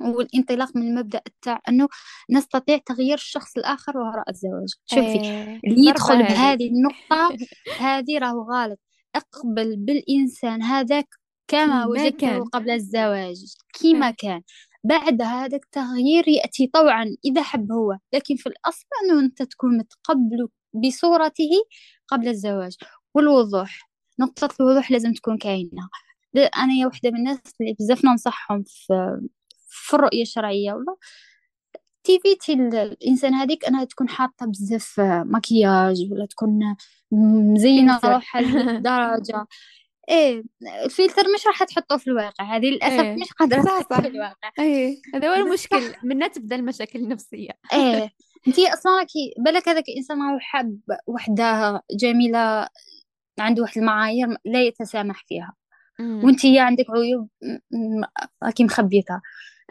والانطلاق 0.00 0.76
من 0.76 0.82
المبدأ 0.82 1.20
تاع 1.42 1.60
أنه 1.68 1.88
نستطيع 2.30 2.78
تغيير 2.86 3.14
الشخص 3.14 3.56
الآخر 3.56 3.98
وراء 3.98 4.30
الزواج. 4.30 4.68
شوفي 4.86 5.24
إيه. 5.24 5.60
اللي 5.66 5.88
يدخل 5.88 6.14
هذه 6.14 6.28
بهذه 6.28 6.68
النقطة 6.68 7.36
هذه 7.86 8.18
راهو 8.18 8.42
غلط. 8.52 8.78
اقبل 9.14 9.76
بالإنسان 9.76 10.62
هذاك 10.62 11.08
كما 11.48 11.86
وجدته 11.86 12.44
قبل 12.44 12.70
الزواج 12.70 13.36
كما 13.82 14.08
إيه. 14.08 14.14
كان. 14.18 14.42
بعد 14.84 15.22
هذا 15.22 15.56
التغيير 15.56 16.28
يأتي 16.28 16.66
طوعا 16.66 17.16
إذا 17.24 17.42
حب 17.42 17.72
هو 17.72 17.98
لكن 18.12 18.36
في 18.36 18.46
الأصل 18.46 18.86
أنه 19.04 19.20
أنت 19.20 19.42
تكون 19.42 19.78
متقبل 19.78 20.48
بصورته 20.72 21.50
قبل 22.08 22.28
الزواج. 22.28 22.76
والوضوح 23.14 23.88
نقطة 24.20 24.48
الوضوح 24.60 24.90
لازم 24.90 25.12
تكون 25.12 25.38
كاينة. 25.38 25.88
أنا 26.36 26.74
يا 26.74 26.86
وحدة 26.86 27.10
من 27.10 27.16
الناس 27.16 27.38
اللي 27.60 27.74
بزاف 27.80 28.04
ننصحهم 28.04 28.64
في 28.66 29.18
في 29.78 29.94
الرؤية 29.94 30.22
الشرعية 30.22 30.72
والله 30.72 30.96
تيفيتي 32.04 32.52
الإنسان 32.52 33.34
هذيك 33.34 33.64
أنها 33.64 33.84
تكون 33.84 34.08
حاطة 34.08 34.46
بزاف 34.46 35.00
مكياج 35.00 36.08
ولا 36.10 36.26
تكون 36.26 36.76
مزينة 37.12 38.00
روحها 38.04 38.40
لدرجة. 38.42 39.46
إيه 40.10 40.42
الفلتر 40.84 41.22
مش 41.34 41.46
راح 41.46 41.64
تحطه 41.64 41.96
في 41.96 42.06
الواقع 42.06 42.56
هذه 42.56 42.66
للأسف 42.66 43.00
إيه. 43.00 43.16
مش 43.16 43.32
قادرة 43.32 43.62
تحطه 43.62 44.00
في 44.00 44.08
الواقع. 44.08 44.52
إيه 44.58 44.96
هذا 45.14 45.28
هو 45.28 45.34
المشكل 45.34 45.94
منها 46.02 46.28
تبدأ 46.28 46.56
المشاكل 46.56 46.98
النفسية. 46.98 47.50
إيه 47.72 48.10
أنتي 48.48 48.72
أصلا 48.72 48.98
راكي 48.98 49.34
بالك 49.38 49.68
هذاك 49.68 49.88
الانسان 49.88 50.22
راهو 50.22 50.38
حاب 50.38 50.78
وحدة 51.06 51.82
جميلة 51.90 52.68
عنده 53.38 53.62
واحد 53.62 53.78
المعايير 53.78 54.28
لا 54.44 54.62
يتسامح 54.62 55.24
فيها. 55.26 55.54
هي 56.44 56.58
عندك 56.58 56.84
عيوب 56.90 57.28
راكي 58.44 58.64
مخبيتها. 58.64 59.22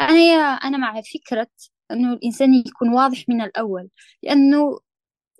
أنا 0.02 0.22
أنا 0.64 0.78
مع 0.78 1.02
فكرة 1.02 1.48
إنه 1.92 2.14
الإنسان 2.14 2.54
يكون 2.54 2.90
واضح 2.94 3.26
من 3.30 3.42
الأول 3.42 3.90
لأنه 4.24 4.80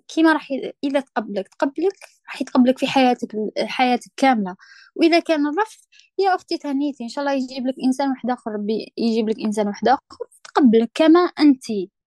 كيما 0.08 0.32
راح 0.32 0.50
ي... 0.52 0.72
إذا 0.84 1.00
تقبلك 1.00 1.48
تقبلك 1.48 1.92
راح 2.28 2.42
يتقبلك 2.42 2.78
في 2.78 2.86
حياتك 2.86 3.28
حياتك 3.66 4.10
كاملة. 4.16 4.56
وإذا 4.96 5.20
كان 5.20 5.46
الرفض 5.46 5.78
يا 6.18 6.34
أختي 6.34 6.58
تهنيتي 6.58 7.04
إن 7.04 7.08
شاء 7.08 7.24
الله 7.24 7.34
يجيب 7.36 7.66
لك 7.66 7.74
إنسان 7.84 8.10
واحد 8.10 8.30
آخر 8.30 8.56
بي... 8.56 8.92
يجيب 8.98 9.28
لك 9.28 9.36
إنسان 9.44 9.66
واحد 9.68 9.88
آخر 9.88 10.00
تقبلك 10.44 10.90
كما 10.94 11.20
أنت. 11.20 11.64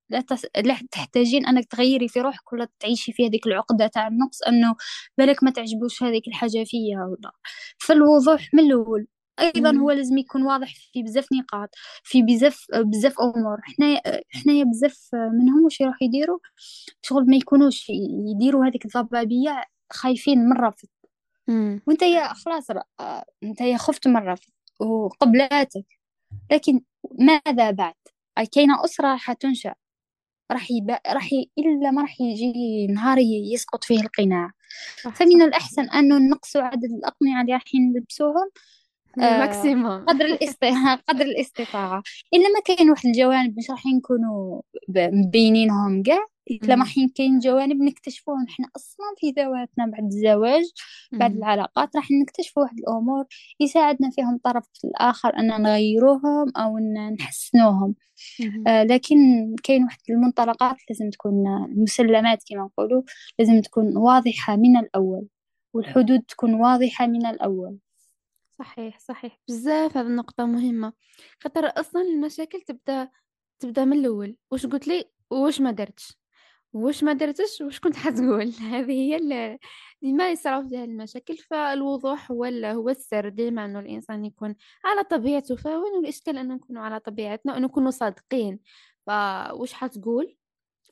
لا, 0.09 0.21
تس... 0.21 0.45
لا 0.57 0.77
تحتاجين 0.91 1.45
أنك 1.45 1.65
تغيري 1.65 2.07
في 2.07 2.21
روحك 2.21 2.53
ولا 2.53 2.67
تعيشي 2.79 3.11
في 3.13 3.27
هذيك 3.27 3.47
العقدة 3.47 3.87
تاع 3.87 4.07
النقص 4.07 4.41
إنه 4.43 4.75
بالك 5.17 5.43
ما 5.43 5.51
تعجبوش 5.51 6.03
هذيك 6.03 6.27
الحاجة 6.27 6.63
فيا 6.65 6.99
ولا. 7.09 7.31
فالوضوح 7.79 8.49
من 8.53 8.59
الأول. 8.63 9.07
أيضا. 9.39 9.77
هو 9.77 9.91
لازم 9.91 10.17
يكون 10.17 10.43
واضح 10.43 10.75
في 10.93 11.03
بزاف 11.03 11.27
نقاط 11.33 11.69
في 12.03 12.21
بزاف 12.21 12.65
بزاف 12.75 13.19
أمور. 13.19 13.57
حنا 13.61 14.01
حنايا 14.29 14.63
بزاف 14.63 15.09
منهم 15.13 15.63
واش 15.63 15.81
يروح 15.81 16.01
يديروا؟ 16.01 16.39
شغل 17.01 17.25
ما 17.25 17.35
يكونوش 17.35 17.89
يديروا 18.31 18.65
هذيك 18.65 18.85
الضبابية 18.85 19.63
خايفين 19.91 20.39
من 20.39 20.51
الرفض. 20.51 20.87
وأنت 21.87 22.01
يا 22.01 22.33
خلاص 22.33 22.67
أنت 23.43 23.61
يا 23.61 23.77
خفت 23.77 24.07
من 24.07 24.17
الرفض 24.17 24.49
وقبلاتك. 24.79 25.85
لكن 26.51 26.81
ماذا 27.19 27.71
بعد؟ 27.71 27.93
أي 28.37 28.45
كاينة 28.45 28.85
أسرة 28.85 29.07
راح 29.07 29.33
تنشأ. 29.33 29.73
راح 30.51 30.71
يبا... 30.71 30.99
راح 31.07 31.33
ي... 31.33 31.51
إلا 31.57 31.91
ما 31.91 32.01
راح 32.01 32.21
يجي 32.21 32.87
نهار 32.87 33.17
يسقط 33.53 33.83
فيه 33.83 33.99
القناع. 33.99 34.51
فمن 35.03 35.39
صح 35.39 35.45
الأحسن 35.45 35.89
أنه 35.89 36.17
نقصوا 36.17 36.61
عدد 36.61 36.83
الأقنعة 36.83 37.41
اللي 37.41 37.51
رايحين 37.51 37.93
نلبسوهم 37.93 38.49
آه، 39.19 39.35
الـ 39.35 39.44
maximum 39.44 40.05
قدر 40.05 40.25
الاست... 40.25 40.65
قدر 41.09 41.25
الاستطاعة 41.25 42.03
إلا 42.33 42.43
ما 42.43 42.59
كاين 42.65 42.89
واحد 42.89 43.05
الجوانب 43.05 43.57
مش 43.57 43.69
راح 43.69 43.85
نكونوا 43.85 44.61
مبينينهم 44.89 46.03
كاع 46.03 46.25
إلا 46.51 46.75
ما. 46.75 46.85
حين 46.85 47.09
كاين 47.09 47.39
جوانب 47.39 47.81
نكتشفوهم 47.81 48.45
إحنا 48.49 48.67
أصلا 48.75 49.05
في 49.17 49.31
ذواتنا 49.31 49.85
بعد 49.85 50.03
الزواج 50.03 50.63
بعد. 51.11 51.35
العلاقات 51.35 51.95
راح 51.95 52.11
نكتشفوا 52.11 52.63
واحد 52.63 52.79
الأمور 52.79 53.25
يساعدنا 53.59 54.09
فيهم 54.09 54.35
الطرف 54.35 54.65
الآخر 54.85 55.39
أن 55.39 55.47
نغيروهم 55.61 56.51
أو 56.57 56.77
أن 56.77 57.13
نحسنوهم. 57.19 57.95
آه، 58.67 58.83
لكن 58.83 59.17
كاين 59.63 59.83
واحد 59.83 59.97
المنطلقات 60.09 60.77
لازم 60.89 61.09
تكون 61.09 61.47
المسلمات 61.47 62.43
كما 62.49 62.63
نقولوا 62.63 63.01
لازم 63.39 63.61
تكون 63.61 63.97
واضحة 63.97 64.55
من 64.55 64.77
الأول 64.77 65.27
والحدود 65.73 66.21
تكون 66.21 66.53
واضحة 66.53 67.07
من 67.07 67.25
الأول 67.25 67.77
صحيح 68.61 68.99
صحيح. 68.99 69.39
بزاف 69.47 69.97
هذه 69.97 70.07
النقطة 70.07 70.45
مهمة. 70.45 70.93
خاطر 71.43 71.65
أصلا 71.65 72.01
المشاكل 72.01 72.61
تبدأ 72.61 73.09
تبدأ 73.59 73.85
من 73.85 73.99
الأول. 73.99 74.37
واش 74.51 74.65
قلت 74.65 74.87
لي؟ 74.87 75.05
واش 75.31 75.61
ما 75.61 75.71
درتش؟ 75.71 76.17
واش 76.73 77.03
ما 77.03 77.13
درتش؟ 77.13 77.61
واش 77.61 77.79
كنت 77.79 77.95
حتقول؟ 77.95 78.49
هذه 78.73 78.91
هي 78.91 79.57
ديما 80.01 80.31
يصراو 80.31 80.67
فيها 80.67 80.83
المشاكل. 80.83 81.37
فالوضوح 81.37 82.31
هو 82.31 82.45
هو 82.45 82.89
السر. 82.89 83.29
ديما 83.29 83.65
إنه 83.65 83.79
الإنسان 83.79 84.25
يكون 84.25 84.55
على 84.85 85.03
طبيعته 85.03 85.55
فوين 85.55 85.99
الإشكال 86.03 86.37
أنه 86.37 86.55
نكونوا 86.55 86.83
على 86.83 86.99
طبيعتنا 86.99 87.53
وانه 87.53 87.65
نكونوا 87.67 87.91
صادقين. 87.91 88.59
فواش 89.07 89.73
حتقول؟ 89.73 90.35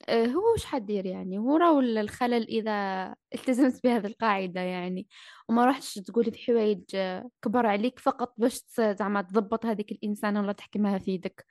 هو 0.09 0.53
وش 0.53 0.65
حدير 0.65 1.05
يعني؟ 1.05 1.37
هو 1.37 1.57
راهو 1.57 1.79
ال- 1.79 1.97
الخلل 1.97 2.47
إذا 2.47 2.71
التزمت 3.35 3.83
بهذه 3.83 4.07
القاعدة 4.07 4.61
يعني؟ 4.61 5.07
وما 5.49 5.65
رحتش 5.65 5.93
تقولي 5.93 6.31
في 6.31 6.37
حوايج 6.45 6.83
آه، 6.95 7.29
كبر 7.41 7.65
عليك 7.65 7.99
فقط 7.99 8.33
باش 8.37 8.61
زعما 8.79 9.21
تضبط 9.21 9.65
هذيك 9.65 9.91
الإنسانة 9.91 10.41
ولا 10.41 10.51
تحكمها 10.51 10.97
في 10.97 11.11
يدك. 11.11 11.45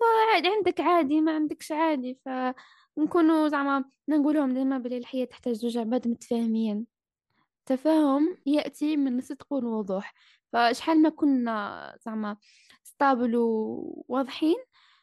فعادي 0.00 0.48
عندك 0.48 0.80
عادي 0.80 1.20
ما 1.20 1.34
عندكش 1.34 1.72
عادي. 1.72 2.18
فنكونوا 2.24 3.48
زعما 3.48 3.84
نقولهم 4.08 4.54
ديما 4.54 4.78
بلي 4.78 4.98
الحياة 4.98 5.24
تحتاج 5.24 5.54
زوج 5.54 5.78
عباد 5.78 6.08
متفاهمين. 6.08 6.86
التفاهم 7.58 8.36
يأتي 8.46 8.96
من 8.96 9.18
الصدق 9.18 9.52
والوضوح. 9.52 10.14
فشحال 10.52 11.02
ما 11.02 11.08
كنا 11.08 11.96
زعما 12.06 12.36
ستابل 12.82 13.36
وواضحين 13.36 14.56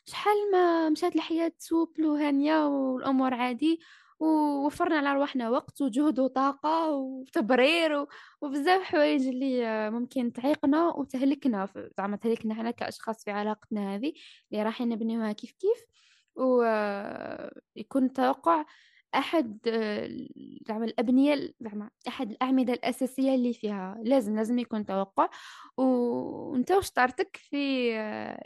شحال 0.06 0.52
ما 0.52 0.90
مشات 0.90 1.15
الحياة 1.15 1.52
سوبل 1.57 2.06
وهانية 2.06 2.68
والأمور 2.68 3.34
عادي 3.34 3.80
ووفرنا 4.19 4.98
على 4.98 5.14
رواحنا 5.14 5.49
وقت 5.49 5.82
وجهد 5.82 6.19
وطاقة 6.19 6.91
وتبرير 6.91 8.06
وبزاف 8.41 8.82
حوايج 8.84 9.27
اللي 9.27 9.90
ممكن 9.91 10.34
تعيقنا 10.34 10.88
وتهلكنا 10.90 11.69
زعما 11.98 12.18
تهلكنا 12.18 12.56
حنا 12.56 12.72
كأشخاص 12.72 13.23
في 13.23 13.32
علاقتنا 13.32 13.95
هذه 13.95 14.14
اللي 14.52 14.64
رايحين 14.64 14.90
نبنيوها 14.90 15.32
كيف 15.32 15.52
كيف 15.52 15.86
ويكون 16.36 18.14
توقع 18.14 18.65
آه، 19.68 20.10
زعما 20.68 20.86
الأبنية 20.86 21.54
زعما 21.60 21.90
أحد 22.08 22.32
الأعمدة 22.32 22.74
الأساسية 22.74 23.36
اللي 23.36 23.54
فيها. 23.54 24.00
لازم 24.04 24.36
لازم 24.36 24.60
يكون 24.60 24.86
توقع. 24.86 25.30
وأنت 25.78 26.72
وش 26.72 26.90
طارتك 26.92 27.38
في 27.50 27.92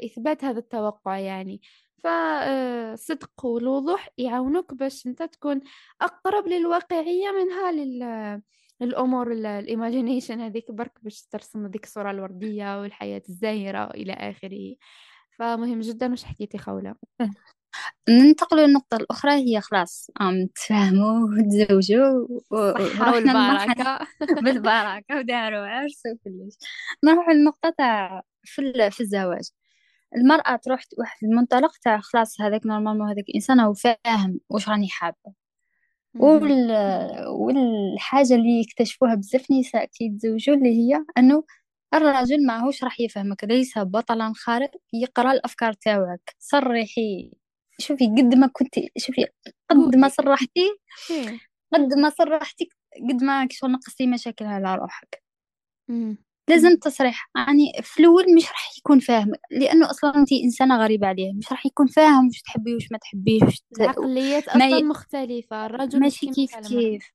إثبات 0.06 0.44
هذا 0.44 0.60
التوقع 0.60 1.18
يعني؟ 1.18 1.62
فالصدق 2.04 3.46
والوضوح 3.46 4.10
يعاونوك 4.18 4.74
باش 4.74 5.08
أنت 5.08 5.24
تكون 5.24 5.62
أقرب 6.02 6.48
للواقعية 6.48 7.32
منها 7.32 7.72
لل 7.72 8.42
الأمور 8.82 9.32
الإيماجينيشن 9.32 10.42
هذيك 10.42 10.72
برك 10.72 11.00
باش 11.04 11.22
ترسم 11.28 11.66
هذيك 11.66 11.84
الصورة 11.84 12.12
الوردية 12.12 12.82
والحياة 12.82 13.22
الزاهرة 13.30 13.92
إلى 13.92 14.14
آخره. 14.14 14.76
فمهم 15.32 15.80
جدا 15.80 16.12
وش 16.12 16.24
حكيتي 16.24 16.58
خولة. 16.58 16.96
ننتقل 18.10 18.58
للنقطة 18.58 18.98
الأخرى 18.98 19.32
هي 19.34 19.62
خلاص 19.62 20.12
عم 20.22 20.48
تفهموا 20.56 21.30
وتزوجوا 21.30 22.28
ورحنا 22.52 23.18
المرحلة 23.18 24.00
بالبركة 24.44 25.18
وداروا 25.18 25.68
عرس 25.68 26.04
وكلش. 26.14 26.54
نروح 27.06 27.30
للنقطة 27.30 27.74
تاع 27.78 28.22
في 28.44 28.90
في 28.92 29.02
الزواج. 29.02 29.50
المرأة 30.18 30.56
تروح 30.56 30.82
واحد 31.00 31.18
المنطلق 31.24 31.72
تاع 31.84 32.00
خلاص 32.02 32.42
هذاك 32.42 32.66
normalement 32.66 33.10
هذاك 33.12 33.26
الإنسان 33.30 33.60
هو 33.60 33.74
فاهم 33.74 34.40
واش 34.50 34.70
راني 34.70 34.90
حابة. 34.90 35.34
وال... 36.20 36.72
والحاجة 37.28 38.36
اللي 38.36 38.60
يكتشفوها 38.62 39.16
بزاف 39.16 39.52
نساء 39.52 39.86
كي 39.86 40.06
يتزوجوا 40.06 40.56
اللي 40.56 40.70
هي 40.70 41.06
أنه 41.18 41.44
الراجل 41.94 42.46
ماهوش 42.48 42.84
راح 42.84 43.00
يفهمك 43.00 43.44
ليس 43.44 43.78
بطلا 43.78 44.34
خارق 44.36 44.72
يقرأ 44.94 45.32
الأفكار 45.32 45.74
تاعك. 45.74 46.36
صرحي. 46.40 47.32
شوفي 47.80 48.08
قد 48.08 48.36
ما 48.36 48.48
كنتي 48.48 48.92
شوفي 48.98 49.26
قد 49.70 49.96
ما 49.96 50.08
صرحتي 50.10 50.78
إيه. 51.12 51.40
قد 51.74 51.94
ما 51.94 52.10
صرحتي 52.10 52.70
قد 53.10 53.24
ما 53.24 53.48
شغل 53.52 53.72
نقصتي 53.72 54.08
مشاكل 54.08 54.46
على 54.46 54.76
روحك. 54.76 55.24
لازم 56.50 56.76
تصريح. 56.76 57.30
يعني 57.36 57.72
في 57.82 58.00
الأول 58.00 58.36
مش 58.36 58.48
راح 58.50 58.78
يكون 58.78 59.00
فاهم 59.00 59.32
لأنه 59.52 59.90
أصلا 59.90 60.16
أنت 60.16 60.32
إنسانة 60.32 60.78
غريبة 60.78 61.08
عليه. 61.08 61.34
مش 61.34 61.52
راح 61.52 61.66
يكون 61.66 61.88
فاهم 61.88 62.28
وش 62.28 62.42
تحبي 62.42 62.76
وش 62.76 62.92
ما 62.92 62.98
تحبيش. 62.98 63.44
وش. 63.44 63.82
العقليات 63.82 64.58
ما 64.58 64.68
أصلا 64.68 64.78
ي... 64.78 64.84
مختلفة. 64.84 65.66
الرجل 65.66 66.00
ماشي 66.00 66.28
كيف 66.28 66.58
المرأة 66.58 66.70
كيف. 66.70 67.12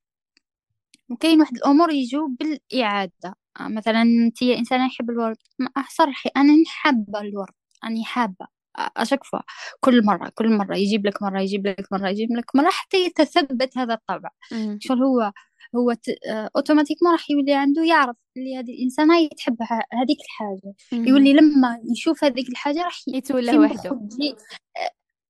وكاين 1.09 1.41
واحد 1.41 1.57
الأمور 1.57 1.91
يجوا 1.93 2.29
بالإعادة. 2.29 3.35
آه، 3.61 3.69
مثلا 3.69 4.03
أنت 4.03 4.43
إنسانة 4.43 4.87
يحب 4.87 5.11
الورد. 5.11 5.37
ما 5.59 5.71
صرحي 5.89 6.31
أنا 6.37 6.53
حابة 6.67 7.21
الورد. 7.21 7.55
أنا 7.85 8.05
حابة. 8.05 8.47
آه، 8.47 8.54
أشكفى 8.77 9.41
كل 9.81 10.05
مرة 10.05 10.33
كل 10.35 10.57
مرة 10.57 10.77
يجيب 10.77 11.07
لك 11.07 11.23
مرة 11.23 11.41
يجيب 11.41 11.67
لك 11.67 11.93
مرة 11.93 12.09
يجيب 12.09 12.37
لك 12.37 12.57
مرة 12.57 12.71
حتى 12.71 12.97
يتثبت 13.05 13.79
هذا 13.79 13.95
الطبع. 13.95 14.31
شغل 14.81 15.03
هو 15.03 15.33
هو 15.77 15.93
ت... 15.93 16.09
آه، 16.29 16.51
automatiquement 16.57 17.13
راح 17.13 17.31
يولي 17.31 17.53
عنده 17.55 17.85
يعرف 17.85 18.17
اللي 18.37 18.57
هذه 18.59 18.71
الانسانه 18.71 19.17
هي 19.17 19.29
تحب 19.29 19.57
هذيك 19.93 20.19
الحاجة 20.25 20.75
يولي 20.93 21.33
لما 21.33 21.81
يشوف 21.93 22.25
هذيك 22.25 22.49
الحاجة 22.49 22.83
راح. 22.83 23.01
يتولى 23.09 23.59
وحده 23.59 24.01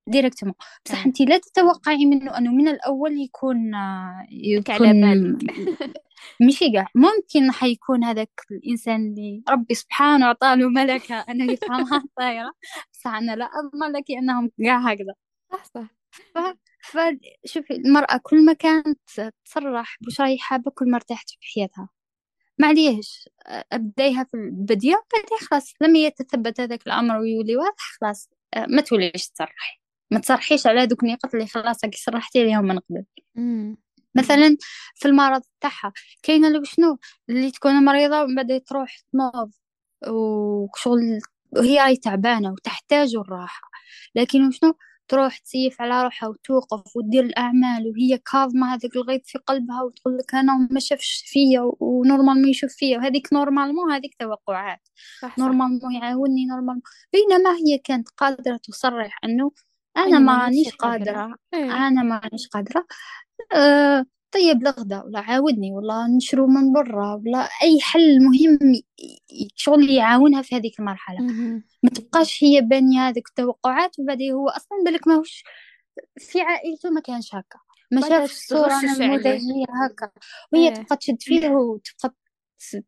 directement 0.07 0.55
بصح. 0.87 1.07
انت 1.07 1.21
لا 1.21 1.39
تتوقعي 1.39 2.07
منه 2.07 2.39
أنه 2.39 2.53
من 2.53 2.69
الأول 2.69 3.13
يكون 3.21 3.71
لك 4.31 4.71
على 4.71 4.89
يكون 4.89 5.01
بالك 5.01 5.55
ماشي 6.41 6.73
كاع 6.73 6.87
ممكن 6.95 7.53
حيكون 7.53 8.05
هذاك 8.05 8.31
الإنسان 8.51 9.07
اللي 9.07 9.43
ربي 9.49 9.75
سبحانه 9.75 10.27
عطاله 10.27 10.69
ملكة 10.69 11.15
انه 11.21 11.53
يفهمها 11.53 12.05
طايرة. 12.19 12.53
بصح 12.93 13.11
أنا 13.11 13.37
لا 13.37 13.45
اضمن 13.45 13.93
لك 13.93 14.11
أنهم 14.11 14.51
كاع 14.65 14.79
هكذا. 14.93 15.15
صح 15.53 15.65
صح. 15.65 15.87
فشوفي 16.83 17.75
المرأة 17.75 18.21
كل 18.23 18.45
ما 18.45 18.53
كانت 18.53 18.99
تصرح 19.45 19.99
بوش 20.01 20.21
راهي 20.21 20.39
حابة 20.39 20.71
كل 20.71 20.91
ما 20.91 20.97
ارتاحت 20.97 21.31
في 21.31 21.37
حياتها. 21.55 21.89
معليش 22.59 23.29
أبديها 23.73 24.25
في 24.25 24.35
البدية 24.37 25.05
بعدين 25.13 25.39
خلاص 25.51 25.75
لما 25.81 25.99
يتثبت 25.99 26.61
هذاك 26.61 26.87
الأمر 26.87 27.17
ويولي 27.19 27.57
واضح 27.57 27.97
خلاص 28.01 28.31
ما 28.69 28.83
توليش 28.83 29.29
تصرحي. 29.29 29.81
ما 30.11 30.19
تصرحيش 30.21 30.67
على 30.67 30.81
هذوك 30.81 31.05
النقاط 31.05 31.35
اللي 31.35 31.47
خلاص 31.47 31.85
راكي 31.85 31.99
صرحتي 31.99 32.45
ليهم 32.45 32.65
من 32.65 32.79
قبل. 32.79 33.05
مثلا 34.15 34.57
في 34.95 35.09
المرض 35.09 35.43
تاعها. 35.61 35.93
كاينة 36.23 36.49
لو 36.49 36.65
شنو؟ 36.65 36.99
اللي 37.31 37.51
تكون 37.51 37.85
مريضة 37.85 38.23
ومن 38.23 38.35
بعد 38.35 38.61
تروح 38.67 38.97
تنوض 39.13 39.51
وشغل 40.09 41.21
وهي 41.57 41.79
راهي 41.79 41.97
تعبانة 41.97 42.53
وتحتاج 42.53 43.17
الراحة. 43.17 43.71
لكن 44.15 44.51
شنو؟ 44.51 44.75
تروح 45.09 45.39
تسيف 45.39 45.81
على 45.81 46.03
روحها 46.05 46.29
وتوقف 46.29 46.97
وتدير 46.97 47.25
الأعمال 47.25 47.91
وهي 47.91 48.19
كاظمة 48.19 48.75
هذاك 48.75 48.97
الغيظ 48.97 49.21
في 49.25 49.39
قلبها 49.39 49.83
وتقول 49.83 50.19
لك 50.19 50.35
أنا 50.35 50.69
ما 50.71 50.81
شافش 50.81 51.25
فيا 51.27 51.61
و 51.81 51.90
normal 51.90 52.43
ما 52.43 52.49
يشوف 52.49 52.73
فيا. 52.73 52.99
وهذيك 52.99 53.33
normalement 53.33 53.93
هذيك 53.93 54.15
توقعات. 54.19 54.89
normalement 55.39 55.95
يعاوني 55.95 56.47
normal 56.47 56.81
بينما 57.13 57.51
هي 57.57 57.79
كانت 57.79 58.09
قادرة 58.09 58.57
تصرح 58.57 59.19
أنه 59.25 59.53
أنا 59.97 60.19
ما 60.19 60.45
رانيش 60.45 60.75
قادرة. 60.75 61.13
قادرة. 61.13 61.37
إيه. 61.55 61.87
أنا 61.87 62.03
ما 62.03 62.19
رانيش 62.19 62.49
قادرة. 62.49 62.87
أه 63.53 64.07
طيب 64.35 64.63
الغداء 64.63 65.07
ولا 65.07 65.21
عاودني 65.21 65.73
ولا 65.73 66.07
نشرو 66.17 66.47
من 66.47 66.73
برا 66.73 67.15
ولا 67.15 67.49
أي 67.63 67.81
حل 67.81 68.21
مهم 68.23 68.59
شغل 69.57 69.91
يعاونها 69.91 70.43
في 70.43 70.57
هذيك 70.57 70.81
المرحلة 70.81 71.19
مهم. 71.21 71.65
ما 71.83 71.91
تبقاش 71.91 72.45
هي 72.45 72.61
بانية 72.61 73.09
هذيك 73.09 73.29
التوقعات 73.29 73.99
وبعدين 73.99 74.33
هو 74.33 74.49
أصلا 74.49 74.79
بالك 74.85 75.09
ماهوش 75.09 75.45
في 76.19 76.41
عائلته 76.41 76.91
ما 76.91 77.01
كانش 77.01 77.35
هكا 77.35 77.59
ما 77.93 78.01
شافش 78.01 78.53
عليه. 78.53 78.95
النموذجية 78.95 79.65
هكا 79.85 80.11
وهي 80.53 80.69
إيه. 80.69 80.75
تبقى 80.75 80.97
تشد 80.97 81.23
فيه 81.23 81.49
وتبقى 81.49 82.15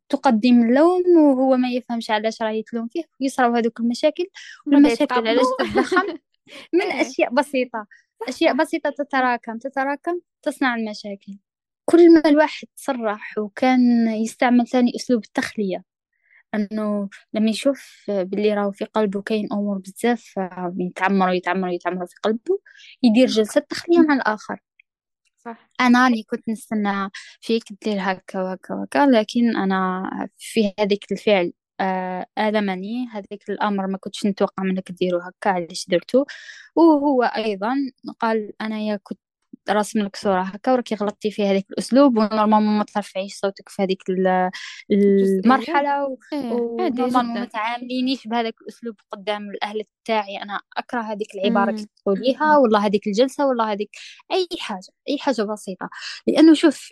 تقدم 0.08 0.62
اللوم 0.62 1.02
وهو 1.16 1.56
ما 1.56 1.68
يفهمش 1.68 2.10
علاش 2.10 2.42
راهي 2.42 2.62
تلوم 2.62 2.88
فيه 2.88 3.02
ويصراو 3.20 3.54
هذوك 3.54 3.80
المشاكل 3.80 4.26
والمشاكل. 4.66 5.28
علاش 5.28 5.44
تتضخم 5.60 6.06
من 6.74 6.82
إيه. 6.82 7.00
أشياء 7.00 7.34
بسيطة 7.34 7.86
أشياء. 8.28 8.56
بسيطة 8.56 8.90
تتراكم 8.90 9.59
تتراكم 9.59 10.20
تصنع 10.43 10.74
المشاكل 10.74 11.38
كل 11.84 12.14
ما 12.14 12.22
الواحد 12.26 12.68
صرح 12.76 13.38
وكان 13.38 14.09
يستعمل 14.09 14.66
ثاني 14.66 14.93
أسلوب 14.97 15.24
التخلية 15.24 15.84
أنه 16.55 17.09
لما 17.32 17.51
يشوف 17.51 18.05
باللي 18.09 18.55
راهو 18.55 18.72
في 18.72 18.84
قلبه 18.84 19.22
كاين 19.22 19.52
أمور 19.52 19.78
بزاف 19.78 20.34
يتعمروا 20.78 21.32
يتعمروا 21.32 21.72
يتعمروا 21.72 22.06
في 22.06 22.14
قلبه 22.22 22.59
يدير 23.02 23.26
جلسة 23.26 23.60
تخلية 23.60 23.98
مع 23.98 24.14
الآخر 24.14 24.60
صح 25.36 25.70
أنا 25.80 26.05
راني 26.05 26.22
كنت 26.22 26.48
نستنى 26.48 27.10
فيك 27.40 27.62
دير 27.82 27.97
هكا 28.01 28.43
وهكا 28.43 28.74
وهكا 28.74 29.06
لكن 29.06 29.56
أنا 29.56 30.10
في 30.38 30.72
هذيك 30.80 31.12
الفعل 31.12 31.52
آه، 31.80 32.26
آلمني 32.38 33.08
هذيك 33.12 33.50
الأمر 33.50 33.86
ما 33.86 33.98
كنتش 33.98 34.26
نتوقع 34.26 34.62
منك 34.62 34.92
ديرو 34.92 35.18
هكا 35.20 35.50
علاش 35.50 35.86
درتو؟ 35.88 36.24
وهو 36.76 37.22
أيضا 37.22 37.74
قال 38.20 38.52
أنا 38.60 38.78
يا 38.80 38.96
كنت 39.02 39.18
راسم 39.70 40.00
لك 40.00 40.16
صورة 40.16 40.40
هكا 40.42 40.72
وراكي 40.72 40.94
غلطتي 40.94 41.30
في 41.30 41.46
هذيك 41.46 41.66
الأسلوب 41.70 42.16
و 42.18 42.23
normalement 42.23 42.78
ما 42.78 42.84
ترفعيش 42.84 43.34
صوتك 43.34 43.68
في 43.68 43.82
هذيك 43.82 44.02
ال- 44.10 44.50
المرحلة 44.90 46.04
و- 46.06 46.18
إيه. 46.32 46.52
و 46.52 46.59
normalement 46.59 47.34
ما 47.40 47.44
تعاملينيش 47.44 48.26
بهذاك 48.28 48.54
الأسلوب 48.62 48.94
قدام 49.12 49.50
الأهل 49.50 49.82
تاعي 50.04 50.42
أنا 50.42 50.60
أكره 50.76 51.00
هذيك 51.00 51.28
العبارة. 51.34 51.70
اللي 51.70 51.86
تقوليها 51.96 52.56
والله 52.56 52.86
هذيك 52.86 53.06
الجلسة 53.06 53.46
والله 53.46 53.72
هذيك 53.72 53.90
أي 54.32 54.48
حاجة 54.60 54.88
أي 55.08 55.18
حاجة 55.18 55.42
بسيطة. 55.42 55.88
لأنه 56.26 56.54
شوف 56.54 56.90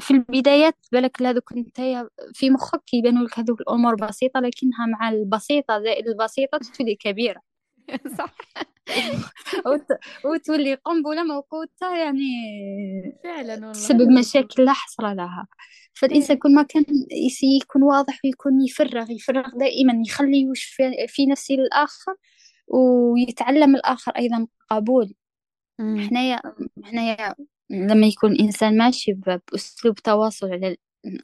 في 0.00 0.10
البدايات 0.10 0.76
بالك 0.92 1.22
هذوك 1.22 1.52
نتايا 1.52 2.08
في 2.34 2.50
مخك 2.50 2.94
يبانوا 2.94 3.26
لك 3.26 3.38
هذوك 3.38 3.60
الأمور 3.60 3.94
بسيطة 3.94 4.40
لكنها 4.40 4.86
مع 4.86 5.08
البسيطة 5.08 5.80
زائد 5.82 6.08
البسيطة 6.08 6.58
تولي 6.58 6.94
كبيرة. 6.94 7.40
صح. 8.18 8.34
وت... 9.66 9.86
وتولي 10.24 10.74
قنبلة 10.74 11.24
موقوتة 11.24 11.96
يعني 11.96 12.22
فعلا 13.24 13.52
والله. 13.54 13.72
تسبب 13.72 14.08
مشاكل 14.08 14.64
لا 14.64 14.72
حصر 14.72 15.12
لها. 15.12 15.46
فالإنسان 15.94 16.36
إيه. 16.36 16.42
كل 16.42 16.54
ما 16.54 16.62
كان 16.62 16.84
يكون 17.62 17.82
واضح 17.82 18.20
ويكون 18.24 18.60
يفرغ 18.64 19.10
يفرغ 19.10 19.48
دائما 19.56 20.02
يخلي 20.06 20.50
وش 20.50 20.64
في, 20.64 21.06
في 21.08 21.26
نفسه 21.26 21.54
للآخر 21.54 22.14
ويتعلم 22.68 23.76
الآخر 23.76 24.12
أيضا 24.12 24.46
قبول. 24.70 25.14
حنايا 25.80 26.40
حنايا 26.84 27.34
لما 27.70 28.06
يكون 28.06 28.36
إنسان 28.40 28.76
ماشي 28.78 29.12
بأسلوب 29.12 29.94
تواصل 29.94 30.46
على 30.52 30.76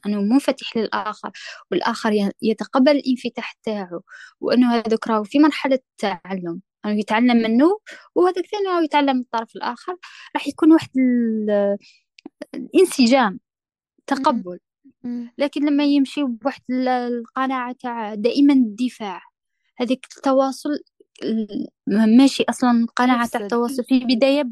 أنه 0.05 0.21
منفتح 0.21 0.77
للآخر 0.77 1.31
والآخر 1.71 2.11
يتقبل 2.41 2.91
الانفتاح 2.91 3.53
تاعه 3.63 4.01
وأنه 4.39 4.75
هذاك 4.75 5.07
راهو 5.07 5.23
في 5.23 5.39
مرحلة 5.39 5.79
تعلم 5.97 6.61
أنه 6.85 6.99
يتعلم 6.99 7.37
منه 7.37 7.79
وهذاك 8.15 8.45
ثاني 8.45 8.67
راهو 8.67 8.81
يتعلم 8.83 9.15
من 9.15 9.21
الطرف 9.21 9.55
الآخر 9.55 9.95
راح 10.35 10.47
يكون 10.47 10.71
واحد 10.73 10.89
ال- 10.97 11.77
الانسجام 12.55 13.39
تقبل. 14.07 14.59
لكن 15.37 15.65
لما 15.65 15.83
يمشي 15.85 16.23
بواحد 16.23 16.61
ال- 16.71 16.87
القناعة 16.87 17.75
تاع 17.79 18.13
دائما 18.15 18.53
الدفاع 18.53 19.21
هذيك 19.77 20.05
التواصل 20.17 20.69
ال- 21.23 21.67
ماشي 22.17 22.43
أصلا 22.49 22.87
قناعة 22.95 23.27
تاع. 23.27 23.41
التواصل 23.41 23.83
في 23.83 23.95
البداية 23.97 24.43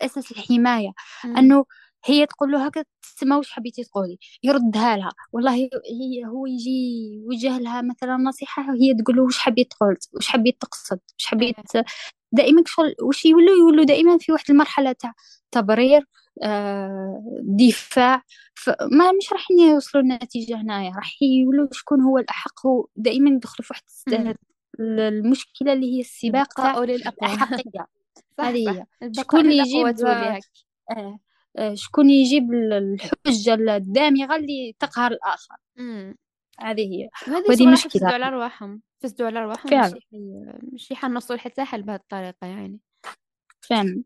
بأساس 0.00 0.32
الحماية 0.32 0.92
مم. 1.24 1.36
أنه 1.36 1.64
هي 2.04 2.26
تقول 2.26 2.52
له 2.52 2.66
هكا 2.66 2.84
تسمى 3.02 3.36
وش 3.36 3.50
حبيتي 3.52 3.84
تقولي؟ 3.84 4.18
يردها 4.42 4.96
لها. 4.96 5.10
والله 5.32 5.54
هي 5.54 6.24
هو 6.26 6.46
يجي 6.46 7.12
يوجه 7.24 7.58
لها 7.58 7.82
مثلا 7.82 8.16
نصيحة 8.16 8.62
هي 8.74 8.94
تقول 8.94 9.16
له 9.16 9.22
وش 9.22 9.38
حبيت 9.38 9.74
قلت 9.80 10.08
وش 10.14 10.28
حبيت 10.28 10.60
تقصد 10.60 11.00
وش 11.18 11.26
حبيت 11.26 11.56
دائما 12.32 12.62
شغل 12.66 12.94
وش 13.02 13.24
يولوا 13.26 13.56
يولوا 13.58 13.84
دائما 13.84 14.18
في 14.18 14.32
واحد 14.32 14.44
المرحلة 14.50 14.92
تاع 14.92 15.12
تبرير 15.50 16.06
آه 16.42 17.40
دفاع. 17.42 18.22
فما 18.54 19.12
مش 19.12 19.32
راح 19.32 19.46
يوصلوا 19.50 20.02
لنتيجة 20.02 20.60
هنايا 20.60 20.92
راح 20.96 21.22
يولوا 21.22 21.68
شكون 21.72 22.00
هو 22.00 22.18
الأحق. 22.18 22.66
هو 22.66 22.86
دائما 22.96 23.30
يدخل 23.30 23.64
في 23.64 23.74
واحد 23.74 23.82
المشكلة 24.80 25.72
اللي 25.72 25.96
هي 25.96 26.00
السباق 26.00 26.60
الأحقية 26.96 27.95
هذه 28.40 28.86
شكون 29.12 29.52
يجيب 29.52 29.86
آه 30.06 31.18
آه 31.58 31.74
شكون 31.74 32.10
يجيب 32.10 32.52
ال- 32.52 32.72
الحجة 32.72 33.54
الدامغة 33.54 34.36
اللي 34.36 34.76
تقهر 34.78 35.12
الآخر. 35.12 35.56
هذه 36.60 36.80
هي. 36.80 37.08
وهذه 37.28 37.66
مشكلة. 37.66 37.72
يفسدوا 37.72 38.08
على 38.08 38.26
أرواحهم 38.26 38.82
يفسدوا 39.04 39.26
على 39.26 39.38
أرواحهم 39.38 39.70
فعلا. 39.70 40.00
مش 40.72 40.92
حنوصلوا 40.92 41.38
حتى 41.38 41.64
حل 41.64 41.82
بهذه 41.82 42.00
الطريقة 42.00 42.46
يعني. 42.46 42.78
فعلا. 43.60 44.02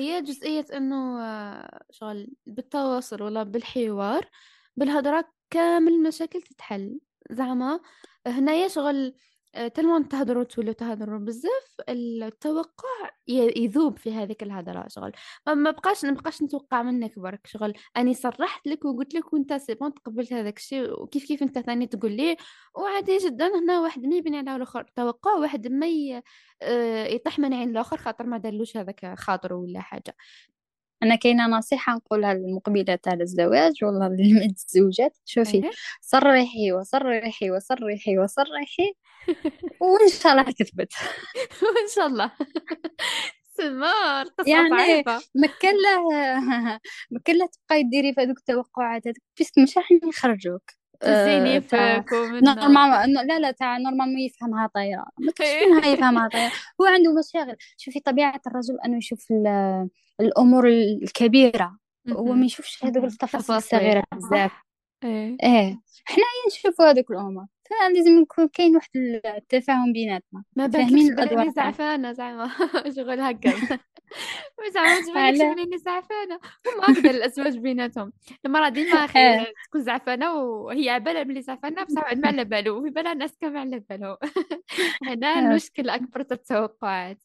هي 0.00 0.22
جزئية 0.22 0.66
إنه 0.76 1.20
آه، 1.22 1.82
شغل 1.90 2.28
بالتواصل 2.46 3.22
ولا 3.22 3.42
بالحوار 3.42 4.28
بالهضرة 4.76 5.24
كامل 5.50 5.92
المشاكل 5.92 6.42
تتحل. 6.42 7.00
زعما 7.30 7.80
هنايا 8.26 8.68
شغل 8.68 9.14
آه، 9.54 9.68
tellement 9.68 10.08
تهضروا 10.08 10.44
تولوا 10.44 10.72
تهضروا 10.72 11.18
بزاف 11.18 11.76
التوقع 11.88 13.10
يذوب 13.28 13.98
في 13.98 14.14
هذيك 14.14 14.42
الهضرة 14.42 14.88
شغل. 14.88 15.12
ما 15.46 15.70
بقاش 15.70 16.04
ما 16.04 16.10
بقاش 16.12 16.42
نتوقع 16.42 16.82
منك 16.82 17.18
برك 17.18 17.46
شغل. 17.46 17.74
أني 17.96 18.14
صرحت 18.14 18.66
لك 18.66 18.84
وقلت 18.84 19.14
لك 19.14 19.32
وأنت 19.32 19.52
c'est 19.54 19.74
bon 19.74 19.94
تقبلت 19.94 20.32
هذاك 20.32 20.58
الشيء 20.58 21.02
وكيف 21.02 21.24
كيف 21.24 21.42
أنت 21.42 21.58
ثاني 21.58 21.86
تقول 21.86 22.12
لي. 22.12 22.36
وعادي 22.74 23.18
جدا 23.18 23.58
هنا 23.58 23.80
واحد 23.80 24.06
ما 24.06 24.16
يبني 24.16 24.38
على 24.38 24.56
الآخر. 24.56 24.84
توقع 24.96 25.34
واحد 25.34 25.68
ما. 25.68 25.86
آه، 26.62 27.06
يطيح 27.06 27.38
من 27.38 27.54
عين 27.54 27.70
الآخر 27.70 27.96
خاطر 27.96 28.26
ما 28.26 28.38
دارلوش 28.38 28.76
هذاك 28.76 29.14
خاطره 29.18 29.54
ولا 29.56 29.80
حاجة. 29.80 30.16
أنا 31.02 31.14
كاينة 31.14 31.46
نصيحة 31.46 31.94
نقولها 31.94 32.34
للمقبلات 32.34 33.08
على 33.08 33.22
الزواج 33.22 33.72
والله 33.84 34.08
للمتزوجات 34.08 35.18
شوفي 35.24 35.54
إيه. 35.64 35.70
صرحي 36.00 36.72
وصرحي 36.72 37.50
وصرحي 37.50 38.18
وصرحي 38.18 38.92
وإن 39.80 40.08
شاء 40.22 40.32
الله 40.32 40.42
تثبت. 40.42 40.92
ان 41.62 41.88
شاء 41.96 42.06
الله. 42.06 42.32
سمار 43.56 44.26
يعني 44.46 44.70
صعيبة 44.70 45.20
ما 45.34 45.48
كان 45.60 45.74
له 45.74 46.08
ما 47.12 47.20
كان 47.24 47.36
له 47.38 47.46
تبقاي 47.46 47.82
ديري 47.82 48.14
في 48.14 48.20
هذوك 48.20 48.38
التوقعات 48.38 49.06
هذوك 49.06 49.16
parce 49.38 49.51
que 49.51 49.58
مش 49.58 49.76
راح 49.78 49.88
يخرجوك. 50.08 50.62
آه، 51.02 51.58
تاع 51.58 52.04
ومنا 52.12 52.54
normal 52.54 53.12
لا 53.26 53.38
لا 53.38 53.50
تاع 53.50 53.78
normalement 53.78 54.18
يفهمها 54.18 54.66
طايرة 54.74 55.04
ما 55.18 55.32
كاينش 55.32 55.86
يفهمها 55.98 56.28
طايرة 56.28 56.52
هو 56.80 56.86
عنده 56.86 57.14
مشاغل. 57.18 57.56
شوفي 57.76 58.00
طبيعة 58.00 58.40
الرجل 58.46 58.78
أنه 58.86 58.96
يشوف 58.96 59.26
ال- 59.30 59.88
الأمور 60.22 60.68
الكبيرة 60.68 61.78
هو 62.10 62.32
ما 62.32 62.46
يشوفش 62.46 62.84
هذوك 62.84 63.04
التفاصيل 63.04 63.40
تفاصيل 63.40 63.56
الصغيرة 63.56 64.02
بزاف. 64.14 64.52
إيه. 65.04 65.36
إيه. 65.42 65.80
حنا 66.04 66.24
نشوفوا 66.46 66.90
هذوك 66.90 67.10
الأمور. 67.10 67.46
فلازم 67.70 68.22
يكون 68.22 68.48
كاين 68.48 68.76
واحد 68.76 68.88
التفاهم 68.96 69.92
بيناتنا. 69.92 70.44
ما 70.56 70.68
فاهمين 70.68 71.12
الأدوار 71.12 71.50
زعفانة 71.50 72.12
زعما. 72.12 72.50
شغل 72.96 73.20
هكا. 73.20 73.50
زعما 74.74 75.00
ما 75.14 75.30
بليني 75.30 75.78
زعفانة 75.78 76.40
هما 76.66 76.84
هكذا 76.98 77.10
الأزواج 77.10 77.58
بيناتهم. 77.58 78.12
المرأة 78.46 78.68
ديما 78.68 79.04
آه 79.16 79.46
تكون 79.64 79.82
زعفانة 79.82 80.34
وهي 80.34 80.90
على 80.90 81.04
بالها 81.04 81.22
بلي 81.22 81.42
زعفانة 81.42 81.84
بصح 81.84 82.12
ما 82.12 82.28
على 82.28 82.44
بالو. 82.44 82.78
وفي 82.78 82.90
بالها 82.90 83.12
الناس 83.12 83.36
كامل 83.40 83.56
على 83.56 83.78
بالهم. 83.90 84.16
هنا. 85.06 85.38
المشكل 85.38 85.90
أكبر 85.90 86.24
في 86.24 86.34
التوقعات. 86.34 87.18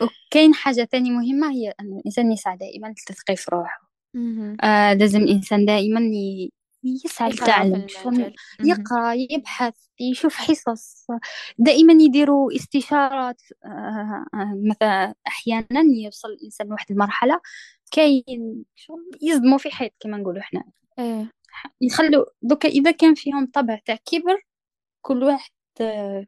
وكاين 0.00 0.54
حاجة 0.54 0.84
تانية 0.84 1.10
مهمة 1.10 1.50
هي 1.52 1.74
أن 1.80 1.96
الإنسان 1.98 2.32
يسعى 2.32 2.56
دائما 2.56 2.94
تثقي 3.06 3.36
في 3.36 3.50
روحه. 3.52 3.90
آه 4.62 4.92
لازم 4.94 5.20
الإنسان 5.20 5.64
دائما 5.66 6.00
ي- 6.00 6.52
يسعى 7.04 7.30
مهم. 8.06 8.32
يقرأ 8.64 9.12
يبحث 9.30 9.74
يشوف 10.00 10.34
حصص. 10.34 11.06
دائما 11.58 11.92
يديروا 12.02 12.54
استشارات. 12.56 13.42
آه 13.64 14.24
آه، 14.34 14.60
مثلا 14.70 15.14
أحيانا 15.26 15.82
يوصل 16.04 16.28
الإنسان 16.28 16.66
لواحد 16.66 16.86
المرحلة 16.90 17.40
كاين 17.90 18.64
يصدموا 19.22 19.58
في 19.58 19.70
حيط 19.70 19.92
كما 20.00 20.16
نقولوا 20.16 20.40
إحنا 20.40 20.64
إيه. 20.98 21.30
يخلوا 21.80 22.24
دوكا 22.42 22.68
إذا 22.68 22.90
كان 22.90 23.14
فيهم 23.14 23.46
طبع 23.54 23.78
تاع 23.84 23.96
كبر 24.12 24.42
كل 25.02 25.22
واحد 25.24 25.50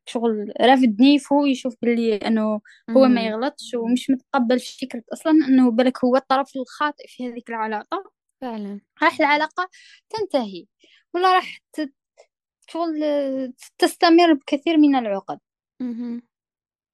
شغل 0.06 0.52
رافد 0.60 0.96
نيفو 1.00 1.46
يشوف 1.46 1.74
باللي 1.82 2.16
أنه 2.16 2.60
هو 2.90 3.06
ما. 3.06 3.20
يغلطش 3.26 3.74
ومش 3.74 4.10
متقبل 4.10 4.60
فكرة 4.60 5.02
أصلا 5.12 5.32
أنه 5.32 5.70
بالك 5.70 6.04
هو 6.04 6.16
الطرف 6.16 6.56
الخاطئ 6.56 7.04
في 7.08 7.28
هذيك 7.28 7.48
العلاقة. 7.48 8.10
فعلا. 8.40 8.80
راح 9.02 9.20
العلاقة 9.20 9.68
تنتهي 10.10 10.66
ولا 11.14 11.34
راح 11.34 11.60
شغل 12.70 13.02
تستمر 13.78 14.32
بكثير 14.32 14.76
من 14.76 14.96
العقد. 14.96 15.38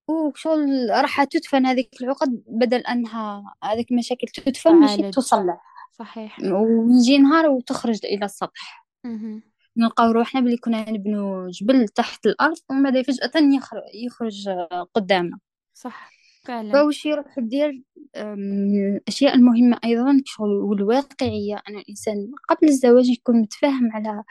وشغل 0.08 0.90
راح 0.90 1.24
تدفن 1.24 1.66
هذيك 1.66 1.88
العقد 2.02 2.42
بدل 2.46 2.80
أنها 2.80 3.54
هذيك 3.64 3.90
المشاكل 3.90 4.26
تدفن 4.26 4.74
ماشي 4.74 5.10
تصلح. 5.10 5.60
صحيح. 5.92 6.38
ويجي 6.40 7.18
نهار 7.18 7.48
وتخرج 7.48 7.98
إلى 8.04 8.24
السطح. 8.24 8.86
نلقاو 9.76 10.10
روحنا 10.10 10.40
بلي 10.40 10.56
كنا 10.56 10.90
نبنو 10.90 11.48
جبل 11.48 11.88
تحت 11.88 12.26
الأرض 12.26 12.56
ومن 12.70 12.82
بعد 12.82 13.02
فجأة 13.02 13.30
يخرج, 13.54 13.82
يخرج 13.94 14.48
قدامنا. 14.94 15.38
صح 15.74 16.10
فعلا. 16.44 16.72
فوش 16.72 17.06
يروح 17.06 17.38
يدير 17.38 17.82
آه، 18.14 18.34
من 18.34 18.96
الأشياء 18.96 19.34
المهمة 19.34 19.78
أيضا 19.84 20.22
شغل 20.24 20.48
والواقعية. 20.48 21.62
أن 21.68 21.76
الإنسان 21.78 22.30
قبل 22.48 22.68
الزواج 22.68 23.08
يكون 23.08 23.36
متفاهم 23.40 23.92
على 23.92 24.24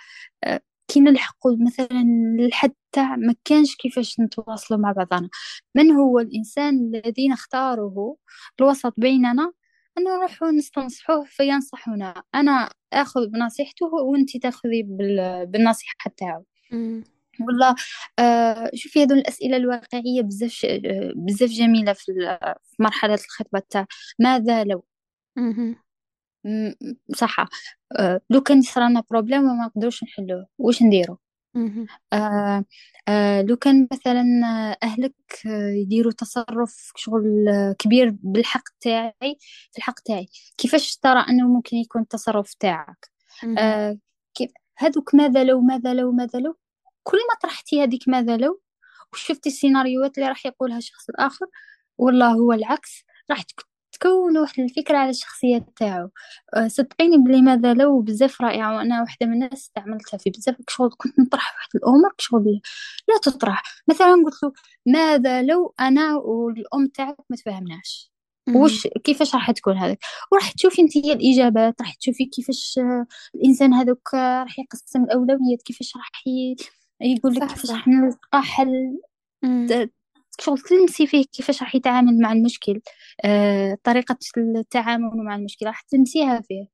آه، 0.44 0.62
كي 0.88 1.00
نلحقوا 1.00 1.58
مثلا 1.68 2.04
الحد 2.40 2.74
تاع 2.92 3.16
ما 3.16 3.36
كانش 3.46 3.76
كيفاش 3.76 4.20
نتواصلوا 4.20 4.80
مع 4.80 4.92
بعضنا. 4.92 5.30
من 5.76 5.92
هو 5.92 6.20
الإنسان 6.20 6.76
الذي 6.96 7.28
نختاره؟ 7.30 8.16
الوسط 8.60 8.94
بيننا 8.98 9.52
نروح 10.00 10.42
نستنصحوه 10.44 11.26
فينصحنا 11.26 12.24
أنا 12.36 12.70
أخذ 12.94 13.28
بنصيحته 13.28 13.86
وأنت 13.86 14.38
تأخذي 14.38 14.84
بال- 14.84 15.46
بالنصيحة 15.46 16.12
تاعو. 16.18 16.46
والله 17.48 17.76
آه 18.20 18.72
شوفي 18.74 19.04
هذو 19.04 19.16
الأسئلة 19.16 19.58
الواقعية 19.58 20.22
بزاف 20.22 20.66
بزاف 21.16 21.50
جميلة 21.50 21.94
في 21.94 22.12
مرحلة 22.80 23.14
الخطبة 23.14 23.62
تاع 23.70 23.86
ماذا 24.20 24.64
لو؟ 24.64 24.86
صح 27.16 27.36
آه 28.00 28.22
لو 28.30 28.42
كان 28.42 28.60
يصرالنا 28.60 29.04
بروبليم 29.12 29.42
وما 29.42 29.66
نقدروش 29.66 30.04
نحلوه 30.04 30.48
واش 30.58 30.84
نديرو؟ 30.84 31.18
مهم. 31.54 31.88
آه 32.14 32.66
آه 33.08 33.42
لو 33.42 33.56
كان 33.58 33.88
مثلا 33.92 34.24
آه، 34.46 34.78
أهلك 34.84 35.14
آه، 35.48 35.70
يديروا 35.82 36.12
تصرف 36.12 36.92
شغل 36.96 37.50
آه، 37.50 37.76
كبير 37.80 38.16
بالحق 38.24 38.64
تاعي 38.82 39.38
في 39.72 39.78
الحق 39.78 40.00
تاعي 40.00 40.28
كيفاش 40.58 40.98
ترى 40.98 41.20
أنه 41.30 41.48
ممكن 41.48 41.78
يكون 41.78 42.02
التصرف 42.02 42.54
تاعك 42.54 43.10
مهم. 43.44 43.58
آه 43.58 43.98
كيف 44.36 44.52
هذوك 44.78 45.16
ماذا 45.16 45.44
لو 45.44 45.62
ماذا 45.62 45.94
لو 45.94 46.12
ماذا 46.12 46.40
لو 46.40 46.58
كل 47.04 47.18
ما 47.18 47.36
طرحتي 47.44 47.84
هذيك 47.84 48.08
ماذا 48.08 48.38
لو 48.38 48.62
وشفتي 49.14 49.50
السيناريوهات 49.50 50.18
اللي 50.18 50.30
راح 50.30 50.46
يقولها 50.46 50.78
الشخص 50.78 51.10
الآخر 51.10 51.46
والله 51.98 52.34
هو 52.34 52.54
العكس 52.54 53.04
راح 53.32 53.42
تك- 53.42 53.69
تكون 54.00 54.38
واحد 54.38 54.60
الفكرة 54.60 54.98
على 54.98 55.10
الشخصية 55.10 55.66
تاعو. 55.76 56.10
أه 56.56 56.68
صدقيني 56.68 57.18
بلي 57.18 57.42
ماذا 57.42 57.74
لو 57.74 58.02
بزاف 58.02 58.42
رائعة 58.42 58.76
وأنا 58.78 59.02
واحدة 59.02 59.28
من 59.28 59.34
الناس 59.34 59.54
استعملتها 59.54 60.18
في 60.18 60.30
بزاف 60.30 60.56
شغل 60.70 60.90
كنت 60.98 61.20
نطرح 61.20 61.56
واحد 61.56 61.70
الأمور 61.76 62.14
شغل 62.18 62.62
لا 63.10 63.18
تطرح. 63.24 63.64
مثلا 63.90 64.08
قلت 64.26 64.44
له 64.44 64.54
ماذا 64.86 65.42
لو 65.42 65.74
أنا 65.80 66.16
والأم 66.16 66.88
تاعك 66.88 67.18
ما 67.30 67.36
تفاهمناش؟ 67.38 68.12
مهم. 68.48 68.58
وش 68.58 68.88
كيفاش 68.88 69.36
راح 69.36 69.52
تكون 69.52 69.78
هذاك؟ 69.78 70.00
وراح 70.32 70.52
تشوفي 70.52 70.82
أنت 70.82 70.96
الإجابات 70.96 71.82
راح 71.82 71.94
تشوفي 71.96 72.26
كيفاش 72.26 72.80
آه، 72.80 73.06
الإنسان 73.36 73.74
هذوك 73.74 74.16
آه، 74.16 74.44
راح 74.44 74.60
يقسم 74.60 75.04
الأولويات 75.04 75.62
كيفاش 75.66 75.98
راح. 75.98 76.12
يقول 77.02 77.36
لك 77.36 77.48
كيفاش 77.48 77.72
راح 77.72 77.88
نلقى 77.88 78.44
حل 78.44 79.00
شغل 80.40 80.58
تلمسي 80.60 81.08
فيه 81.08 81.26
كيفاش 81.26 81.62
راح 81.62 81.76
يتعامل 81.76 82.20
مع 82.22 82.32
المشكل 82.32 82.82
آه، 83.26 83.78
طريقة 83.84 84.18
التعامل 84.38 85.12
مع 85.16 85.36
المشكلة 85.36 85.70
راح 85.70 85.82
تلمسيها 85.82 86.42
فيه. 86.42 86.68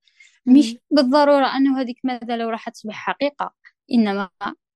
مش 0.45 0.73
مم. 0.73 0.79
بالضرورة 0.91 1.45
أنه 1.57 1.81
هذيك 1.81 1.99
ماذا 2.03 2.37
لو 2.37 2.49
راح 2.49 2.69
تصبح 2.69 2.93
حقيقة 2.93 3.53
إنما 3.91 4.29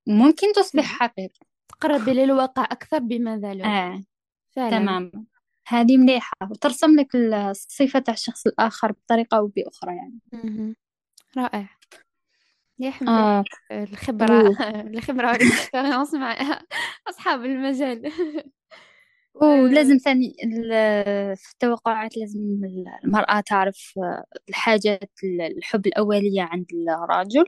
ممكن 0.07 0.53
تصبح 0.53 0.83
حقيقة. 0.83 1.39
تقربي 1.69 2.13
للواقع 2.13 2.63
أكثر 2.63 2.99
بماذا 2.99 3.53
لو 3.53 3.65
آه 3.65 4.03
فعلا. 4.55 4.69
تمام 4.69 5.11
هذه 5.67 5.97
مليحة. 5.97 6.33
وترسم 6.51 6.99
لك 6.99 7.15
الصفة 7.15 7.99
تاع 7.99 8.13
الشخص 8.13 8.47
الآخر 8.47 8.91
بطريقة 8.91 9.37
أو 9.37 9.47
بأخرى 9.47 9.95
يعني. 9.95 10.19
مهم. 10.33 10.75
رائع. 11.37 11.69
يا 12.79 12.91
حبيبي 12.91 13.11
آه. 13.11 13.43
الخبرة. 13.71 14.47
الخبرة 14.93 15.31
والاكسبيرينس 15.31 16.13
مع 16.13 16.37
أصحاب 17.09 17.45
المجال. 17.45 18.11
ولازم 19.41 19.97
ثاني 19.97 20.35
ال- 20.43 21.37
في 21.37 21.51
التوقعات 21.53 22.17
لازم 22.17 22.39
المرأة 23.03 23.39
تعرف 23.39 23.93
آه، 23.97 24.23
الحاجات 24.49 25.11
الحب 25.57 25.87
الأولية 25.87 26.41
عند 26.41 26.65
الرجل. 27.03 27.45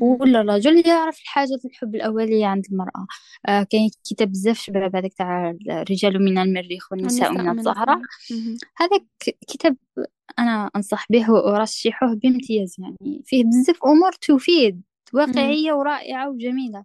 ولا 0.00 0.40
الرجل 0.40 0.86
يعرف 0.88 1.18
الحاجات 1.22 1.64
الحب 1.64 1.94
الأولية 1.94 2.46
عند 2.46 2.64
المرأة 2.72 3.06
آه 3.48 3.62
كاين 3.62 3.90
كتاب 4.10 4.28
بزاف 4.32 4.58
شباب 4.58 4.96
هذاك 4.96 5.12
تاع 5.14 5.54
الرجال 5.70 6.24
من 6.24 6.38
المريخ 6.38 6.92
والنساء 6.92 7.32
من 7.32 7.40
الزهرة. 7.58 8.00
هذاك 8.76 9.04
كتاب 9.48 9.76
أنا 10.38 10.70
أنصح 10.76 11.06
به 11.10 11.30
وأرشحه 11.30 12.14
بامتياز 12.14 12.76
يعني 12.78 13.22
فيه 13.24 13.44
بزاف 13.44 13.78
أمور 13.86 14.12
تفيد. 14.12 14.82
واقعية 15.14 15.72
ورائعة 15.72 16.30
وجميلة 16.30 16.78
آه 16.78 16.84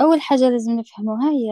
أول 0.00 0.20
حاجة 0.20 0.48
لازم 0.48 0.72
نفهموها 0.72 1.30
هي 1.30 1.48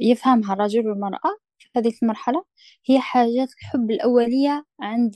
يفهمها 0.00 0.52
الرجل 0.54 0.88
والمرأة 0.88 1.36
في 1.58 1.68
هذه 1.76 1.92
المرحلة 2.02 2.44
هي 2.86 3.00
حاجات 3.00 3.48
الحب 3.62 3.90
الأولية 3.90 4.64
عند 4.80 5.14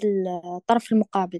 الطرف 0.56 0.92
المقابل. 0.92 1.38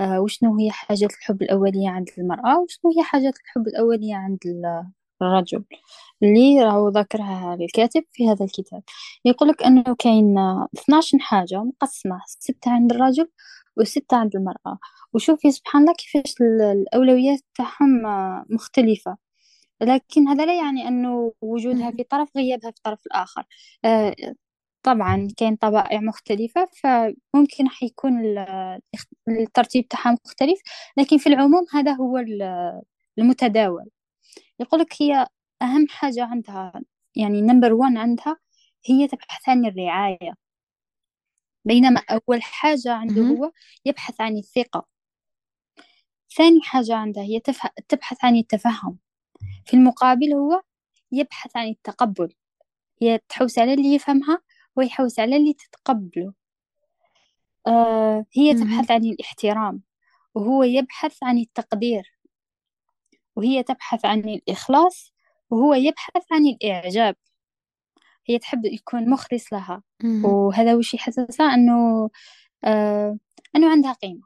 آه 0.00 0.20
وشنو 0.20 0.58
هي 0.58 0.70
حاجات 0.70 1.10
الحب 1.10 1.42
الأولية 1.42 1.88
عند 1.88 2.08
المرأة 2.18 2.58
وشنو 2.60 2.92
هي 2.98 3.02
حاجات 3.04 3.34
الحب 3.40 3.66
الأولية 3.68 4.14
عند 4.16 4.38
ال- 4.46 4.86
الرجل؟ 5.22 5.64
اللي 6.22 6.62
راهو 6.64 6.88
ذكرها 6.88 7.54
الكاتب 7.54 8.04
في 8.12 8.28
هذا 8.30 8.44
الكتاب. 8.44 8.82
يقولك 9.24 9.62
أنه 9.62 9.82
كاين 9.98 10.38
آه، 10.38 10.68
12 10.78 11.18
حاجة 11.20 11.62
مقسمة 11.64 12.20
ستة 12.26 12.70
عند 12.70 12.92
الرجل 12.92 13.28
وستة 13.76 14.16
عند 14.16 14.36
المرأة. 14.36 14.78
وشوفي 15.12 15.50
سبحان 15.52 15.82
الله 15.82 15.94
كيفاش 15.94 16.34
ال- 16.40 16.62
الأولويات 16.62 17.40
تاعهم 17.54 18.06
آه، 18.06 18.44
مختلفة. 18.50 19.16
لكن 19.82 20.28
هذا 20.28 20.46
لا 20.46 20.54
يعني 20.58 20.88
أنه 20.88 21.32
وجودها. 21.40 21.90
في 21.90 22.02
طرف 22.04 22.28
غيابها 22.36 22.70
في 22.70 22.76
الطرف 22.78 23.06
الآخر. 23.06 23.44
آه، 23.84 24.14
طبعا 24.82 25.28
كاين 25.36 25.56
طبائع 25.56 26.00
مختلفة 26.00 26.68
فممكن 26.82 27.64
راح 27.64 27.82
يكون 27.82 28.20
ال- 28.26 28.80
الترتيب 29.28 29.88
تاعها 29.88 30.18
مختلف 30.26 30.60
لكن 30.96 31.18
في 31.18 31.28
العموم 31.28 31.64
هذا 31.72 31.92
هو 31.92 32.18
ال- 32.18 32.82
المتداول. 33.18 33.90
يقولك 34.60 35.02
هي 35.02 35.26
أهم 35.62 35.86
حاجة 35.90 36.24
عندها 36.24 36.72
يعني 37.16 37.40
نمبر 37.42 37.72
وان 37.72 37.96
عندها 37.98 38.36
هي 38.86 39.08
تبحث 39.08 39.48
عن 39.48 39.66
الرعاية. 39.66 40.34
بينما 41.64 42.02
أول 42.10 42.42
حاجة 42.42 42.92
عنده 42.92 43.22
هو 43.22 43.52
يبحث 43.84 44.20
عن 44.20 44.36
الثقة. 44.36 44.86
ثاني 46.36 46.60
حاجة 46.62 46.94
عنده 46.94 47.22
هي 47.22 47.40
تبحث 47.88 48.24
عن 48.24 48.36
التفهم. 48.36 48.98
في 49.66 49.74
المقابل 49.74 50.32
هو 50.32 50.62
يبحث 51.12 51.56
عن 51.56 51.68
التقبل 51.68 52.34
هي 53.02 53.18
تحوس 53.28 53.58
على 53.58 53.74
اللي 53.74 53.94
يفهمها 53.94 54.38
ويحوس 54.76 55.20
على 55.20 55.36
اللي 55.36 55.52
تتقبله. 55.54 56.32
آه 57.66 58.26
هي 58.36 58.54
تبحث 58.54 58.90
عن 58.90 59.04
الاحترام 59.04 59.82
وهو 60.34 60.62
يبحث 60.62 61.22
عن 61.22 61.38
التقدير 61.38 62.18
وهي 63.36 63.62
تبحث 63.62 64.04
عن 64.04 64.18
الإخلاص 64.18 65.12
وهو 65.50 65.74
يبحث 65.74 66.32
عن 66.32 66.46
الإعجاب. 66.46 67.16
هي 68.26 68.38
تحب 68.38 68.64
يكون 68.64 69.10
مخلص 69.10 69.52
لها. 69.52 69.82
وهذا 70.24 70.74
وش 70.74 70.94
يحسسها 70.94 71.54
أنه 71.54 72.10
آه 72.64 73.18
أنه 73.56 73.70
عندها 73.70 73.92
قيمة 73.92 74.22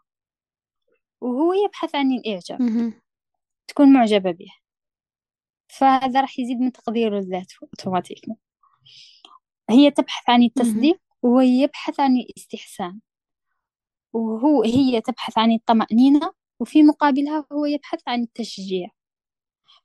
وهو 1.21 1.53
يبحث 1.53 1.95
عن 1.95 2.13
الإعجاب. 2.13 2.61
تكون 3.69 3.93
معجبة 3.93 4.31
به 4.31 4.51
فهذا 5.69 6.21
راح 6.21 6.39
يزيد 6.39 6.61
من 6.61 6.73
تقديره 6.73 7.21
لذاته 7.21 7.57
اوتوماتيكلي 7.63 8.37
هي 9.71 9.91
تبحث 9.91 10.31
عن 10.31 10.43
التصديق 10.43 11.01
وهو 11.23 11.41
يبحث 11.41 12.01
عن 12.01 12.17
الاستحسان. 12.17 13.01
وهو 14.13 14.63
هي 14.63 15.01
تبحث 15.01 15.39
عن 15.39 15.53
الطمأنينة 15.53 16.33
وفي 16.61 16.83
مقابلها 16.83 17.47
هو 17.53 17.65
يبحث 17.67 18.01
عن 18.09 18.23
التشجيع. 18.23 18.89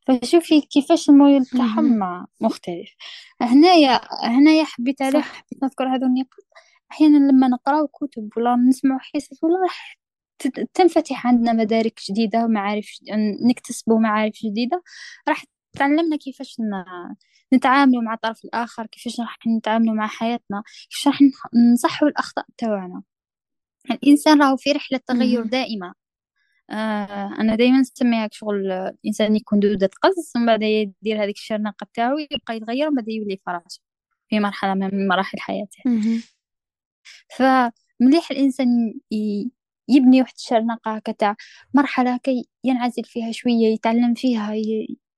فشوفي 0.07 0.61
كيفاش 0.61 1.09
الميول 1.09 1.45
تاعهم 1.45 1.99
مختلف. 2.41 2.95
هنايا 3.41 4.01
هنايا 4.23 4.63
حبيت 4.63 5.01
عليه 5.01 5.21
حبيت 5.21 5.63
نذكر 5.63 5.87
هذو 5.95 6.05
النقاط. 6.05 6.45
أحيانا 6.91 7.17
لما 7.31 7.47
نقراو 7.47 7.87
كتب 7.87 8.29
ولا 8.37 8.55
نسمع 8.55 8.97
حصص 8.99 9.43
ولا 9.43 9.61
راح 9.63 9.97
تنفتح 10.73 11.27
عندنا 11.27 11.53
مدارك 11.53 11.99
جديدة 12.09 12.45
ومعارف 12.45 12.89
نكتسبوا 13.47 13.99
معارف 13.99 14.33
جديدة 14.45 14.83
راح 15.27 15.43
تعلمنا 15.73 16.15
كيفاش 16.17 16.57
نتعاملوا 17.53 18.01
مع 18.01 18.13
الطرف 18.13 18.45
الآخر 18.45 18.85
كيفاش 18.85 19.19
راح 19.19 19.37
نتعاملوا 19.47 19.93
مع 19.95 20.07
حياتنا 20.07 20.63
كيفاش 20.89 21.07
راح 21.07 21.19
نصحوا 21.73 22.07
الأخطاء 22.07 22.45
تاعنا. 22.57 23.03
الإنسان 23.91 24.41
راهو 24.41 24.57
في 24.57 24.71
رحلة 24.71 24.99
تغير 25.07 25.43
دائمة. 25.43 25.93
آه 26.69 27.35
أنا 27.39 27.55
دايما 27.55 27.79
نسميها 27.79 28.29
شغل 28.31 28.71
الإنسان 28.71 29.35
يكون 29.35 29.59
دودة 29.59 29.89
قز 30.01 30.31
ومن 30.35 30.45
بعد 30.45 30.61
يدير 30.63 31.23
هذيك 31.23 31.35
الشرنقة 31.37 31.87
تاعو 31.93 32.17
يبقى 32.17 32.55
يتغير 32.57 32.87
ومن 32.87 32.95
بعد 32.95 33.09
يولي 33.09 33.39
فراش 33.45 33.81
في 34.29 34.39
مرحلة 34.39 34.73
من 34.73 35.07
مراحل 35.07 35.39
حياته. 35.39 35.79
فمليح 37.37 38.31
الإنسان 38.31 38.93
يبني 39.89 40.21
واحد 40.21 40.33
الشرنقة 40.37 40.95
هكا 40.95 41.35
مرحلة 41.73 42.17
كي 42.17 42.47
ينعزل 42.63 43.03
فيها 43.03 43.31
شوية 43.31 43.67
يتعلم 43.73 44.13
فيها 44.13 44.53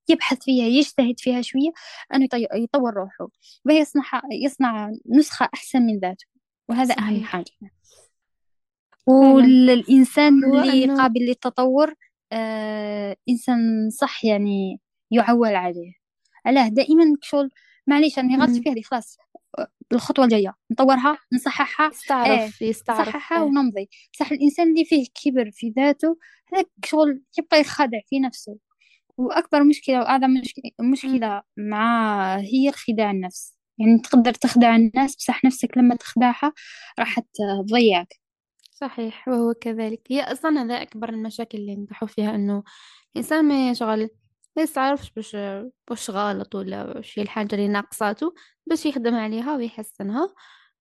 يبحث 0.09 0.43
فيها 0.43 0.65
يجتهد 0.65 1.19
فيها 1.19 1.41
شوية 1.41 1.71
أنه 2.13 2.27
يطور 2.55 2.93
روحه 2.93 3.27
ويصنع 3.65 4.03
يصنع 4.31 4.91
نسخة 5.09 5.49
أحسن 5.53 5.81
من 5.81 5.99
ذاته 5.99 6.25
وهذا 6.69 6.93
صحيح. 6.95 7.07
أهم 7.09 7.23
حاجة 7.23 7.51
والإنسان 9.07 10.43
اللي 10.43 10.83
أنه... 10.83 10.97
قابل 10.97 11.19
للتطور 11.21 11.93
آه 12.31 13.15
إنسان 13.29 13.89
صح 13.89 14.25
يعني 14.25 14.79
يعول 15.11 15.55
عليه. 15.55 15.93
علاه 16.45 16.67
دائما 16.67 17.15
شغل 17.21 17.49
معليش 17.87 18.19
أنا 18.19 18.45
غلطت 18.45 18.63
فيها 18.63 18.73
دي 18.73 18.83
خلاص 18.83 19.17
الخطوة 19.93 20.25
الجاية 20.25 20.53
نطورها 20.71 21.17
نصححها 21.33 21.89
يستعرف 21.91 22.61
إيه 22.61 22.69
يستعرف. 22.69 23.07
نصححها 23.07 23.37
إيه. 23.37 23.43
ونمضي. 23.43 23.89
صح 24.19 24.31
الإنسان 24.31 24.69
اللي 24.69 24.85
فيه 24.85 25.05
كبر 25.23 25.51
في 25.51 25.69
ذاته 25.69 26.17
هذاك 26.53 26.67
شغل 26.85 27.21
يبقى 27.39 27.59
يخادع 27.59 27.99
في 28.09 28.19
نفسه. 28.19 28.57
وأكبر 29.17 29.63
مشكلة 29.63 29.99
وأعظم 29.99 30.29
مشكلة, 30.29 30.71
مشكلة 30.79 31.41
مع 31.57 32.35
هي 32.37 32.69
الخداع 32.69 33.11
النفس. 33.11 33.57
يعني 33.77 33.99
تقدر 33.99 34.33
تخدع 34.33 34.75
الناس 34.75 35.15
بصح 35.15 35.45
نفسك 35.45 35.77
لما 35.77 35.95
تخدعها 35.95 36.53
راح 36.99 37.19
تضيعك. 37.19 38.19
صحيح 38.71 39.27
وهو 39.27 39.53
كذلك. 39.53 40.01
هي 40.09 40.21
أصلا 40.21 40.61
هذا 40.61 40.81
أكبر 40.81 41.09
المشاكل 41.09 41.57
اللي 41.57 41.75
نطيحوا 41.75 42.07
فيها 42.07 42.35
إنه 42.35 42.63
الإنسان 43.15 43.45
ما 43.45 43.69
يشغل 43.69 44.09
ما 44.57 44.63
يستعرفش 44.63 45.11
باش 45.11 45.37
باش 45.89 46.09
غلط 46.09 46.55
ولا 46.55 47.01
هي 47.15 47.23
الحاجة 47.23 47.55
اللي 47.55 47.67
ناقصاته 47.67 48.33
باش 48.65 48.85
يخدم 48.85 49.15
عليها 49.15 49.55
ويحسنها 49.55 50.33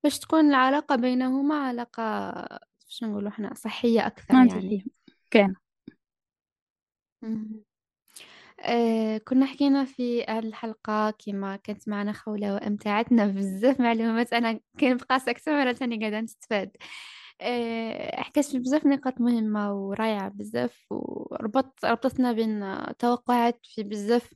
باش 0.05 0.19
تكون 0.19 0.49
العلاقة 0.51 0.97
بينهما 0.97 1.55
علاقة 1.55 2.33
شنو 2.89 3.11
نقولوا 3.11 3.29
إحنا 3.29 3.55
صحية 3.55 4.07
أكثر 4.07 4.35
يعني. 4.35 4.93
كان. 5.31 5.55
آه 8.63 9.19
كنا 9.19 9.47
حكينا 9.47 9.85
في 9.85 10.39
الحلقة 10.39 11.11
كما 11.11 11.57
كانت 11.57 11.89
معنا 11.89 12.13
خولة 12.13 12.55
وأمتعتنا 12.55 13.27
بزاف 13.27 13.81
معلومات 13.81 14.33
أنا 14.33 14.61
كان 14.79 14.97
بقى 14.97 15.21
ساكتة 15.21 15.53
مرة 15.53 15.73
ثانية 15.73 16.01
قاعدة 16.01 16.21
نستفاد. 16.21 16.77
آه 17.41 18.23
بزاف 18.55 18.87
نقاط 18.87 19.21
مهمة 19.21 19.73
ورائعة 19.75 20.29
بزاف 20.29 20.87
وربط 20.91 21.85
ربطتنا 21.85 22.33
بين 22.33 22.65
توقعات 22.99 23.61
في 23.75 23.83
بزاف 23.83 24.35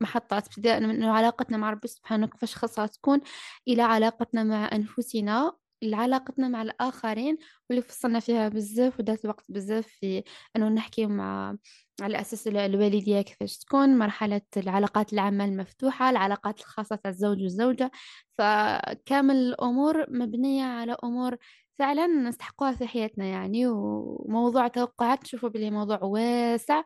محطات 0.00 0.46
ابتداء 0.46 0.80
من 0.80 1.02
علاقتنا 1.04 1.56
مع 1.56 1.70
ربي 1.70 1.88
سبحانه 1.88 2.26
كيفاش 2.26 2.54
خاصها 2.56 2.86
تكون 2.86 3.20
إلى 3.68 3.82
علاقتنا 3.82 4.44
مع 4.44 4.70
أنفسنا 4.72 5.52
علاقتنا 5.84 6.48
مع 6.48 6.62
الآخرين 6.62 7.38
واللي 7.70 7.82
فصلنا 7.82 8.20
فيها 8.20 8.48
بزاف 8.48 9.00
ودات 9.00 9.24
وقت 9.26 9.44
بزاف 9.52 9.86
في 9.86 10.22
أنه 10.56 10.68
نحكي 10.68 11.06
مع 11.06 11.56
على 12.00 12.20
أساس 12.20 12.48
الوالدية 12.48 13.20
كيفاش 13.20 13.58
تكون 13.58 13.98
مرحلة 13.98 14.40
العلاقات 14.56 15.12
العامة 15.12 15.44
المفتوحة 15.44 16.10
العلاقات 16.10 16.60
الخاصة 16.60 16.96
تاع 16.96 17.10
الزوج 17.10 17.42
والزوجة. 17.42 17.90
فكامل 18.38 19.36
الأمور 19.36 20.06
مبنية 20.10 20.64
على 20.64 20.96
أمور 21.04 21.36
فعلا 21.78 22.06
نستحقوها 22.06 22.72
في 22.72 22.86
حياتنا 22.86 23.24
يعني 23.24 23.66
وموضوع 23.66 24.68
توقعات 24.68 25.22
نشوفه 25.22 25.48
بلي 25.48 25.70
موضوع 25.70 25.98
واسع 26.02 26.82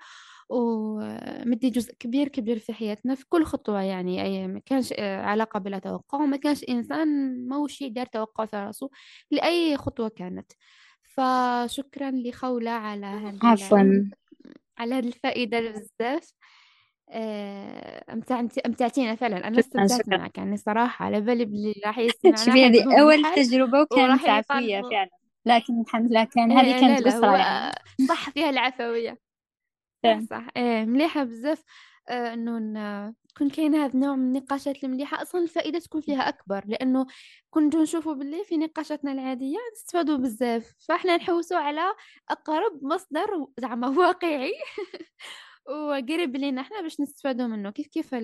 ومدي 0.48 1.70
جزء 1.70 1.94
كبير 1.98 2.28
كبير 2.28 2.58
في 2.58 2.72
حياتنا 2.72 3.14
في 3.14 3.24
كل 3.28 3.44
خطوة 3.44 3.82
يعني. 3.82 4.22
أي 4.22 4.48
ما 4.48 4.60
كانش 4.66 4.92
علاقة 5.00 5.58
بلا 5.60 5.78
توقع 5.78 6.18
وما 6.18 6.36
كانش 6.36 6.64
إنسان 6.68 7.08
موشي 7.48 7.88
دار 7.88 8.06
توقع 8.06 8.46
في 8.46 8.56
راسه 8.56 8.90
لأي 9.30 9.76
خطوة 9.76 10.08
كانت. 10.08 10.52
فشكرا 11.02 12.10
لخولة 12.10 12.70
على 12.70 13.06
هذا 13.06 13.38
عفوا. 13.42 13.78
على 14.82 14.94
هذه 14.94 15.06
الفائدة 15.06 15.60
بزاف. 15.60 16.32
أمتعتي 18.12 18.60
أمتعتينا 18.66 19.14
فعلا. 19.14 19.48
أنا 19.48 19.58
استمتعت 19.58 20.08
معك 20.08 20.38
يعني 20.38 20.56
صراحة. 20.56 21.04
على 21.04 21.20
بالي 21.20 21.44
بلي 21.44 21.74
راح 21.86 21.98
يسمعنا 21.98 22.36
شوفي 22.36 22.66
هذه 22.66 23.00
أول 23.00 23.34
تجربة 23.34 23.80
وكانت 23.80 24.28
عفوية 24.28 24.80
فعلا. 24.80 25.10
لكن 25.46 25.80
الحمد 25.80 26.10
لله 26.10 26.24
كان 26.24 26.52
هذه 26.52 26.80
كانت 26.80 27.06
أسرة 27.06 27.36
يعني. 27.36 27.74
صح 28.08 28.30
فيها 28.30 28.50
العفوية. 28.50 29.18
صح 30.04 30.20
صح 30.20 30.46
إيه 30.56 30.84
مليحة 30.84 31.24
بزاف. 31.24 31.62
آه 32.08 32.34
إنه 32.34 33.14
تكون 33.34 33.50
كاينة 33.50 33.84
هذا 33.84 33.94
النوع 33.94 34.16
من 34.16 34.36
النقاشات 34.36 34.84
المليحة 34.84 35.22
أصلا 35.22 35.42
الفائدة 35.42 35.78
تكون 35.78 36.00
فيها 36.00 36.28
أكبر 36.28 36.64
لأنه 36.66 37.06
كنت 37.50 37.76
نشوفوا 37.76 38.14
باللي 38.14 38.44
في 38.44 38.56
نقاشاتنا 38.56 39.12
العادية 39.12 39.58
نستفادوا 39.72 40.16
بزاف. 40.16 40.74
فإحنا 40.88 41.16
نحوسوا 41.16 41.56
على 41.58 41.94
أقرب 42.30 42.84
مصدر 42.84 43.46
زعما 43.58 43.88
واقعي 43.98 44.52
وقريب 45.68 46.36
لينا 46.36 46.60
إحنا 46.60 46.80
باش 46.80 47.00
نستفادوا 47.00 47.46
منه 47.46 47.70
كيف 47.70 47.86
كيف 47.86 48.14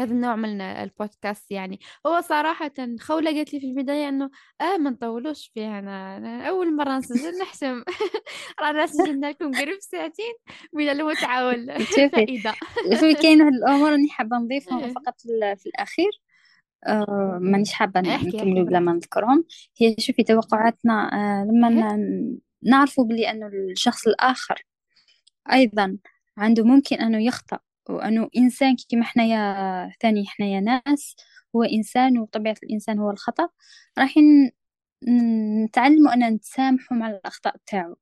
هذا 0.00 0.12
النوع 0.12 0.36
من 0.36 0.60
البودكاست 0.60 1.50
يعني. 1.50 1.80
هو 2.06 2.20
صراحة 2.20 2.72
خولة 3.00 3.30
قالت 3.30 3.54
لي 3.54 3.60
في 3.60 3.66
البداية 3.66 4.08
إنه 4.08 4.30
آه 4.60 4.76
ما 4.76 4.90
نطولوش 4.90 5.50
فيها 5.54 5.78
أنا, 5.78 6.16
أنا 6.16 6.48
أول 6.48 6.76
مرة 6.76 6.98
نسجل 6.98 7.38
نحسم. 7.38 7.82
رانا 8.62 8.86
سجلنا 8.86 9.26
لكم 9.26 9.50
قريب 9.50 9.78
ساعتين 9.80 10.34
من 10.72 10.88
المتعة 10.88 11.46
والفائدة. 11.46 12.54
شوفي 12.92 13.14
كاين 13.14 13.42
واحد 13.42 13.52
الأمور 13.52 13.90
راني 13.90 14.08
حابة 14.08 14.36
نضيفهم 14.36 14.78
إيه. 14.78 14.92
فقط 14.92 15.20
في 15.58 15.66
الأخير. 15.66 16.10
آه 16.86 17.38
مانيش 17.42 17.72
حابة 17.72 18.00
نكمل 18.00 18.64
بلا 18.64 18.80
ما 18.80 18.92
نذكرهم. 18.92 19.44
هي 19.80 19.94
شوفي 19.98 20.22
توقعاتنا 20.22 21.10
آه 21.12 21.44
لما 21.44 21.94
إيه. 21.94 22.38
نعرفوا 22.62 23.04
بلي 23.04 23.30
أنه 23.30 23.46
الشخص 23.46 24.06
الآخر 24.06 24.64
أيضا 25.52 25.98
عنده 26.36 26.64
ممكن 26.64 26.96
أنه 26.96 27.24
يخطأ. 27.24 27.58
وأنه 27.88 28.28
إنسان 28.36 28.76
كيما 28.76 29.04
حنايا 29.04 29.92
ثاني 30.00 30.26
حنايا 30.26 30.60
ناس 30.60 31.16
هو 31.56 31.62
إنسان 31.62 32.18
وطبيعة 32.18 32.56
الإنسان 32.62 32.98
هو 32.98 33.10
الخطأ 33.10 33.48
راح 33.98 34.14
نتعلموا 35.64 36.14
أن 36.14 36.34
نتسامحوا 36.34 36.96
مع 36.96 37.10
الأخطاء 37.10 37.56
تاعو 37.66 37.96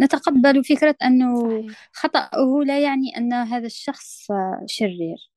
نتقبل 0.00 0.64
فكرة 0.64 0.96
أنه 1.02 1.64
خطأه 1.92 2.62
لا 2.66 2.80
يعني 2.80 3.16
أن 3.16 3.32
هذا 3.32 3.66
الشخص 3.66 4.26
شرير. 4.66 5.30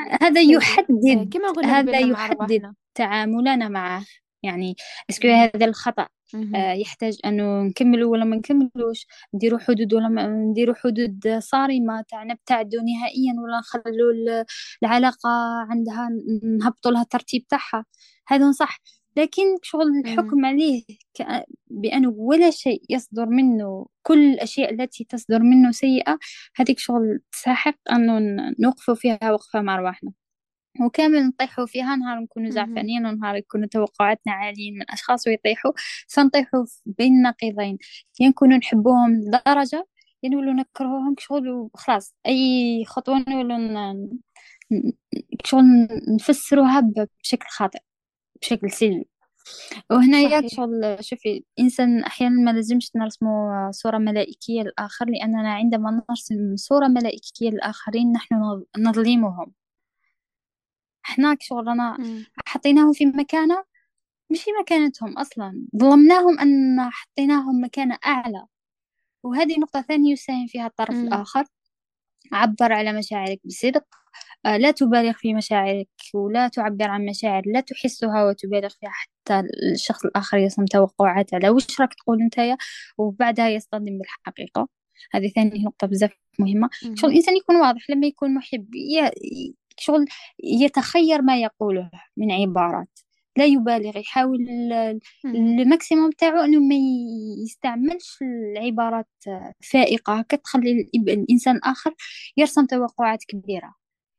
هذا 0.00 0.40
طيب 0.40 0.50
يحدد 0.50 1.30
كما 1.32 1.50
قلنا 1.52 1.78
هذا 1.78 1.98
يحدد 1.98 2.74
تعاملنا 2.94 3.68
معه. 3.68 4.04
يعني 4.42 4.76
اسكو. 5.10 5.28
هذا 5.28 5.66
الخطأ. 5.66 6.08
آه، 6.56 6.72
يحتاج 6.72 7.18
أنه 7.24 7.62
نكملوا 7.62 8.12
ولا 8.12 8.24
ما 8.24 8.36
نكملوش 8.36 9.06
نديروا 9.34 9.58
حدود 9.58 9.94
ولا 9.94 10.08
ما 10.08 10.26
نديروا 10.26 10.74
حدود 10.74 11.38
صارمة 11.38 12.04
تاع 12.08 12.24
نبتعدوا 12.24 12.80
نهائيا 12.82 13.32
ولا 13.44 13.58
نخلوا 13.58 14.12
ال- 14.12 14.44
العلاقة 14.82 15.30
عندها 15.70 16.08
نهبطوا 16.58 16.90
لها 16.90 17.02
الترتيب 17.02 17.46
تاعها 17.46 17.84
هذا 18.28 18.52
صح 18.52 18.78
لكن 19.16 19.42
شغل. 19.62 19.82
الحكم 20.04 20.44
عليه 20.46 20.82
بأنه 21.70 22.08
ولا 22.16 22.50
شيء 22.50 22.82
يصدر 22.90 23.26
منه 23.26 23.86
كل 24.02 24.32
الأشياء 24.34 24.72
التي 24.74 25.04
تصدر 25.04 25.42
منه 25.42 25.70
سيئة 25.72 26.18
هذيك 26.56 26.78
شغل 26.78 27.20
تستحق 27.32 27.78
أنه 27.92 28.18
نوقفوا 28.60 28.94
فيها 28.94 29.18
وقفة 29.32 29.60
مع 29.62 29.74
أرواحنا 29.74 30.12
وكامل 30.80 31.26
نطيحوا 31.26 31.66
فيها؟ 31.66 31.96
نهار 31.96 32.20
نكونوا. 32.20 32.50
زعفانين 32.50 33.06
ونهار 33.06 33.36
يكونوا 33.36 33.66
توقعاتنا 33.66 34.32
عاليين 34.32 34.74
من 34.74 34.90
أشخاص 34.90 35.26
ويطيحوا. 35.26 35.72
فنطيحوا 36.08 36.64
بين 36.86 37.22
نقيضين 37.22 37.78
يا 38.20 38.28
نكونوا 38.28 38.56
نحبوهم 38.58 39.12
لدرجة 39.14 39.86
يا 40.22 40.28
نولوا 40.30 40.52
نكرهوهم 40.52 41.14
شغل 41.18 41.48
وخلاص 41.50 42.14
أي 42.26 42.84
خطوة 42.86 43.24
نولوا 43.28 43.56
ن- 43.58 44.18
شغل 45.44 45.62
نفسروها 46.14 46.80
بشكل 47.22 47.46
خاطئ 47.48 47.78
بشكل 48.42 48.70
سلبي. 48.70 49.08
وهنايا 49.90 50.48
شغل 50.48 50.96
شوفي 51.00 51.44
الإنسان 51.58 52.04
أحيانا 52.04 52.40
ما 52.42 52.50
لازمش 52.50 52.90
نرسمه 52.96 53.70
صورة 53.70 53.98
ملائكية 53.98 54.62
للآخر 54.62 55.06
لأننا 55.10 55.52
عندما 55.54 56.02
نرسم 56.10 56.56
صورة 56.56 56.86
ملائكية 56.88 57.50
للآخرين 57.50 58.12
نحن 58.12 58.62
نظلمهم. 58.78 59.52
إحنا 61.08 61.36
شغل 61.40 61.66
رانا 61.66 61.96
مم. 61.98 62.24
حطيناهم 62.46 62.92
في 62.92 63.06
مكانة 63.06 63.64
مش 64.30 64.42
في 64.42 64.50
مكانتهم 64.60 65.18
أصلا. 65.18 65.66
ظلمناهم 65.76 66.38
أن 66.38 66.90
حطيناهم 66.90 67.64
مكانة 67.64 67.98
أعلى. 68.06 68.46
وهذه 69.22 69.60
نقطة 69.60 69.82
ثانية 69.82 70.12
يساهم 70.12 70.46
فيها 70.46 70.66
الطرف 70.66 70.94
مم. 70.94 71.06
الآخر. 71.06 71.44
عبر 72.32 72.72
على 72.72 72.92
مشاعرك 72.92 73.40
بصدق. 73.44 73.84
آه، 74.46 74.56
لا 74.56 74.70
تبالغ 74.70 75.12
في 75.12 75.34
مشاعرك 75.34 75.88
ولا 76.14 76.48
تعبر 76.48 76.90
عن 76.90 77.06
مشاعر. 77.06 77.42
لا 77.46 77.60
تحسها 77.60 78.24
وتبالغ 78.24 78.68
فيها 78.68 78.90
حتى 78.90 79.42
الشخص 79.72 80.04
الآخر 80.04 80.38
يصم 80.38 80.64
توقعاته 80.64 81.34
على 81.34 81.50
وش 81.50 81.80
راك 81.80 81.94
تقول 81.94 82.22
نتايا 82.22 82.56
وبعدها 82.98 83.48
يصطدم 83.48 83.98
بالحقيقة. 83.98 84.68
هذه 85.12 85.28
ثاني 85.28 85.62
نقطة 85.64 85.86
بزاف 85.86 86.12
مهمة. 86.38 86.68
شغل 86.72 86.90
مهم. 86.90 87.10
الإنسان 87.10 87.36
يكون 87.36 87.56
واضح. 87.56 87.90
لما 87.90 88.06
يكون 88.06 88.34
محب 88.34 88.74
شغل 89.78 90.04
يتخير 90.44 91.22
ما 91.22 91.40
يقوله 91.40 91.90
من 92.16 92.32
عبارات. 92.32 92.98
لا 93.36 93.44
يبالغ 93.44 93.96
يحاول. 93.98 94.46
الماكسيموم 95.24 96.10
تاعو 96.10 96.40
إنه 96.44 96.60
ما 96.60 96.74
يستعملش 97.44 98.18
العبارات 98.22 99.08
فائقة. 99.72 100.14
هكا 100.18 100.36
تخلي 100.36 100.84
الإب- 100.84 101.08
الإنسان 101.08 101.56
الآخر 101.56 101.94
يرسم 102.36 102.66
توقعات 102.66 103.24
كبيرة. 103.28 103.74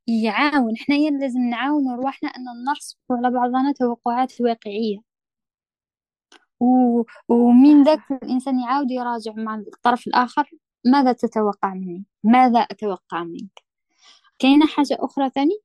يعاون. 0.07 0.77
حنايا 0.77 1.11
لازم 1.11 1.40
نعاون 1.41 1.95
رواحنا 1.95 2.30
إن 2.30 2.44
نرسم 2.68 2.98
على 3.11 3.31
بعضنا 3.31 3.73
توقعات 3.80 4.41
واقعية. 4.41 4.98
و... 6.60 7.03
ومن 7.30 7.84
ذاك 7.84 8.11
الإنسان 8.11 8.60
يعاود 8.60 8.91
يراجع 8.91 9.34
مع 9.38 9.56
الطرف 9.56 10.07
الآخر 10.07 10.49
ماذا 10.86 11.11
تتوقع 11.11 11.73
مني؟ 11.73 12.06
ماذا 12.23 12.60
أتوقع 12.60 13.23
منك؟ 13.23 13.69
كاينة 14.40 14.68
حاجة 14.68 14.98
أخرى 14.99 15.30
ثاني. 15.30 15.60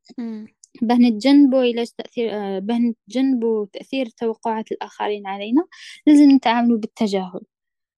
باه 0.82 0.96
نتجنبوا 0.96 1.60
علاج 1.62 1.88
تأثير 1.98 2.30
آه، 2.32 2.58
باه 2.58 2.78
نتجنبوا 2.78 3.66
تأثير 3.72 4.06
توقعات 4.06 4.72
الآخرين 4.72 5.26
علينا 5.26 5.66
لازم 6.06 6.30
نتعاملوا 6.30 6.78
بالتجاهل. 6.78 7.40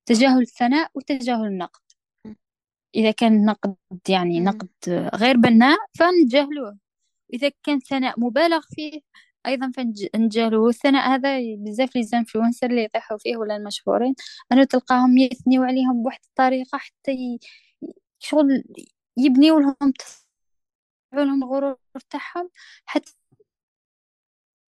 تجاهل 0.07 0.40
الثناء 0.43 0.90
وتجاهل 0.94 1.47
النقد. 1.47 1.81
إذا 2.94 3.11
كان 3.11 3.35
النقد 3.35 3.77
يعني. 4.09 4.40
نقد 4.40 4.69
غير 5.15 5.36
بناء 5.36 5.78
فنتجاهلوه 5.98 6.78
إذا 7.35 7.51
كان 7.62 7.81
ثناء 7.81 8.20
مبالغ 8.20 8.61
فيه 8.74 9.01
أيضا 9.47 9.73
فنتجاهلوه 9.77 10.62
والثناء 10.62 11.11
هذا 11.11 11.39
بزاف 11.59 11.97
لي 11.97 12.03
زانفلونسر 12.03 12.70
اللي 12.70 12.85
يطيحوا 12.85 13.19
فيه 13.19 13.36
ولا 13.36 13.57
المشهورين. 13.57 14.15
أنه 14.53 14.65
تلقاهم 14.65 15.19
يثنيوا 15.19 15.66
عليهم 15.66 16.03
بواحد 16.03 16.20
الطريقة 16.28 16.78
حتى 16.78 17.12
ي... 17.12 17.39
شغل 18.19 18.65
يبنيوا 19.16 19.61
لهم 19.61 19.93
لهم 21.12 21.45
الغرور 21.45 21.77
تاعهم 22.11 22.51
حتى 22.87 23.12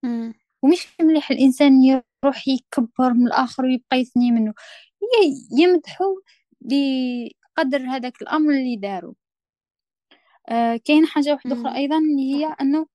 مم. 0.03 0.35
ومش 0.63 0.89
مليح 1.01 1.31
الإنسان 1.31 1.83
يروح 1.83 2.49
يكبر 2.49 3.13
من 3.13 3.27
الآخر 3.27 3.65
ويبقى 3.65 3.97
يثني 3.97 4.31
منه. 4.31 4.55
يمدحوا 5.59 6.15
بقدر 6.61 7.81
هذاك 7.91 8.23
الأمر 8.23 8.51
اللي 8.51 8.77
داروا 8.77 9.15
آه 10.49 10.77
كاين 10.85 11.07
حاجة 11.07 11.31
واحدة 11.33 11.53
أخرى 11.53 11.71
مم. 11.71 11.77
أيضا 11.77 11.99
اللي 11.99 12.35
هي 12.35 12.47
أنه 12.61 12.87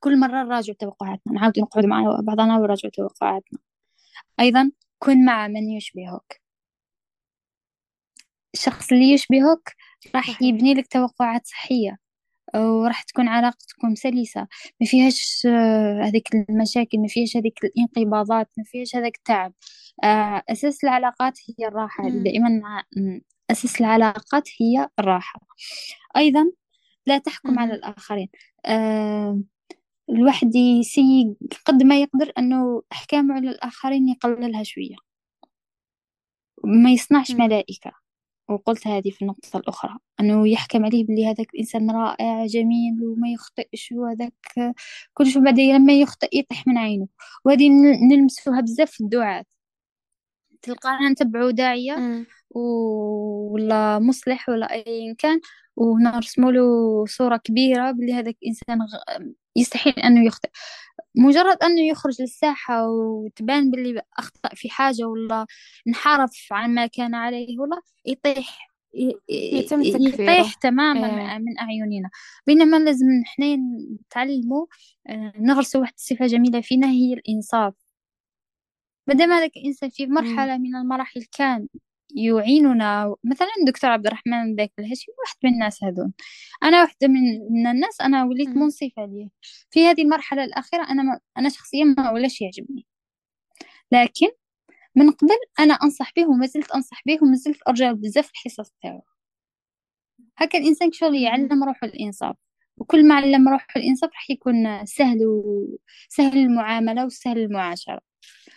كل 0.00 0.20
مرة 0.20 0.42
نراجع 0.44 0.72
توقعاتنا 0.72 1.32
نعاود 1.32 1.58
نقعد 1.58 1.84
مع 1.86 2.20
بعضنا 2.22 2.58
ونراجع 2.58 2.88
توقعاتنا. 2.88 3.58
أيضا 4.40 4.72
كن 4.98 5.24
مع 5.24 5.48
من 5.48 5.70
يشبهك 5.70 6.42
الشخص 8.54 8.92
اللي 8.92 9.12
يشبهك 9.12 9.76
راح 10.14 10.42
يبني 10.42 10.74
لك 10.74 10.86
توقعات 10.86 11.46
صحية. 11.46 11.98
وراح 12.56 13.02
تكون 13.02 13.28
علاقتكم 13.28 13.94
سلسة. 13.94 14.40
ما 14.80 14.86
فيهاش 14.86 15.46
آه، 15.46 16.02
هذيك 16.02 16.28
المشاكل 16.34 16.98
ما 16.98 17.08
فيهاش 17.08 17.36
هذيك 17.36 17.64
الانقباضات 17.64 18.50
ما 18.58 18.64
فيهاش 18.64 18.96
هذاك 18.96 19.16
التعب. 19.16 19.52
آه، 20.04 20.42
أساس 20.48 20.84
العلاقات 20.84 21.38
هي 21.48 21.68
الراحة. 21.68 22.08
دائما 22.08 22.60
أساس 23.50 23.80
العلاقات 23.80 24.48
هي 24.60 24.88
الراحة. 24.98 25.40
أيضا 26.16 26.52
لا 27.06 27.18
تحكم 27.18 27.58
على. 27.58 27.74
الآخرين. 27.74 28.28
آه، 28.66 29.40
الواحد 30.10 30.54
يسي 30.54 31.36
قد 31.66 31.82
ما 31.82 32.00
يقدر 32.00 32.32
أنه 32.38 32.82
أحكامه 32.92 33.34
على 33.34 33.50
الآخرين 33.50 34.08
يقللها 34.08 34.62
شوية. 34.62 34.96
ما 36.64 36.90
يصنعش. 36.90 37.30
ملائكة. 37.30 38.03
وقلت 38.48 38.86
هذه 38.86 39.10
في 39.10 39.22
النقطة 39.22 39.56
الأخرى 39.56 39.98
أنه 40.20 40.48
يحكم 40.48 40.84
عليه 40.84 41.06
بلي 41.06 41.26
هذاك 41.26 41.54
الإنسان 41.54 41.90
رائع 41.90 42.46
جميل 42.46 43.02
وما 43.04 43.28
يخطئش 43.32 43.92
وهذاك 43.92 44.34
كل 45.14 45.26
شو 45.26 45.40
بعدين 45.40 45.76
لما 45.76 45.92
يخطئ 45.92 46.38
يطيح 46.38 46.66
من 46.66 46.78
عينه. 46.78 47.06
وهذه 47.44 47.68
نل- 47.68 48.08
نلمسوها 48.12 48.60
بزاف 48.60 48.90
في 48.90 49.00
الدعاة 49.04 49.44
تلقانا 50.62 51.08
نتبعوا 51.10 51.50
داعية 51.50 51.94
ولا 52.54 53.98
مصلح 53.98 54.48
ولا 54.48 54.72
أيا 54.72 55.14
كان 55.18 55.40
ونرسموا 55.76 56.52
له 56.52 57.04
صورة 57.06 57.36
كبيرة 57.36 57.90
بلي 57.90 58.12
هذاك 58.12 58.36
الإنسان 58.42 58.82
غ- 58.82 59.34
يستحيل 59.56 59.92
أنه 59.92 60.26
يخطئ 60.26 60.48
مجرد 61.14 61.62
أنه 61.62 61.80
يخرج 61.80 62.22
للساحة 62.22 62.88
وتبان 62.88 63.70
باللي 63.70 64.02
أخطأ 64.18 64.48
في 64.54 64.70
حاجة 64.70 65.04
ولا 65.04 65.46
انحرف 65.88 66.48
عن 66.50 66.74
ما 66.74 66.86
كان 66.86 67.14
عليه 67.14 67.60
ولا 67.60 67.80
يطيح 68.06 68.74
يتم 69.28 69.82
يطيح 69.82 70.54
تماما 70.54 71.32
إيه. 71.32 71.38
من 71.38 71.58
أعيننا 71.58 72.10
بينما 72.46 72.76
لازم 72.76 73.06
نحنا 73.22 73.56
نتعلموا 74.00 74.66
آه، 75.08 75.32
نغرسوا 75.38 75.80
واحد 75.80 75.92
الصفة 75.96 76.26
جميلة 76.26 76.60
فينا 76.60 76.86
هي 76.86 77.12
الإنصاف 77.12 77.74
مادام 79.06 79.32
هذاك 79.32 79.56
الإنسان 79.56 79.90
في. 79.90 80.06
مرحلة 80.06 80.58
من 80.58 80.76
المراحل 80.76 81.24
كان 81.38 81.68
يعيننا 82.16 83.14
مثلا 83.24 83.48
دكتور 83.66 83.90
عبد 83.90 84.06
الرحمن 84.06 84.56
ذاك 84.56 84.72
الهشيم 84.78 85.14
واحد 85.18 85.36
من 85.44 85.52
الناس 85.54 85.84
هذون 85.84 86.12
أنا 86.62 86.80
واحدة 86.82 87.08
من, 87.08 87.66
الناس 87.66 88.00
أنا 88.00 88.24
وليت. 88.24 88.48
منصفة 88.48 89.06
ليه 89.06 89.28
في 89.70 89.86
هذه 89.86 90.02
المرحلة 90.02 90.44
الأخيرة 90.44 90.82
أنا 90.90 91.02
ما 91.02 91.20
أنا 91.38 91.48
شخصيا 91.48 91.84
ما 91.84 92.10
ولاش 92.10 92.40
يعجبني. 92.40 92.86
لكن 93.92 94.28
من 94.96 95.10
قبل 95.10 95.36
أنا 95.60 95.74
أنصح 95.74 96.12
به 96.16 96.26
وما 96.28 96.46
زلت 96.46 96.70
أنصح 96.70 97.02
به 97.06 97.18
وما 97.22 97.36
زلت 97.36 97.58
أرجع 97.68 97.92
بزاف 97.92 98.30
الحصص 98.30 98.72
تاعو. 98.82 99.02
هكا 100.38 100.58
الإنسان 100.58 100.92
شغل. 100.92 101.14
يعلم 101.14 101.64
روحه 101.64 101.86
الإنصاف؟ 101.86 102.36
وكل 102.76 103.08
ما 103.08 103.14
علم 103.14 103.48
روحه 103.48 103.66
الإنصاف 103.76 104.10
راح 104.10 104.30
يكون 104.30 104.86
سهل 104.86 105.18
وسهل 105.26 106.38
المعاملة 106.38 107.04
وسهل 107.06 107.38
المعاشرة. 107.38 108.00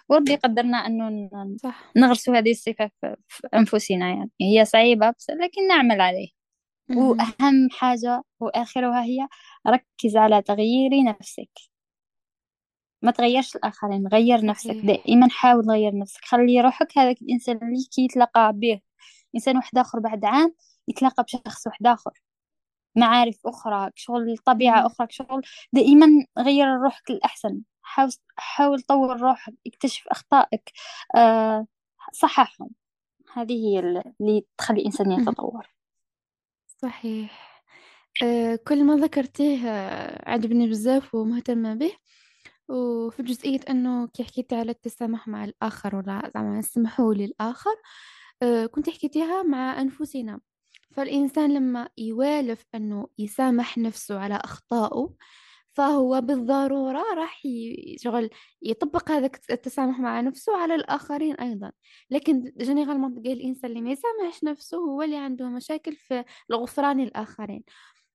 وربي 0.10 0.36
قدرنا 0.36 0.78
أنه 0.78 1.58
صح. 1.58 1.92
نغرسوا 1.98 2.38
هذه 2.38 2.52
الصفة 2.52 2.92
في 3.28 3.48
أنفسنا 3.54 4.10
يعني. 4.10 4.32
هي 4.42 4.66
صعيبة 4.66 5.10
بس 5.10 5.30
لكن 5.30 5.68
نعمل 5.68 6.02
عليه. 6.02 6.28
وأهم 6.90 7.70
حاجة 7.72 8.24
وآخرها 8.40 9.04
هي 9.04 9.28
ركز 9.68 10.18
على 10.18 10.42
تغيير 10.42 11.04
نفسك. 11.04 11.50
ما 13.02 13.12
تغيرش 13.12 13.56
الآخرين 13.56 14.08
غير 14.08 14.46
نفسك 14.46 14.76
دائما 14.76 15.30
حاول 15.30 15.70
غير 15.70 15.98
نفسك. 15.98 16.26
خلي 16.26 16.62
روحك 16.62 16.98
هذاك 16.98 17.22
الإنسان 17.22 17.58
اللي 17.58 17.84
كي 17.96 18.06
يتلاقى 18.06 18.54
به 18.56 18.80
إنسان 19.36 19.58
واحد 19.58 19.78
آخر 19.78 20.00
بعد 20.00 20.26
عام 20.26 20.54
يتلاقى 20.88 21.24
بشخص 21.24 21.68
واحد 21.68 21.88
آخر. 21.88 22.12
معارف 22.96 23.38
أخرى 23.46 23.92
شغل 23.96 24.38
طبيعة. 24.38 24.86
أخرى 24.86 25.08
شغل 25.10 25.42
دائما 25.74 26.08
غير 26.40 26.68
روحك 26.68 27.12
للأحسن 27.12 27.60
حاول 27.88 28.12
حاول 28.38 28.82
طور 28.82 29.22
روحك 29.22 29.54
اكتشف 29.68 30.08
أخطائك 30.08 30.72
أه 31.16 31.68
صححهم. 32.14 32.70
هذه 33.34 33.54
هي 33.54 33.80
اللي 33.80 34.46
تخلي 34.58 34.80
الإنسان. 34.80 35.12
يتطور. 35.12 35.68
صحيح. 36.68 37.64
أه 38.24 38.60
كل 38.68 38.84
ما 38.84 38.96
ذكرتيه 38.96 39.68
آه، 39.70 40.32
عجبني 40.32 40.68
بزاف 40.70 41.16
ومهتمة 41.16 41.74
به. 41.74 41.92
وفي 42.70 43.24
جزئية 43.24 43.60
أنه 43.70 44.08
كي 44.08 44.24
حكيتي 44.24 44.56
على 44.56 44.72
التسامح 44.72 45.28
مع 45.28 45.44
الآخر 45.44 45.96
ولا 45.96 46.32
زعما 46.36 46.60
نسمحوا 46.60 47.14
للآخر 47.14 47.76
أه 48.44 48.66
كنت 48.66 48.90
حكيتيها 48.90 49.44
مع 49.44 49.82
أنفسنا. 49.82 50.40
فالإنسان 50.92 51.54
لما 51.54 51.90
يوالف 51.98 52.66
أنه 52.76 53.08
يسامح 53.18 53.78
نفسه 53.78 54.20
على 54.20 54.36
أخطائه 54.36 55.14
فهو 55.78 56.22
بالضرورة 56.22 57.04
راح 57.16 57.42
شغل 57.98 58.30
يطبق 58.62 59.12
هذا 59.12 59.30
التسامح 59.52 60.00
مع 60.00 60.22
نفسه 60.22 60.58
على 60.58 60.76
الآخرين 60.76 61.36
أيضا. 61.36 61.72
لكن 62.12 62.54
جنرالمون 62.58 63.16
تلقى 63.16 63.34
الإنسان 63.34 63.70
اللي 63.72 63.82
ما 63.82 63.92
يسامحش 63.92 64.44
نفسه 64.44 64.78
هو 64.78 65.02
اللي 65.02 65.18
عنده 65.18 65.50
مشاكل 65.50 65.96
في 65.96 66.24
الغفران 66.52 67.00
الآخرين. 67.00 67.64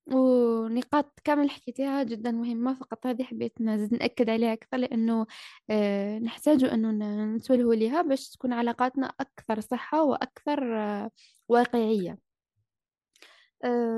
ونقاط 0.06 1.20
كامل 1.24 1.50
حكيتيها 1.50 2.02
جدا 2.02 2.30
مهمة 2.30 2.74
فقط 2.74 3.06
هذه 3.06 3.22
حبيت 3.22 3.60
نزيد 3.60 3.94
نأكد 3.94 4.30
عليها 4.30 4.52
أكثر 4.52 4.76
لأنه 4.76 5.26
آه، 5.70 6.18
نحتاج 6.18 6.64
أنه 6.64 6.90
ن- 6.90 7.34
نتوله 7.36 7.74
لها 7.74 8.02
باش 8.02 8.30
تكون 8.30 8.52
علاقاتنا 8.52 9.12
أكثر 9.20 9.60
صحة 9.60 10.02
وأكثر 10.04 10.76
آه، 10.78 11.10
واقعية. 11.48 12.31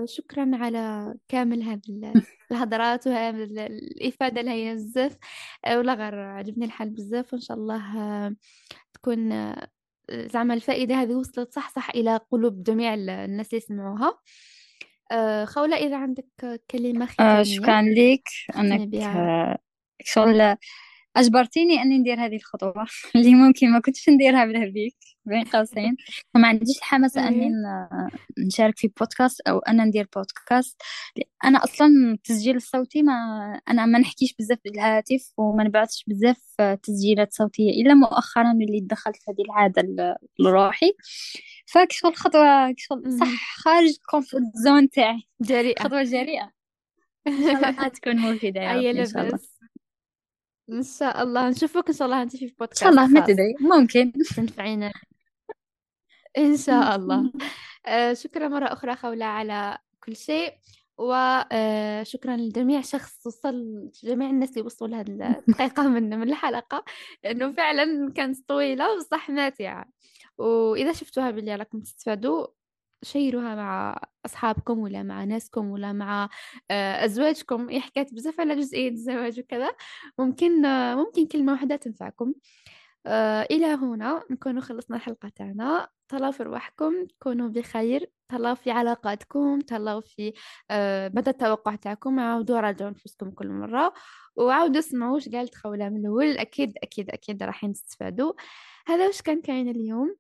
شكرا 0.05 0.51
على 0.55 1.15
كامل 1.29 1.63
هذه 1.63 1.81
ال- 1.89 2.13
الهضرات 2.53 3.07
وهذه 3.07 3.43
ال- 3.45 3.59
الإفادة 3.59 4.41
الهي 4.41 4.75
بزاف 4.75 5.19
آه، 5.65 5.79
ولا 5.79 5.95
غير 5.95 6.15
عجبني 6.21 6.65
الحال 6.65 6.91
بزاف. 6.91 7.33
وإن 7.33 7.43
شاء 7.43 7.57
الله 7.57 7.99
آه، 7.99 8.37
تكون 8.95 9.33
آه، 9.33 9.69
زعما 10.11 10.55
الفائدة 10.55 10.95
هذه 10.95 11.15
وصلت 11.15 11.53
صح 11.55 11.71
صح 11.71 11.91
إلى 11.91 12.17
قلوب 12.31 12.63
جميع 12.63 12.95
ال- 12.95 13.11
الناس 13.11 13.47
اللي 13.49 13.57
يسمعوها. 13.65 14.19
آه، 15.13 15.45
خولة 15.45 15.77
إذا 15.77 15.97
عندك 15.97 16.61
كلمة 16.71 17.09
أه 17.21 17.43
شكرا 17.43 17.65
ختامية 17.65 18.13
لك 18.15 18.29
أنك 18.57 18.89
شغل 20.05 20.57
أجبرتيني 21.17 21.83
أني 21.83 21.99
ندير 21.99 22.25
هذه 22.27 22.37
الخطوة. 22.37 22.87
اللي 23.17 23.35
ممكن 23.35 23.71
ما 23.73 23.81
كنتش 23.81 24.09
نديرها 24.09 24.45
بلا 24.45 24.67
بيك 24.71 24.97
بين 25.25 25.45
قوسين. 25.45 25.97
فما 26.35 26.49
عنديش 26.49 26.79
الحماس. 26.79 27.17
ن- 27.19 28.09
نشارك 28.47 28.79
في 28.79 28.89
بودكاست 29.01 29.41
أو 29.41 29.59
أنا 29.59 29.85
ندير 29.85 30.09
بودكاست 30.17 30.83
أنا 31.45 31.65
أصلا 31.65 31.87
التسجيل 32.13 32.57
الصوتي 32.57 33.03
ما 33.03 33.13
أنا 33.69 33.87
ما 33.87 33.99
نحكيش 33.99 34.35
بزاف 34.39 34.59
بالهاتف 34.65 35.33
وما 35.37 35.65
نبعثش 35.65 36.05
بزاف 36.07 36.37
تسجيلات 36.83 37.33
صوتية 37.33 37.71
إلا 37.71 37.95
مؤخرا 37.95 38.53
اللي 38.53 38.81
دخلت 38.83 39.17
هذه 39.29 39.43
العادة 39.45 39.83
ل- 39.83 40.15
لروحي 40.45 40.93
فكشغل 41.67 42.17
خطوة 42.17 42.73
كشغل. 42.73 43.13
صح 43.21 43.57
خارج 43.63 43.89
الـ 43.89 43.96
comfort 43.96 44.43
zone 44.55 44.91
تاعي. 44.91 45.23
جريئة. 45.41 45.83
خطوة 45.83 46.03
جريئة. 46.03 46.51
إن 47.27 47.43
شاء 47.43 47.71
الله 47.71 47.89
تكون 47.89 48.17
مفيدة 48.17 48.61
يا 48.61 48.71
أي 48.73 48.91
رب 48.91 48.97
إن 48.97 49.07
شاء 49.07 49.23
الله. 49.27 49.39
إن 50.71 50.83
شاء 50.83 51.23
الله. 51.23 51.49
نشوفك 51.49 51.89
إن 51.89 51.95
شاء 51.95 52.07
الله 52.07 52.23
أنت 52.23 52.37
في 52.37 52.45
إن 52.45 52.49
شاء 52.49 52.57
بودكاست 52.59 52.87
الله 52.87 53.07
ما 53.07 53.21
تدري 53.21 53.55
ممكن. 53.61 54.13
تنفعينا. 54.37 54.93
إن 56.39 56.57
شاء 56.57 56.97
الله. 56.97 57.33
آه، 57.87 58.15
شكرا 58.15 58.49
مرة 58.49 58.67
أخرى 58.73 58.97
خولة 58.97 59.25
على 59.25 59.79
كل 60.05 60.17
شيء. 60.17 60.53
وشكرا 60.99 62.37
لجميع 62.37 62.81
شخص 62.81 63.27
وصل 63.27 63.91
جميع 64.05 64.31
الناس 64.31 64.51
اللي 64.51 64.63
وصلوا 64.63 64.91
لهذه 64.91 65.09
الدقيقة 65.49 65.89
من 65.89 66.19
من 66.19 66.29
الحلقة. 66.29 66.85
لأنه 67.25 67.53
فعلا 67.53 68.13
كانت 68.13 68.49
طويلة 68.49 68.95
وصح 68.97 69.31
ماتعة 69.31 69.85
وإذا 70.39 70.93
شفتوها 70.93 71.31
باللي 71.31 71.57
راكم 71.57 71.81
تستفادوا. 71.81 72.47
شيروها 73.05 73.55
مع 73.55 74.01
أصحابكم 74.27 74.79
ولا 74.79 75.03
مع 75.03 75.25
ناسكم 75.25 75.71
ولا 75.71 75.93
مع 75.93 76.29
آه، 76.71 77.05
أزواجكم. 77.05 77.71
هي 77.71 77.81
حكيت 77.81 78.15
بزاف 78.15 78.41
على 78.41 78.57
جزئية 78.57 78.91
الزواج 78.91 79.41
وكذا. 79.41 79.71
ممكن 80.19 80.65
آه، 80.65 80.95
ممكن 80.95 81.27
كلمة 81.27 81.53
واحدة 81.53 81.77
تنفعكم. 81.77 82.35
آه، 83.07 83.43
إلى 83.51 83.67
هنا 83.67 84.23
نكون 84.31 84.61
خلصنا 84.61 84.97
الحلقة 84.97 85.29
تاعنا. 85.29 85.89
تهلاو 86.09 86.33
في 86.33 86.43
رواحكم. 86.43 87.07
تكونوا 87.07 87.49
بخير. 87.49 88.11
تهلاو 88.29 88.55
في 88.55 88.71
علاقاتكم. 88.71 89.61
تهلاو 89.61 90.01
في 90.01 90.33
مدى 91.15 91.31
التوقع 91.31 91.75
تاعكم. 91.75 92.21
عاودوا 92.21 92.61
راجعوا 92.61 92.91
نفسكم 92.91 93.31
كل 93.31 93.49
مرة. 93.49 93.93
وعاودوا 94.37 94.79
اسمعوا 94.79 95.15
واش 95.15 95.29
قالت 95.29 95.55
خولة 95.55 95.89
من 95.89 96.01
الأول. 96.01 96.39
أكيد 96.39 96.73
أكيد 96.83 97.11
أكيد 97.11 97.43
راح 97.43 97.67
تستفادوا 97.67 98.33
هذا 98.87 99.07
واش 99.07 99.23
كان 99.23 99.41
كاين 99.41 99.69
اليوم؟ 99.69 100.17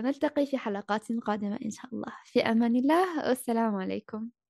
نلتقي 0.00 0.46
في 0.46 0.58
حلقات 0.58 1.12
قادمة 1.12 1.58
إن 1.64 1.70
شاء 1.70 1.86
الله. 1.94 2.12
في 2.24 2.40
أمان 2.40 2.76
الله 2.76 3.28
والسلام 3.28 3.74
عليكم. 3.76 4.41